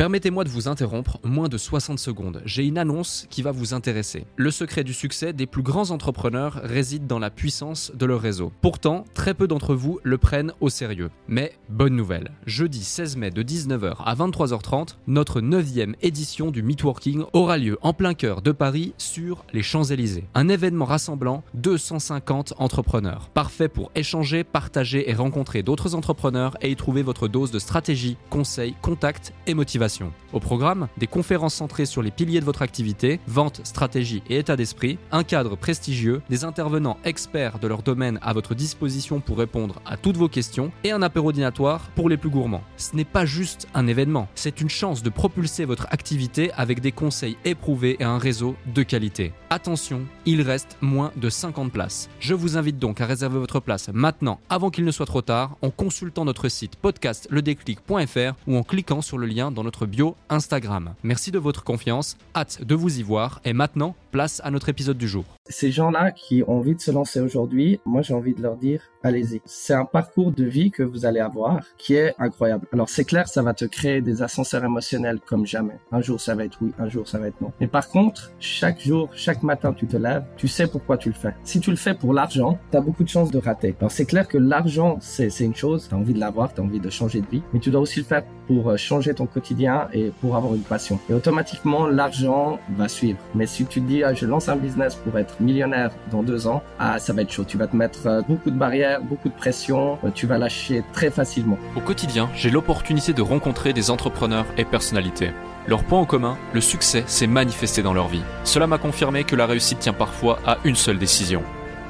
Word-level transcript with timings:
Permettez-moi 0.00 0.44
de 0.44 0.48
vous 0.48 0.66
interrompre 0.66 1.18
moins 1.24 1.50
de 1.50 1.58
60 1.58 1.98
secondes. 1.98 2.40
J'ai 2.46 2.64
une 2.64 2.78
annonce 2.78 3.26
qui 3.28 3.42
va 3.42 3.52
vous 3.52 3.74
intéresser. 3.74 4.24
Le 4.36 4.50
secret 4.50 4.82
du 4.82 4.94
succès 4.94 5.34
des 5.34 5.44
plus 5.44 5.62
grands 5.62 5.90
entrepreneurs 5.90 6.58
réside 6.64 7.06
dans 7.06 7.18
la 7.18 7.28
puissance 7.28 7.92
de 7.94 8.06
leur 8.06 8.22
réseau. 8.22 8.50
Pourtant, 8.62 9.04
très 9.12 9.34
peu 9.34 9.46
d'entre 9.46 9.74
vous 9.74 10.00
le 10.02 10.16
prennent 10.16 10.54
au 10.60 10.70
sérieux. 10.70 11.10
Mais 11.28 11.52
bonne 11.68 11.94
nouvelle, 11.94 12.30
jeudi 12.46 12.82
16 12.82 13.18
mai 13.18 13.30
de 13.30 13.42
19h 13.42 13.96
à 14.02 14.14
23h30, 14.14 14.96
notre 15.06 15.42
9e 15.42 15.92
édition 16.00 16.50
du 16.50 16.62
Meetworking 16.62 17.24
aura 17.34 17.58
lieu 17.58 17.76
en 17.82 17.92
plein 17.92 18.14
cœur 18.14 18.40
de 18.40 18.52
Paris 18.52 18.94
sur 18.96 19.44
les 19.52 19.62
Champs-Élysées. 19.62 20.24
Un 20.34 20.48
événement 20.48 20.86
rassemblant 20.86 21.42
250 21.52 22.54
entrepreneurs. 22.56 23.28
Parfait 23.34 23.68
pour 23.68 23.92
échanger, 23.94 24.44
partager 24.44 25.10
et 25.10 25.12
rencontrer 25.12 25.62
d'autres 25.62 25.94
entrepreneurs 25.94 26.56
et 26.62 26.70
y 26.70 26.76
trouver 26.76 27.02
votre 27.02 27.28
dose 27.28 27.50
de 27.50 27.58
stratégie, 27.58 28.16
conseils, 28.30 28.74
contacts 28.80 29.34
et 29.46 29.52
motivation. 29.52 29.89
Au 30.32 30.40
programme, 30.40 30.88
des 30.98 31.06
conférences 31.06 31.54
centrées 31.54 31.86
sur 31.86 32.02
les 32.02 32.10
piliers 32.10 32.40
de 32.40 32.44
votre 32.44 32.62
activité, 32.62 33.20
vente, 33.26 33.60
stratégie 33.64 34.22
et 34.28 34.38
état 34.38 34.56
d'esprit, 34.56 34.98
un 35.12 35.24
cadre 35.24 35.56
prestigieux, 35.56 36.22
des 36.30 36.44
intervenants 36.44 36.98
experts 37.04 37.58
de 37.58 37.66
leur 37.66 37.82
domaine 37.82 38.18
à 38.22 38.32
votre 38.32 38.54
disposition 38.54 39.20
pour 39.20 39.38
répondre 39.38 39.80
à 39.86 39.96
toutes 39.96 40.16
vos 40.16 40.28
questions 40.28 40.70
et 40.84 40.92
un 40.92 41.02
apéro 41.02 41.32
dînatoire 41.32 41.90
pour 41.94 42.08
les 42.08 42.16
plus 42.16 42.30
gourmands. 42.30 42.62
Ce 42.76 42.94
n'est 42.94 43.04
pas 43.04 43.26
juste 43.26 43.66
un 43.74 43.86
événement, 43.86 44.28
c'est 44.34 44.60
une 44.60 44.70
chance 44.70 45.02
de 45.02 45.10
propulser 45.10 45.64
votre 45.64 45.86
activité 45.90 46.52
avec 46.52 46.80
des 46.80 46.92
conseils 46.92 47.36
éprouvés 47.44 47.96
et 48.00 48.04
un 48.04 48.18
réseau 48.18 48.54
de 48.74 48.82
qualité. 48.82 49.32
Attention, 49.50 50.06
il 50.26 50.42
reste 50.42 50.76
moins 50.80 51.12
de 51.16 51.28
50 51.28 51.72
places. 51.72 52.08
Je 52.20 52.34
vous 52.34 52.56
invite 52.56 52.78
donc 52.78 53.00
à 53.00 53.06
réserver 53.06 53.38
votre 53.38 53.60
place 53.60 53.88
maintenant 53.92 54.40
avant 54.48 54.70
qu'il 54.70 54.84
ne 54.84 54.90
soit 54.90 55.06
trop 55.06 55.22
tard 55.22 55.56
en 55.62 55.70
consultant 55.70 56.24
notre 56.24 56.48
site 56.48 56.76
podcastledéclic.fr 56.76 58.34
ou 58.46 58.56
en 58.56 58.62
cliquant 58.62 59.02
sur 59.02 59.18
le 59.18 59.26
lien 59.26 59.50
dans 59.50 59.64
notre 59.64 59.79
bio 59.86 60.16
Instagram. 60.28 60.94
Merci 61.02 61.30
de 61.30 61.38
votre 61.38 61.64
confiance, 61.64 62.16
hâte 62.34 62.62
de 62.64 62.74
vous 62.74 62.98
y 62.98 63.02
voir 63.02 63.40
et 63.44 63.52
maintenant, 63.52 63.94
place 64.10 64.40
à 64.44 64.50
notre 64.50 64.68
épisode 64.68 64.98
du 64.98 65.08
jour. 65.08 65.24
Ces 65.48 65.70
gens-là 65.70 66.10
qui 66.10 66.42
ont 66.46 66.58
envie 66.58 66.74
de 66.74 66.80
se 66.80 66.90
lancer 66.90 67.20
aujourd'hui, 67.20 67.80
moi 67.84 68.02
j'ai 68.02 68.14
envie 68.14 68.34
de 68.34 68.42
leur 68.42 68.56
dire, 68.56 68.82
allez-y. 69.02 69.40
C'est 69.44 69.74
un 69.74 69.84
parcours 69.84 70.32
de 70.32 70.44
vie 70.44 70.70
que 70.70 70.82
vous 70.82 71.06
allez 71.06 71.20
avoir 71.20 71.60
qui 71.78 71.94
est 71.94 72.14
incroyable. 72.18 72.66
Alors 72.72 72.88
c'est 72.88 73.04
clair, 73.04 73.28
ça 73.28 73.42
va 73.42 73.54
te 73.54 73.64
créer 73.64 74.00
des 74.00 74.22
ascenseurs 74.22 74.64
émotionnels 74.64 75.20
comme 75.20 75.46
jamais. 75.46 75.78
Un 75.92 76.00
jour 76.00 76.20
ça 76.20 76.34
va 76.34 76.44
être 76.44 76.58
oui, 76.60 76.72
un 76.78 76.88
jour 76.88 77.08
ça 77.08 77.18
va 77.18 77.28
être 77.28 77.40
non. 77.40 77.52
Mais 77.60 77.66
par 77.66 77.88
contre, 77.88 78.32
chaque 78.38 78.80
jour, 78.80 79.08
chaque 79.14 79.42
matin 79.42 79.72
tu 79.72 79.86
te 79.86 79.96
lèves, 79.96 80.24
tu 80.36 80.48
sais 80.48 80.66
pourquoi 80.66 80.96
tu 80.98 81.08
le 81.08 81.14
fais. 81.14 81.34
Si 81.44 81.60
tu 81.60 81.70
le 81.70 81.76
fais 81.76 81.94
pour 81.94 82.12
l'argent, 82.12 82.58
tu 82.70 82.76
as 82.76 82.80
beaucoup 82.80 83.04
de 83.04 83.08
chances 83.08 83.30
de 83.30 83.38
rater. 83.38 83.74
Alors 83.78 83.90
c'est 83.90 84.06
clair 84.06 84.28
que 84.28 84.38
l'argent, 84.38 84.98
c'est 85.00 85.28
une 85.40 85.54
chose, 85.54 85.88
tu 85.88 85.94
as 85.94 85.98
envie 85.98 86.14
de 86.14 86.20
l'avoir, 86.20 86.52
tu 86.52 86.60
as 86.60 86.64
envie 86.64 86.80
de 86.80 86.90
changer 86.90 87.20
de 87.20 87.26
vie, 87.26 87.42
mais 87.52 87.60
tu 87.60 87.70
dois 87.70 87.80
aussi 87.80 88.00
le 88.00 88.04
faire 88.04 88.22
pour 88.46 88.70
euh, 88.70 88.76
changer 88.76 89.14
ton 89.14 89.26
quotidien 89.26 89.88
et 89.92 90.10
pour 90.20 90.34
avoir 90.36 90.54
une 90.54 90.62
passion. 90.62 90.98
Et 91.08 91.14
automatiquement, 91.14 91.86
l'argent 91.86 92.58
va 92.76 92.88
suivre. 92.88 93.18
Mais 93.34 93.46
si 93.46 93.64
tu 93.64 93.80
te 93.80 93.86
dis, 93.86 93.99
ah, 94.04 94.14
je 94.14 94.26
lance 94.26 94.48
un 94.48 94.56
business 94.56 94.94
pour 94.94 95.18
être 95.18 95.40
millionnaire 95.40 95.90
dans 96.10 96.22
deux 96.22 96.46
ans, 96.46 96.62
ah, 96.78 96.98
ça 96.98 97.12
va 97.12 97.22
être 97.22 97.32
chaud. 97.32 97.44
Tu 97.44 97.56
vas 97.56 97.66
te 97.66 97.76
mettre 97.76 98.06
euh, 98.06 98.22
beaucoup 98.26 98.50
de 98.50 98.56
barrières, 98.56 99.00
beaucoup 99.00 99.28
de 99.28 99.34
pression, 99.34 99.98
euh, 100.04 100.10
tu 100.14 100.26
vas 100.26 100.38
lâcher 100.38 100.82
très 100.92 101.10
facilement. 101.10 101.58
Au 101.76 101.80
quotidien, 101.80 102.28
j'ai 102.34 102.50
l'opportunité 102.50 103.12
de 103.12 103.22
rencontrer 103.22 103.72
des 103.72 103.90
entrepreneurs 103.90 104.46
et 104.56 104.64
personnalités. 104.64 105.30
Leur 105.66 105.84
point 105.84 106.00
en 106.00 106.04
commun, 106.04 106.36
le 106.52 106.60
succès 106.60 107.04
s'est 107.06 107.26
manifesté 107.26 107.82
dans 107.82 107.94
leur 107.94 108.08
vie. 108.08 108.22
Cela 108.44 108.66
m'a 108.66 108.78
confirmé 108.78 109.24
que 109.24 109.36
la 109.36 109.46
réussite 109.46 109.78
tient 109.78 109.92
parfois 109.92 110.38
à 110.46 110.58
une 110.64 110.76
seule 110.76 110.98
décision. 110.98 111.42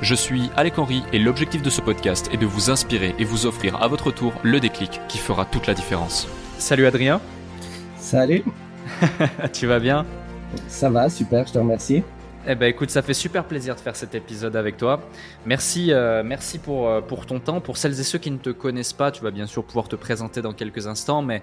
Je 0.03 0.15
suis 0.15 0.51
Alec 0.57 0.79
Henry 0.79 1.03
et 1.13 1.19
l'objectif 1.19 1.63
de 1.63 1.71
ce 1.71 1.81
podcast 1.81 2.31
est 2.33 2.39
de 2.39 2.47
vous 2.47 2.71
inspirer 2.71 3.15
et 3.19 3.25
vous 3.25 3.47
offrir 3.47 3.83
à 3.83 3.89
votre 3.89 4.11
tour 4.11 4.33
le 4.43 4.59
déclic 4.59 5.01
qui 5.09 5.19
fera 5.19 5.45
toute 5.45 5.67
la 5.67 5.75
différence. 5.75 6.27
Salut 6.59 6.87
Adrien. 6.87 7.21
Salut. 7.99 8.43
tu 9.53 9.67
vas 9.67 9.79
bien? 9.79 10.07
Ça 10.69 10.91
va, 10.91 11.09
super, 11.09 11.47
je 11.47 11.53
te 11.53 11.59
remercie. 11.59 12.03
Eh 12.47 12.55
ben 12.55 12.67
écoute, 12.67 12.89
ça 12.89 13.03
fait 13.03 13.15
super 13.15 13.45
plaisir 13.45 13.75
de 13.75 13.81
faire 13.81 13.95
cet 13.95 14.15
épisode 14.15 14.57
avec 14.57 14.79
toi. 14.79 15.01
Merci, 15.45 15.93
euh, 15.93 16.23
merci 16.25 16.59
pour, 16.59 16.89
euh, 16.89 17.03
pour 17.03 17.27
ton 17.27 17.39
temps. 17.39 17.61
Pour 17.61 17.77
celles 17.77 18.01
et 18.01 18.03
ceux 18.03 18.19
qui 18.19 18.31
ne 18.31 18.39
te 18.39 18.49
connaissent 18.49 18.95
pas, 18.95 19.11
tu 19.11 19.23
vas 19.23 19.31
bien 19.31 19.47
sûr 19.47 19.63
pouvoir 19.63 19.89
te 19.89 19.97
présenter 19.97 20.41
dans 20.41 20.55
quelques 20.55 20.87
instants, 20.87 21.21
mais 21.21 21.43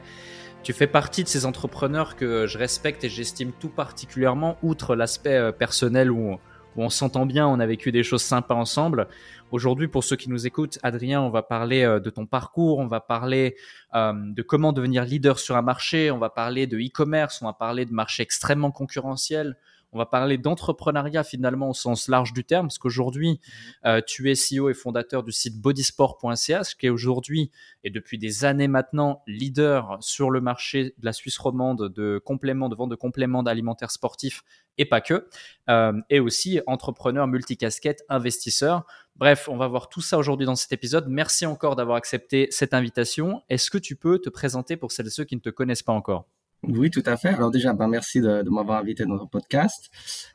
tu 0.64 0.74
fais 0.74 0.88
partie 0.88 1.24
de 1.24 1.30
ces 1.30 1.46
entrepreneurs 1.46 2.16
que 2.16 2.48
je 2.48 2.58
respecte 2.58 3.04
et 3.04 3.10
j'estime 3.10 3.52
tout 3.60 3.70
particulièrement, 3.70 4.58
outre 4.64 4.96
l'aspect 4.96 5.38
euh, 5.38 5.52
personnel 5.52 6.10
où, 6.10 6.32
où 6.32 6.38
on 6.78 6.90
s'entend 6.90 7.28
bien, 7.28 7.48
on 7.48 7.60
a 7.60 7.66
vécu 7.68 7.92
des 7.92 8.04
choses 8.04 8.24
sympas 8.24 8.56
ensemble. 8.56 9.08
Aujourd'hui, 9.50 9.88
pour 9.88 10.04
ceux 10.04 10.18
qui 10.18 10.30
nous 10.30 10.46
écoutent, 10.46 10.78
Adrien, 10.84 11.22
on 11.22 11.30
va 11.30 11.42
parler 11.42 11.84
euh, 11.84 12.02
de 12.02 12.10
ton 12.10 12.26
parcours, 12.26 12.80
on 12.80 12.88
va 12.88 13.00
parler 13.00 13.56
euh, 13.96 14.12
de 14.14 14.42
comment 14.42 14.74
devenir 14.74 15.06
leader 15.06 15.40
sur 15.40 15.56
un 15.56 15.62
marché, 15.62 16.12
on 16.12 16.18
va 16.18 16.30
parler 16.30 16.68
de 16.68 16.78
e-commerce, 16.78 17.42
on 17.42 17.46
va 17.46 17.54
parler 17.54 17.86
de 17.86 17.94
marché 17.94 18.24
extrêmement 18.24 18.72
concurrentiel, 18.72 19.56
on 19.92 19.98
va 19.98 20.06
parler 20.06 20.38
d'entrepreneuriat 20.38 21.24
finalement 21.24 21.70
au 21.70 21.74
sens 21.74 22.08
large 22.08 22.34
du 22.34 22.44
terme, 22.44 22.68
parce 22.68 22.78
qu'aujourd'hui, 22.78 23.34
mmh. 23.34 23.88
euh, 23.88 24.02
tu 24.06 24.32
es 24.32 24.34
CEO 24.34 24.70
et 24.70 24.74
fondateur 24.74 25.24
du 25.24 25.32
site 25.32 25.60
bodysport.ch, 25.62 26.76
qui 26.76 26.86
est 26.86 26.90
aujourd'hui 26.90 27.52
et 27.84 27.90
depuis 27.90 28.18
des 28.18 28.46
années 28.46 28.68
maintenant 28.68 29.22
leader 29.28 29.98
sur 30.02 30.30
le 30.30 30.42
marché 30.42 30.96
de 30.98 31.06
la 31.06 31.14
Suisse 31.14 31.38
romande 31.38 31.90
de 31.90 32.22
compléments, 32.24 32.70
de 32.70 32.76
vente 32.76 32.90
de 32.90 32.96
compléments 32.96 33.42
alimentaires 33.42 33.92
sportifs 33.92 34.44
et 34.78 34.86
pas 34.86 35.02
que, 35.02 35.28
euh, 35.70 35.94
et 36.10 36.20
aussi 36.20 36.62
entrepreneur 36.68 37.28
multicasquette, 37.28 38.04
investisseur. 38.10 38.86
Bref, 39.16 39.50
on 39.50 39.58
va 39.58 39.68
voir 39.68 39.90
tout 39.90 40.02
ça 40.02 40.18
aujourd'hui 40.18 40.46
dans 40.46 40.56
cet 40.56 40.72
épisode. 40.72 41.08
Merci 41.08 41.46
encore 41.46 41.76
d'avoir 41.76 41.98
accepté 41.98 42.48
cette 42.52 42.74
invitation. 42.74 43.42
Est-ce 43.50 43.72
que 43.72 43.78
tu 43.78 43.96
peux 43.96 44.20
te 44.20 44.30
présenter 44.30 44.78
pour 44.78 44.92
celles 44.92 45.08
et 45.08 45.12
ceux 45.12 45.24
qui 45.24 45.36
ne 45.36 45.42
te 45.42 45.50
connaissent 45.50 45.84
pas 45.84 45.94
encore? 45.94 46.28
Oui, 46.64 46.90
tout 46.90 47.04
à 47.06 47.18
fait. 47.18 47.30
Alors 47.30 47.52
déjà, 47.52 47.74
ben, 47.74 47.88
merci 47.88 48.20
de, 48.22 48.44
m'avoir 48.50 48.80
invité 48.80 49.04
dans 49.04 49.14
notre 49.14 49.30
podcast, 49.30 49.90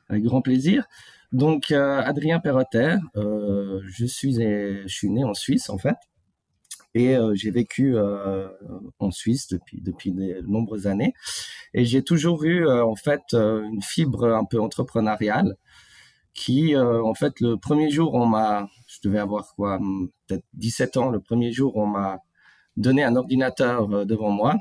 avec 0.09 0.23
grand 0.23 0.41
plaisir. 0.41 0.87
Donc, 1.33 1.71
euh, 1.71 2.01
Adrien 2.01 2.41
Perrotter, 2.41 2.97
euh, 3.17 3.81
je 3.87 4.07
suis 4.07 4.35
je 4.35 4.87
suis 4.87 5.11
né 5.11 5.25
en 5.25 5.35
Suisse 5.35 5.71
en 5.71 5.79
fait, 5.79 5.97
et 6.95 7.17
euh, 7.17 7.35
j'ai 7.35 7.51
vécu 7.51 7.97
en 8.99 9.11
Suisse 9.11 9.49
depuis 9.49 9.81
depuis 9.81 10.13
de 10.13 10.43
nombreuses 10.47 10.87
années, 10.87 11.15
et 11.75 11.85
j'ai 11.85 12.03
toujours 12.03 12.45
eu 12.45 12.69
en 12.69 12.97
fait 12.97 13.23
une 13.33 13.83
fibre 13.83 14.27
un 14.35 14.45
peu 14.45 14.61
entrepreneuriale, 14.61 15.57
qui 16.35 16.77
en 16.77 17.15
fait 17.15 17.41
le 17.41 17.57
premier 17.57 17.91
jour 17.91 18.15
on 18.15 18.27
m'a, 18.27 18.69
je 18.87 18.99
devais 19.05 19.19
avoir 19.19 19.55
quoi, 19.57 19.81
peut-être 20.27 20.45
17 20.55 20.97
ans, 20.99 21.11
le 21.11 21.21
premier 21.21 21.53
jour 21.53 21.77
on 21.77 21.87
m'a 21.87 22.19
donné 22.77 23.05
un 23.05 23.17
ordinateur 23.17 24.07
devant 24.07 24.31
moi 24.31 24.57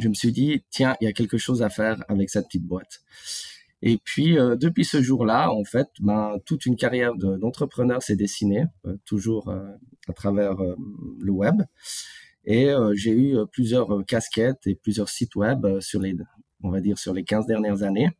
je 0.00 0.08
me 0.08 0.14
suis 0.14 0.32
dit, 0.32 0.64
tiens, 0.70 0.96
il 1.00 1.04
y 1.04 1.08
a 1.08 1.12
quelque 1.12 1.38
chose 1.38 1.62
à 1.62 1.68
faire 1.68 2.02
avec 2.08 2.30
cette 2.30 2.46
petite 2.46 2.64
boîte. 2.64 3.00
Et 3.82 3.98
puis, 3.98 4.38
euh, 4.38 4.54
depuis 4.56 4.84
ce 4.84 5.02
jour-là, 5.02 5.50
en 5.50 5.64
fait, 5.64 5.88
ben, 6.00 6.36
toute 6.46 6.66
une 6.66 6.76
carrière 6.76 7.14
d'entrepreneur 7.16 8.00
s'est 8.00 8.14
dessinée, 8.14 8.64
euh, 8.86 8.96
toujours 9.04 9.48
euh, 9.48 9.66
à 10.08 10.12
travers 10.12 10.54
le 11.20 11.32
web. 11.32 11.62
Et 12.44 12.70
j'ai 12.94 13.12
eu 13.12 13.36
plusieurs 13.52 14.04
casquettes 14.04 14.66
et 14.66 14.74
plusieurs 14.74 15.08
sites 15.08 15.36
web 15.36 15.64
sur 15.78 16.00
les, 16.00 16.16
on 16.64 16.70
va 16.70 16.80
dire, 16.80 16.98
sur 16.98 17.14
les 17.14 17.22
15 17.22 17.46
dernières 17.46 17.84
années. 17.84 18.10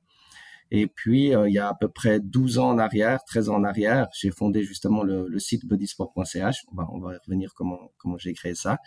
Et 0.71 0.87
puis, 0.87 1.33
il 1.33 1.53
y 1.53 1.59
a 1.59 1.69
à 1.69 1.75
peu 1.75 1.89
près 1.89 2.21
12 2.21 2.61
ans 2.61 2.71
en 2.71 2.79
arrière, 2.79 3.25
13 3.25 3.49
ans 3.49 3.57
en 3.57 3.65
arrière, 3.65 4.07
j'ai 4.17 4.31
fondé 4.31 4.63
justement 4.63 5.03
le, 5.03 5.27
le 5.27 5.39
site 5.41 5.67
bodysport.ch. 5.67 6.63
On 6.71 6.77
va, 6.77 6.87
on 6.93 7.01
va 7.01 7.19
revenir 7.27 7.53
comment, 7.57 7.91
comment 7.99 8.17
j'ai 8.17 8.33
créé 8.33 8.55
ça. 8.55 8.79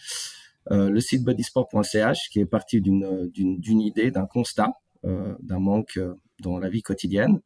Euh, 0.72 0.90
le 0.90 1.00
site 1.00 1.24
bodysport.ch 1.24 2.30
qui 2.30 2.40
est 2.40 2.46
parti 2.46 2.81
d'une 2.81 3.30
d'une 3.30 3.81
idée, 3.81 4.12
d'un 4.12 4.26
constat, 4.26 4.74
euh, 5.06 5.36
d'un 5.40 5.59
manque 5.59 5.98
euh, 5.98 6.16
dans 6.42 6.58
la 6.58 6.70
vie 6.70 6.81
quotidienne. 6.81 7.42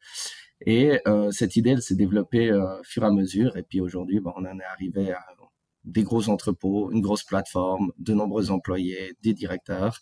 Et 0.66 1.00
cette 1.32 1.56
idée, 1.56 1.70
elle 1.70 1.82
s'est 1.82 1.96
développée 1.96 2.52
fur 2.84 3.04
et 3.04 3.06
à 3.06 3.12
mesure. 3.12 3.56
Et 3.56 3.64
puis 3.64 3.80
aujourd'hui, 3.80 4.20
ben, 4.20 4.34
on 4.36 4.42
en 4.42 4.60
est 4.60 4.66
arrivé 4.66 5.14
à 5.14 5.24
des 5.86 6.04
gros 6.04 6.28
entrepôts, 6.28 6.92
une 6.92 7.00
grosse 7.00 7.24
plateforme, 7.24 7.94
de 7.98 8.14
nombreux 8.14 8.52
employés, 8.52 9.14
des 9.24 9.34
directeurs. 9.34 10.02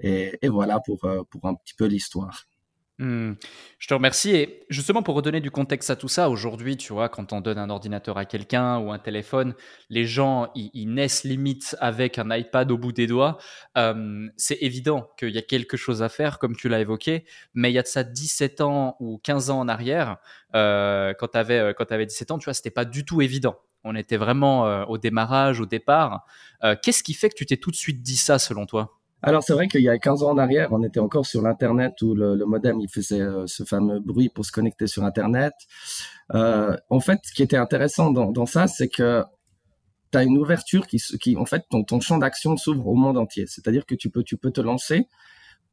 Et, 0.00 0.38
et 0.42 0.48
voilà 0.48 0.78
pour, 0.78 1.00
pour 1.28 1.46
un 1.46 1.54
petit 1.56 1.74
peu 1.74 1.86
l'histoire. 1.86 2.46
Mmh. 2.98 3.32
Je 3.80 3.88
te 3.88 3.94
remercie. 3.94 4.30
Et 4.36 4.64
justement, 4.70 5.02
pour 5.02 5.16
redonner 5.16 5.40
du 5.40 5.50
contexte 5.50 5.90
à 5.90 5.96
tout 5.96 6.06
ça, 6.06 6.30
aujourd'hui, 6.30 6.76
tu 6.76 6.92
vois, 6.92 7.08
quand 7.08 7.32
on 7.32 7.40
donne 7.40 7.58
un 7.58 7.68
ordinateur 7.68 8.18
à 8.18 8.24
quelqu'un 8.24 8.78
ou 8.78 8.92
un 8.92 9.00
téléphone, 9.00 9.54
les 9.90 10.04
gens, 10.04 10.52
ils, 10.54 10.86
naissent 10.86 11.24
limite 11.24 11.76
avec 11.80 12.18
un 12.18 12.34
iPad 12.34 12.70
au 12.70 12.78
bout 12.78 12.92
des 12.92 13.08
doigts. 13.08 13.38
c'est 14.36 14.58
évident 14.60 15.10
qu'il 15.18 15.30
y 15.30 15.38
a 15.38 15.42
quelque 15.42 15.76
chose 15.76 16.02
à 16.02 16.08
faire, 16.08 16.38
comme 16.38 16.54
tu 16.54 16.68
l'as 16.68 16.80
évoqué, 16.80 17.24
mais 17.52 17.70
il 17.70 17.74
y 17.74 17.78
a 17.78 17.82
de 17.82 17.88
ça 17.88 18.04
17 18.04 18.60
ans 18.60 18.96
ou 19.00 19.18
15 19.18 19.50
ans 19.50 19.58
en 19.60 19.68
arrière, 19.68 20.18
euh, 20.54 21.14
quand 21.18 21.28
tu 21.28 21.38
avais, 21.38 21.58
euh, 21.58 21.72
avais 21.90 22.06
17 22.06 22.30
ans, 22.30 22.38
tu 22.38 22.44
vois, 22.44 22.54
c'était 22.54 22.70
pas 22.70 22.84
du 22.84 23.04
tout 23.04 23.22
évident. 23.22 23.56
On 23.82 23.96
était 23.96 24.16
vraiment 24.16 24.66
euh, 24.66 24.84
au 24.84 24.98
démarrage, 24.98 25.60
au 25.60 25.66
départ. 25.66 26.24
Qu'est-ce 26.82 27.02
qui 27.02 27.12
fait 27.12 27.28
que 27.28 27.34
tu 27.34 27.44
t'es 27.44 27.58
tout 27.58 27.70
de 27.70 27.76
suite 27.76 28.00
dit 28.02 28.16
ça, 28.16 28.38
selon 28.38 28.64
toi? 28.64 28.98
Alors 29.26 29.42
c'est 29.42 29.54
vrai 29.54 29.68
qu'il 29.68 29.80
y 29.80 29.88
a 29.88 29.98
15 29.98 30.22
ans 30.22 30.32
en 30.32 30.38
arrière, 30.38 30.68
on 30.72 30.82
était 30.82 31.00
encore 31.00 31.24
sur 31.24 31.40
l'internet 31.40 31.94
où 32.02 32.14
le, 32.14 32.36
modem 32.44 32.78
il 32.78 32.90
faisait 32.90 33.22
euh, 33.22 33.46
ce 33.46 33.64
fameux 33.64 33.98
bruit 33.98 34.28
pour 34.28 34.44
se 34.44 34.52
connecter 34.52 34.86
sur 34.86 35.02
internet. 35.02 35.54
Euh, 36.34 36.76
en 36.90 37.00
fait, 37.00 37.20
ce 37.24 37.32
qui 37.32 37.42
était 37.42 37.56
intéressant 37.56 38.10
dans, 38.10 38.46
ça, 38.46 38.66
c'est 38.66 38.88
que 38.88 39.24
tu 40.12 40.18
as 40.18 40.24
une 40.24 40.36
ouverture 40.36 40.86
qui, 40.86 40.98
qui 41.20 41.38
en 41.38 41.46
fait 41.46 41.62
ton, 41.70 41.84
ton 41.84 42.00
champ 42.00 42.18
d'action 42.18 42.58
s'ouvre 42.58 42.86
au 42.86 42.94
monde 42.94 43.16
entier. 43.16 43.46
C'est-à-dire 43.46 43.86
que 43.86 43.94
tu 43.94 44.10
peux 44.10 44.22
tu 44.22 44.36
peux 44.36 44.50
te 44.50 44.60
lancer 44.60 45.08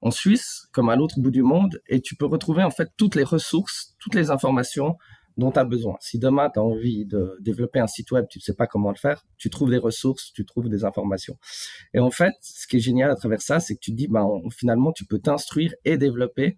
en 0.02 0.12
Suisse 0.12 0.68
comme 0.72 0.88
à 0.88 0.96
l'autre 0.96 1.20
bout 1.20 1.32
du 1.32 1.44
monde 1.44 1.82
et 1.88 2.00
tu 2.00 2.16
peux 2.16 2.26
retrouver 2.26 2.64
en 2.64 2.72
fait 2.72 2.90
toutes 2.96 3.16
les 3.16 3.26
ressources, 3.26 3.96
toutes 4.00 4.16
les 4.16 4.32
informations 4.32 4.96
dont 5.38 5.52
tu 5.52 5.60
as 5.60 5.64
besoin. 5.64 5.96
Si 6.00 6.20
demain 6.20 6.50
tu 6.50 6.60
as 6.60 6.64
envie 6.64 7.06
de 7.06 7.38
développer 7.40 7.80
un 7.80 7.88
site 7.88 8.12
web, 8.12 8.26
tu 8.30 8.40
ne 8.40 8.42
sais 8.42 8.54
pas 8.54 8.68
comment 8.68 8.90
le 8.90 8.98
faire, 8.98 9.26
tu 9.38 9.50
trouves 9.50 9.70
des 9.70 9.78
ressources, 9.78 10.32
tu 10.34 10.46
trouves 10.46 10.70
des 10.70 10.86
informations. 10.86 11.38
Et 11.94 12.00
en 12.00 12.12
fait, 12.12 12.34
ce 12.42 12.68
qui 12.68 12.78
est 12.78 12.82
génial 12.82 13.12
à 13.12 13.16
travers 13.16 13.42
ça, 13.42 13.60
c'est 13.60 13.76
que 13.76 13.80
tu 13.80 13.92
te 13.92 13.98
dis, 13.98 14.08
bah, 14.08 14.26
finalement, 14.52 14.92
tu 14.92 15.06
peux 15.06 15.20
t'instruire 15.20 15.74
et 15.86 15.98
développer 15.98 16.58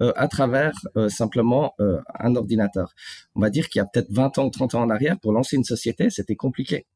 euh, 0.00 0.12
à 0.16 0.28
travers 0.28 0.72
euh, 0.96 1.08
simplement 1.08 1.72
euh, 1.80 2.00
un 2.18 2.36
ordinateur. 2.36 2.94
On 3.34 3.40
va 3.40 3.50
dire 3.50 3.68
qu'il 3.68 3.80
y 3.80 3.82
a 3.82 3.86
peut-être 3.86 4.10
20 4.10 4.38
ans 4.38 4.46
ou 4.46 4.50
30 4.50 4.74
ans 4.74 4.82
en 4.82 4.90
arrière, 4.90 5.18
pour 5.20 5.32
lancer 5.32 5.56
une 5.56 5.64
société, 5.64 6.10
c'était 6.10 6.36
compliqué. 6.36 6.86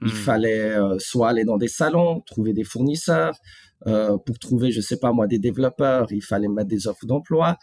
Il 0.00 0.08
hmm. 0.08 0.10
fallait 0.10 0.76
soit 0.98 1.28
aller 1.28 1.44
dans 1.44 1.58
des 1.58 1.68
salons, 1.68 2.20
trouver 2.20 2.52
des 2.52 2.64
fournisseurs, 2.64 3.34
euh, 3.86 4.16
pour 4.18 4.38
trouver, 4.38 4.70
je 4.70 4.80
sais 4.80 4.98
pas 4.98 5.12
moi, 5.12 5.26
des 5.26 5.38
développeurs, 5.38 6.12
il 6.12 6.22
fallait 6.22 6.48
mettre 6.48 6.68
des 6.68 6.86
offres 6.86 7.06
d'emploi. 7.06 7.58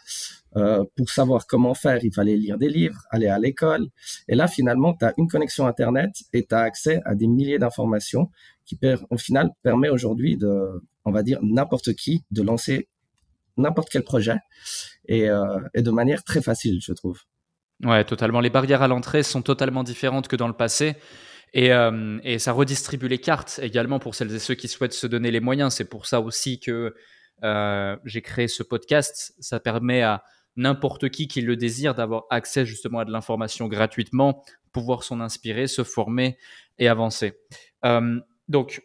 Euh, 0.56 0.84
pour 0.96 1.08
savoir 1.08 1.46
comment 1.46 1.74
faire, 1.74 2.04
il 2.04 2.12
fallait 2.12 2.36
lire 2.36 2.58
des 2.58 2.68
livres, 2.68 3.02
aller 3.10 3.28
à 3.28 3.38
l'école. 3.38 3.86
Et 4.28 4.34
là, 4.34 4.46
finalement, 4.48 4.94
tu 4.94 5.04
as 5.04 5.14
une 5.16 5.28
connexion 5.28 5.66
Internet 5.66 6.10
et 6.32 6.44
tu 6.44 6.54
as 6.54 6.60
accès 6.60 7.00
à 7.04 7.14
des 7.14 7.26
milliers 7.26 7.58
d'informations 7.58 8.30
qui, 8.66 8.78
au 9.10 9.16
final, 9.16 9.50
permet 9.62 9.88
aujourd'hui 9.88 10.36
de, 10.36 10.82
on 11.04 11.12
va 11.12 11.22
dire, 11.22 11.38
n'importe 11.42 11.94
qui 11.94 12.24
de 12.30 12.42
lancer 12.42 12.88
n'importe 13.56 13.88
quel 13.90 14.04
projet 14.04 14.38
et, 15.06 15.28
euh, 15.28 15.58
et 15.74 15.82
de 15.82 15.90
manière 15.90 16.24
très 16.24 16.40
facile, 16.40 16.80
je 16.82 16.92
trouve. 16.92 17.20
Ouais, 17.82 18.04
totalement. 18.04 18.40
Les 18.40 18.50
barrières 18.50 18.82
à 18.82 18.88
l'entrée 18.88 19.22
sont 19.22 19.42
totalement 19.42 19.82
différentes 19.82 20.28
que 20.28 20.36
dans 20.36 20.48
le 20.48 20.54
passé. 20.54 20.96
Et, 21.52 21.72
euh, 21.72 22.18
et, 22.22 22.38
ça 22.38 22.52
redistribue 22.52 23.08
les 23.08 23.18
cartes 23.18 23.58
également 23.62 23.98
pour 23.98 24.14
celles 24.14 24.32
et 24.34 24.38
ceux 24.38 24.54
qui 24.54 24.68
souhaitent 24.68 24.92
se 24.92 25.06
donner 25.06 25.30
les 25.30 25.40
moyens. 25.40 25.74
C'est 25.74 25.88
pour 25.88 26.06
ça 26.06 26.20
aussi 26.20 26.60
que 26.60 26.94
euh, 27.42 27.96
j'ai 28.04 28.22
créé 28.22 28.46
ce 28.48 28.62
podcast. 28.62 29.34
Ça 29.40 29.58
permet 29.58 30.02
à 30.02 30.22
n'importe 30.56 31.08
qui 31.08 31.28
qui 31.28 31.40
le 31.40 31.56
désire 31.56 31.94
d'avoir 31.94 32.24
accès 32.30 32.66
justement 32.66 33.00
à 33.00 33.04
de 33.04 33.12
l'information 33.12 33.66
gratuitement, 33.66 34.44
pouvoir 34.72 35.02
s'en 35.02 35.20
inspirer, 35.20 35.66
se 35.66 35.84
former 35.84 36.36
et 36.78 36.88
avancer. 36.88 37.34
Euh, 37.84 38.20
donc, 38.48 38.82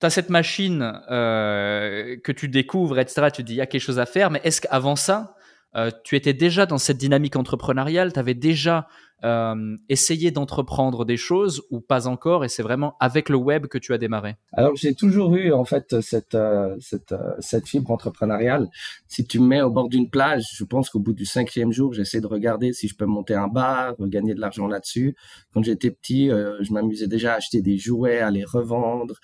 tu 0.00 0.06
as 0.06 0.10
cette 0.10 0.30
machine 0.30 1.00
euh, 1.10 2.16
que 2.22 2.32
tu 2.32 2.48
découvres, 2.48 2.98
etc. 2.98 3.28
Tu 3.32 3.42
dis, 3.42 3.54
il 3.54 3.56
y 3.56 3.60
a 3.60 3.66
quelque 3.66 3.82
chose 3.82 3.98
à 3.98 4.06
faire, 4.06 4.30
mais 4.30 4.40
est-ce 4.44 4.60
qu'avant 4.60 4.96
ça, 4.96 5.36
euh, 5.76 5.90
tu 6.04 6.16
étais 6.16 6.34
déjà 6.34 6.66
dans 6.66 6.78
cette 6.78 6.98
dynamique 6.98 7.36
entrepreneuriale, 7.36 8.12
tu 8.12 8.34
déjà 8.34 8.88
euh, 9.24 9.76
essayé 9.88 10.30
d'entreprendre 10.30 11.04
des 11.04 11.16
choses 11.16 11.62
ou 11.70 11.80
pas 11.80 12.06
encore 12.06 12.44
et 12.44 12.48
c'est 12.48 12.62
vraiment 12.62 12.96
avec 13.00 13.28
le 13.28 13.36
web 13.36 13.66
que 13.66 13.78
tu 13.78 13.92
as 13.92 13.98
démarré 13.98 14.36
Alors 14.52 14.74
j'ai 14.74 14.94
toujours 14.94 15.34
eu 15.36 15.52
en 15.52 15.64
fait 15.64 16.00
cette, 16.00 16.34
euh, 16.34 16.76
cette, 16.80 17.14
cette 17.38 17.68
fibre 17.68 17.90
entrepreneuriale. 17.90 18.68
Si 19.08 19.24
tu 19.24 19.38
me 19.38 19.46
mets 19.46 19.62
au 19.62 19.70
bord 19.70 19.88
d'une 19.88 20.10
plage, 20.10 20.44
je 20.54 20.64
pense 20.64 20.90
qu'au 20.90 21.00
bout 21.00 21.12
du 21.12 21.24
cinquième 21.24 21.72
jour, 21.72 21.92
j'essaie 21.92 22.20
de 22.20 22.26
regarder 22.26 22.72
si 22.72 22.88
je 22.88 22.96
peux 22.96 23.06
monter 23.06 23.34
un 23.34 23.48
bar, 23.48 23.94
gagner 24.00 24.34
de 24.34 24.40
l'argent 24.40 24.66
là-dessus. 24.66 25.16
Quand 25.54 25.62
j'étais 25.62 25.90
petit, 25.90 26.28
je 26.28 26.72
m'amusais 26.72 27.06
déjà 27.06 27.34
à 27.34 27.36
acheter 27.36 27.62
des 27.62 27.78
jouets, 27.78 28.20
à 28.20 28.30
les 28.30 28.44
revendre, 28.44 29.14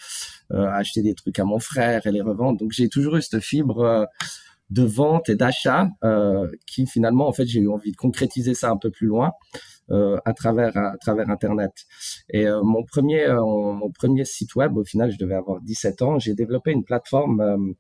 à 0.51 0.77
acheter 0.77 1.03
des 1.03 1.15
trucs 1.15 1.39
à 1.39 1.45
mon 1.45 1.59
frère 1.59 2.07
et 2.07 2.13
les 2.13 2.23
revendre. 2.23 2.59
Donc 2.59 2.73
j'ai 2.73 2.89
toujours 2.89 3.17
eu 3.17 3.23
cette 3.23 3.43
fibre 3.43 4.07
de 4.71 4.83
vente 4.83 5.29
et 5.29 5.35
d'achat 5.35 5.89
euh, 6.05 6.51
qui 6.67 6.87
finalement 6.87 7.27
en 7.27 7.33
fait 7.33 7.47
j'ai 7.47 7.61
eu 7.61 7.69
envie 7.69 7.93
de 7.93 7.97
concrétiser 7.97 8.55
ça 8.55 8.71
un 8.71 8.77
peu 8.77 8.91
plus 8.91 9.07
loin 9.07 9.33
euh, 9.91 10.19
à 10.25 10.35
travers 10.35 10.77
à, 10.77 10.97
travers 10.99 11.31
internet. 11.31 11.73
Et 12.31 12.47
euh, 12.47 12.63
mon 12.63 12.85
premier 12.85 13.27
euh, 13.27 13.41
mon 13.41 13.91
premier 13.91 14.25
site 14.25 14.55
web 14.55 14.77
au 14.77 14.85
final 14.85 15.11
je 15.11 15.19
devais 15.19 15.35
avoir 15.35 15.61
17 15.63 16.03
ans 16.03 16.19
j'ai 16.19 16.35
développé 16.35 16.73
une 16.73 16.85
plateforme 16.85 17.75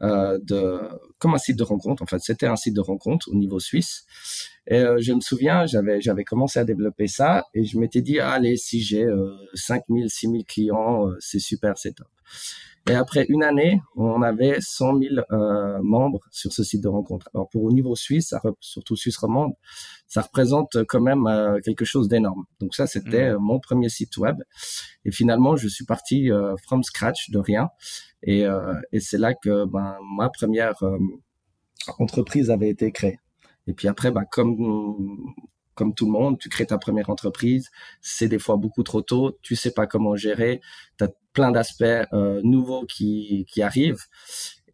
euh, 0.00 0.38
de 0.42 0.80
comme 1.18 1.34
un 1.34 1.38
site 1.38 1.58
de 1.58 1.64
rencontre 1.64 2.02
en 2.02 2.06
fait. 2.06 2.20
C'était 2.20 2.46
un 2.46 2.56
site 2.56 2.74
de 2.74 2.80
rencontre 2.80 3.28
au 3.30 3.34
niveau 3.34 3.60
suisse. 3.60 4.06
Et 4.66 4.82
je 4.98 5.12
me 5.12 5.20
souviens 5.20 5.66
j'avais 5.66 6.00
j'avais 6.00 6.24
commencé 6.24 6.58
à 6.58 6.64
développer 6.64 7.08
ça 7.08 7.44
et 7.54 7.64
je 7.64 7.78
m'étais 7.78 8.00
dit 8.02 8.20
allez 8.20 8.56
si 8.56 8.80
j'ai 8.80 9.06
5000 9.54 10.10
6000 10.10 10.44
clients 10.44 11.08
c'est 11.20 11.38
super 11.38 11.78
c'est 11.78 11.92
top 11.92 12.08
et 12.88 12.94
après 12.94 13.26
une 13.28 13.42
année, 13.42 13.82
on 13.96 14.22
avait 14.22 14.56
100 14.60 14.98
000 14.98 15.14
euh, 15.30 15.78
membres 15.82 16.20
sur 16.30 16.52
ce 16.52 16.62
site 16.64 16.82
de 16.82 16.88
rencontre. 16.88 17.28
Alors 17.34 17.48
pour 17.48 17.64
au 17.64 17.72
niveau 17.72 17.94
suisse, 17.94 18.34
surtout 18.60 18.96
suisse 18.96 19.16
romande, 19.18 19.52
ça 20.06 20.22
représente 20.22 20.84
quand 20.88 21.00
même 21.00 21.26
euh, 21.26 21.60
quelque 21.60 21.84
chose 21.84 22.08
d'énorme. 22.08 22.44
Donc 22.60 22.74
ça, 22.74 22.86
c'était 22.86 23.30
mmh. 23.30 23.34
euh, 23.34 23.38
mon 23.38 23.60
premier 23.60 23.88
site 23.90 24.16
web. 24.16 24.36
Et 25.04 25.10
finalement, 25.10 25.56
je 25.56 25.68
suis 25.68 25.84
parti 25.84 26.32
euh, 26.32 26.56
from 26.66 26.82
scratch, 26.82 27.30
de 27.30 27.38
rien. 27.38 27.68
Et, 28.22 28.46
et 28.90 28.98
c'est 28.98 29.16
là 29.16 29.32
que 29.32 29.64
ben, 29.64 29.96
ma 30.16 30.28
première 30.28 30.74
entreprise 32.00 32.50
avait 32.50 32.68
été 32.68 32.90
créée. 32.90 33.20
Et 33.68 33.74
puis 33.74 33.86
après, 33.86 34.10
ben, 34.10 34.24
comme 34.28 35.34
comme 35.78 35.94
tout 35.94 36.06
le 36.06 36.10
monde, 36.10 36.40
tu 36.40 36.48
crées 36.48 36.66
ta 36.66 36.76
première 36.76 37.08
entreprise, 37.08 37.70
c'est 38.00 38.26
des 38.26 38.40
fois 38.40 38.56
beaucoup 38.56 38.82
trop 38.82 39.00
tôt, 39.00 39.38
tu 39.42 39.54
sais 39.54 39.70
pas 39.70 39.86
comment 39.86 40.16
gérer, 40.16 40.60
tu 40.98 41.04
as 41.04 41.08
plein 41.32 41.52
d'aspects 41.52 41.84
euh, 41.84 42.40
nouveaux 42.42 42.84
qui, 42.84 43.46
qui 43.48 43.62
arrivent, 43.62 44.02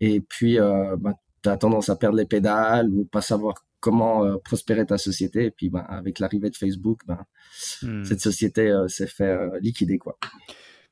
et 0.01 0.23
puis 0.23 0.59
euh, 0.59 0.97
bah, 0.99 1.12
tu 1.43 1.51
as 1.51 1.59
tendance 1.59 1.91
à 1.91 1.97
perdre 1.97 2.17
les 2.17 2.25
pédales 2.25 2.89
ou 2.89 3.05
pas 3.05 3.21
savoir 3.21 3.67
comment 3.81 4.25
euh, 4.25 4.39
prospérer 4.39 4.87
ta 4.87 4.97
société, 4.97 5.45
et 5.45 5.51
puis 5.51 5.69
bah, 5.69 5.85
avec 5.91 6.21
l'arrivée 6.21 6.49
de 6.49 6.56
Facebook, 6.56 7.01
bah, 7.06 7.27
hmm. 7.83 8.05
cette 8.05 8.23
société 8.23 8.73
s'est 8.89 9.06
fait 9.06 9.37
liquider. 9.61 9.99
quoi. 9.99 10.17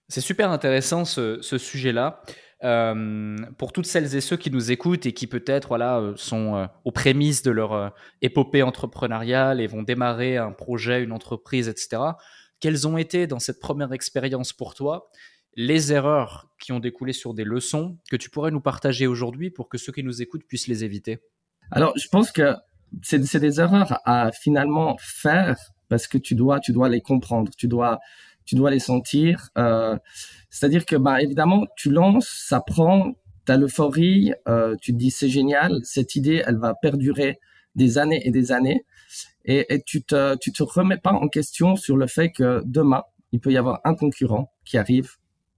C'est 0.08 0.20
super 0.20 0.50
intéressant 0.50 1.06
ce, 1.06 1.40
ce 1.40 1.56
sujet-là. 1.56 2.22
Euh, 2.64 3.36
pour 3.58 3.72
toutes 3.72 3.86
celles 3.86 4.14
et 4.14 4.20
ceux 4.20 4.36
qui 4.36 4.50
nous 4.50 4.70
écoutent 4.70 5.06
et 5.06 5.12
qui 5.12 5.26
peut-être 5.26 5.68
voilà, 5.68 5.98
euh, 5.98 6.12
sont 6.16 6.54
euh, 6.54 6.66
aux 6.84 6.92
prémices 6.92 7.42
de 7.42 7.50
leur 7.50 7.92
épopée 8.20 8.62
entrepreneuriale 8.62 9.60
et 9.60 9.66
vont 9.66 9.82
démarrer 9.82 10.36
un 10.36 10.52
projet, 10.52 11.02
une 11.02 11.12
entreprise, 11.12 11.68
etc., 11.68 12.02
quelles 12.60 12.86
ont 12.86 12.96
été 12.96 13.26
dans 13.26 13.40
cette 13.40 13.58
première 13.58 13.92
expérience 13.92 14.52
pour 14.52 14.74
toi 14.74 15.10
les 15.54 15.92
erreurs 15.92 16.48
qui 16.60 16.70
ont 16.72 16.78
découlé 16.78 17.12
sur 17.12 17.34
des 17.34 17.44
leçons 17.44 17.98
que 18.08 18.16
tu 18.16 18.30
pourrais 18.30 18.52
nous 18.52 18.60
partager 18.60 19.06
aujourd'hui 19.06 19.50
pour 19.50 19.68
que 19.68 19.76
ceux 19.76 19.92
qui 19.92 20.04
nous 20.04 20.22
écoutent 20.22 20.44
puissent 20.46 20.68
les 20.68 20.84
éviter? 20.84 21.18
Alors, 21.72 21.92
je 21.98 22.06
pense 22.08 22.30
que 22.30 22.54
c'est 23.02 23.18
des 23.18 23.60
erreurs 23.60 23.98
à 24.04 24.30
finalement 24.30 24.96
faire 25.00 25.56
parce 25.88 26.06
que 26.06 26.18
tu 26.18 26.34
dois, 26.34 26.60
tu 26.60 26.72
dois 26.72 26.88
les 26.88 27.00
comprendre, 27.00 27.50
tu 27.56 27.68
dois, 27.68 27.98
tu 28.44 28.54
dois 28.54 28.70
les 28.70 28.78
sentir. 28.78 29.48
Euh, 29.58 29.96
c'est-à-dire 30.50 30.84
que, 30.86 30.96
bah, 30.96 31.22
évidemment, 31.22 31.64
tu 31.76 31.90
lances, 31.90 32.28
ça 32.28 32.60
prend, 32.60 33.14
tu 33.46 33.52
as 33.52 33.56
l'euphorie, 33.56 34.32
euh, 34.48 34.76
tu 34.80 34.92
te 34.92 34.98
dis 34.98 35.10
c'est 35.10 35.28
génial, 35.28 35.80
cette 35.84 36.16
idée, 36.16 36.42
elle 36.46 36.58
va 36.58 36.74
perdurer 36.74 37.40
des 37.74 37.98
années 37.98 38.26
et 38.26 38.30
des 38.30 38.52
années, 38.52 38.84
et, 39.44 39.82
tu 39.86 40.02
te, 40.02 40.36
tu 40.36 40.52
te 40.52 40.62
remets 40.62 40.98
pas 40.98 41.12
en 41.12 41.28
question 41.28 41.74
sur 41.74 41.96
le 41.96 42.06
fait 42.06 42.30
que 42.30 42.62
demain, 42.64 43.02
il 43.32 43.40
peut 43.40 43.50
y 43.50 43.56
avoir 43.56 43.80
un 43.84 43.94
concurrent 43.94 44.52
qui 44.64 44.78
arrive 44.78 45.12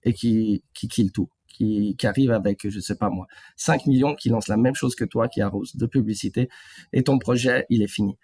et 0.04 0.14
qui, 0.14 0.62
qui 0.72 0.88
kill 0.88 1.12
tout 1.12 1.28
qui, 1.54 1.94
qui 1.96 2.06
arrive 2.06 2.32
avec, 2.32 2.68
je 2.68 2.80
sais 2.80 2.96
pas 2.96 3.10
moi, 3.10 3.26
5 3.56 3.86
millions 3.86 4.14
qui 4.14 4.28
lancent 4.28 4.48
la 4.48 4.56
même 4.56 4.74
chose 4.74 4.94
que 4.94 5.04
toi, 5.04 5.28
qui 5.28 5.40
arrose 5.40 5.76
de 5.76 5.86
publicité, 5.86 6.48
et 6.92 7.04
ton 7.04 7.18
projet, 7.18 7.64
il 7.70 7.82
est 7.82 7.88
fini. 7.88 8.16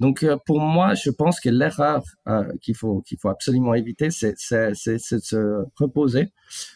Donc, 0.00 0.22
euh, 0.22 0.36
pour 0.46 0.60
moi, 0.60 0.94
je 0.94 1.10
pense 1.10 1.40
que 1.40 1.48
l'erreur 1.48 2.04
euh, 2.28 2.44
qu'il 2.62 2.76
faut 2.76 3.00
qu'il 3.02 3.18
faut 3.18 3.28
absolument 3.28 3.74
éviter, 3.74 4.10
c'est 4.10 4.34
c'est 4.36 4.74
c'est 4.74 5.16
de 5.16 5.20
se 5.20 5.64
reposer 5.76 6.32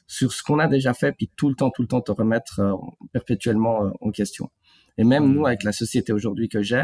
sur 0.06 0.32
ce 0.32 0.42
qu'on 0.42 0.58
a 0.58 0.66
déjà 0.66 0.94
fait, 0.94 1.12
puis 1.12 1.30
tout 1.36 1.48
le 1.48 1.54
temps, 1.54 1.70
tout 1.70 1.82
le 1.82 1.88
temps 1.88 2.00
te 2.00 2.12
remettre 2.12 2.60
euh, 2.60 2.74
perpétuellement 3.12 3.92
en 4.00 4.10
question. 4.10 4.50
Et 4.98 5.04
même 5.04 5.26
mmh. 5.26 5.32
nous, 5.32 5.46
avec 5.46 5.62
la 5.62 5.72
société 5.72 6.12
aujourd'hui 6.12 6.48
que 6.48 6.62
j'ai, 6.62 6.82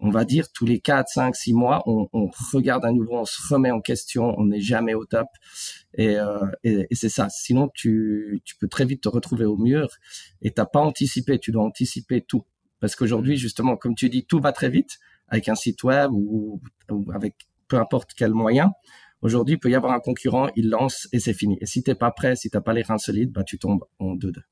on 0.00 0.10
va 0.10 0.24
dire 0.24 0.50
tous 0.52 0.66
les 0.66 0.80
4, 0.80 1.08
5, 1.08 1.36
6 1.36 1.54
mois, 1.54 1.82
on, 1.86 2.08
regarde 2.52 2.84
à 2.84 2.92
nouveau, 2.92 3.18
on 3.18 3.24
se 3.24 3.52
remet 3.52 3.70
en 3.70 3.80
question, 3.80 4.34
on 4.38 4.46
n'est 4.46 4.60
jamais 4.60 4.94
au 4.94 5.04
top. 5.04 5.28
Et, 5.94 6.16
euh, 6.18 6.46
c'est 6.92 7.08
ça. 7.08 7.28
Sinon, 7.30 7.70
tu, 7.74 8.42
peux 8.60 8.68
très 8.68 8.84
vite 8.84 9.02
te 9.02 9.08
retrouver 9.08 9.44
au 9.44 9.56
mur 9.56 9.88
et 10.42 10.50
t'as 10.50 10.66
pas 10.66 10.80
anticipé. 10.80 11.38
Tu 11.38 11.52
dois 11.52 11.64
anticiper 11.64 12.22
tout. 12.22 12.44
Parce 12.80 12.96
qu'aujourd'hui, 12.96 13.36
justement, 13.36 13.76
comme 13.76 13.94
tu 13.94 14.10
dis, 14.10 14.26
tout 14.26 14.40
va 14.40 14.52
très 14.52 14.68
vite 14.68 14.98
avec 15.28 15.48
un 15.48 15.54
site 15.54 15.82
web 15.84 16.10
ou, 16.12 16.60
avec 17.14 17.34
peu 17.68 17.78
importe 17.78 18.10
quel 18.16 18.32
moyen. 18.32 18.72
Aujourd'hui, 19.22 19.54
il 19.54 19.58
peut 19.58 19.70
y 19.70 19.74
avoir 19.74 19.94
un 19.94 20.00
concurrent, 20.00 20.48
il 20.54 20.68
lance 20.68 21.08
et 21.12 21.18
c'est 21.18 21.32
fini. 21.32 21.56
Et 21.62 21.66
si 21.66 21.82
t'es 21.82 21.94
pas 21.94 22.10
prêt, 22.10 22.36
si 22.36 22.50
t'as 22.50 22.60
pas 22.60 22.74
les 22.74 22.82
reins 22.82 22.98
solides, 22.98 23.32
bah, 23.32 23.42
tu 23.42 23.58
tombes 23.58 23.84
en 23.98 24.14
deux-deux. 24.16 24.42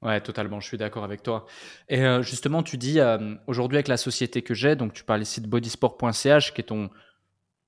Ouais, 0.00 0.20
totalement, 0.20 0.60
je 0.60 0.68
suis 0.68 0.78
d'accord 0.78 1.02
avec 1.02 1.24
toi. 1.24 1.46
Et 1.88 2.02
euh, 2.02 2.22
justement, 2.22 2.62
tu 2.62 2.78
dis, 2.78 3.00
euh, 3.00 3.34
aujourd'hui 3.48 3.78
avec 3.78 3.88
la 3.88 3.96
société 3.96 4.42
que 4.42 4.54
j'ai, 4.54 4.76
donc 4.76 4.92
tu 4.92 5.02
parles 5.02 5.22
ici 5.22 5.40
de 5.40 5.48
bodysport.ch, 5.48 6.54
qui 6.54 6.60
est 6.60 6.64
ton 6.64 6.88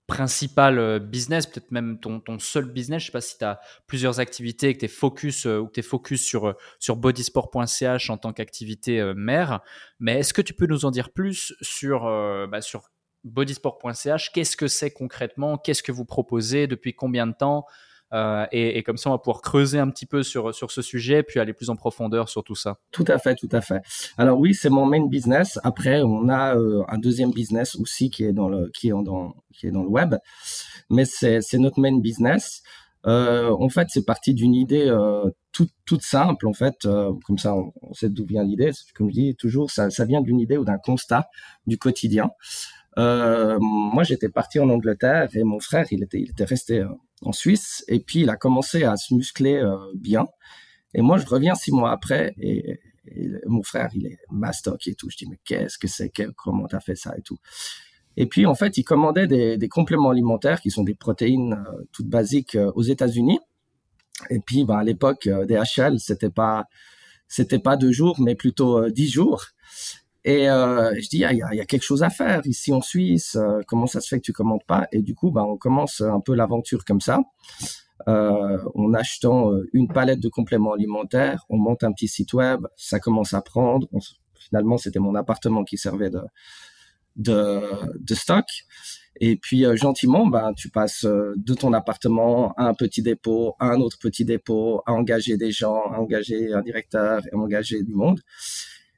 principal 0.06 0.78
euh, 0.78 1.00
business, 1.00 1.46
peut-être 1.46 1.72
même 1.72 1.98
ton, 1.98 2.22
seul 2.38 2.66
business. 2.66 3.02
Je 3.02 3.06
sais 3.06 3.12
pas 3.12 3.20
si 3.20 3.36
tu 3.36 3.44
as 3.44 3.60
plusieurs 3.88 4.20
activités, 4.20 4.74
que 4.74 4.78
tu 4.78 4.84
es 4.84 4.88
focus, 4.88 5.44
ou 5.46 5.66
que 5.66 5.82
focus 5.82 6.24
sur, 6.24 6.54
sur 6.78 6.94
bodysport.ch 6.94 8.10
en 8.10 8.16
tant 8.16 8.32
qu'activité 8.32 9.12
mère. 9.16 9.60
Mais 9.98 10.20
est-ce 10.20 10.32
que 10.32 10.42
tu 10.42 10.54
peux 10.54 10.66
nous 10.66 10.84
en 10.84 10.92
dire 10.92 11.10
plus 11.10 11.52
sur, 11.62 12.02
bah, 12.48 12.60
sur 12.60 12.90
bodysport.ch 13.24 14.30
Qu'est-ce 14.32 14.56
que 14.56 14.68
c'est 14.68 14.92
concrètement? 14.92 15.58
Qu'est-ce 15.58 15.82
que 15.82 15.92
vous 15.92 16.04
proposez? 16.04 16.68
Depuis 16.68 16.94
combien 16.94 17.26
de 17.26 17.34
temps? 17.34 17.66
Euh, 18.12 18.46
et, 18.50 18.82
comme 18.82 18.96
ça, 18.96 19.10
on 19.10 19.12
va 19.12 19.18
pouvoir 19.18 19.40
creuser 19.40 19.78
un 19.78 19.88
petit 19.88 20.06
peu 20.06 20.22
sur, 20.22 20.54
sur 20.54 20.70
ce 20.70 20.82
sujet, 20.82 21.22
puis 21.22 21.38
aller 21.38 21.52
plus 21.52 21.70
en 21.70 21.76
profondeur 21.76 22.28
sur 22.28 22.42
tout 22.42 22.54
ça. 22.54 22.78
Tout 22.90 23.04
à 23.06 23.18
fait, 23.18 23.36
tout 23.36 23.48
à 23.52 23.60
fait. 23.60 23.82
Alors 24.18 24.38
oui, 24.38 24.54
c'est 24.54 24.70
mon 24.70 24.86
main 24.86 25.06
business. 25.06 25.58
Après, 25.62 26.02
on 26.02 26.28
a 26.28 26.56
euh, 26.56 26.82
un 26.88 26.98
deuxième 26.98 27.30
business 27.30 27.76
aussi 27.76 28.10
qui 28.10 28.24
est 28.24 28.32
dans 28.32 28.48
le, 28.48 28.70
qui 28.76 28.88
est 28.88 28.90
dans, 28.90 29.34
qui 29.52 29.66
est 29.68 29.70
dans 29.70 29.82
le 29.82 29.88
web. 29.88 30.16
Mais 30.90 31.04
c'est, 31.04 31.40
notre 31.54 31.80
main 31.80 31.98
business. 31.98 32.62
Euh, 33.06 33.50
en 33.50 33.68
fait, 33.68 33.88
c'est 33.90 34.04
parti 34.04 34.34
d'une 34.34 34.54
idée 34.54 34.92
toute, 35.52 35.70
toute 35.86 36.02
simple. 36.02 36.46
En 36.46 36.52
fait, 36.52 36.76
comme 37.24 37.38
ça, 37.38 37.54
on, 37.54 37.94
sait 37.94 38.08
d'où 38.08 38.26
vient 38.26 38.42
l'idée. 38.42 38.72
Comme 38.94 39.08
je 39.08 39.14
dis 39.14 39.36
toujours, 39.36 39.70
ça, 39.70 39.88
ça 39.90 40.04
vient 40.04 40.20
d'une 40.20 40.40
idée 40.40 40.56
ou 40.56 40.64
d'un 40.64 40.78
constat 40.78 41.28
du 41.66 41.78
quotidien. 41.78 42.30
Moi, 42.96 44.02
j'étais 44.02 44.28
parti 44.28 44.58
en 44.58 44.68
Angleterre 44.68 45.28
et 45.34 45.44
mon 45.44 45.60
frère, 45.60 45.86
il 45.92 46.02
était, 46.02 46.18
il 46.18 46.30
était 46.30 46.44
resté 46.44 46.84
en 47.22 47.32
Suisse. 47.32 47.84
Et 47.88 48.00
puis, 48.00 48.20
il 48.20 48.30
a 48.30 48.36
commencé 48.36 48.84
à 48.84 48.96
se 48.96 49.14
muscler 49.14 49.62
bien. 49.94 50.28
Et 50.94 51.02
moi, 51.02 51.18
je 51.18 51.26
reviens 51.26 51.54
six 51.54 51.72
mois 51.72 51.92
après 51.92 52.34
et, 52.40 52.80
mon 53.46 53.62
frère, 53.62 53.90
il 53.94 54.06
est 54.06 54.18
mastoc 54.30 54.86
et 54.86 54.94
tout. 54.94 55.10
Je 55.10 55.16
dis, 55.16 55.26
mais 55.28 55.38
qu'est-ce 55.44 55.78
que 55.78 55.88
c'est 55.88 56.10
que, 56.10 56.30
Comment 56.36 56.66
t'as 56.68 56.80
fait 56.80 56.94
ça 56.94 57.14
et 57.16 57.22
tout 57.22 57.38
et 58.16 58.26
puis, 58.26 58.46
en 58.46 58.54
fait, 58.54 58.76
il 58.76 58.84
commandait 58.84 59.26
des, 59.26 59.68
compléments 59.68 60.10
alimentaires 60.10 60.60
qui 60.60 60.70
sont 60.70 60.82
des 60.82 60.94
protéines 60.94 61.54
euh, 61.54 61.84
toutes 61.92 62.08
basiques 62.08 62.54
euh, 62.56 62.72
aux 62.74 62.82
États-Unis. 62.82 63.38
Et 64.28 64.40
puis, 64.40 64.64
ben, 64.64 64.76
à 64.78 64.84
l'époque, 64.84 65.26
euh, 65.26 65.46
DHL, 65.46 65.98
c'était 65.98 66.30
pas, 66.30 66.64
c'était 67.28 67.58
pas 67.58 67.76
deux 67.76 67.92
jours, 67.92 68.20
mais 68.20 68.34
plutôt 68.34 68.90
dix 68.90 69.08
jours. 69.08 69.46
Et 70.24 70.44
je 70.44 71.08
dis, 71.08 71.18
il 71.18 71.20
y, 71.20 71.24
a, 71.24 71.32
y, 71.32 71.60
a, 71.60 71.64
quelque 71.64 71.82
chose 71.82 72.02
à 72.02 72.10
faire 72.10 72.42
ici 72.46 72.72
en 72.72 72.82
Suisse. 72.82 73.38
comment 73.66 73.86
ça 73.86 74.00
se 74.00 74.08
fait 74.08 74.16
que 74.18 74.24
tu 74.24 74.32
commandes 74.32 74.64
pas? 74.66 74.86
Et 74.92 75.00
du 75.02 75.14
coup, 75.14 75.30
ben, 75.30 75.42
on 75.42 75.56
commence 75.56 76.02
un 76.02 76.20
peu 76.20 76.34
l'aventure 76.34 76.84
comme 76.84 77.00
ça. 77.00 77.20
Euh, 78.08 78.58
en 78.74 78.94
achetant 78.94 79.50
une 79.72 79.88
palette 79.88 80.20
de 80.20 80.28
compléments 80.28 80.72
alimentaires, 80.72 81.44
on 81.48 81.56
monte 81.56 81.84
un 81.84 81.92
petit 81.92 82.08
site 82.08 82.32
web, 82.32 82.66
ça 82.76 82.98
commence 82.98 83.34
à 83.34 83.42
prendre. 83.42 83.88
finalement, 84.38 84.78
c'était 84.78 84.98
mon 84.98 85.14
appartement 85.14 85.64
qui 85.64 85.76
servait 85.76 86.10
de, 86.10 86.22
de, 87.16 87.60
de 87.98 88.14
stock. 88.14 88.46
Et 89.20 89.36
puis 89.36 89.66
euh, 89.66 89.76
gentiment, 89.76 90.26
ben, 90.26 90.52
tu 90.54 90.70
passes 90.70 91.04
euh, 91.04 91.34
de 91.36 91.54
ton 91.54 91.72
appartement 91.72 92.52
à 92.56 92.64
un 92.64 92.74
petit 92.74 93.02
dépôt, 93.02 93.54
à 93.58 93.66
un 93.66 93.80
autre 93.80 93.98
petit 93.98 94.24
dépôt, 94.24 94.82
à 94.86 94.92
engager 94.92 95.36
des 95.36 95.50
gens, 95.50 95.82
à 95.92 95.98
engager 95.98 96.52
un 96.52 96.62
directeur, 96.62 97.20
à 97.30 97.36
engager 97.36 97.82
du 97.82 97.92
monde. 97.92 98.20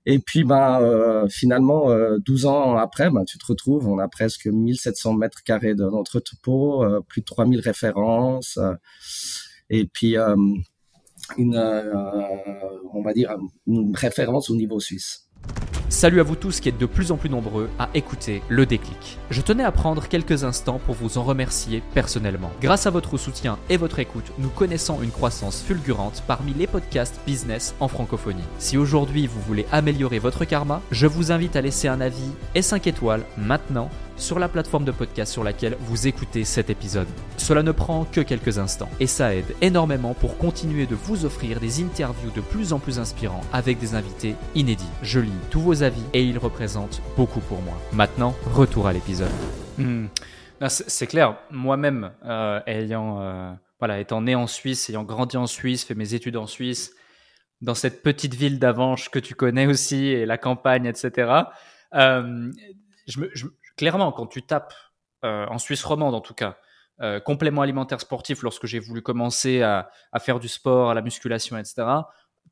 Et 0.05 0.19
puis 0.19 0.45
ben 0.45 0.81
euh, 0.81 1.29
finalement, 1.29 1.89
12 2.19 2.47
ans 2.47 2.77
après, 2.77 3.11
ben, 3.11 3.25
tu 3.25 3.39
te 3.39 3.47
retrouves, 3.47 3.87
on 3.87 3.99
a 3.99 4.09
presque 4.09 4.47
1700 4.47 5.15
mètres 5.15 5.43
carrés 5.45 5.75
de 5.75 5.85
notre 5.85 6.19
entrepôt, 6.19 6.85
plus 7.09 7.21
de 7.21 7.27
3000 7.27 7.61
références, 7.61 8.59
et 9.71 9.87
puis 9.87 10.17
une, 11.39 11.57
on 12.93 13.03
va 13.03 13.13
dire, 13.13 13.37
une 13.67 13.95
référence 13.95 14.51
au 14.51 14.57
niveau 14.57 14.81
suisse. 14.81 15.29
Salut 15.93 16.21
à 16.21 16.23
vous 16.23 16.37
tous 16.37 16.59
qui 16.59 16.71
êtes 16.71 16.79
de 16.79 16.87
plus 16.87 17.13
en 17.13 17.17
plus 17.17 17.29
nombreux 17.29 17.69
à 17.79 17.89
écouter 17.93 18.43
le 18.49 18.65
déclic. 18.65 19.19
Je 19.31 19.43
tenais 19.43 19.63
à 19.63 19.71
prendre 19.71 20.09
quelques 20.09 20.43
instants 20.43 20.81
pour 20.85 20.95
vous 20.95 21.19
en 21.19 21.23
remercier 21.23 21.83
personnellement. 21.93 22.51
Grâce 22.63 22.87
à 22.87 22.91
votre 22.91 23.19
soutien 23.19 23.59
et 23.69 23.77
votre 23.77 23.99
écoute, 23.99 24.33
nous 24.39 24.49
connaissons 24.49 25.03
une 25.03 25.11
croissance 25.11 25.63
fulgurante 25.63 26.25
parmi 26.27 26.55
les 26.55 26.67
podcasts 26.67 27.21
business 27.27 27.75
en 27.79 27.89
francophonie. 27.89 28.43
Si 28.59 28.79
aujourd'hui 28.79 29.27
vous 29.27 29.41
voulez 29.43 29.67
améliorer 29.71 30.19
votre 30.19 30.47
karma, 30.47 30.81
je 30.91 31.07
vous 31.07 31.31
invite 31.31 31.57
à 31.57 31.61
laisser 31.61 31.89
un 31.89 32.01
avis 32.01 32.33
et 32.55 32.63
5 32.63 32.87
étoiles 32.87 33.25
maintenant 33.37 33.91
sur 34.23 34.39
la 34.39 34.49
plateforme 34.49 34.85
de 34.85 34.93
podcast 34.93 35.33
sur 35.33 35.43
laquelle 35.43 35.77
vous 35.81 36.07
écoutez 36.07 36.45
cet 36.45 36.71
épisode. 36.71 37.09
Cela 37.37 37.63
ne 37.63 37.73
prend 37.73 38.05
que 38.05 38.21
quelques 38.21 38.59
instants 38.59 38.89
et 39.01 39.09
ça 39.09 39.35
aide 39.35 39.55
énormément 39.61 40.15
pour 40.15 40.39
continuer 40.39 40.87
de 40.87 40.95
vous 40.95 41.25
offrir 41.25 41.59
des 41.59 41.83
interviews 41.83 42.31
de 42.31 42.41
plus 42.41 42.73
en 42.73 42.79
plus 42.79 43.01
inspirants 43.01 43.43
avec 43.53 43.79
des 43.81 43.95
invités 43.95 44.37
inédits. 44.55 44.89
Je 45.03 45.19
lis 45.19 45.33
tous 45.51 45.61
vos 45.61 45.83
avis 45.83 46.05
et 46.15 46.23
ils 46.23 46.39
représentent 46.39 47.03
beaucoup 47.17 47.41
pour 47.41 47.61
moi. 47.63 47.75
Maintenant, 47.93 48.35
retour 48.55 48.87
à 48.87 48.93
l'épisode. 48.93 49.31
Hmm. 49.77 50.07
C'est 50.69 51.09
clair, 51.09 51.37
moi-même, 51.51 52.13
euh, 52.25 52.61
ayant, 52.67 53.21
euh, 53.21 53.53
voilà, 53.81 53.99
étant 53.99 54.23
né 54.23 54.37
en 54.37 54.47
Suisse, 54.47 54.89
ayant 54.89 55.03
grandi 55.03 55.37
en 55.37 55.49
Suisse, 55.49 55.85
fait 55.85 55.97
mes 55.97 56.15
études 56.15 56.37
en 56.37 56.47
Suisse, 56.47 56.95
dans 57.61 57.75
cette 57.75 58.05
petite 58.05 58.35
ville 58.35 58.61
d'Avanches 58.61 59.11
que 59.11 59.19
tu 59.19 59.35
connais 59.35 59.67
aussi, 59.67 60.07
et 60.07 60.25
la 60.25 60.39
campagne, 60.39 60.87
etc., 60.87 61.33
euh, 61.95 62.53
je, 63.09 63.21
me, 63.21 63.31
clairement, 63.83 64.13
quand 64.13 64.29
tu 64.29 64.43
tapes 64.45 64.75
euh, 65.25 65.45
en 65.49 65.59
Suisse 65.59 65.83
romande, 65.83 66.15
en 66.15 66.21
tout 66.21 66.35
cas, 66.35 66.57
euh, 67.01 67.19
complément 67.19 67.63
alimentaire 67.63 68.01
sportif, 68.01 68.43
lorsque 68.43 68.67
j'ai 68.67 68.79
voulu 68.79 69.03
commencer 69.03 69.61
à, 69.61 69.91
faire 70.21 70.39
du 70.39 70.47
sport, 70.47 70.91
à 70.91 70.95
la 70.95 71.03
musculation, 71.03 71.59
etc., 71.59 71.83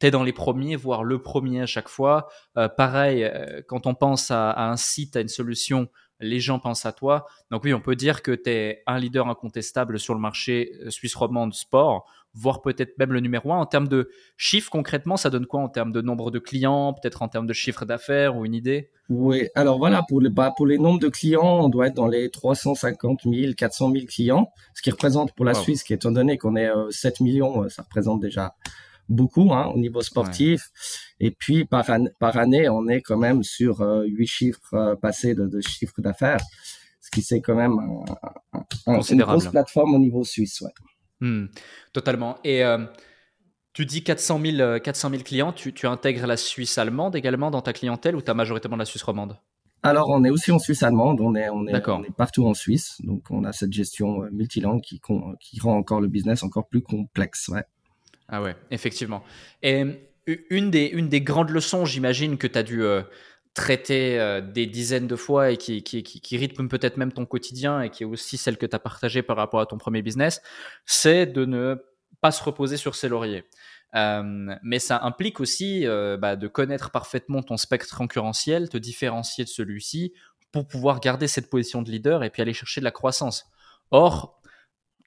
tu 0.00 0.06
es 0.06 0.10
dans 0.10 0.24
les 0.24 0.32
premiers, 0.32 0.74
voire 0.74 1.04
le 1.04 1.22
premier 1.22 1.62
à 1.62 1.66
chaque 1.66 1.88
fois. 1.88 2.28
Euh, 2.58 2.68
pareil, 2.68 3.30
quand 3.68 3.86
on 3.86 3.94
pense 3.94 4.32
à, 4.32 4.70
un 4.70 4.76
site, 4.76 5.14
à 5.14 5.20
une 5.20 5.28
solution, 5.28 5.88
les 6.20 6.40
gens 6.40 6.58
pensent 6.58 6.86
à 6.86 6.92
toi. 6.92 7.26
Donc 7.50 7.64
oui, 7.64 7.74
on 7.74 7.80
peut 7.80 7.96
dire 7.96 8.22
que 8.22 8.32
tu 8.32 8.50
es 8.50 8.82
un 8.86 8.98
leader 8.98 9.28
incontestable 9.28 9.98
sur 9.98 10.14
le 10.14 10.20
marché 10.20 10.72
suisse 10.88 11.14
romande 11.14 11.54
sport 11.54 12.06
voire 12.34 12.62
peut-être 12.62 12.96
même 12.98 13.12
le 13.12 13.20
numéro 13.20 13.52
un. 13.52 13.58
En 13.58 13.66
termes 13.66 13.88
de 13.88 14.10
chiffres, 14.36 14.70
concrètement, 14.70 15.16
ça 15.16 15.30
donne 15.30 15.46
quoi 15.46 15.60
en 15.60 15.68
termes 15.68 15.92
de 15.92 16.00
nombre 16.00 16.30
de 16.30 16.38
clients, 16.38 16.92
peut-être 16.92 17.22
en 17.22 17.28
termes 17.28 17.46
de 17.46 17.52
chiffre 17.52 17.84
d'affaires 17.84 18.36
ou 18.36 18.44
une 18.44 18.54
idée? 18.54 18.90
Oui, 19.08 19.48
alors 19.54 19.78
voilà, 19.78 20.04
pour, 20.08 20.20
les, 20.20 20.30
bah, 20.30 20.52
pour 20.56 20.66
les 20.66 20.78
nombres 20.78 21.00
de 21.00 21.08
clients, 21.08 21.64
on 21.64 21.68
doit 21.68 21.88
être 21.88 21.94
dans 21.94 22.06
les 22.06 22.30
350 22.30 23.22
000, 23.24 23.52
400 23.56 23.92
000 23.92 24.06
clients, 24.06 24.52
ce 24.74 24.82
qui 24.82 24.90
représente 24.90 25.32
pour 25.34 25.44
la 25.44 25.54
Suisse, 25.54 25.82
qui 25.82 25.92
étant 25.92 26.12
donné 26.12 26.38
qu'on 26.38 26.56
est 26.56 26.70
7 26.90 27.20
euh, 27.20 27.24
millions, 27.24 27.64
euh, 27.64 27.68
ça 27.68 27.82
représente 27.82 28.20
déjà 28.20 28.54
beaucoup 29.10 29.52
hein, 29.52 29.66
au 29.74 29.78
niveau 29.78 30.00
sportif. 30.00 30.70
Et 31.18 31.30
puis 31.30 31.66
par, 31.66 31.84
par 32.18 32.36
année, 32.38 32.68
on 32.68 32.88
est 32.88 33.02
quand 33.02 33.18
même 33.18 33.42
sur 33.42 33.82
euh, 33.82 34.04
8 34.06 34.26
chiffres 34.26 34.98
passés 35.02 35.34
de, 35.34 35.46
de 35.46 35.60
chiffre 35.60 36.00
d'affaires, 36.00 36.40
ce 37.00 37.10
qui 37.10 37.22
c'est 37.22 37.40
quand 37.40 37.56
même 37.56 37.76
une 38.86 39.22
grosse 39.22 39.48
plateforme 39.48 39.94
au 39.94 39.98
niveau 39.98 40.24
suisse. 40.24 40.62
Ouais. 40.62 40.70
Hmm, 41.20 41.46
totalement. 41.92 42.38
Et 42.44 42.64
euh, 42.64 42.78
tu 43.72 43.84
dis 43.84 44.02
400 44.02 44.40
000, 44.42 44.80
400 44.80 45.10
000 45.10 45.22
clients, 45.22 45.52
tu, 45.52 45.86
intègres 45.86 46.26
la 46.26 46.36
Suisse 46.36 46.78
allemande 46.78 47.14
également 47.16 47.50
dans 47.50 47.60
ta 47.60 47.72
clientèle 47.72 48.16
ou 48.16 48.22
tu 48.22 48.30
as 48.30 48.34
majoritairement 48.34 48.76
la 48.76 48.84
Suisse 48.84 49.02
romande? 49.02 49.36
Alors, 49.82 50.10
on 50.10 50.24
est 50.24 50.30
aussi 50.30 50.52
en 50.52 50.58
Suisse 50.58 50.82
allemande, 50.82 51.20
on 51.20 51.34
est, 51.34 51.48
on 51.48 51.66
est, 51.66 52.14
partout 52.14 52.46
en 52.46 52.52
Suisse, 52.52 53.00
donc 53.02 53.22
on 53.30 53.44
a 53.44 53.52
cette 53.52 53.72
gestion 53.72 54.24
euh, 54.24 54.28
multilangue 54.30 54.82
qui, 54.82 55.00
qui 55.40 55.60
rend 55.60 55.76
encore 55.76 56.02
le 56.02 56.08
business 56.08 56.42
encore 56.42 56.68
plus 56.68 56.82
complexe. 56.82 57.48
Ouais. 57.48 57.64
Ah 58.30 58.42
ouais, 58.42 58.56
effectivement. 58.70 59.22
Et 59.62 59.84
une 60.26 60.70
des, 60.70 60.86
une 60.86 61.08
des 61.08 61.20
grandes 61.20 61.50
leçons, 61.50 61.84
j'imagine, 61.84 62.38
que 62.38 62.46
tu 62.46 62.58
as 62.58 62.62
dû 62.62 62.82
euh, 62.82 63.02
traité 63.54 64.18
euh, 64.18 64.40
des 64.40 64.66
dizaines 64.66 65.06
de 65.06 65.16
fois 65.16 65.50
et 65.50 65.56
qui, 65.56 65.82
qui, 65.82 66.36
rythme 66.36 66.68
peut-être 66.68 66.96
même 66.96 67.12
ton 67.12 67.26
quotidien 67.26 67.82
et 67.82 67.90
qui 67.90 68.04
est 68.04 68.06
aussi 68.06 68.36
celle 68.36 68.56
que 68.56 68.66
tu 68.66 68.76
as 68.76 68.78
partagée 68.78 69.22
par 69.22 69.36
rapport 69.36 69.60
à 69.60 69.66
ton 69.66 69.78
premier 69.78 70.02
business, 70.02 70.40
c'est 70.86 71.26
de 71.26 71.44
ne 71.44 71.76
pas 72.20 72.30
se 72.30 72.42
reposer 72.42 72.76
sur 72.76 72.94
ses 72.94 73.08
lauriers. 73.08 73.44
Euh, 73.96 74.54
mais 74.62 74.78
ça 74.78 75.00
implique 75.02 75.40
aussi 75.40 75.86
euh, 75.86 76.16
bah, 76.16 76.36
de 76.36 76.46
connaître 76.46 76.90
parfaitement 76.90 77.42
ton 77.42 77.56
spectre 77.56 77.96
concurrentiel, 77.96 78.68
te 78.68 78.78
différencier 78.78 79.44
de 79.44 79.48
celui-ci 79.48 80.12
pour 80.52 80.66
pouvoir 80.66 81.00
garder 81.00 81.26
cette 81.26 81.50
position 81.50 81.82
de 81.82 81.90
leader 81.90 82.22
et 82.22 82.30
puis 82.30 82.42
aller 82.42 82.52
chercher 82.52 82.80
de 82.80 82.84
la 82.84 82.92
croissance. 82.92 83.46
Or, 83.90 84.39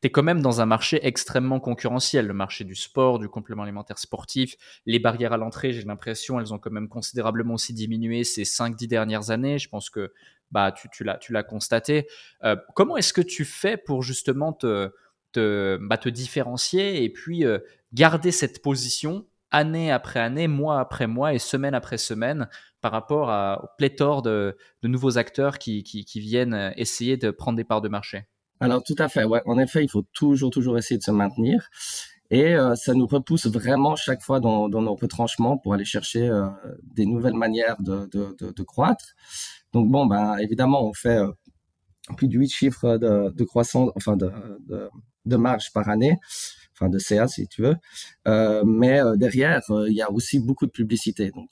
tu 0.03 0.12
quand 0.12 0.24
même 0.24 0.41
dans 0.41 0.60
un 0.60 0.65
marché 0.65 1.00
extrêmement 1.05 1.62
concurrentiel, 1.62 2.27
le 2.27 2.33
marché 2.33 2.65
du 2.65 2.75
sport, 2.75 3.19
du 3.19 3.29
complément 3.29 3.63
alimentaire 3.63 3.98
sportif. 3.98 4.55
Les 4.86 5.00
barrières 5.00 5.31
à 5.31 5.38
l'entrée, 5.38 5.72
j'ai 5.72 5.83
l'impression, 5.83 6.41
elles 6.41 6.53
ont 6.53 6.60
quand 6.60 6.72
même 6.72 6.89
considérablement 6.89 7.53
aussi 7.53 7.74
diminué 7.74 8.25
ces 8.25 8.43
5-10 8.43 8.88
dernières 8.88 9.29
années. 9.31 9.57
Je 9.60 9.69
pense 9.69 9.89
que 9.89 10.12
bah, 10.51 10.74
tu, 10.74 11.03
l'as 11.05 11.43
constaté. 11.43 12.07
Euh, 12.43 12.57
comment 12.75 12.98
est-ce 12.98 13.13
que 13.13 13.22
tu 13.22 13.45
fais 13.45 13.77
pour 13.77 14.03
justement 14.03 14.51
te, 14.51 14.91
bah, 15.33 15.98
différencier 16.05 17.05
et 17.05 17.10
puis 17.10 17.45
euh, 17.45 17.60
garder 17.93 18.31
cette 18.31 18.62
position 18.62 19.25
année 19.51 19.89
après 19.89 20.19
année, 20.19 20.50
mois 20.50 20.81
après 20.81 21.07
mois 21.07 21.33
et 21.33 21.39
semaine 21.39 21.75
après 21.75 21.98
semaine 21.98 22.50
par 22.81 22.91
rapport 22.91 23.29
à, 23.29 23.63
au 23.63 23.67
pléthore 23.77 24.22
de, 24.22 24.57
nouveaux 24.83 25.17
acteurs 25.17 25.60
qui, 25.60 25.83
qui, 25.83 26.03
qui 26.03 26.19
viennent 26.19 26.74
essayer 26.75 27.15
de 27.15 27.31
prendre 27.31 27.55
des 27.55 27.63
parts 27.63 27.81
de 27.81 27.88
marché? 27.88 28.25
Alors 28.63 28.82
tout 28.82 28.96
à 28.98 29.10
fait, 29.10 29.25
ouais. 29.25 29.41
En 29.46 29.60
effet, 29.60 29.84
il 29.84 29.89
faut 29.89 30.05
toujours, 30.13 30.50
toujours 30.50 30.77
essayer 30.77 30.98
de 30.98 31.03
se 31.03 31.12
maintenir. 31.12 31.70
Et 32.32 32.55
euh, 32.55 32.75
ça 32.75 32.93
nous 32.93 33.05
repousse 33.05 33.46
vraiment 33.48 33.98
chaque 33.98 34.22
fois 34.22 34.39
dans, 34.39 34.70
nos 34.70 34.96
retranchements 34.96 35.58
pour 35.58 35.74
aller 35.74 35.84
chercher 35.84 36.29
euh, 36.29 36.48
des 36.96 37.05
nouvelles 37.05 37.34
manières 37.34 37.75
de, 37.82 38.63
croître. 38.63 39.15
Donc 39.74 39.91
bon, 39.91 40.05
ben 40.05 40.38
évidemment, 40.38 40.88
on 40.88 40.93
fait 40.93 41.17
euh, 41.17 41.29
plus 42.15 42.29
de 42.29 42.38
8 42.38 42.50
chiffres 42.50 42.98
de, 42.98 43.43
croissance, 43.43 43.91
enfin 43.98 44.15
de 44.15 45.36
marge 45.36 45.74
par 45.74 45.89
année 45.89 46.17
enfin 46.74 46.89
de 46.89 47.00
CA 47.00 47.27
si 47.27 47.48
tu 47.48 47.62
veux. 47.62 47.75
Euh, 48.27 48.63
mais 48.65 49.01
euh, 49.01 49.15
derrière, 49.15 49.62
euh, 49.70 49.89
il 49.89 49.96
y 49.96 50.01
a 50.01 50.12
aussi 50.12 50.39
beaucoup 50.39 50.65
de 50.65 50.72
publicité. 50.72 51.32
Donc, 51.32 51.50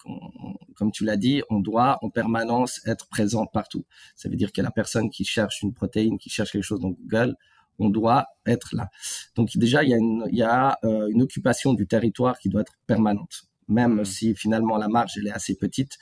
comme 0.76 0.92
tu 0.92 1.06
l'as 1.06 1.18
dit, 1.18 1.42
on 1.50 1.60
doit 1.60 2.00
en 2.02 2.10
permanence 2.10 2.82
être 2.86 3.08
présent 3.08 3.46
partout. 3.46 3.86
Ça 4.16 4.30
veut 4.30 4.36
dire 4.36 4.52
que 4.52 4.62
la 4.62 4.72
personne 4.72 5.10
qui 5.10 5.24
cherche 5.24 5.62
une 5.62 5.74
protéine, 5.74 6.18
qui 6.18 6.30
cherche 6.30 6.52
quelque 6.52 6.64
chose 6.64 6.80
dans 6.80 6.92
Google, 6.92 7.36
on 7.80 7.90
doit 7.90 8.28
être 8.46 8.76
là. 8.76 8.90
Donc 9.36 9.50
déjà, 9.56 9.84
il 9.84 9.90
y 9.90 9.94
a 9.94 9.98
une, 9.98 10.26
il 10.32 10.38
y 10.38 10.44
a, 10.44 10.78
euh, 10.84 11.08
une 11.10 11.22
occupation 11.22 11.74
du 11.74 11.88
territoire 11.88 12.38
qui 12.40 12.50
doit 12.50 12.62
être 12.62 12.74
permanente. 12.88 13.44
Même 13.68 14.02
mmh. 14.02 14.06
si 14.06 14.36
finalement 14.36 14.78
la 14.78 14.88
marge, 14.88 15.14
elle 15.18 15.28
est 15.28 15.32
assez 15.32 15.56
petite, 15.56 15.98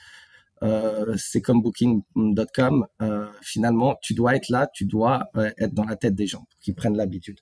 euh, 0.62 1.14
c'est 1.16 1.40
comme 1.40 1.62
Booking.com. 1.62 2.86
Euh, 3.00 3.26
finalement, 3.42 3.96
tu 4.02 4.14
dois 4.14 4.36
être 4.36 4.48
là, 4.50 4.68
tu 4.72 4.84
dois 4.84 5.28
euh, 5.36 5.50
être 5.58 5.74
dans 5.74 5.84
la 5.84 5.96
tête 5.96 6.14
des 6.14 6.26
gens 6.26 6.46
pour 6.50 6.60
qu'ils 6.60 6.74
prennent 6.74 6.96
l'habitude. 6.96 7.38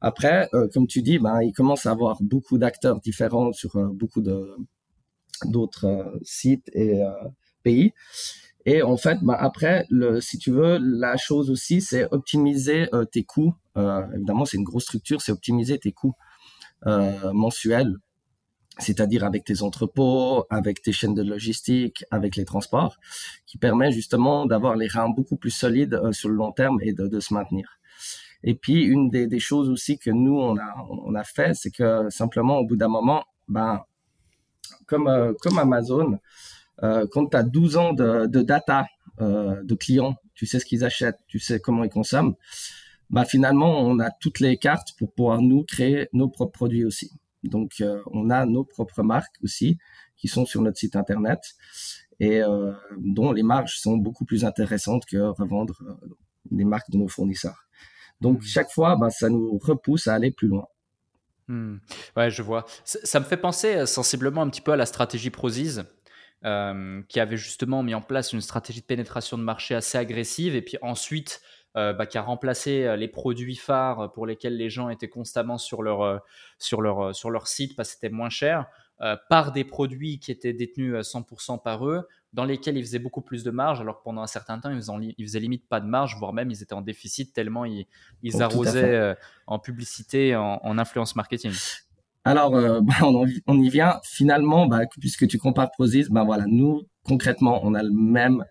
Après, 0.00 0.48
comme 0.72 0.86
tu 0.86 1.02
dis, 1.02 1.18
ben, 1.18 1.40
il 1.42 1.52
commence 1.52 1.86
à 1.86 1.90
avoir 1.90 2.22
beaucoup 2.22 2.58
d'acteurs 2.58 3.00
différents 3.00 3.52
sur 3.52 3.76
beaucoup 3.92 4.20
de 4.20 4.56
d'autres 5.44 6.18
sites 6.22 6.68
et 6.72 7.00
pays. 7.62 7.92
Et 8.64 8.82
en 8.82 8.96
fait, 8.96 9.18
ben, 9.22 9.36
après, 9.38 9.86
si 10.20 10.38
tu 10.38 10.52
veux, 10.52 10.78
la 10.80 11.16
chose 11.16 11.50
aussi, 11.50 11.80
c'est 11.80 12.06
optimiser 12.12 12.88
tes 13.10 13.24
coûts. 13.24 13.54
évidemment, 13.76 14.44
c'est 14.44 14.56
une 14.56 14.64
grosse 14.64 14.84
structure, 14.84 15.20
c'est 15.20 15.32
optimiser 15.32 15.78
tes 15.78 15.92
coûts 15.92 16.14
mensuels 16.84 17.96
c'est-à-dire 18.78 19.24
avec 19.24 19.44
tes 19.44 19.62
entrepôts, 19.62 20.46
avec 20.50 20.82
tes 20.82 20.92
chaînes 20.92 21.14
de 21.14 21.22
logistique, 21.22 22.04
avec 22.10 22.36
les 22.36 22.44
transports, 22.44 22.96
qui 23.46 23.58
permet 23.58 23.90
justement 23.90 24.46
d'avoir 24.46 24.76
les 24.76 24.86
reins 24.86 25.08
beaucoup 25.08 25.36
plus 25.36 25.50
solides 25.50 25.94
euh, 25.94 26.12
sur 26.12 26.28
le 26.28 26.36
long 26.36 26.52
terme 26.52 26.78
et 26.82 26.92
de, 26.92 27.20
se 27.20 27.34
maintenir. 27.34 27.78
Et 28.44 28.54
puis 28.54 28.84
une 28.84 29.10
des, 29.10 29.40
choses 29.40 29.68
aussi 29.68 29.98
que 29.98 30.10
nous 30.10 30.38
on 30.38 31.14
a 31.14 31.24
fait, 31.24 31.54
c'est 31.54 31.70
que 31.70 32.08
simplement 32.10 32.58
au 32.58 32.66
bout 32.66 32.76
d'un 32.76 32.88
moment, 32.88 33.24
ben 33.48 33.82
comme 34.86 35.08
euh, 35.08 35.32
Amazon, 35.56 36.18
euh, 36.84 37.06
quand 37.10 37.26
tu 37.26 37.36
as 37.36 37.42
12 37.42 37.76
ans 37.76 37.92
de, 37.92 38.26
data 38.26 38.86
de 39.20 39.74
clients, 39.74 40.14
tu 40.34 40.46
sais 40.46 40.60
ce 40.60 40.64
qu'ils 40.64 40.84
achètent, 40.84 41.18
tu 41.26 41.40
sais 41.40 41.58
comment 41.58 41.82
ils 41.82 41.90
consomment, 41.90 42.34
ben 43.10 43.24
finalement 43.24 43.80
on 43.80 43.98
a 43.98 44.12
toutes 44.12 44.38
les 44.38 44.56
cartes 44.56 44.92
pour 44.96 45.12
pouvoir 45.12 45.40
nous 45.42 45.64
créer 45.64 46.08
nos 46.12 46.28
propres 46.28 46.52
produits 46.52 46.84
aussi. 46.84 47.10
Donc, 47.48 47.80
euh, 47.80 48.02
on 48.06 48.30
a 48.30 48.46
nos 48.46 48.64
propres 48.64 49.02
marques 49.02 49.36
aussi 49.42 49.78
qui 50.16 50.28
sont 50.28 50.46
sur 50.46 50.62
notre 50.62 50.78
site 50.78 50.96
internet 50.96 51.40
et 52.20 52.42
euh, 52.42 52.72
dont 52.98 53.32
les 53.32 53.42
marges 53.42 53.78
sont 53.78 53.96
beaucoup 53.96 54.24
plus 54.24 54.44
intéressantes 54.44 55.04
que 55.06 55.16
revendre 55.16 55.80
euh, 55.82 56.16
les 56.50 56.64
marques 56.64 56.90
de 56.90 56.98
nos 56.98 57.08
fournisseurs. 57.08 57.66
Donc, 58.20 58.40
mmh. 58.40 58.46
chaque 58.46 58.70
fois, 58.70 58.96
bah, 58.96 59.10
ça 59.10 59.28
nous 59.28 59.58
repousse 59.58 60.06
à 60.08 60.14
aller 60.14 60.30
plus 60.30 60.48
loin. 60.48 60.66
Mmh. 61.46 61.76
Ouais, 62.16 62.30
je 62.30 62.42
vois. 62.42 62.66
Ça, 62.84 63.20
me 63.20 63.24
fait 63.24 63.36
penser 63.36 63.86
sensiblement 63.86 64.42
un 64.42 64.50
petit 64.50 64.60
peu 64.60 64.72
à 64.72 64.76
la 64.76 64.86
stratégie 64.86 65.30
Prozis, 65.30 65.80
qui 66.42 67.20
avait 67.20 67.36
justement 67.36 67.82
mis 67.82 67.94
en 67.94 68.00
place 68.00 68.32
une 68.32 68.40
stratégie 68.40 68.80
de 68.80 68.86
pénétration 68.86 69.38
de 69.38 69.42
marché 69.42 69.74
assez 69.74 69.98
agressive, 69.98 70.54
et 70.54 70.62
puis 70.62 70.76
ensuite 70.82 71.40
euh, 71.76 71.92
bah, 71.92 72.06
qui 72.06 72.16
a 72.16 72.22
remplacé 72.22 72.84
euh, 72.84 72.96
les 72.96 73.08
produits 73.08 73.54
phares 73.54 74.10
pour 74.12 74.26
lesquels 74.26 74.56
les 74.56 74.70
gens 74.70 74.88
étaient 74.88 75.08
constamment 75.08 75.58
sur 75.58 75.82
leur, 75.82 76.00
euh, 76.00 76.18
sur 76.58 76.80
leur, 76.80 77.14
sur 77.14 77.30
leur 77.30 77.46
site 77.46 77.76
parce 77.76 77.90
que 77.90 77.94
c'était 77.96 78.08
moins 78.08 78.30
cher, 78.30 78.66
par 79.28 79.52
des 79.52 79.62
produits 79.62 80.18
qui 80.18 80.32
étaient 80.32 80.52
détenus 80.52 80.96
100% 80.96 81.62
par 81.62 81.86
eux, 81.86 82.08
dans 82.32 82.44
lesquels 82.44 82.76
ils 82.76 82.82
faisaient 82.82 82.98
beaucoup 82.98 83.20
plus 83.20 83.44
de 83.44 83.52
marge, 83.52 83.80
alors 83.80 83.98
que 83.98 84.02
pendant 84.02 84.22
un 84.22 84.26
certain 84.26 84.58
temps, 84.58 84.70
ils 84.70 84.76
faisaient, 84.78 85.14
ils 85.16 85.24
faisaient 85.24 85.38
limite 85.38 85.68
pas 85.68 85.78
de 85.78 85.86
marge, 85.86 86.16
voire 86.18 86.32
même 86.32 86.50
ils 86.50 86.64
étaient 86.64 86.74
en 86.74 86.80
déficit 86.80 87.32
tellement 87.32 87.64
ils, 87.64 87.86
ils 88.24 88.38
oh, 88.38 88.42
arrosaient 88.42 89.14
en 89.46 89.60
publicité, 89.60 90.34
en, 90.34 90.78
influence 90.78 91.14
marketing. 91.14 91.52
Alors, 92.24 92.50
bah, 92.82 92.94
on, 93.46 93.62
y 93.62 93.68
vient. 93.68 94.00
Finalement, 94.02 94.66
bah, 94.66 94.80
puisque 94.98 95.28
tu 95.28 95.38
compares 95.38 95.70
Prozis, 95.70 96.06
bah, 96.10 96.24
voilà, 96.24 96.46
nous, 96.48 96.82
concrètement, 97.04 97.60
on 97.62 97.74
a 97.74 97.84
le 97.84 97.92
même 97.92 98.44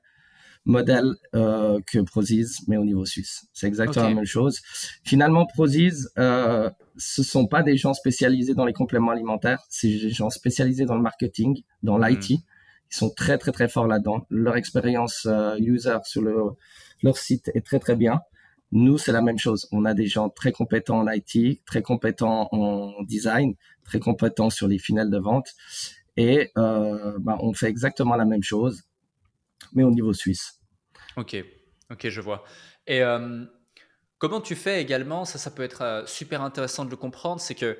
modèle 0.68 1.16
euh, 1.34 1.80
que 1.88 2.00
Prozis, 2.00 2.60
mais 2.68 2.78
au 2.78 2.84
niveau 2.84 3.06
suisse. 3.06 3.48
C'est 3.54 3.68
exactement 3.68 4.10
la 4.10 4.14
même 4.14 4.26
chose. 4.26 4.60
Finalement, 5.04 5.46
Prozis, 5.46 6.06
euh, 6.20 6.70
ce 6.98 7.24
sont 7.24 7.48
pas 7.48 7.64
des 7.64 7.78
gens 7.78 7.94
spécialisés 7.94 8.54
dans 8.54 8.66
les 8.66 8.74
compléments 8.74 9.12
alimentaires, 9.12 9.64
c'est 9.70 9.88
des 9.88 10.10
gens 10.10 10.30
spécialisés 10.30 10.86
dans 10.86 10.96
le 10.96 11.02
marketing, 11.02 11.64
dans 11.84 11.98
l'IT. 11.98 12.32
Hmm. 12.32 12.44
Ils 12.90 12.96
sont 12.96 13.10
très 13.10 13.38
très 13.38 13.52
très 13.52 13.68
forts 13.68 13.88
là-dedans. 13.88 14.26
Leur 14.30 14.56
expérience 14.56 15.26
euh, 15.26 15.58
user 15.58 15.98
sur 16.04 16.22
le, 16.22 16.36
leur 17.02 17.18
site 17.18 17.50
est 17.54 17.65
très 17.65 17.80
très 17.80 17.96
bien. 17.96 18.22
Nous, 18.72 18.98
c'est 18.98 19.13
la 19.13 19.22
même 19.22 19.39
chose. 19.39 19.68
On 19.72 19.86
a 19.86 19.94
des 19.94 20.08
gens 20.08 20.30
très 20.30 20.52
compétents 20.52 21.00
en 21.00 21.08
IT, 21.10 21.63
très 21.65 21.82
compétents 21.82 22.50
en 22.52 23.04
design, 23.04 23.56
très 23.86 24.00
compétents 24.00 24.50
sur 24.50 24.68
les 24.68 24.78
finales 24.78 25.10
de 25.10 25.18
vente. 25.18 25.54
Et 26.18 26.52
euh, 26.58 27.18
bah, 27.20 27.38
on 27.39 27.54
fait 27.54 27.70
exactement 27.70 28.15
la 28.15 28.26
même 28.26 28.44
chose, 28.44 28.84
mais 29.74 29.84
au 29.84 29.91
niveau 29.91 30.12
suisse. 30.13 30.57
Ok, 31.17 31.36
ok, 31.89 32.10
je 32.10 32.21
vois. 32.21 32.43
Et 32.86 33.01
euh, 33.01 33.43
comment 34.19 34.39
tu 34.39 34.56
fais 34.56 34.82
également, 34.82 35.25
ça, 35.25 35.39
ça 35.39 35.49
peut 35.49 35.63
être 35.63 35.82
euh, 35.82 36.06
super 36.06 36.43
intéressant 36.43 36.86
de 36.86 36.91
le 36.91 36.95
comprendre, 36.95 37.41
c'est 37.41 37.56
que 37.56 37.80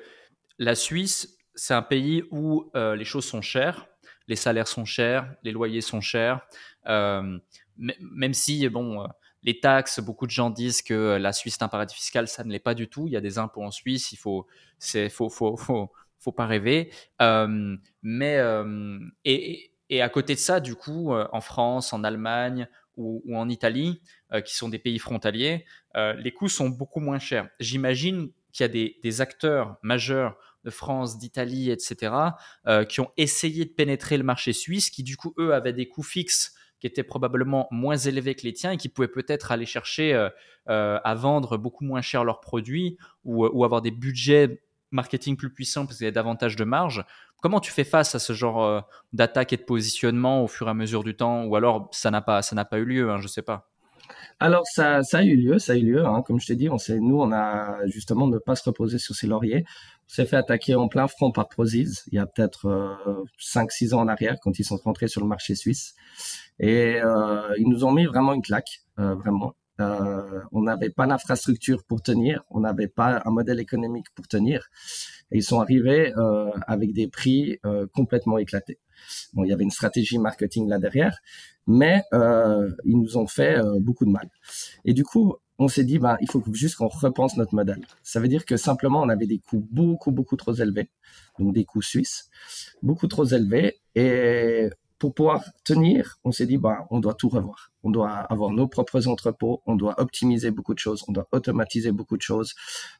la 0.58 0.74
Suisse, 0.74 1.38
c'est 1.54 1.72
un 1.72 1.82
pays 1.82 2.24
où 2.32 2.68
euh, 2.74 2.96
les 2.96 3.04
choses 3.04 3.24
sont 3.24 3.40
chères, 3.40 3.86
les 4.26 4.34
salaires 4.34 4.66
sont 4.66 4.84
chers, 4.84 5.32
les 5.44 5.52
loyers 5.52 5.80
sont 5.80 6.00
chers, 6.00 6.40
même 6.86 8.34
si, 8.34 8.68
bon, 8.68 9.06
les 9.44 9.60
taxes, 9.60 10.00
beaucoup 10.00 10.26
de 10.26 10.32
gens 10.32 10.50
disent 10.50 10.82
que 10.82 11.16
la 11.16 11.32
Suisse 11.32 11.58
est 11.60 11.62
un 11.62 11.68
paradis 11.68 11.94
fiscal, 11.94 12.26
ça 12.26 12.42
ne 12.42 12.50
l'est 12.50 12.58
pas 12.58 12.74
du 12.74 12.88
tout. 12.88 13.06
Il 13.06 13.12
y 13.12 13.16
a 13.16 13.20
des 13.20 13.38
impôts 13.38 13.62
en 13.62 13.70
Suisse, 13.70 14.10
il 14.10 14.16
faut, 14.16 14.46
c'est, 14.78 15.08
faut, 15.08 15.30
faut, 15.30 15.56
faut, 15.56 15.92
faut 16.18 16.32
pas 16.32 16.46
rêver. 16.46 16.90
mais 18.02 18.42
et, 19.24 19.70
et, 19.90 20.02
à 20.02 20.08
côté 20.08 20.34
de 20.34 20.40
ça, 20.40 20.60
du 20.60 20.74
coup, 20.74 21.14
en 21.14 21.40
France, 21.40 21.92
en 21.92 22.02
Allemagne 22.04 22.68
ou, 22.98 23.22
en 23.34 23.48
Italie, 23.48 24.02
euh, 24.32 24.40
qui 24.40 24.54
sont 24.54 24.68
des 24.68 24.78
pays 24.78 24.98
frontaliers, 24.98 25.64
euh, 25.96 26.12
les 26.14 26.32
coûts 26.32 26.48
sont 26.48 26.68
beaucoup 26.68 27.00
moins 27.00 27.18
chers. 27.18 27.48
J'imagine 27.60 28.30
qu'il 28.52 28.64
y 28.64 28.68
a 28.68 28.98
des, 29.02 29.20
acteurs 29.20 29.78
majeurs 29.82 30.36
de 30.64 30.70
France, 30.70 31.18
d'Italie, 31.18 31.70
etc., 31.70 32.12
euh, 32.66 32.84
qui 32.84 33.00
ont 33.00 33.10
essayé 33.16 33.64
de 33.64 33.70
pénétrer 33.70 34.18
le 34.18 34.24
marché 34.24 34.52
suisse, 34.52 34.90
qui 34.90 35.02
du 35.02 35.16
coup, 35.16 35.32
eux, 35.38 35.54
avaient 35.54 35.72
des 35.72 35.88
coûts 35.88 36.02
fixes 36.02 36.54
qui 36.80 36.86
étaient 36.86 37.04
probablement 37.04 37.66
moins 37.70 37.96
élevés 37.96 38.34
que 38.34 38.42
les 38.42 38.52
tiens 38.52 38.72
et 38.72 38.76
qui 38.76 38.88
pouvaient 38.88 39.08
peut-être 39.08 39.50
aller 39.50 39.66
chercher 39.66 40.28
à 40.66 41.14
vendre 41.16 41.56
beaucoup 41.56 41.84
moins 41.84 42.02
cher 42.02 42.22
leurs 42.22 42.38
produits 42.38 42.96
ou, 43.24 43.44
ou 43.44 43.64
avoir 43.64 43.82
des 43.82 43.90
budgets 43.90 44.60
marketing 44.90 45.36
plus 45.36 45.52
puissants 45.52 45.86
parce 45.86 45.98
qu'il 45.98 46.04
y 46.04 46.08
a 46.08 46.12
davantage 46.12 46.56
de 46.56 46.64
marge 46.64 47.04
Comment 47.40 47.60
tu 47.60 47.70
fais 47.70 47.84
face 47.84 48.14
à 48.14 48.18
ce 48.18 48.32
genre 48.32 48.64
euh, 48.64 48.80
d'attaque 49.12 49.52
et 49.52 49.56
de 49.56 49.62
positionnement 49.62 50.42
au 50.42 50.48
fur 50.48 50.66
et 50.66 50.70
à 50.70 50.74
mesure 50.74 51.04
du 51.04 51.16
temps? 51.16 51.44
Ou 51.44 51.56
alors 51.56 51.88
ça 51.92 52.10
n'a 52.10 52.20
pas, 52.20 52.40
pas 52.42 52.78
eu 52.78 52.84
lieu, 52.84 53.10
hein, 53.10 53.18
je 53.18 53.24
ne 53.24 53.28
sais 53.28 53.42
pas. 53.42 53.68
Alors 54.40 54.66
ça, 54.66 55.02
ça 55.02 55.18
a 55.18 55.22
eu 55.24 55.36
lieu, 55.36 55.58
ça 55.58 55.72
a 55.72 55.76
eu 55.76 55.82
lieu. 55.82 56.06
Hein. 56.06 56.22
Comme 56.22 56.40
je 56.40 56.46
t'ai 56.46 56.56
dit, 56.56 56.68
on 56.68 56.78
sait, 56.78 56.98
nous, 57.00 57.20
on 57.20 57.32
a 57.32 57.84
justement 57.86 58.26
ne 58.28 58.38
pas 58.38 58.54
se 58.54 58.62
reposer 58.64 58.98
sur 58.98 59.14
ses 59.14 59.26
lauriers. 59.26 59.64
On 59.66 60.14
s'est 60.14 60.26
fait 60.26 60.36
attaquer 60.36 60.74
en 60.74 60.88
plein 60.88 61.08
front 61.08 61.32
par 61.32 61.48
Prozis 61.48 62.04
il 62.10 62.14
y 62.14 62.18
a 62.18 62.26
peut-être 62.26 62.66
euh, 62.66 63.24
5-6 63.40 63.94
ans 63.94 64.00
en 64.00 64.08
arrière 64.08 64.36
quand 64.40 64.58
ils 64.58 64.64
sont 64.64 64.76
rentrés 64.76 65.08
sur 65.08 65.20
le 65.20 65.26
marché 65.26 65.54
suisse. 65.54 65.94
Et 66.60 67.00
euh, 67.02 67.52
ils 67.58 67.68
nous 67.68 67.84
ont 67.84 67.92
mis 67.92 68.06
vraiment 68.06 68.32
une 68.32 68.42
claque, 68.42 68.82
euh, 68.98 69.14
vraiment. 69.14 69.54
Euh, 69.80 70.40
on 70.52 70.62
n'avait 70.62 70.90
pas 70.90 71.06
l'infrastructure 71.06 71.84
pour 71.84 72.02
tenir, 72.02 72.44
on 72.50 72.60
n'avait 72.60 72.88
pas 72.88 73.22
un 73.24 73.30
modèle 73.30 73.60
économique 73.60 74.06
pour 74.14 74.26
tenir. 74.26 74.68
Et 75.30 75.38
ils 75.38 75.42
sont 75.42 75.60
arrivés 75.60 76.12
euh, 76.16 76.50
avec 76.66 76.92
des 76.92 77.08
prix 77.08 77.58
euh, 77.64 77.86
complètement 77.94 78.38
éclatés. 78.38 78.78
Bon, 79.32 79.44
il 79.44 79.50
y 79.50 79.52
avait 79.52 79.64
une 79.64 79.70
stratégie 79.70 80.18
marketing 80.18 80.68
là 80.68 80.78
derrière, 80.78 81.18
mais 81.66 82.02
euh, 82.12 82.70
ils 82.84 82.98
nous 82.98 83.16
ont 83.16 83.26
fait 83.26 83.58
euh, 83.58 83.78
beaucoup 83.80 84.04
de 84.04 84.10
mal. 84.10 84.28
Et 84.84 84.94
du 84.94 85.04
coup, 85.04 85.36
on 85.60 85.68
s'est 85.68 85.84
dit, 85.84 85.98
ben, 85.98 86.16
il 86.20 86.30
faut 86.30 86.42
juste 86.52 86.76
qu'on 86.76 86.88
repense 86.88 87.36
notre 87.36 87.54
modèle. 87.54 87.84
Ça 88.02 88.20
veut 88.20 88.28
dire 88.28 88.44
que 88.44 88.56
simplement, 88.56 89.02
on 89.02 89.08
avait 89.08 89.26
des 89.26 89.38
coûts 89.38 89.66
beaucoup, 89.70 90.12
beaucoup 90.12 90.36
trop 90.36 90.54
élevés, 90.54 90.88
donc 91.38 91.54
des 91.54 91.64
coûts 91.64 91.82
suisses, 91.82 92.30
beaucoup 92.82 93.08
trop 93.08 93.24
élevés, 93.24 93.78
et 93.94 94.68
pour 94.98 95.14
pouvoir 95.14 95.44
tenir, 95.64 96.18
on 96.24 96.32
s'est 96.32 96.46
dit, 96.46 96.58
bah, 96.58 96.86
on 96.90 97.00
doit 97.00 97.14
tout 97.14 97.28
revoir. 97.28 97.70
On 97.82 97.90
doit 97.90 98.10
avoir 98.10 98.50
nos 98.50 98.66
propres 98.66 99.06
entrepôts, 99.06 99.62
on 99.66 99.76
doit 99.76 100.00
optimiser 100.00 100.50
beaucoup 100.50 100.74
de 100.74 100.78
choses, 100.78 101.04
on 101.08 101.12
doit 101.12 101.28
automatiser 101.32 101.92
beaucoup 101.92 102.16
de 102.16 102.22
choses, 102.22 102.54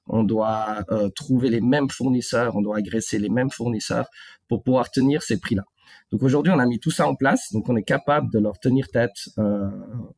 on 0.06 0.22
doit 0.22 0.84
euh, 0.90 1.08
trouver 1.10 1.50
les 1.50 1.60
mêmes 1.60 1.90
fournisseurs, 1.90 2.56
on 2.56 2.62
doit 2.62 2.78
agresser 2.78 3.18
les 3.18 3.28
mêmes 3.28 3.50
fournisseurs 3.50 4.06
pour 4.48 4.62
pouvoir 4.62 4.90
tenir 4.90 5.22
ces 5.22 5.38
prix-là. 5.38 5.64
Donc 6.10 6.22
aujourd'hui, 6.22 6.52
on 6.52 6.58
a 6.58 6.66
mis 6.66 6.78
tout 6.78 6.90
ça 6.90 7.06
en 7.06 7.14
place, 7.14 7.52
donc 7.52 7.68
on 7.68 7.76
est 7.76 7.82
capable 7.82 8.32
de 8.32 8.38
leur 8.38 8.58
tenir 8.58 8.88
tête 8.88 9.28
euh, 9.38 9.68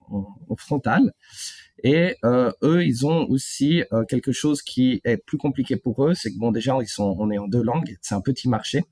en, 0.09 0.57
frontal. 0.57 1.13
Et 1.83 2.17
euh, 2.25 2.53
eux, 2.63 2.85
ils 2.85 3.07
ont 3.07 3.27
aussi 3.29 3.83
euh, 3.93 4.05
quelque 4.05 4.33
chose 4.33 4.63
qui 4.63 5.01
est 5.05 5.17
plus 5.17 5.39
compliqué 5.39 5.77
pour 5.77 6.05
eux, 6.05 6.15
c'est 6.15 6.31
que 6.31 6.39
bon, 6.39 6.53
déjà, 6.53 6.77
ils 6.81 6.89
sont, 6.89 7.17
on 7.19 7.31
est 7.31 7.39
en 7.39 7.49
deux 7.49 7.63
langues, 7.63 7.97
c'est 8.03 8.15
un 8.15 8.21
petit 8.21 8.49
marché 8.49 8.85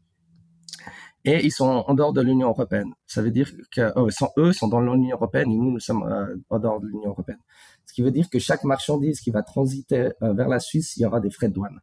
et 1.24 1.44
ils 1.44 1.50
sont 1.50 1.85
en 1.87 1.94
dehors 1.94 2.12
de 2.12 2.20
l'Union 2.20 2.48
européenne. 2.48 2.92
Ça 3.07 3.22
veut 3.22 3.31
dire 3.31 3.50
que 3.70 3.92
oh, 3.96 4.09
eux 4.38 4.52
sont 4.52 4.68
dans 4.68 4.81
l'Union 4.81 5.16
européenne 5.16 5.50
et 5.50 5.57
nous, 5.57 5.70
nous 5.70 5.81
sommes 5.81 6.04
euh, 6.04 6.37
en 6.50 6.59
dehors 6.59 6.81
de 6.81 6.87
l'Union 6.87 7.11
européenne. 7.11 7.40
Ce 7.87 7.92
qui 7.92 8.02
veut 8.02 8.11
dire 8.11 8.28
que 8.31 8.38
chaque 8.38 8.64
marchandise 8.64 9.20
qui 9.20 9.31
va 9.31 9.42
transiter 9.42 10.11
euh, 10.22 10.33
vers 10.33 10.48
la 10.48 10.61
Suisse, 10.61 10.96
il 10.96 11.02
y 11.02 11.07
aura 11.07 11.20
des 11.20 11.31
frais 11.31 11.48
de 11.48 11.54
douane. 11.54 11.81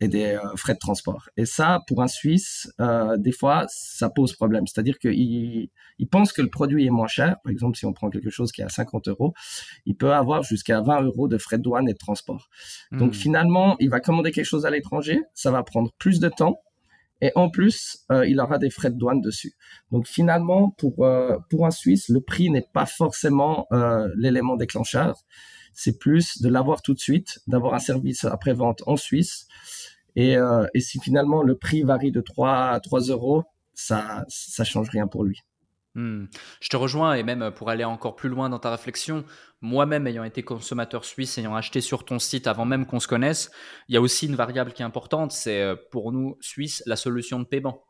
et 0.00 0.08
des 0.08 0.38
frais 0.56 0.74
de 0.74 0.78
transport. 0.78 1.28
Et 1.36 1.46
ça, 1.46 1.80
pour 1.86 2.02
un 2.02 2.08
Suisse, 2.08 2.70
des 3.18 3.32
fois, 3.32 3.64
ça 3.68 4.10
pose 4.10 4.34
problème. 4.34 4.66
C'est-à-dire 4.66 4.98
qu'il 4.98 5.70
il 5.98 6.08
pense 6.08 6.32
que 6.32 6.42
le 6.42 6.50
produit 6.50 6.84
est 6.84 6.90
moins 6.90 7.06
cher. 7.06 7.36
Par 7.42 7.52
exemple, 7.52 7.78
si 7.78 7.86
on 7.86 7.92
prend 7.92 8.10
quelque 8.10 8.30
chose 8.30 8.52
qui 8.52 8.60
est 8.60 8.64
à 8.64 8.68
50 8.68 9.08
euros, 9.08 9.32
il 9.86 9.96
peut 9.96 10.12
avoir 10.12 10.42
jusqu'à 10.42 10.80
20 10.80 11.02
euros 11.02 11.28
de 11.28 11.38
frais 11.38 11.58
de 11.58 11.62
douane 11.62 11.88
et 11.88 11.92
de 11.92 11.98
transport. 11.98 12.48
Donc 12.92 13.12
hmm. 13.12 13.14
finalement, 13.14 13.76
il 13.78 13.88
va 13.88 14.00
commander 14.00 14.32
quelque 14.32 14.44
chose 14.44 14.66
à 14.66 14.70
l'étranger, 14.70 15.22
ça 15.32 15.50
va 15.50 15.62
prendre 15.62 15.92
plus 15.98 16.20
de 16.20 16.28
temps 16.28 16.60
et 17.20 17.32
en 17.34 17.48
plus, 17.48 18.04
euh, 18.10 18.26
il 18.26 18.40
aura 18.40 18.58
des 18.58 18.70
frais 18.70 18.90
de 18.90 18.96
douane 18.96 19.20
dessus. 19.20 19.54
Donc 19.90 20.06
finalement, 20.06 20.70
pour, 20.70 21.04
euh, 21.04 21.38
pour 21.48 21.66
un 21.66 21.70
Suisse, 21.70 22.08
le 22.08 22.20
prix 22.20 22.50
n'est 22.50 22.66
pas 22.72 22.86
forcément 22.86 23.66
euh, 23.72 24.08
l'élément 24.16 24.56
déclencheur. 24.56 25.22
C'est 25.72 25.98
plus 25.98 26.42
de 26.42 26.48
l'avoir 26.48 26.82
tout 26.82 26.94
de 26.94 26.98
suite, 26.98 27.40
d'avoir 27.46 27.74
un 27.74 27.78
service 27.78 28.24
après-vente 28.24 28.82
en 28.86 28.96
Suisse. 28.96 29.46
Et, 30.16 30.36
et 30.74 30.80
si 30.80 31.00
finalement 31.00 31.42
le 31.42 31.56
prix 31.56 31.82
varie 31.82 32.12
de 32.12 32.20
3 32.20 32.68
à 32.68 32.78
3 32.78 33.00
euros, 33.08 33.42
ça 33.72 34.24
ça 34.28 34.62
change 34.62 34.88
rien 34.90 35.08
pour 35.08 35.24
lui. 35.24 35.42
Hmm. 35.94 36.24
Je 36.60 36.68
te 36.68 36.76
rejoins 36.76 37.14
et 37.14 37.22
même 37.22 37.52
pour 37.52 37.70
aller 37.70 37.84
encore 37.84 38.16
plus 38.16 38.28
loin 38.28 38.48
dans 38.48 38.58
ta 38.58 38.70
réflexion, 38.70 39.24
moi-même 39.60 40.06
ayant 40.08 40.24
été 40.24 40.42
consommateur 40.42 41.04
suisse, 41.04 41.38
ayant 41.38 41.54
acheté 41.54 41.80
sur 41.80 42.04
ton 42.04 42.18
site 42.18 42.48
avant 42.48 42.64
même 42.64 42.84
qu'on 42.84 42.98
se 42.98 43.06
connaisse, 43.06 43.50
il 43.88 43.94
y 43.94 43.96
a 43.96 44.00
aussi 44.00 44.26
une 44.26 44.34
variable 44.34 44.72
qui 44.72 44.82
est 44.82 44.84
importante, 44.84 45.30
c'est 45.30 45.62
euh, 45.62 45.76
pour 45.92 46.10
nous 46.10 46.36
Suisses 46.40 46.82
la 46.86 46.96
solution 46.96 47.38
de 47.38 47.44
paiement. 47.44 47.84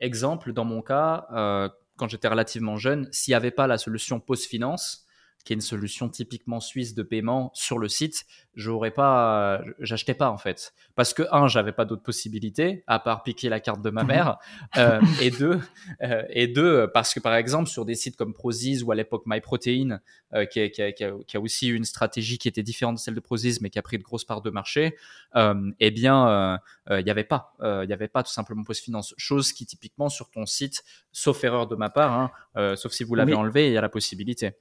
Exemple, 0.00 0.54
dans 0.54 0.64
mon 0.64 0.80
cas, 0.80 1.26
euh, 1.32 1.68
quand 1.96 2.08
j'étais 2.08 2.28
relativement 2.28 2.78
jeune, 2.78 3.08
s'il 3.12 3.32
n'y 3.32 3.36
avait 3.36 3.50
pas 3.50 3.66
la 3.66 3.76
solution 3.76 4.20
post-finance, 4.20 5.06
qui 5.44 5.52
est 5.52 5.56
une 5.56 5.60
solution 5.60 6.08
typiquement 6.08 6.60
suisse 6.60 6.94
de 6.94 7.02
paiement 7.02 7.50
sur 7.54 7.78
le 7.78 7.88
site, 7.88 8.26
j'aurais 8.54 8.90
pas, 8.90 9.62
j'achetais 9.78 10.14
pas 10.14 10.30
en 10.30 10.36
fait, 10.36 10.74
parce 10.94 11.14
que 11.14 11.22
un, 11.32 11.48
j'avais 11.48 11.72
pas 11.72 11.84
d'autres 11.84 12.02
possibilités 12.02 12.84
à 12.86 12.98
part 12.98 13.22
piquer 13.22 13.48
la 13.48 13.60
carte 13.60 13.80
de 13.80 13.90
ma 13.90 14.04
mère, 14.04 14.38
euh, 14.76 15.00
et 15.22 15.30
deux, 15.30 15.58
euh, 16.02 16.22
et 16.28 16.46
deux, 16.46 16.88
parce 16.92 17.14
que 17.14 17.20
par 17.20 17.34
exemple 17.34 17.70
sur 17.70 17.84
des 17.84 17.94
sites 17.94 18.16
comme 18.16 18.34
Prozis 18.34 18.82
ou 18.82 18.92
à 18.92 18.94
l'époque 18.94 19.22
MyProtein, 19.26 20.00
euh, 20.34 20.44
qui, 20.44 20.70
qui, 20.70 20.92
qui, 20.92 21.04
a, 21.04 21.12
qui, 21.26 21.36
a, 21.36 21.40
aussi 21.40 21.68
eu 21.68 21.74
une 21.74 21.84
stratégie 21.84 22.38
qui 22.38 22.48
était 22.48 22.62
différente 22.62 22.96
de 22.96 23.00
celle 23.00 23.14
de 23.14 23.20
Prozis, 23.20 23.58
mais 23.62 23.70
qui 23.70 23.78
a 23.78 23.82
pris 23.82 23.98
de 23.98 24.02
grosses 24.02 24.24
parts 24.24 24.42
de 24.42 24.50
marché, 24.50 24.96
euh, 25.36 25.70
eh 25.80 25.90
bien, 25.90 26.58
il 26.90 27.04
n'y 27.04 27.10
avait 27.10 27.24
pas, 27.24 27.54
il 27.62 27.88
y 27.88 27.92
avait 27.92 28.08
pas 28.08 28.22
tout 28.22 28.32
simplement 28.32 28.62
post 28.62 28.84
finance, 28.84 29.14
chose 29.16 29.52
qui 29.52 29.64
typiquement 29.64 30.08
sur 30.08 30.30
ton 30.30 30.44
site, 30.44 30.84
sauf 31.12 31.42
erreur 31.44 31.66
de 31.66 31.76
ma 31.76 31.88
part, 31.88 32.12
hein, 32.56 32.76
sauf 32.76 32.92
si 32.92 33.04
vous 33.04 33.14
l'avez 33.14 33.34
enlevé, 33.34 33.68
il 33.68 33.72
y 33.72 33.78
a 33.78 33.80
la 33.80 33.88
possibilité. 33.88 34.54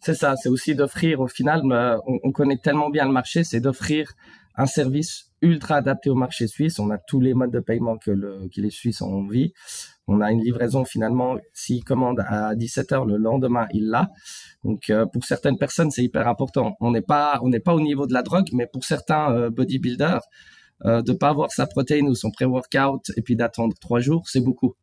C'est 0.00 0.14
ça, 0.14 0.36
c'est 0.36 0.48
aussi 0.48 0.74
d'offrir, 0.74 1.20
au 1.20 1.28
final, 1.28 1.62
on, 2.06 2.32
connaît 2.32 2.56
tellement 2.56 2.90
bien 2.90 3.06
le 3.06 3.12
marché, 3.12 3.44
c'est 3.44 3.60
d'offrir 3.60 4.12
un 4.56 4.66
service 4.66 5.32
ultra 5.40 5.76
adapté 5.76 6.10
au 6.10 6.14
marché 6.14 6.46
suisse. 6.46 6.78
On 6.78 6.90
a 6.90 6.98
tous 6.98 7.20
les 7.20 7.34
modes 7.34 7.50
de 7.50 7.60
paiement 7.60 7.98
que, 7.98 8.10
le, 8.10 8.48
que 8.54 8.60
les 8.60 8.70
Suisses 8.70 9.02
ont 9.02 9.12
envie. 9.12 9.52
On 10.06 10.20
a 10.20 10.30
une 10.30 10.42
livraison 10.42 10.84
finalement, 10.84 11.36
s'il 11.52 11.84
commande 11.84 12.20
à 12.26 12.54
17 12.54 12.92
heures 12.92 13.04
le 13.04 13.16
lendemain, 13.16 13.66
il 13.72 13.88
l'a. 13.88 14.08
Donc 14.64 14.90
euh, 14.90 15.06
pour 15.06 15.24
certaines 15.24 15.58
personnes, 15.58 15.90
c'est 15.90 16.02
hyper 16.04 16.28
important. 16.28 16.76
On 16.80 16.90
n'est 16.90 17.02
pas 17.02 17.40
pas 17.64 17.74
au 17.74 17.80
niveau 17.80 18.06
de 18.06 18.12
la 18.12 18.22
drogue, 18.22 18.48
mais 18.52 18.66
pour 18.66 18.84
certains 18.84 19.32
euh, 19.32 19.50
bodybuilders, 19.50 20.22
euh, 20.84 21.02
de 21.02 21.12
pas 21.12 21.28
avoir 21.28 21.50
sa 21.52 21.66
protéine 21.66 22.08
ou 22.08 22.14
son 22.14 22.30
pré-workout 22.30 23.12
et 23.16 23.22
puis 23.22 23.36
d'attendre 23.36 23.74
trois 23.80 24.00
jours, 24.00 24.28
c'est 24.28 24.40
beaucoup. 24.40 24.74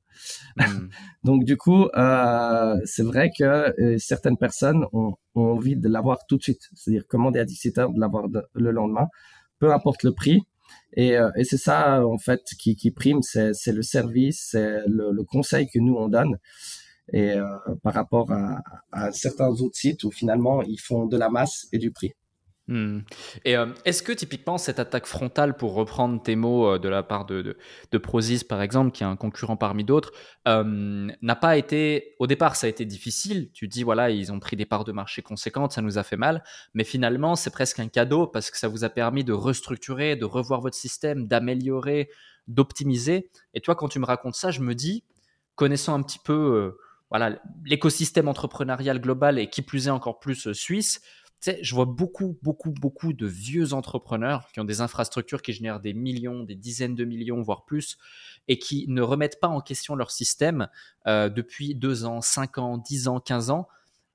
Hmm. 0.57 0.87
Donc 1.23 1.43
du 1.43 1.57
coup, 1.57 1.85
euh, 1.95 2.75
c'est 2.85 3.03
vrai 3.03 3.31
que 3.37 3.43
euh, 3.43 3.97
certaines 3.97 4.37
personnes 4.37 4.85
ont, 4.93 5.15
envie 5.35 5.77
de 5.77 5.87
l'avoir 5.87 6.25
tout 6.27 6.37
de 6.37 6.43
suite, 6.43 6.61
c'est-à-dire 6.73 7.07
commander 7.07 7.39
à 7.39 7.45
17 7.45 7.77
heures, 7.77 7.93
de 7.93 7.99
l'avoir 7.99 8.25
le 8.53 8.71
lendemain, 8.71 9.07
peu 9.59 9.71
importe 9.71 10.03
le 10.03 10.13
prix. 10.13 10.41
Et, 10.93 11.17
euh, 11.17 11.29
c'est 11.43 11.57
ça 11.57 12.05
en 12.05 12.17
fait 12.17 12.41
qui, 12.59 12.91
prime, 12.91 13.21
c'est 13.21 13.71
le 13.71 13.81
service, 13.81 14.49
c'est 14.51 14.79
le, 14.85 15.23
conseil 15.23 15.69
que 15.69 15.79
nous 15.79 15.95
on 15.95 16.09
donne. 16.09 16.37
Et 17.13 17.35
par 17.81 17.93
rapport 17.95 18.31
à 18.91 19.11
certains 19.11 19.49
autres 19.49 19.77
sites 19.77 20.03
où 20.03 20.11
finalement 20.11 20.61
ils 20.61 20.79
font 20.79 21.07
de 21.07 21.17
la 21.17 21.29
masse 21.29 21.67
et 21.71 21.79
du 21.79 21.91
prix. 21.91 22.13
Hmm. 22.69 22.99
Et 23.45 23.57
euh, 23.57 23.65
est-ce 23.83 24.03
que 24.03 24.11
typiquement 24.11 24.59
cette 24.59 24.77
attaque 24.77 25.07
frontale, 25.07 25.57
pour 25.57 25.73
reprendre 25.73 26.21
tes 26.21 26.35
mots 26.35 26.75
euh, 26.75 26.77
de 26.77 26.87
la 26.87 27.01
part 27.01 27.25
de, 27.25 27.57
de, 27.91 27.97
Prozis 27.97 28.43
par 28.43 28.61
exemple, 28.61 28.91
qui 28.91 29.01
est 29.01 29.07
un 29.07 29.15
concurrent 29.15 29.57
parmi 29.57 29.83
d'autres, 29.83 30.11
euh, 30.47 31.07
n'a 31.19 31.35
pas 31.35 31.57
été, 31.57 32.13
au 32.19 32.27
départ 32.27 32.55
ça 32.55 32.67
a 32.67 32.69
été 32.69 32.85
difficile, 32.85 33.49
tu 33.53 33.67
dis 33.67 33.81
voilà 33.81 34.11
ils 34.11 34.31
ont 34.31 34.39
pris 34.39 34.55
des 34.55 34.67
parts 34.67 34.83
de 34.83 34.91
marché 34.91 35.23
conséquentes, 35.23 35.71
ça 35.71 35.81
nous 35.81 35.97
a 35.97 36.03
fait 36.03 36.15
mal, 36.15 36.43
mais 36.75 36.83
finalement 36.83 37.35
c'est 37.35 37.49
presque 37.49 37.79
un 37.79 37.87
cadeau 37.87 38.27
parce 38.27 38.51
que 38.51 38.57
ça 38.59 38.67
vous 38.67 38.83
a 38.83 38.89
permis 38.89 39.23
de 39.23 39.33
restructurer, 39.33 40.15
de 40.15 40.25
revoir 40.25 40.61
votre 40.61 40.77
système, 40.77 41.25
d'améliorer, 41.25 42.11
d'optimiser. 42.47 43.31
Et 43.55 43.61
toi 43.61 43.73
quand 43.73 43.87
tu 43.87 43.97
me 43.97 44.05
racontes 44.05 44.35
ça, 44.35 44.51
je 44.51 44.61
me 44.61 44.75
dis, 44.75 45.03
connaissant 45.55 45.95
un 45.95 46.03
petit 46.03 46.19
peu 46.23 46.77
voilà 47.09 47.41
l'écosystème 47.65 48.27
entrepreneurial 48.27 49.01
global 49.01 49.39
et 49.39 49.49
qui 49.49 49.63
plus 49.63 49.87
est 49.87 49.91
encore 49.91 50.19
plus 50.19 50.53
suisse, 50.53 51.01
tu 51.41 51.51
sais, 51.51 51.59
je 51.61 51.73
vois 51.73 51.85
beaucoup, 51.85 52.37
beaucoup, 52.41 52.71
beaucoup 52.71 53.13
de 53.13 53.25
vieux 53.25 53.73
entrepreneurs 53.73 54.49
qui 54.51 54.59
ont 54.59 54.65
des 54.65 54.81
infrastructures 54.81 55.41
qui 55.41 55.53
génèrent 55.53 55.79
des 55.79 55.93
millions, 55.93 56.43
des 56.43 56.55
dizaines 56.55 56.95
de 56.95 57.05
millions, 57.05 57.41
voire 57.41 57.63
plus, 57.63 57.97
et 58.49 58.59
qui 58.59 58.85
ne 58.89 59.01
remettent 59.01 59.39
pas 59.39 59.47
en 59.47 59.61
question 59.61 59.95
leur 59.95 60.11
système 60.11 60.67
euh, 61.07 61.29
depuis 61.29 61.75
deux 61.75 62.05
ans, 62.05 62.19
cinq 62.19 62.57
ans, 62.57 62.77
dix 62.77 63.07
ans, 63.07 63.21
quinze 63.21 63.51
ans, 63.51 63.67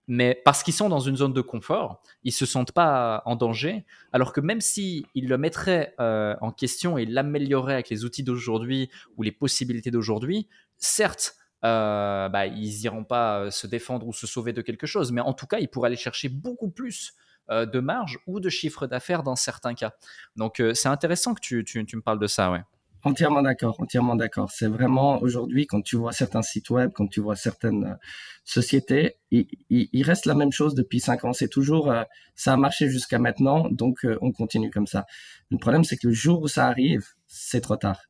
mais 0.06 0.40
parce 0.44 0.62
qu'ils 0.62 0.74
sont 0.74 0.88
dans 0.90 1.00
une 1.00 1.16
zone 1.16 1.32
de 1.32 1.40
confort, 1.40 2.02
ils 2.24 2.32
se 2.32 2.44
sentent 2.44 2.72
pas 2.72 3.22
en 3.24 3.36
danger, 3.36 3.86
alors 4.12 4.32
que 4.32 4.40
même 4.40 4.60
si 4.60 5.06
ils 5.14 5.28
le 5.28 5.38
mettraient 5.38 5.94
euh, 6.00 6.36
en 6.42 6.52
question 6.52 6.98
et 6.98 7.06
l'amélioraient 7.06 7.74
avec 7.74 7.88
les 7.88 8.04
outils 8.04 8.22
d'aujourd'hui 8.22 8.90
ou 9.16 9.22
les 9.22 9.32
possibilités 9.32 9.90
d'aujourd'hui, 9.90 10.46
certes, 10.76 11.36
euh, 11.64 12.28
bah, 12.28 12.46
ils 12.46 12.80
n'iront 12.82 13.04
pas 13.04 13.38
euh, 13.38 13.50
se 13.50 13.66
défendre 13.66 14.06
ou 14.06 14.12
se 14.12 14.26
sauver 14.26 14.52
de 14.52 14.60
quelque 14.60 14.86
chose, 14.86 15.12
mais 15.12 15.22
en 15.22 15.32
tout 15.32 15.46
cas, 15.46 15.58
ils 15.58 15.68
pourraient 15.68 15.86
aller 15.86 15.96
chercher 15.96 16.28
beaucoup 16.28 16.68
plus 16.68 17.14
euh, 17.50 17.64
de 17.64 17.80
marge 17.80 18.18
ou 18.26 18.38
de 18.38 18.50
chiffre 18.50 18.86
d'affaires 18.86 19.22
dans 19.22 19.36
certains 19.36 19.74
cas. 19.74 19.92
Donc, 20.36 20.62
c'est 20.74 20.88
intéressant 20.88 21.32
que 21.32 21.40
tu, 21.40 21.64
tu, 21.64 21.96
me 21.96 22.02
parles 22.02 22.18
de 22.18 22.26
ça, 22.26 22.50
ouais. 22.50 22.60
Entièrement 23.02 23.42
d'accord, 23.42 23.76
entièrement 23.80 24.14
d'accord. 24.14 24.50
C'est 24.50 24.66
vraiment 24.66 25.20
aujourd'hui, 25.20 25.66
quand 25.66 25.82
tu 25.82 25.96
vois 25.96 26.12
certains 26.12 26.40
sites 26.40 26.70
web, 26.70 26.90
quand 26.94 27.06
tu 27.06 27.20
vois 27.20 27.36
certaines 27.36 27.98
sociétés, 28.44 29.16
il, 29.30 29.46
il, 29.68 30.02
reste 30.04 30.24
la 30.24 30.34
même 30.34 30.52
chose 30.52 30.74
depuis 30.74 31.00
cinq 31.00 31.24
ans. 31.24 31.34
C'est 31.34 31.48
toujours, 31.48 31.92
ça 32.34 32.54
a 32.54 32.56
marché 32.56 32.88
jusqu'à 32.88 33.18
maintenant, 33.18 33.68
donc 33.68 34.06
on 34.22 34.32
continue 34.32 34.70
comme 34.70 34.86
ça. 34.86 35.04
Le 35.50 35.58
problème, 35.58 35.84
c'est 35.84 35.98
que 35.98 36.06
le 36.06 36.14
jour 36.14 36.40
où 36.40 36.48
ça 36.48 36.66
arrive, 36.66 37.08
c'est 37.26 37.60
trop 37.60 37.76
tard. 37.76 38.00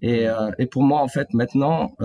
Et, 0.00 0.28
et, 0.58 0.66
pour 0.66 0.84
moi, 0.84 1.00
en 1.00 1.08
fait, 1.08 1.34
maintenant, 1.34 1.96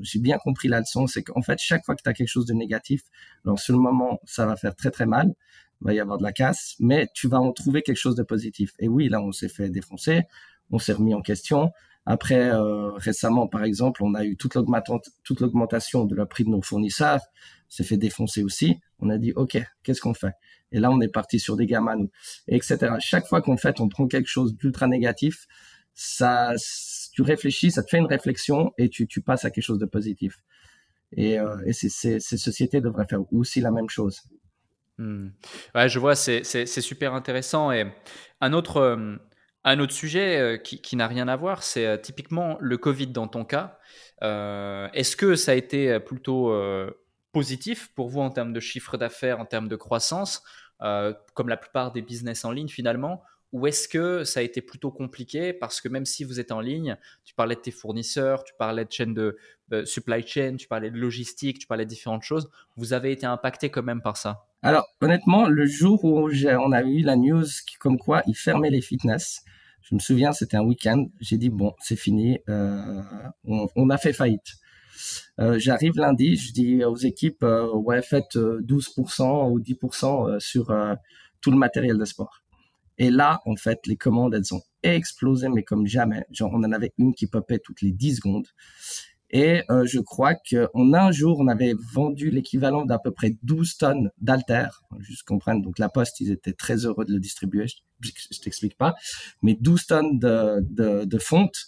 j'ai 0.00 0.18
bien 0.18 0.38
compris 0.38 0.68
la 0.68 0.80
leçon, 0.80 1.06
c'est 1.06 1.22
qu'en 1.22 1.42
fait, 1.42 1.58
chaque 1.58 1.84
fois 1.84 1.94
que 1.94 2.02
tu 2.02 2.08
as 2.08 2.12
quelque 2.12 2.28
chose 2.28 2.46
de 2.46 2.54
négatif, 2.54 3.02
alors 3.44 3.58
sur 3.58 3.74
le 3.74 3.80
moment, 3.80 4.20
ça 4.24 4.46
va 4.46 4.56
faire 4.56 4.74
très 4.74 4.90
très 4.90 5.06
mal, 5.06 5.34
il 5.80 5.86
va 5.86 5.94
y 5.94 6.00
avoir 6.00 6.18
de 6.18 6.22
la 6.22 6.32
casse, 6.32 6.76
mais 6.80 7.08
tu 7.14 7.28
vas 7.28 7.40
en 7.40 7.52
trouver 7.52 7.82
quelque 7.82 7.98
chose 7.98 8.14
de 8.14 8.22
positif. 8.22 8.72
Et 8.78 8.88
oui, 8.88 9.08
là, 9.08 9.20
on 9.20 9.32
s'est 9.32 9.48
fait 9.48 9.68
défoncer, 9.68 10.22
on 10.70 10.78
s'est 10.78 10.92
remis 10.92 11.14
en 11.14 11.22
question. 11.22 11.70
Après, 12.06 12.50
euh, 12.50 12.90
récemment, 12.92 13.48
par 13.48 13.64
exemple, 13.64 14.02
on 14.02 14.14
a 14.14 14.24
eu 14.24 14.36
toute 14.36 14.54
l'augmentation 14.54 16.04
de 16.04 16.14
la 16.14 16.26
prix 16.26 16.44
de 16.44 16.50
nos 16.50 16.62
fournisseurs, 16.62 17.20
s'est 17.68 17.84
fait 17.84 17.96
défoncer 17.96 18.42
aussi. 18.42 18.78
On 19.00 19.10
a 19.10 19.18
dit, 19.18 19.32
OK, 19.32 19.58
qu'est-ce 19.82 20.00
qu'on 20.00 20.14
fait? 20.14 20.32
Et 20.72 20.80
là, 20.80 20.90
on 20.90 21.00
est 21.00 21.08
parti 21.08 21.38
sur 21.38 21.56
des 21.56 21.66
gamins, 21.66 22.06
etc. 22.48 22.94
Chaque 22.98 23.26
fois 23.26 23.42
qu'en 23.42 23.56
fait, 23.56 23.80
on 23.80 23.88
prend 23.88 24.06
quelque 24.06 24.28
chose 24.28 24.56
d'ultra 24.56 24.86
négatif, 24.86 25.46
ça, 25.94 26.52
tu 27.12 27.22
réfléchis, 27.22 27.70
ça 27.70 27.82
te 27.82 27.88
fait 27.88 27.98
une 27.98 28.06
réflexion 28.06 28.72
et 28.78 28.88
tu, 28.88 29.06
passes 29.20 29.44
à 29.44 29.50
quelque 29.50 29.64
chose 29.64 29.78
de 29.78 29.86
positif. 29.86 30.38
Et, 31.12 31.38
euh, 31.38 31.56
ces 31.72 32.18
sociétés 32.20 32.80
devraient 32.80 33.06
faire 33.06 33.20
aussi 33.32 33.60
la 33.60 33.70
même 33.70 33.88
chose. 33.88 34.22
Hmm. 34.98 35.28
Ouais, 35.74 35.88
je 35.88 35.98
vois, 35.98 36.16
c'est 36.16 36.66
super 36.66 37.14
intéressant. 37.14 37.70
Et 37.70 37.86
un 38.40 38.52
autre, 38.52 38.78
euh, 38.78 39.86
sujet 39.88 40.38
euh, 40.38 40.56
qui, 40.56 40.82
qui 40.82 40.96
n'a 40.96 41.06
rien 41.06 41.28
à 41.28 41.36
voir, 41.36 41.62
c'est 41.62 42.00
typiquement 42.02 42.58
le 42.60 42.76
Covid 42.76 43.08
dans 43.08 43.28
ton 43.28 43.44
cas. 43.44 43.78
Est-ce 44.20 45.16
que 45.16 45.36
ça 45.36 45.52
a 45.52 45.54
été 45.54 46.00
plutôt 46.00 46.52
positif 47.32 47.92
pour 47.94 48.08
vous 48.08 48.20
en 48.20 48.30
termes 48.30 48.52
de 48.52 48.60
chiffre 48.60 48.96
d'affaires, 48.96 49.38
en 49.38 49.44
termes 49.44 49.68
de 49.68 49.76
croissance, 49.76 50.42
comme 50.80 51.48
la 51.48 51.56
plupart 51.56 51.92
des 51.92 52.02
business 52.02 52.44
en 52.44 52.50
ligne 52.50 52.68
finalement 52.68 53.22
ou 53.54 53.68
est-ce 53.68 53.86
que 53.86 54.24
ça 54.24 54.40
a 54.40 54.42
été 54.42 54.60
plutôt 54.60 54.90
compliqué 54.90 55.52
parce 55.52 55.80
que 55.80 55.88
même 55.88 56.06
si 56.06 56.24
vous 56.24 56.40
êtes 56.40 56.50
en 56.50 56.60
ligne, 56.60 56.96
tu 57.24 57.34
parlais 57.34 57.54
de 57.54 57.60
tes 57.60 57.70
fournisseurs, 57.70 58.42
tu 58.42 58.52
parlais 58.58 58.84
de 58.84 58.90
chaîne 58.90 59.14
de, 59.14 59.36
supply 59.84 60.26
chain, 60.26 60.56
tu 60.56 60.66
parlais 60.66 60.90
de 60.90 60.98
logistique, 60.98 61.60
tu 61.60 61.68
parlais 61.68 61.84
de 61.84 61.88
différentes 61.88 62.24
choses, 62.24 62.50
vous 62.76 62.92
avez 62.92 63.12
été 63.12 63.26
impacté 63.26 63.70
quand 63.70 63.84
même 63.84 64.02
par 64.02 64.16
ça? 64.16 64.48
Alors 64.62 64.84
honnêtement, 65.00 65.46
le 65.46 65.66
jour 65.66 66.04
où 66.04 66.28
on 66.28 66.72
a 66.72 66.82
eu 66.82 67.02
la 67.02 67.14
news 67.14 67.44
comme 67.78 67.96
quoi 67.96 68.24
ils 68.26 68.36
fermaient 68.36 68.70
les 68.70 68.80
fitness, 68.80 69.44
je 69.82 69.94
me 69.94 70.00
souviens, 70.00 70.32
c'était 70.32 70.56
un 70.56 70.64
week-end, 70.64 71.06
j'ai 71.20 71.38
dit 71.38 71.50
bon, 71.50 71.74
c'est 71.78 71.96
fini, 71.96 72.40
euh, 72.48 73.02
on, 73.44 73.88
a 73.88 73.98
fait 73.98 74.12
faillite. 74.12 74.54
Euh, 75.38 75.60
j'arrive 75.60 75.92
lundi, 75.94 76.34
je 76.34 76.52
dis 76.52 76.84
aux 76.84 76.96
équipes, 76.96 77.44
euh, 77.44 77.72
ouais, 77.72 78.02
faites 78.02 78.36
12% 78.36 79.48
ou 79.52 79.60
10% 79.60 80.40
sur 80.40 80.74
tout 81.40 81.52
le 81.52 81.56
matériel 81.56 81.98
de 81.98 82.04
sport. 82.04 82.43
Et 82.98 83.10
là, 83.10 83.40
en 83.46 83.56
fait, 83.56 83.86
les 83.86 83.96
commandes, 83.96 84.34
elles 84.34 84.54
ont 84.54 84.62
explosé, 84.82 85.48
mais 85.48 85.62
comme 85.62 85.86
jamais. 85.86 86.24
Genre, 86.30 86.50
on 86.52 86.62
en 86.62 86.72
avait 86.72 86.92
une 86.98 87.14
qui 87.14 87.26
popait 87.26 87.58
toutes 87.58 87.82
les 87.82 87.92
10 87.92 88.16
secondes. 88.16 88.46
Et 89.30 89.62
euh, 89.70 89.84
je 89.84 89.98
crois 89.98 90.34
qu'en 90.34 90.92
un 90.94 91.10
jour, 91.10 91.40
on 91.40 91.48
avait 91.48 91.74
vendu 91.92 92.30
l'équivalent 92.30 92.84
d'à 92.84 93.00
peu 93.00 93.10
près 93.10 93.36
12 93.42 93.78
tonnes 93.78 94.10
d'alter. 94.20 94.66
Juste 95.00 95.24
comprendre. 95.24 95.62
Donc, 95.62 95.78
la 95.78 95.88
Poste, 95.88 96.20
ils 96.20 96.30
étaient 96.30 96.52
très 96.52 96.86
heureux 96.86 97.04
de 97.04 97.12
le 97.12 97.18
distribuer. 97.18 97.66
Je, 97.66 98.10
je 98.30 98.40
t'explique 98.40 98.76
pas. 98.76 98.94
Mais 99.42 99.54
12 99.54 99.86
tonnes 99.86 100.18
de, 100.18 100.60
de, 100.60 101.04
de 101.04 101.18
fonte 101.18 101.66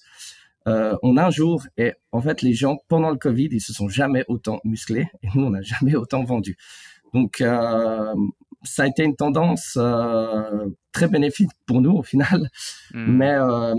euh, 0.68 0.96
en 1.02 1.16
un 1.16 1.30
jour. 1.30 1.64
Et 1.76 1.92
en 2.12 2.20
fait, 2.20 2.42
les 2.42 2.52
gens, 2.52 2.78
pendant 2.88 3.10
le 3.10 3.16
Covid, 3.16 3.48
ils 3.50 3.60
se 3.60 3.72
sont 3.72 3.88
jamais 3.88 4.24
autant 4.28 4.60
musclés. 4.64 5.08
Et 5.22 5.28
nous, 5.34 5.44
on 5.44 5.50
n'a 5.50 5.62
jamais 5.62 5.96
autant 5.96 6.24
vendu. 6.24 6.56
Donc, 7.14 7.40
euh, 7.40 8.14
ça 8.66 8.82
a 8.84 8.86
été 8.86 9.04
une 9.04 9.16
tendance 9.16 9.76
euh, 9.76 10.66
très 10.92 11.08
bénéfique 11.08 11.50
pour 11.66 11.80
nous 11.80 11.92
au 11.92 12.02
final. 12.02 12.50
Hmm. 12.92 13.16
Mais 13.16 13.34
euh, 13.34 13.74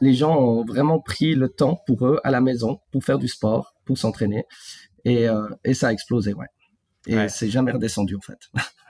les 0.00 0.14
gens 0.14 0.36
ont 0.36 0.64
vraiment 0.64 1.00
pris 1.00 1.34
le 1.34 1.48
temps 1.48 1.82
pour 1.86 2.06
eux 2.06 2.20
à 2.24 2.30
la 2.30 2.40
maison 2.40 2.80
pour 2.90 3.04
faire 3.04 3.18
du 3.18 3.28
sport, 3.28 3.74
pour 3.84 3.98
s'entraîner. 3.98 4.44
Et, 5.04 5.28
euh, 5.28 5.48
et 5.64 5.74
ça 5.74 5.88
a 5.88 5.92
explosé, 5.92 6.34
ouais. 6.34 6.46
Et 7.06 7.28
c'est 7.28 7.50
jamais 7.50 7.72
redescendu 7.72 8.14
en 8.16 8.20
fait. 8.20 8.38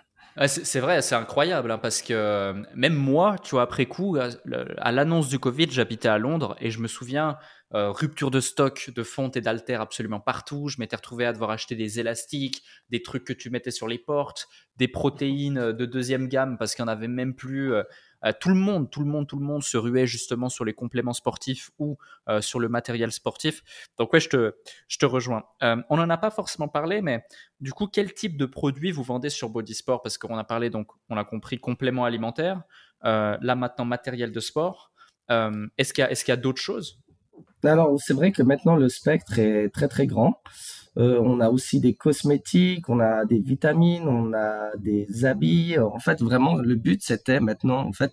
C'est 0.46 0.80
vrai, 0.80 1.02
c'est 1.02 1.14
incroyable 1.14 1.70
hein, 1.70 1.78
parce 1.78 2.00
que 2.00 2.54
même 2.74 2.94
moi, 2.94 3.36
tu 3.42 3.50
vois, 3.50 3.62
après 3.62 3.86
coup, 3.86 4.16
à 4.16 4.92
l'annonce 4.92 5.28
du 5.28 5.38
Covid, 5.38 5.68
j'habitais 5.70 6.08
à 6.08 6.18
Londres 6.18 6.56
et 6.60 6.70
je 6.70 6.80
me 6.80 6.88
souviens, 6.88 7.36
euh, 7.74 7.90
rupture 7.90 8.30
de 8.30 8.40
stock 8.40 8.90
de 8.94 9.02
fonte 9.02 9.36
et 9.38 9.40
d'altères 9.40 9.80
absolument 9.80 10.20
partout. 10.20 10.68
Je 10.68 10.76
m'étais 10.78 10.96
retrouvé 10.96 11.24
à 11.24 11.32
devoir 11.32 11.50
acheter 11.50 11.74
des 11.74 12.00
élastiques, 12.00 12.62
des 12.90 13.02
trucs 13.02 13.24
que 13.24 13.32
tu 13.32 13.48
mettais 13.48 13.70
sur 13.70 13.88
les 13.88 13.98
portes, 13.98 14.46
des 14.76 14.88
protéines 14.88 15.72
de 15.72 15.86
deuxième 15.86 16.28
gamme 16.28 16.58
parce 16.58 16.74
qu'il 16.74 16.84
n'y 16.84 16.90
en 16.90 16.92
avait 16.92 17.08
même 17.08 17.34
plus. 17.34 17.72
Euh, 17.72 17.82
euh, 17.82 17.84
tout 18.40 18.48
le 18.48 18.54
monde, 18.54 18.90
tout 18.90 19.00
le 19.00 19.06
monde, 19.06 19.26
tout 19.26 19.38
le 19.38 19.44
monde 19.44 19.62
se 19.62 19.76
ruait 19.76 20.06
justement 20.06 20.48
sur 20.48 20.64
les 20.64 20.74
compléments 20.74 21.12
sportifs 21.12 21.70
ou 21.78 21.98
sur 22.40 22.60
le 22.60 22.68
matériel 22.68 23.12
sportif. 23.12 23.62
Donc 23.98 24.12
ouais, 24.12 24.20
je 24.20 24.28
te, 24.28 25.06
rejoins. 25.06 25.44
on 25.60 25.96
n'en 25.96 26.08
a 26.08 26.16
pas 26.16 26.30
forcément 26.30 26.68
parlé, 26.68 27.02
mais 27.02 27.24
du 27.60 27.72
coup, 27.72 27.86
quel 27.86 28.14
type 28.14 28.36
de 28.36 28.46
produits 28.46 28.92
vous 28.92 29.02
vendez 29.02 29.30
sur 29.30 29.50
Bodysport 29.50 30.02
Parce 30.02 30.18
qu'on 30.18 30.38
a 30.38 30.44
parlé, 30.44 30.70
donc, 30.70 30.88
on 31.08 31.16
a 31.16 31.24
compris 31.24 31.58
compléments 31.58 32.04
alimentaires. 32.04 32.62
là 33.02 33.54
maintenant, 33.56 33.84
matériel 33.84 34.32
de 34.32 34.40
sport. 34.40 34.92
est-ce 35.28 35.92
qu'il 35.92 36.06
y 36.28 36.32
a 36.32 36.36
d'autres 36.36 36.62
choses? 36.62 37.01
Alors, 37.64 37.98
c'est 38.00 38.14
vrai 38.14 38.32
que 38.32 38.42
maintenant, 38.42 38.76
le 38.76 38.88
spectre 38.88 39.38
est 39.38 39.68
très, 39.70 39.88
très 39.88 40.06
grand. 40.06 40.40
Euh, 40.98 41.18
on 41.22 41.40
a 41.40 41.48
aussi 41.48 41.80
des 41.80 41.94
cosmétiques, 41.94 42.88
on 42.88 43.00
a 43.00 43.24
des 43.24 43.40
vitamines, 43.40 44.06
on 44.08 44.32
a 44.34 44.76
des 44.78 45.24
habits. 45.24 45.78
En 45.78 45.98
fait, 45.98 46.20
vraiment, 46.20 46.56
le 46.56 46.74
but, 46.74 47.02
c'était 47.02 47.40
maintenant, 47.40 47.86
en 47.86 47.92
fait, 47.92 48.12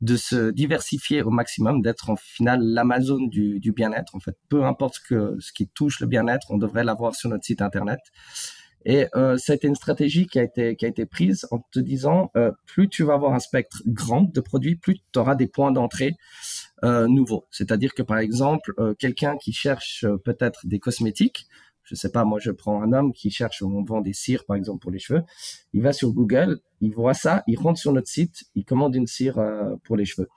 de 0.00 0.16
se 0.16 0.50
diversifier 0.50 1.22
au 1.22 1.30
maximum, 1.30 1.82
d'être 1.82 2.10
en 2.10 2.16
final 2.16 2.62
l'Amazon 2.62 3.26
du, 3.26 3.60
du 3.60 3.72
bien-être. 3.72 4.14
En 4.14 4.20
fait, 4.20 4.36
peu 4.48 4.64
importe 4.64 4.94
ce, 4.94 5.00
que, 5.00 5.36
ce 5.40 5.52
qui 5.52 5.68
touche 5.68 6.00
le 6.00 6.06
bien-être, 6.06 6.50
on 6.50 6.58
devrait 6.58 6.84
l'avoir 6.84 7.14
sur 7.14 7.30
notre 7.30 7.44
site 7.44 7.62
internet. 7.62 7.98
Et 8.84 9.06
euh, 9.16 9.36
une 9.64 9.74
stratégie 9.74 10.26
qui 10.26 10.38
a 10.38 10.44
été 10.44 10.76
qui 10.76 10.84
a 10.86 10.88
été 10.88 11.04
prise 11.04 11.46
en 11.50 11.58
te 11.72 11.80
disant 11.80 12.30
euh, 12.36 12.52
plus 12.64 12.88
tu 12.88 13.02
vas 13.02 13.14
avoir 13.14 13.34
un 13.34 13.40
spectre 13.40 13.82
grand 13.86 14.22
de 14.22 14.40
produits, 14.40 14.76
plus 14.76 15.00
tu 15.12 15.18
auras 15.18 15.34
des 15.34 15.48
points 15.48 15.72
d'entrée 15.72 16.14
nouveaux. 16.82 17.46
C'est-à-dire 17.50 17.94
que 17.94 18.02
par 18.02 18.18
exemple, 18.18 18.72
euh, 18.78 18.94
quelqu'un 18.94 19.36
qui 19.36 19.52
cherche 19.52 20.04
euh, 20.04 20.16
peut-être 20.16 20.66
des 20.66 20.78
cosmétiques, 20.78 21.46
je 21.84 21.94
sais 21.94 22.10
pas, 22.10 22.24
moi 22.24 22.38
je 22.38 22.50
prends 22.50 22.82
un 22.82 22.92
homme 22.92 23.12
qui 23.12 23.30
cherche, 23.30 23.62
on 23.62 23.82
vend 23.82 24.02
des 24.02 24.12
cires 24.12 24.44
par 24.44 24.56
exemple 24.56 24.80
pour 24.80 24.90
les 24.90 24.98
cheveux, 24.98 25.22
il 25.72 25.82
va 25.82 25.92
sur 25.92 26.12
Google, 26.12 26.60
il 26.80 26.92
voit 26.92 27.14
ça, 27.14 27.42
il 27.46 27.58
rentre 27.58 27.80
sur 27.80 27.92
notre 27.92 28.08
site, 28.08 28.44
il 28.54 28.64
commande 28.64 28.94
une 28.94 29.06
cire 29.06 29.42
pour 29.84 29.96
les 29.96 30.04
cheveux. 30.04 30.28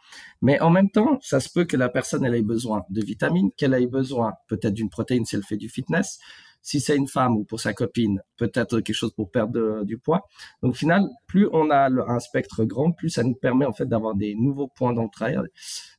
Mais 0.42 0.62
en 0.62 0.70
même 0.70 0.90
temps, 0.90 1.20
ça 1.22 1.42
se 1.42 1.50
peut 1.50 1.66
que 1.66 1.76
la 1.76 1.90
personne 1.90 2.24
elle 2.24 2.36
ait 2.36 2.42
besoin 2.42 2.86
de 2.90 3.04
vitamines, 3.04 3.52
qu'elle 3.58 3.74
ait 3.74 3.86
besoin 3.86 4.34
peut-être 4.48 4.74
d'une 4.74 4.90
protéine 4.90 5.26
si 5.26 5.36
elle 5.36 5.44
fait 5.44 5.58
du 5.58 5.68
fitness, 5.68 6.20
si 6.62 6.80
c'est 6.80 6.96
une 6.96 7.08
femme 7.08 7.38
ou 7.38 7.44
pour 7.44 7.60
sa 7.60 7.74
copine, 7.74 8.22
peut-être 8.38 8.80
quelque 8.82 8.96
chose 8.96 9.14
pour 9.14 9.32
perdre 9.32 9.84
du 9.84 9.98
poids. 9.98 10.28
Donc 10.62 10.72
au 10.72 10.76
final, 10.76 11.08
plus 11.28 11.48
on 11.52 11.70
a 11.70 11.90
un 11.90 12.20
spectre 12.20 12.66
grand, 12.66 12.92
plus 12.92 13.10
ça 13.10 13.24
nous 13.24 13.36
permet 13.36 13.66
en 13.66 13.74
fait 13.74 13.86
d'avoir 13.86 14.16
des 14.16 14.36
nouveaux 14.36 14.68
points 14.68 14.94
d'entrée 14.94 15.36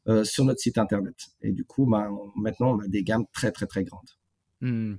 euh, 0.09 0.25
sur 0.25 0.45
notre 0.45 0.61
site 0.61 0.79
internet. 0.79 1.15
Et 1.43 1.53
du 1.53 1.65
coup, 1.65 1.87
bah, 1.87 2.09
maintenant, 2.37 2.77
on 2.77 2.81
a 2.81 2.89
des 2.89 3.03
gammes 3.03 3.27
très, 3.33 3.53
très, 3.53 3.67
très 3.67 3.85
grandes. 3.85 4.11
Hmm. 4.61 4.95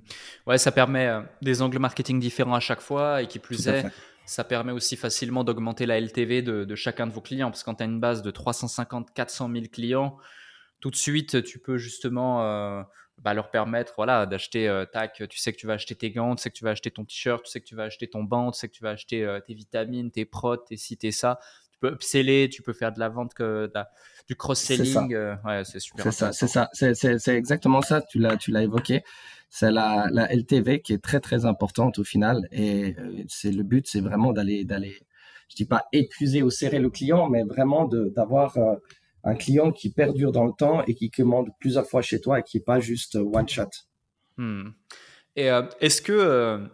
Ouais, 0.46 0.58
ça 0.58 0.72
permet 0.72 1.06
euh, 1.06 1.22
des 1.40 1.62
angles 1.62 1.78
marketing 1.78 2.20
différents 2.20 2.54
à 2.54 2.60
chaque 2.60 2.82
fois 2.82 3.22
et 3.22 3.26
qui 3.26 3.38
plus 3.38 3.66
est, 3.66 3.86
ça 4.26 4.44
permet 4.44 4.72
aussi 4.72 4.96
facilement 4.96 5.44
d'augmenter 5.44 5.86
la 5.86 6.00
LTV 6.00 6.42
de, 6.42 6.74
chacun 6.74 7.06
de 7.06 7.12
vos 7.12 7.20
clients. 7.20 7.50
Parce 7.50 7.62
que 7.62 7.66
quand 7.66 7.76
tu 7.76 7.82
as 7.82 7.86
une 7.86 8.00
base 8.00 8.22
de 8.22 8.30
350, 8.30 9.12
400 9.14 9.50
000 9.52 9.64
clients, 9.72 10.16
tout 10.80 10.90
de 10.90 10.96
suite, 10.96 11.42
tu 11.44 11.58
peux 11.58 11.78
justement 11.78 12.42
euh, 12.42 12.82
bah, 13.22 13.34
leur 13.34 13.50
permettre 13.50 13.94
voilà, 13.96 14.26
d'acheter, 14.26 14.84
tac, 14.92 15.22
tu 15.28 15.38
sais 15.38 15.52
que 15.52 15.58
tu 15.58 15.66
vas 15.66 15.74
acheter 15.74 15.94
tes 15.94 16.10
gants, 16.10 16.34
tu 16.34 16.42
sais 16.42 16.50
que 16.50 16.56
tu 16.56 16.64
vas 16.64 16.70
acheter 16.70 16.90
ton 16.90 17.04
t-shirt, 17.04 17.44
tu 17.44 17.50
sais 17.50 17.60
que 17.60 17.66
tu 17.66 17.74
vas 17.74 17.84
acheter 17.84 18.08
ton 18.08 18.24
banc, 18.24 18.50
tu 18.50 18.58
sais 18.58 18.68
que 18.68 18.74
tu 18.74 18.82
vas 18.82 18.90
acheter 18.90 19.38
tes 19.46 19.54
vitamines, 19.54 20.10
tes 20.10 20.24
prods, 20.24 20.58
tes 20.58 20.76
ci, 20.76 20.96
tes 20.96 21.12
ça. 21.12 21.38
Tu 21.72 21.78
peux 21.80 21.92
upseller, 21.92 22.48
tu 22.48 22.62
peux 22.62 22.72
faire 22.72 22.92
de 22.92 23.00
la 23.00 23.08
vente 23.08 23.34
que 23.34 23.70
du 24.26 24.36
cross-selling. 24.36 25.14
Euh, 25.14 25.36
ouais, 25.44 25.64
c'est 25.64 25.80
super. 25.80 26.04
C'est 26.04 26.12
ça, 26.12 26.32
c'est 26.72 26.94
ça, 26.94 27.18
c'est 27.18 27.34
exactement 27.36 27.82
ça. 27.82 28.00
Tu 28.02 28.18
l'as, 28.18 28.36
tu 28.36 28.50
l'as 28.50 28.62
évoqué. 28.62 29.02
C'est 29.50 29.70
la, 29.70 30.08
la 30.10 30.32
LTV 30.32 30.80
qui 30.80 30.92
est 30.92 31.02
très 31.02 31.20
très 31.20 31.44
importante 31.44 31.98
au 31.98 32.04
final. 32.04 32.48
Et 32.50 32.96
euh, 32.98 33.22
c'est 33.28 33.52
le 33.52 33.62
but, 33.62 33.86
c'est 33.86 34.00
vraiment 34.00 34.32
d'aller 34.32 34.64
d'aller, 34.64 34.96
je 35.48 35.56
dis 35.56 35.64
pas 35.64 35.86
épuiser 35.92 36.42
ou 36.42 36.50
serrer 36.50 36.78
le 36.78 36.90
client, 36.90 37.28
mais 37.28 37.44
vraiment 37.44 37.86
de 37.86 38.12
d'avoir 38.14 38.56
euh, 38.56 38.76
un 39.24 39.34
client 39.34 39.72
qui 39.72 39.90
perdure 39.90 40.32
dans 40.32 40.44
le 40.44 40.52
temps 40.52 40.84
et 40.84 40.94
qui 40.94 41.10
commande 41.10 41.48
plusieurs 41.58 41.86
fois 41.86 42.02
chez 42.02 42.20
toi 42.20 42.40
et 42.40 42.42
qui 42.42 42.58
est 42.58 42.64
pas 42.64 42.80
juste 42.80 43.16
one 43.16 43.48
shot. 43.48 43.70
Hmm. 44.36 44.70
Et 45.36 45.48
est-ce 45.80 46.00
que 46.00 46.68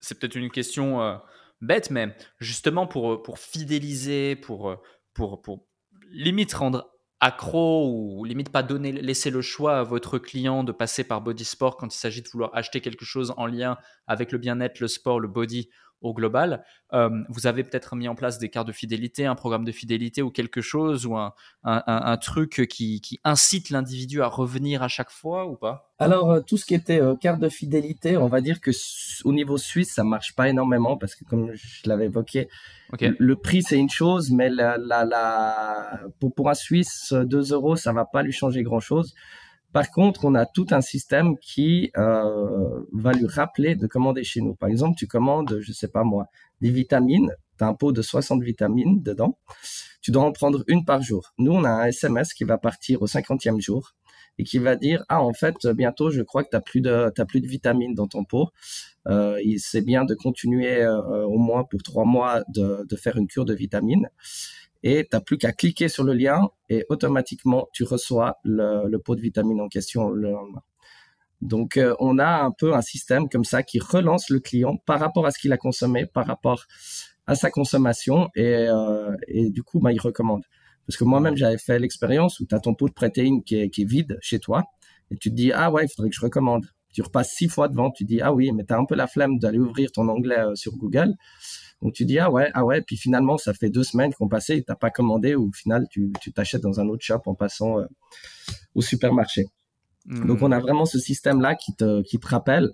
c'est 0.00 0.18
peut-être 0.18 0.34
une 0.34 0.50
question 0.50 1.18
bête, 1.60 1.90
mais 1.90 2.14
justement 2.38 2.86
pour, 2.86 3.38
fidéliser, 3.38 4.36
pour, 4.36 4.76
pour, 5.14 5.40
pour 5.40 5.66
limite 6.10 6.52
rendre 6.52 6.90
accro 7.20 7.86
ou 7.92 8.24
limite 8.24 8.50
pas 8.50 8.62
donner, 8.62 8.92
laisser 8.92 9.30
le 9.30 9.42
choix 9.42 9.78
à 9.78 9.82
votre 9.82 10.18
client 10.18 10.64
de 10.64 10.72
passer 10.72 11.04
par 11.04 11.20
Body 11.20 11.44
Sport 11.44 11.76
quand 11.76 11.94
il 11.94 11.98
s'agit 11.98 12.22
de 12.22 12.28
vouloir 12.28 12.50
acheter 12.54 12.80
quelque 12.80 13.04
chose 13.04 13.34
en 13.36 13.46
lien 13.46 13.76
avec 14.10 14.32
le 14.32 14.38
bien-être, 14.38 14.80
le 14.80 14.88
sport, 14.88 15.20
le 15.20 15.28
body 15.28 15.68
au 16.00 16.14
global. 16.14 16.64
Euh, 16.92 17.10
vous 17.28 17.46
avez 17.46 17.62
peut-être 17.62 17.94
mis 17.94 18.08
en 18.08 18.14
place 18.14 18.38
des 18.38 18.48
cartes 18.48 18.66
de 18.66 18.72
fidélité, 18.72 19.26
un 19.26 19.34
programme 19.34 19.64
de 19.64 19.70
fidélité 19.70 20.22
ou 20.22 20.30
quelque 20.30 20.60
chose, 20.60 21.06
ou 21.06 21.16
un, 21.16 21.32
un, 21.62 21.82
un, 21.86 22.16
truc 22.16 22.66
qui, 22.68 23.00
qui 23.00 23.20
incite 23.22 23.70
l'individu 23.70 24.22
à 24.22 24.26
revenir 24.26 24.82
à 24.82 24.88
chaque 24.88 25.10
fois 25.10 25.46
ou 25.46 25.56
pas? 25.56 25.92
Alors, 25.98 26.30
euh, 26.30 26.40
tout 26.40 26.56
ce 26.56 26.64
qui 26.64 26.74
était 26.74 27.00
euh, 27.00 27.14
carte 27.14 27.38
de 27.38 27.48
fidélité, 27.48 28.16
on 28.16 28.28
va 28.28 28.40
dire 28.40 28.60
que 28.60 28.70
au 29.24 29.32
niveau 29.32 29.58
suisse, 29.58 29.92
ça 29.94 30.02
marche 30.02 30.34
pas 30.34 30.48
énormément 30.48 30.96
parce 30.96 31.14
que 31.14 31.24
comme 31.24 31.52
je 31.54 31.88
l'avais 31.88 32.06
évoqué, 32.06 32.48
le 32.98 33.36
prix 33.36 33.62
c'est 33.62 33.78
une 33.78 33.90
chose, 33.90 34.32
mais 34.32 34.48
la, 34.48 34.76
la, 34.78 35.04
la, 35.04 36.00
pour, 36.18 36.34
pour 36.34 36.50
un 36.50 36.54
Suisse, 36.54 37.12
2 37.12 37.52
euros, 37.52 37.76
ça 37.76 37.92
va 37.92 38.04
pas 38.04 38.22
lui 38.22 38.32
changer 38.32 38.64
grand-chose. 38.64 39.14
Par 39.72 39.90
contre, 39.90 40.24
on 40.24 40.34
a 40.34 40.46
tout 40.46 40.66
un 40.70 40.80
système 40.80 41.38
qui 41.38 41.90
euh, 41.96 42.80
va 42.92 43.12
lui 43.12 43.26
rappeler 43.26 43.76
de 43.76 43.86
commander 43.86 44.24
chez 44.24 44.40
nous. 44.40 44.54
Par 44.54 44.68
exemple, 44.68 44.96
tu 44.96 45.06
commandes, 45.06 45.58
je 45.60 45.72
sais 45.72 45.88
pas 45.88 46.02
moi, 46.02 46.26
des 46.60 46.70
vitamines, 46.70 47.32
tu 47.56 47.64
as 47.64 47.68
un 47.68 47.74
pot 47.74 47.92
de 47.92 48.02
60 48.02 48.42
vitamines 48.42 49.02
dedans, 49.02 49.38
tu 50.02 50.10
dois 50.10 50.24
en 50.24 50.32
prendre 50.32 50.64
une 50.66 50.84
par 50.84 51.02
jour. 51.02 51.32
Nous, 51.38 51.52
on 51.52 51.64
a 51.64 51.70
un 51.70 51.84
SMS 51.84 52.34
qui 52.34 52.44
va 52.44 52.58
partir 52.58 53.02
au 53.02 53.06
50e 53.06 53.60
jour 53.60 53.92
et 54.38 54.44
qui 54.44 54.58
va 54.58 54.76
dire 54.76 55.04
ah 55.08 55.22
en 55.22 55.32
fait 55.32 55.66
bientôt 55.66 56.10
je 56.10 56.22
crois 56.22 56.44
que 56.44 56.50
tu 56.50 56.56
n'as 56.56 56.62
plus 56.62 56.80
de 56.80 57.12
t'as 57.14 57.26
plus 57.26 57.40
de 57.40 57.46
vitamines 57.46 57.94
dans 57.94 58.06
ton 58.06 58.24
pot. 58.24 58.48
Euh, 59.06 59.38
c'est 59.58 59.82
bien 59.82 60.04
de 60.04 60.14
continuer 60.14 60.82
euh, 60.82 61.24
au 61.24 61.38
moins 61.38 61.64
pour 61.64 61.82
trois 61.82 62.04
mois 62.04 62.42
de, 62.48 62.86
de 62.88 62.96
faire 62.96 63.16
une 63.16 63.26
cure 63.26 63.44
de 63.44 63.54
vitamines 63.54 64.08
et 64.82 65.06
tu 65.10 65.16
n'as 65.16 65.20
plus 65.20 65.38
qu'à 65.38 65.52
cliquer 65.52 65.88
sur 65.88 66.04
le 66.04 66.12
lien 66.14 66.48
et 66.68 66.84
automatiquement 66.88 67.68
tu 67.72 67.84
reçois 67.84 68.38
le, 68.44 68.88
le, 68.88 68.98
pot 68.98 69.14
de 69.14 69.20
vitamine 69.20 69.60
en 69.60 69.68
question 69.68 70.10
le 70.10 70.30
lendemain. 70.30 70.62
Donc 71.40 71.76
euh, 71.76 71.94
on 72.00 72.18
a 72.18 72.42
un 72.42 72.50
peu 72.50 72.74
un 72.74 72.82
système 72.82 73.28
comme 73.28 73.44
ça 73.44 73.62
qui 73.62 73.78
relance 73.78 74.28
le 74.30 74.40
client 74.40 74.76
par 74.76 75.00
rapport 75.00 75.26
à 75.26 75.30
ce 75.30 75.38
qu'il 75.38 75.52
a 75.52 75.56
consommé, 75.56 76.06
par 76.06 76.26
rapport 76.26 76.64
à 77.26 77.34
sa 77.34 77.50
consommation 77.50 78.28
et, 78.34 78.66
euh, 78.68 79.16
et 79.28 79.50
du 79.50 79.62
coup 79.62 79.80
bah, 79.80 79.92
il 79.92 80.00
recommande. 80.00 80.42
Parce 80.86 80.96
que 80.96 81.04
moi-même 81.04 81.36
j'avais 81.36 81.58
fait 81.58 81.78
l'expérience 81.78 82.40
où 82.40 82.46
tu 82.46 82.54
as 82.54 82.60
ton 82.60 82.74
pot 82.74 82.88
de 82.88 82.94
protéines 82.94 83.42
qui 83.42 83.56
est, 83.56 83.70
qui 83.70 83.82
est 83.82 83.88
vide 83.88 84.18
chez 84.20 84.38
toi 84.38 84.64
et 85.10 85.16
tu 85.16 85.30
te 85.30 85.34
dis 85.34 85.52
ah 85.52 85.70
ouais 85.70 85.84
il 85.84 85.88
faudrait 85.88 86.10
que 86.10 86.16
je 86.16 86.20
recommande. 86.20 86.66
Tu 86.92 87.02
repasses 87.02 87.32
six 87.32 87.48
fois 87.48 87.68
devant, 87.68 87.90
tu 87.90 88.04
dis 88.04 88.20
ah 88.20 88.32
oui 88.32 88.50
mais 88.52 88.64
tu 88.64 88.74
as 88.74 88.78
un 88.78 88.84
peu 88.84 88.94
la 88.94 89.06
flemme 89.06 89.38
d'aller 89.38 89.58
ouvrir 89.58 89.92
ton 89.92 90.08
onglet 90.08 90.40
euh, 90.40 90.54
sur 90.54 90.76
Google 90.76 91.14
donc 91.82 91.94
tu 91.94 92.04
dis 92.04 92.18
ah 92.18 92.30
ouais 92.30 92.50
ah 92.54 92.64
ouais 92.64 92.82
puis 92.82 92.96
finalement 92.96 93.38
ça 93.38 93.54
fait 93.54 93.70
deux 93.70 93.84
semaines 93.84 94.12
qu'on 94.14 94.28
passait 94.28 94.58
et 94.58 94.62
t'as 94.62 94.74
pas 94.74 94.90
commandé 94.90 95.34
ou 95.34 95.48
au 95.48 95.52
final 95.52 95.86
tu 95.90 96.12
tu 96.20 96.32
t'achètes 96.32 96.62
dans 96.62 96.80
un 96.80 96.88
autre 96.88 97.02
shop 97.02 97.22
en 97.26 97.34
passant 97.34 97.78
euh, 97.78 97.86
au 98.74 98.82
supermarché. 98.82 99.46
Mmh. 100.06 100.26
Donc 100.26 100.42
on 100.42 100.52
a 100.52 100.58
vraiment 100.58 100.86
ce 100.86 100.98
système 100.98 101.40
là 101.40 101.54
qui 101.54 101.74
te 101.74 102.02
qui 102.02 102.18
te 102.18 102.26
rappelle. 102.26 102.72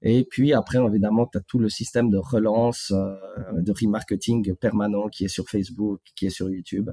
Et 0.00 0.24
puis 0.24 0.52
après, 0.52 0.78
évidemment, 0.78 1.26
tu 1.26 1.38
as 1.38 1.40
tout 1.40 1.58
le 1.58 1.68
système 1.68 2.08
de 2.08 2.18
relance, 2.18 2.92
euh, 2.92 3.16
de 3.52 3.72
remarketing 3.72 4.54
permanent 4.54 5.08
qui 5.08 5.24
est 5.24 5.28
sur 5.28 5.48
Facebook, 5.48 6.00
qui 6.14 6.26
est 6.26 6.30
sur 6.30 6.48
YouTube. 6.50 6.90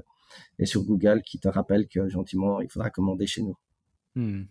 et 0.58 0.66
sur 0.66 0.82
Google 0.82 1.22
qui 1.22 1.38
te 1.38 1.48
rappelle 1.48 1.86
que 1.88 2.08
gentiment, 2.08 2.60
il 2.60 2.68
faudra 2.68 2.90
commander 2.90 3.26
chez 3.26 3.42
nous. 3.42 3.56
Hmm. 4.16 4.44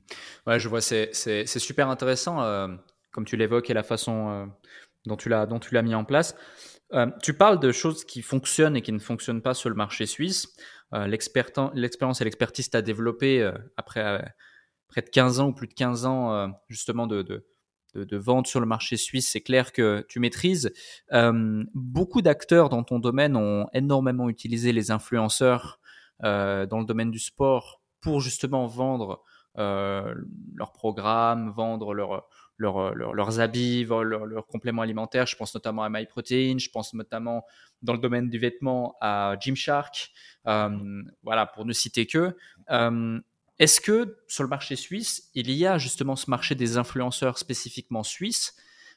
Ouais, 0.48 0.60
je 0.60 0.70
vois, 0.70 0.82
c'est 0.82 1.14
super 1.46 1.90
intéressant, 1.90 2.42
euh, 2.42 2.68
comme 3.12 3.26
tu 3.26 3.36
l'évoques 3.36 3.70
et 3.70 3.74
la 3.74 3.84
façon 3.84 4.30
euh, 4.30 4.46
dont 5.06 5.18
tu 5.18 5.30
l'as 5.30 5.82
mis 5.82 5.96
en 5.96 6.06
place. 6.06 6.36
Euh, 6.96 7.08
tu 7.22 7.34
parles 7.34 7.60
de 7.60 7.72
choses 7.72 8.06
qui 8.06 8.22
fonctionnent 8.22 8.76
et 8.76 8.82
qui 8.82 8.92
ne 8.92 9.00
fonctionnent 9.00 9.42
pas 9.42 9.54
sur 9.54 9.70
le 9.70 9.76
marché 9.76 10.06
suisse. 10.06 10.56
L'expérience 10.94 12.22
et 12.22 12.24
l'expertise 12.24 12.68
que 12.68 12.72
tu 12.72 12.78
as 12.78 12.82
développée 12.82 13.52
après 13.76 14.34
près 14.88 15.02
de 15.02 15.10
15 15.10 15.42
ans 15.42 15.48
ou 15.50 15.54
plus 15.54 15.68
de 15.68 15.74
15 15.74 16.06
ans 16.06 16.54
justement 16.70 17.06
de, 17.06 17.22
de, 17.22 17.46
de, 17.96 18.18
vente 18.18 18.48
sur 18.48 18.62
le 18.62 18.66
marché 18.66 18.96
suisse, 18.96 19.30
c'est 19.30 19.42
clair 19.42 19.74
que 19.74 20.06
tu 20.08 20.22
maîtrises. 20.22 20.72
beaucoup 21.74 22.22
d'acteurs 22.22 22.70
dans 22.70 22.84
ton 22.84 23.00
domaine 23.00 23.36
ont 23.36 23.68
énormément 23.74 24.30
utilisé 24.30 24.72
les 24.72 24.90
influenceurs 24.90 25.82
dans 26.22 26.80
le 26.80 26.86
domaine 26.86 27.12
du 27.12 27.20
sport 27.20 27.82
pour 28.00 28.22
justement 28.22 28.68
vendre 28.68 29.22
euh, 29.58 30.14
leurs 30.54 30.72
programmes, 30.74 31.52
vendre 31.52 31.94
leur, 31.94 32.28
leurs 32.58 33.40
habits, 33.40 33.86
leurs 33.86 34.48
compléments 34.48 34.82
alimentaires. 34.82 35.26
Je 35.26 35.36
pense 35.36 35.54
notamment 35.54 35.84
à 35.84 35.90
MyProtein, 35.90 36.58
je 36.58 36.70
pense 36.70 36.94
notamment 36.94 37.46
dans 37.82 37.94
le 37.94 38.00
domaine 38.00 38.30
du 38.30 38.40
vêtement 38.40 38.96
à 39.02 39.36
Gymshark, 39.40 40.12
euh, 40.48 41.04
voilà, 41.24 41.46
pour 41.46 41.66
ne 41.66 41.74
citer 41.74 42.06
que. 42.06 42.36
Euh, 42.72 43.20
est-ce 43.58 43.80
que 43.80 44.18
sur 44.28 44.44
le 44.44 44.50
marché 44.50 44.76
suisse, 44.76 45.30
il 45.34 45.50
y 45.50 45.66
a 45.66 45.78
justement 45.78 46.18
ce 46.18 46.30
marché 46.30 46.56
des 46.56 46.78
influenceurs 46.78 47.38
spécifiquement 47.38 48.04
suisses? 48.04 48.56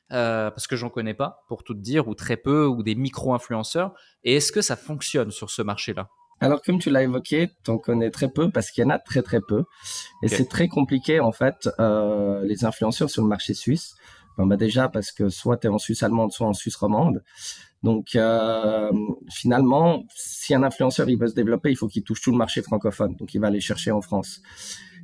Parce 0.08 0.66
que 0.66 0.74
j'en 0.74 0.88
connais 0.88 1.14
pas, 1.14 1.44
pour 1.48 1.62
tout 1.62 1.74
dire, 1.74 2.08
ou 2.08 2.14
très 2.14 2.36
peu, 2.36 2.66
ou 2.66 2.82
des 2.82 2.94
micro-influenceurs. 2.94 3.92
Et 4.24 4.36
est-ce 4.36 4.50
que 4.50 4.62
ça 4.62 4.74
fonctionne 4.74 5.30
sur 5.30 5.50
ce 5.50 5.62
marché-là? 5.62 6.08
Alors, 6.40 6.62
comme 6.62 6.78
tu 6.78 6.90
l'as 6.90 7.02
évoqué, 7.02 7.50
tu 7.64 7.70
en 7.70 7.78
connais 7.78 8.10
très 8.10 8.28
peu 8.28 8.50
parce 8.50 8.70
qu'il 8.70 8.84
y 8.84 8.86
en 8.86 8.90
a 8.90 8.98
très 8.98 9.22
très 9.22 9.40
peu. 9.40 9.64
Et 10.22 10.28
c'est 10.28 10.48
très 10.48 10.68
compliqué, 10.68 11.20
en 11.20 11.32
fait, 11.32 11.68
euh, 11.80 12.44
les 12.44 12.64
influenceurs 12.64 13.10
sur 13.10 13.22
le 13.22 13.28
marché 13.28 13.54
suisse. 13.54 13.96
bah 14.36 14.56
déjà 14.56 14.88
parce 14.88 15.10
que 15.10 15.30
soit 15.30 15.56
tu 15.56 15.66
es 15.66 15.70
en 15.70 15.78
Suisse 15.78 16.02
allemande, 16.02 16.32
soit 16.32 16.46
en 16.46 16.52
Suisse 16.52 16.76
romande. 16.76 17.24
Donc, 17.82 18.14
euh, 18.14 18.90
finalement, 19.30 20.04
si 20.14 20.54
un 20.54 20.62
influenceur 20.62 21.08
il 21.08 21.18
veut 21.18 21.28
se 21.28 21.34
développer, 21.34 21.70
il 21.70 21.76
faut 21.76 21.88
qu'il 21.88 22.02
touche 22.02 22.20
tout 22.20 22.32
le 22.32 22.38
marché 22.38 22.62
francophone. 22.62 23.16
Donc, 23.16 23.34
il 23.34 23.40
va 23.40 23.48
aller 23.48 23.60
chercher 23.60 23.90
en 23.90 24.00
France. 24.00 24.40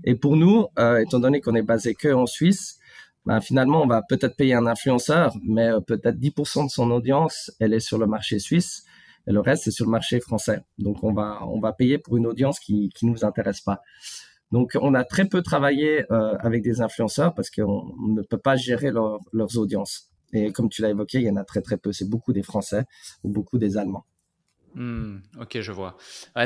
Et 0.04 0.14
pour 0.14 0.36
nous, 0.36 0.66
euh, 0.78 0.98
étant 0.98 1.18
donné 1.18 1.40
qu'on 1.40 1.54
est 1.54 1.62
basé 1.62 1.94
que 1.94 2.12
en 2.12 2.26
Suisse, 2.26 2.78
ben, 3.26 3.40
finalement, 3.40 3.82
on 3.82 3.86
va 3.86 4.02
peut-être 4.02 4.36
payer 4.36 4.54
un 4.54 4.66
influenceur, 4.66 5.34
mais 5.42 5.68
euh, 5.68 5.80
peut-être 5.80 6.18
10% 6.18 6.64
de 6.66 6.70
son 6.70 6.90
audience, 6.90 7.50
elle 7.58 7.72
est 7.72 7.80
sur 7.80 7.98
le 7.98 8.06
marché 8.06 8.38
suisse 8.38 8.84
le 9.32 9.40
reste 9.40 9.64
c'est 9.64 9.70
sur 9.70 9.86
le 9.86 9.90
marché 9.90 10.20
français. 10.20 10.60
Donc 10.78 11.02
on 11.02 11.12
va 11.12 11.72
payer 11.72 11.98
pour 11.98 12.16
une 12.16 12.26
audience 12.26 12.60
qui 12.60 12.90
qui 12.94 13.06
nous 13.06 13.24
intéresse 13.24 13.60
pas. 13.60 13.80
Donc 14.52 14.76
on 14.80 14.94
a 14.94 15.04
très 15.04 15.24
peu 15.24 15.42
travaillé 15.42 16.04
euh, 16.12 16.36
avec 16.38 16.62
des 16.62 16.80
influenceurs 16.80 17.34
parce 17.34 17.50
qu'on 17.50 17.92
ne 18.06 18.22
peut 18.22 18.38
pas 18.38 18.56
gérer 18.56 18.90
leurs 18.90 19.58
audiences. 19.58 20.10
Et 20.32 20.52
comme 20.52 20.68
tu 20.68 20.82
l'as 20.82 20.90
évoqué, 20.90 21.18
il 21.18 21.24
y 21.24 21.30
en 21.30 21.36
a 21.36 21.44
très 21.44 21.60
très 21.60 21.76
peu. 21.76 21.92
C'est 21.92 22.08
beaucoup 22.08 22.32
des 22.32 22.42
Français 22.42 22.84
ou 23.22 23.30
beaucoup 23.30 23.58
des 23.58 23.76
Allemands. 23.76 24.04
Hmm, 24.74 25.18
ok, 25.40 25.60
je 25.60 25.72
vois. 25.72 25.96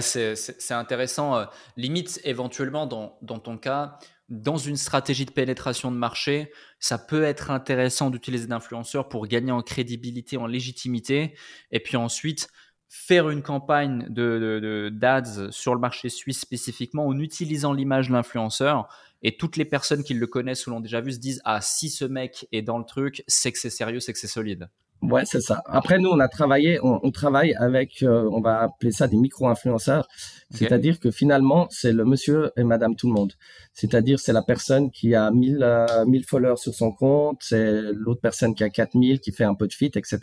C'est 0.00 0.72
intéressant. 0.72 1.36
Euh, 1.36 1.44
limite, 1.76 2.20
éventuellement, 2.24 2.86
dans, 2.86 3.18
dans 3.22 3.38
ton 3.38 3.56
cas, 3.56 3.98
dans 4.28 4.58
une 4.58 4.76
stratégie 4.76 5.24
de 5.24 5.30
pénétration 5.30 5.90
de 5.90 5.96
marché, 5.96 6.52
ça 6.78 6.98
peut 6.98 7.24
être 7.24 7.50
intéressant 7.50 8.10
d'utiliser 8.10 8.46
d'influenceurs 8.46 9.08
pour 9.08 9.26
gagner 9.26 9.52
en 9.52 9.62
crédibilité, 9.62 10.36
en 10.36 10.46
légitimité, 10.46 11.34
et 11.70 11.80
puis 11.80 11.96
ensuite 11.96 12.48
faire 12.88 13.28
une 13.28 13.42
campagne 13.42 14.06
de, 14.08 14.90
d'ads 14.92 15.50
sur 15.50 15.74
le 15.74 15.80
marché 15.80 16.08
suisse 16.08 16.40
spécifiquement 16.40 17.06
en 17.06 17.18
utilisant 17.18 17.72
l'image 17.72 18.08
de 18.08 18.14
l'influenceur 18.14 18.88
et 19.22 19.36
toutes 19.36 19.56
les 19.56 19.64
personnes 19.64 20.02
qui 20.02 20.14
le 20.14 20.26
connaissent 20.26 20.66
ou 20.66 20.70
l'ont 20.70 20.80
déjà 20.80 21.00
vu 21.00 21.12
se 21.12 21.18
disent 21.18 21.42
ah 21.44 21.60
si 21.60 21.90
ce 21.90 22.04
mec 22.04 22.46
est 22.52 22.62
dans 22.62 22.78
le 22.78 22.84
truc 22.84 23.24
c'est 23.26 23.52
que 23.52 23.58
c'est 23.58 23.70
sérieux 23.70 24.00
c'est 24.00 24.12
que 24.12 24.18
c'est 24.18 24.26
solide 24.26 24.70
Ouais, 25.00 25.24
c'est 25.24 25.40
ça. 25.40 25.62
Après, 25.66 25.98
nous, 25.98 26.10
on 26.10 26.18
a 26.18 26.26
travaillé, 26.26 26.80
on, 26.82 27.10
travaille 27.12 27.54
avec, 27.54 28.02
euh, 28.02 28.28
on 28.32 28.40
va 28.40 28.62
appeler 28.62 28.90
ça 28.90 29.06
des 29.06 29.16
micro-influenceurs. 29.16 30.08
C'est-à-dire 30.50 30.98
que 30.98 31.12
finalement, 31.12 31.68
c'est 31.70 31.92
le 31.92 32.04
monsieur 32.04 32.50
et 32.56 32.64
madame 32.64 32.96
tout 32.96 33.06
le 33.06 33.12
monde. 33.12 33.32
C'est-à-dire, 33.74 34.18
c'est 34.18 34.32
la 34.32 34.42
personne 34.42 34.90
qui 34.90 35.14
a 35.14 35.30
1000, 35.30 35.62
euh, 35.62 36.04
1000 36.04 36.24
followers 36.24 36.56
sur 36.56 36.74
son 36.74 36.90
compte, 36.90 37.38
c'est 37.42 37.80
l'autre 37.92 38.20
personne 38.20 38.56
qui 38.56 38.64
a 38.64 38.70
4000, 38.70 39.20
qui 39.20 39.30
fait 39.30 39.44
un 39.44 39.54
peu 39.54 39.68
de 39.68 39.72
fit, 39.72 39.92
etc. 39.94 40.18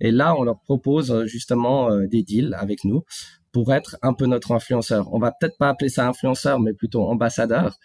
Et 0.00 0.10
là, 0.10 0.34
on 0.36 0.42
leur 0.42 0.60
propose 0.60 1.10
euh, 1.10 1.26
justement 1.26 1.90
euh, 1.90 2.06
des 2.06 2.22
deals 2.22 2.54
avec 2.58 2.84
nous 2.84 3.04
pour 3.52 3.72
être 3.72 3.96
un 4.02 4.12
peu 4.12 4.26
notre 4.26 4.52
influenceur. 4.52 5.12
On 5.12 5.18
va 5.18 5.32
peut-être 5.32 5.56
pas 5.58 5.68
appeler 5.68 5.88
ça 5.88 6.06
influenceur, 6.06 6.60
mais 6.60 6.72
plutôt 6.74 7.02
ambassadeur. 7.04 7.78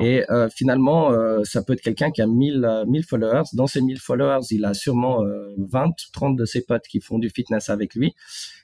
Et 0.00 0.24
euh, 0.30 0.48
finalement, 0.48 1.10
euh, 1.10 1.42
ça 1.44 1.62
peut 1.62 1.72
être 1.72 1.80
quelqu'un 1.80 2.10
qui 2.10 2.22
a 2.22 2.26
1000, 2.26 2.84
1000 2.86 3.04
followers. 3.04 3.42
Dans 3.52 3.66
ces 3.66 3.80
1000 3.80 3.98
followers, 3.98 4.46
il 4.50 4.64
a 4.64 4.74
sûrement 4.74 5.24
euh, 5.24 5.54
20, 5.58 5.90
30 6.12 6.36
de 6.36 6.44
ses 6.44 6.64
potes 6.64 6.86
qui 6.88 7.00
font 7.00 7.18
du 7.18 7.30
fitness 7.30 7.68
avec 7.68 7.94
lui. 7.94 8.14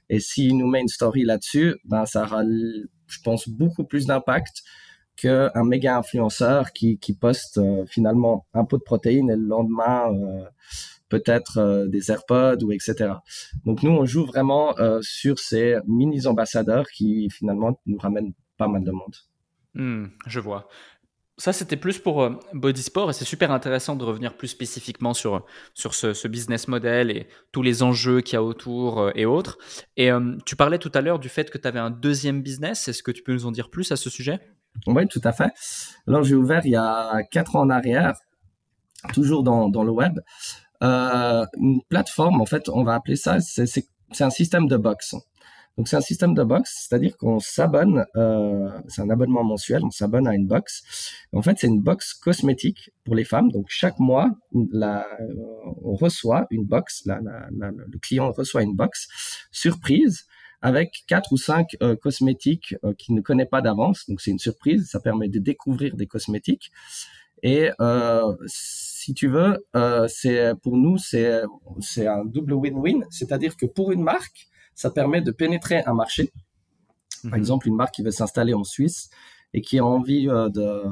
Et 0.08 0.20
s'il 0.20 0.56
nous 0.56 0.68
met 0.68 0.80
une 0.80 0.88
story 0.88 1.24
là-dessus, 1.24 1.76
ben 1.84 2.06
ça 2.06 2.22
aura, 2.22 2.42
je 2.44 3.18
pense, 3.22 3.48
beaucoup 3.48 3.84
plus 3.84 4.06
d'impact 4.06 4.62
qu'un 5.16 5.64
méga 5.64 5.98
influenceur 5.98 6.72
qui, 6.72 6.98
qui 6.98 7.12
poste 7.12 7.60
finalement 7.88 8.46
un 8.54 8.64
pot 8.64 8.78
de 8.78 8.84
protéines 8.84 9.30
et 9.30 9.36
le 9.36 9.44
lendemain 9.44 10.14
peut-être 11.08 11.58
euh, 11.58 11.86
des 11.86 12.10
AirPods 12.10 12.62
ou 12.62 12.72
etc. 12.72 13.14
Donc 13.64 13.82
nous, 13.82 13.90
on 13.90 14.04
joue 14.04 14.24
vraiment 14.24 14.78
euh, 14.78 15.00
sur 15.02 15.38
ces 15.38 15.76
mini 15.86 16.26
ambassadeurs 16.26 16.86
qui 16.88 17.28
finalement 17.30 17.80
nous 17.86 17.98
ramènent 17.98 18.32
pas 18.56 18.68
mal 18.68 18.84
de 18.84 18.90
monde. 18.90 19.14
Hmm, 19.74 20.06
je 20.26 20.40
vois. 20.40 20.68
Ça, 21.36 21.52
c'était 21.52 21.76
plus 21.76 22.00
pour 22.00 22.22
euh, 22.22 22.30
Body 22.52 22.82
Sport 22.82 23.10
et 23.10 23.12
c'est 23.12 23.24
super 23.24 23.52
intéressant 23.52 23.94
de 23.94 24.04
revenir 24.04 24.36
plus 24.36 24.48
spécifiquement 24.48 25.14
sur, 25.14 25.46
sur 25.72 25.94
ce, 25.94 26.26
business 26.26 26.66
model 26.66 27.12
et 27.12 27.28
tous 27.52 27.62
les 27.62 27.84
enjeux 27.84 28.20
qu'il 28.20 28.34
y 28.34 28.36
a 28.36 28.42
autour 28.42 29.12
et 29.14 29.24
autres. 29.24 29.56
Et 29.96 30.10
tu 30.46 30.56
parlais 30.56 30.78
tout 30.78 30.90
à 30.94 31.00
l'heure 31.00 31.20
du 31.20 31.28
fait 31.28 31.48
que 31.48 31.58
tu 31.58 31.68
avais 31.68 31.78
un 31.78 31.90
deuxième 31.90 32.42
business. 32.42 32.88
Est-ce 32.88 33.04
que 33.04 33.12
tu 33.12 33.22
peux 33.22 33.32
nous 33.32 33.46
en 33.46 33.52
dire 33.52 33.70
plus 33.70 33.92
à 33.92 33.96
ce 33.96 34.10
sujet? 34.10 34.40
Oui, 34.86 35.06
tout 35.06 35.20
à 35.22 35.32
fait. 35.32 35.52
Alors, 36.06 36.24
j'ai 36.24 36.34
ouvert 36.34 36.64
il 36.64 36.72
y 36.72 36.76
a 36.76 37.22
quatre 37.30 37.56
ans 37.56 37.60
en 37.60 37.70
arrière, 37.70 38.14
toujours 39.12 39.42
dans, 39.42 39.68
dans 39.68 39.84
le 39.84 39.90
web, 39.92 40.18
euh, 40.18 40.22
une 40.80 41.80
plateforme, 41.88 42.40
en 42.40 42.46
fait, 42.46 42.68
on 42.68 42.84
va 42.84 42.94
appeler 42.94 43.16
ça, 43.16 43.40
c'est 43.40 43.84
un 44.20 44.30
système 44.30 44.66
de 44.68 44.76
box. 44.76 45.14
Donc 45.78 45.86
c'est 45.86 45.96
un 45.96 46.00
système 46.00 46.34
de 46.34 46.42
box, 46.42 46.88
c'est-à-dire 46.88 47.16
qu'on 47.16 47.38
s'abonne, 47.38 48.04
euh, 48.16 48.68
c'est 48.88 49.00
un 49.00 49.10
abonnement 49.10 49.44
mensuel, 49.44 49.84
on 49.84 49.92
s'abonne 49.92 50.26
à 50.26 50.34
une 50.34 50.48
box. 50.48 50.82
En 51.32 51.40
fait, 51.40 51.56
c'est 51.60 51.68
une 51.68 51.80
box 51.80 52.14
cosmétique 52.14 52.90
pour 53.04 53.14
les 53.14 53.22
femmes. 53.22 53.52
Donc 53.52 53.66
chaque 53.68 54.00
mois, 54.00 54.28
la, 54.72 55.06
on 55.84 55.94
reçoit 55.94 56.48
une 56.50 56.64
box, 56.64 57.02
la, 57.06 57.20
la, 57.20 57.70
le 57.70 57.98
client 58.00 58.32
reçoit 58.32 58.64
une 58.64 58.74
box 58.74 59.06
surprise 59.52 60.26
avec 60.62 61.04
quatre 61.06 61.30
ou 61.30 61.36
cinq 61.36 61.76
euh, 61.80 61.94
cosmétiques 61.94 62.74
euh, 62.84 62.92
qu'il 62.94 63.14
ne 63.14 63.20
connaît 63.20 63.46
pas 63.46 63.62
d'avance. 63.62 64.04
Donc 64.08 64.20
c'est 64.20 64.32
une 64.32 64.40
surprise, 64.40 64.88
ça 64.90 64.98
permet 64.98 65.28
de 65.28 65.38
découvrir 65.38 65.94
des 65.94 66.08
cosmétiques. 66.08 66.72
Et 67.44 67.70
euh, 67.80 68.34
si 69.08 69.14
tu 69.14 69.28
veux, 69.28 69.66
euh, 69.74 70.06
c'est 70.06 70.52
pour 70.62 70.76
nous 70.76 70.98
c'est 70.98 71.40
c'est 71.80 72.06
un 72.06 72.26
double 72.26 72.52
win-win, 72.52 73.06
c'est-à-dire 73.08 73.56
que 73.56 73.64
pour 73.64 73.90
une 73.90 74.02
marque, 74.02 74.48
ça 74.74 74.90
permet 74.90 75.22
de 75.22 75.30
pénétrer 75.30 75.82
un 75.86 75.94
marché. 75.94 76.30
Par 77.22 77.32
mhm. 77.32 77.38
exemple, 77.38 77.68
une 77.68 77.76
marque 77.76 77.94
qui 77.94 78.02
veut 78.02 78.10
s'installer 78.10 78.52
en 78.52 78.64
Suisse 78.64 79.08
et 79.54 79.62
qui 79.62 79.78
a 79.78 79.84
envie 79.86 80.28
euh, 80.28 80.50
de 80.50 80.82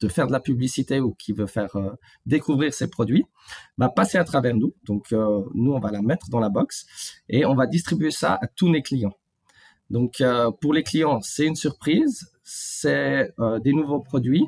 de 0.00 0.08
faire 0.08 0.26
de 0.26 0.32
la 0.32 0.40
publicité 0.40 1.00
ou 1.00 1.12
qui 1.12 1.34
veut 1.34 1.46
faire 1.46 1.76
euh, 1.76 1.90
découvrir 2.24 2.72
ses 2.72 2.88
produits, 2.88 3.26
va 3.76 3.90
passer 3.90 4.16
à 4.16 4.24
travers 4.24 4.56
nous. 4.56 4.74
Donc 4.84 5.12
euh, 5.12 5.42
nous, 5.52 5.74
on 5.74 5.80
va 5.80 5.90
la 5.90 6.00
mettre 6.00 6.30
dans 6.30 6.40
la 6.40 6.48
box 6.48 6.86
et 7.28 7.44
on 7.44 7.54
va 7.54 7.66
distribuer 7.66 8.10
ça 8.10 8.38
à 8.40 8.46
tous 8.46 8.72
les 8.72 8.80
clients. 8.80 9.18
Donc 9.90 10.22
euh, 10.22 10.50
pour 10.62 10.72
les 10.72 10.82
clients, 10.82 11.20
c'est 11.20 11.44
une 11.44 11.56
surprise, 11.56 12.26
c'est 12.42 13.34
des 13.62 13.74
nouveaux 13.74 14.00
produits 14.00 14.46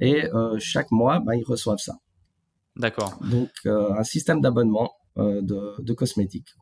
et 0.00 0.24
chaque 0.58 0.90
mois, 0.90 1.20
ben, 1.20 1.34
ils 1.34 1.44
reçoivent 1.44 1.78
ça. 1.78 1.94
D'accord. 2.80 3.18
Donc 3.22 3.50
un 3.66 4.04
système 4.04 4.40
d'abonnement 4.40 4.92
de, 5.16 5.80
de, 5.82 5.92
cosmétiques. 5.92 6.54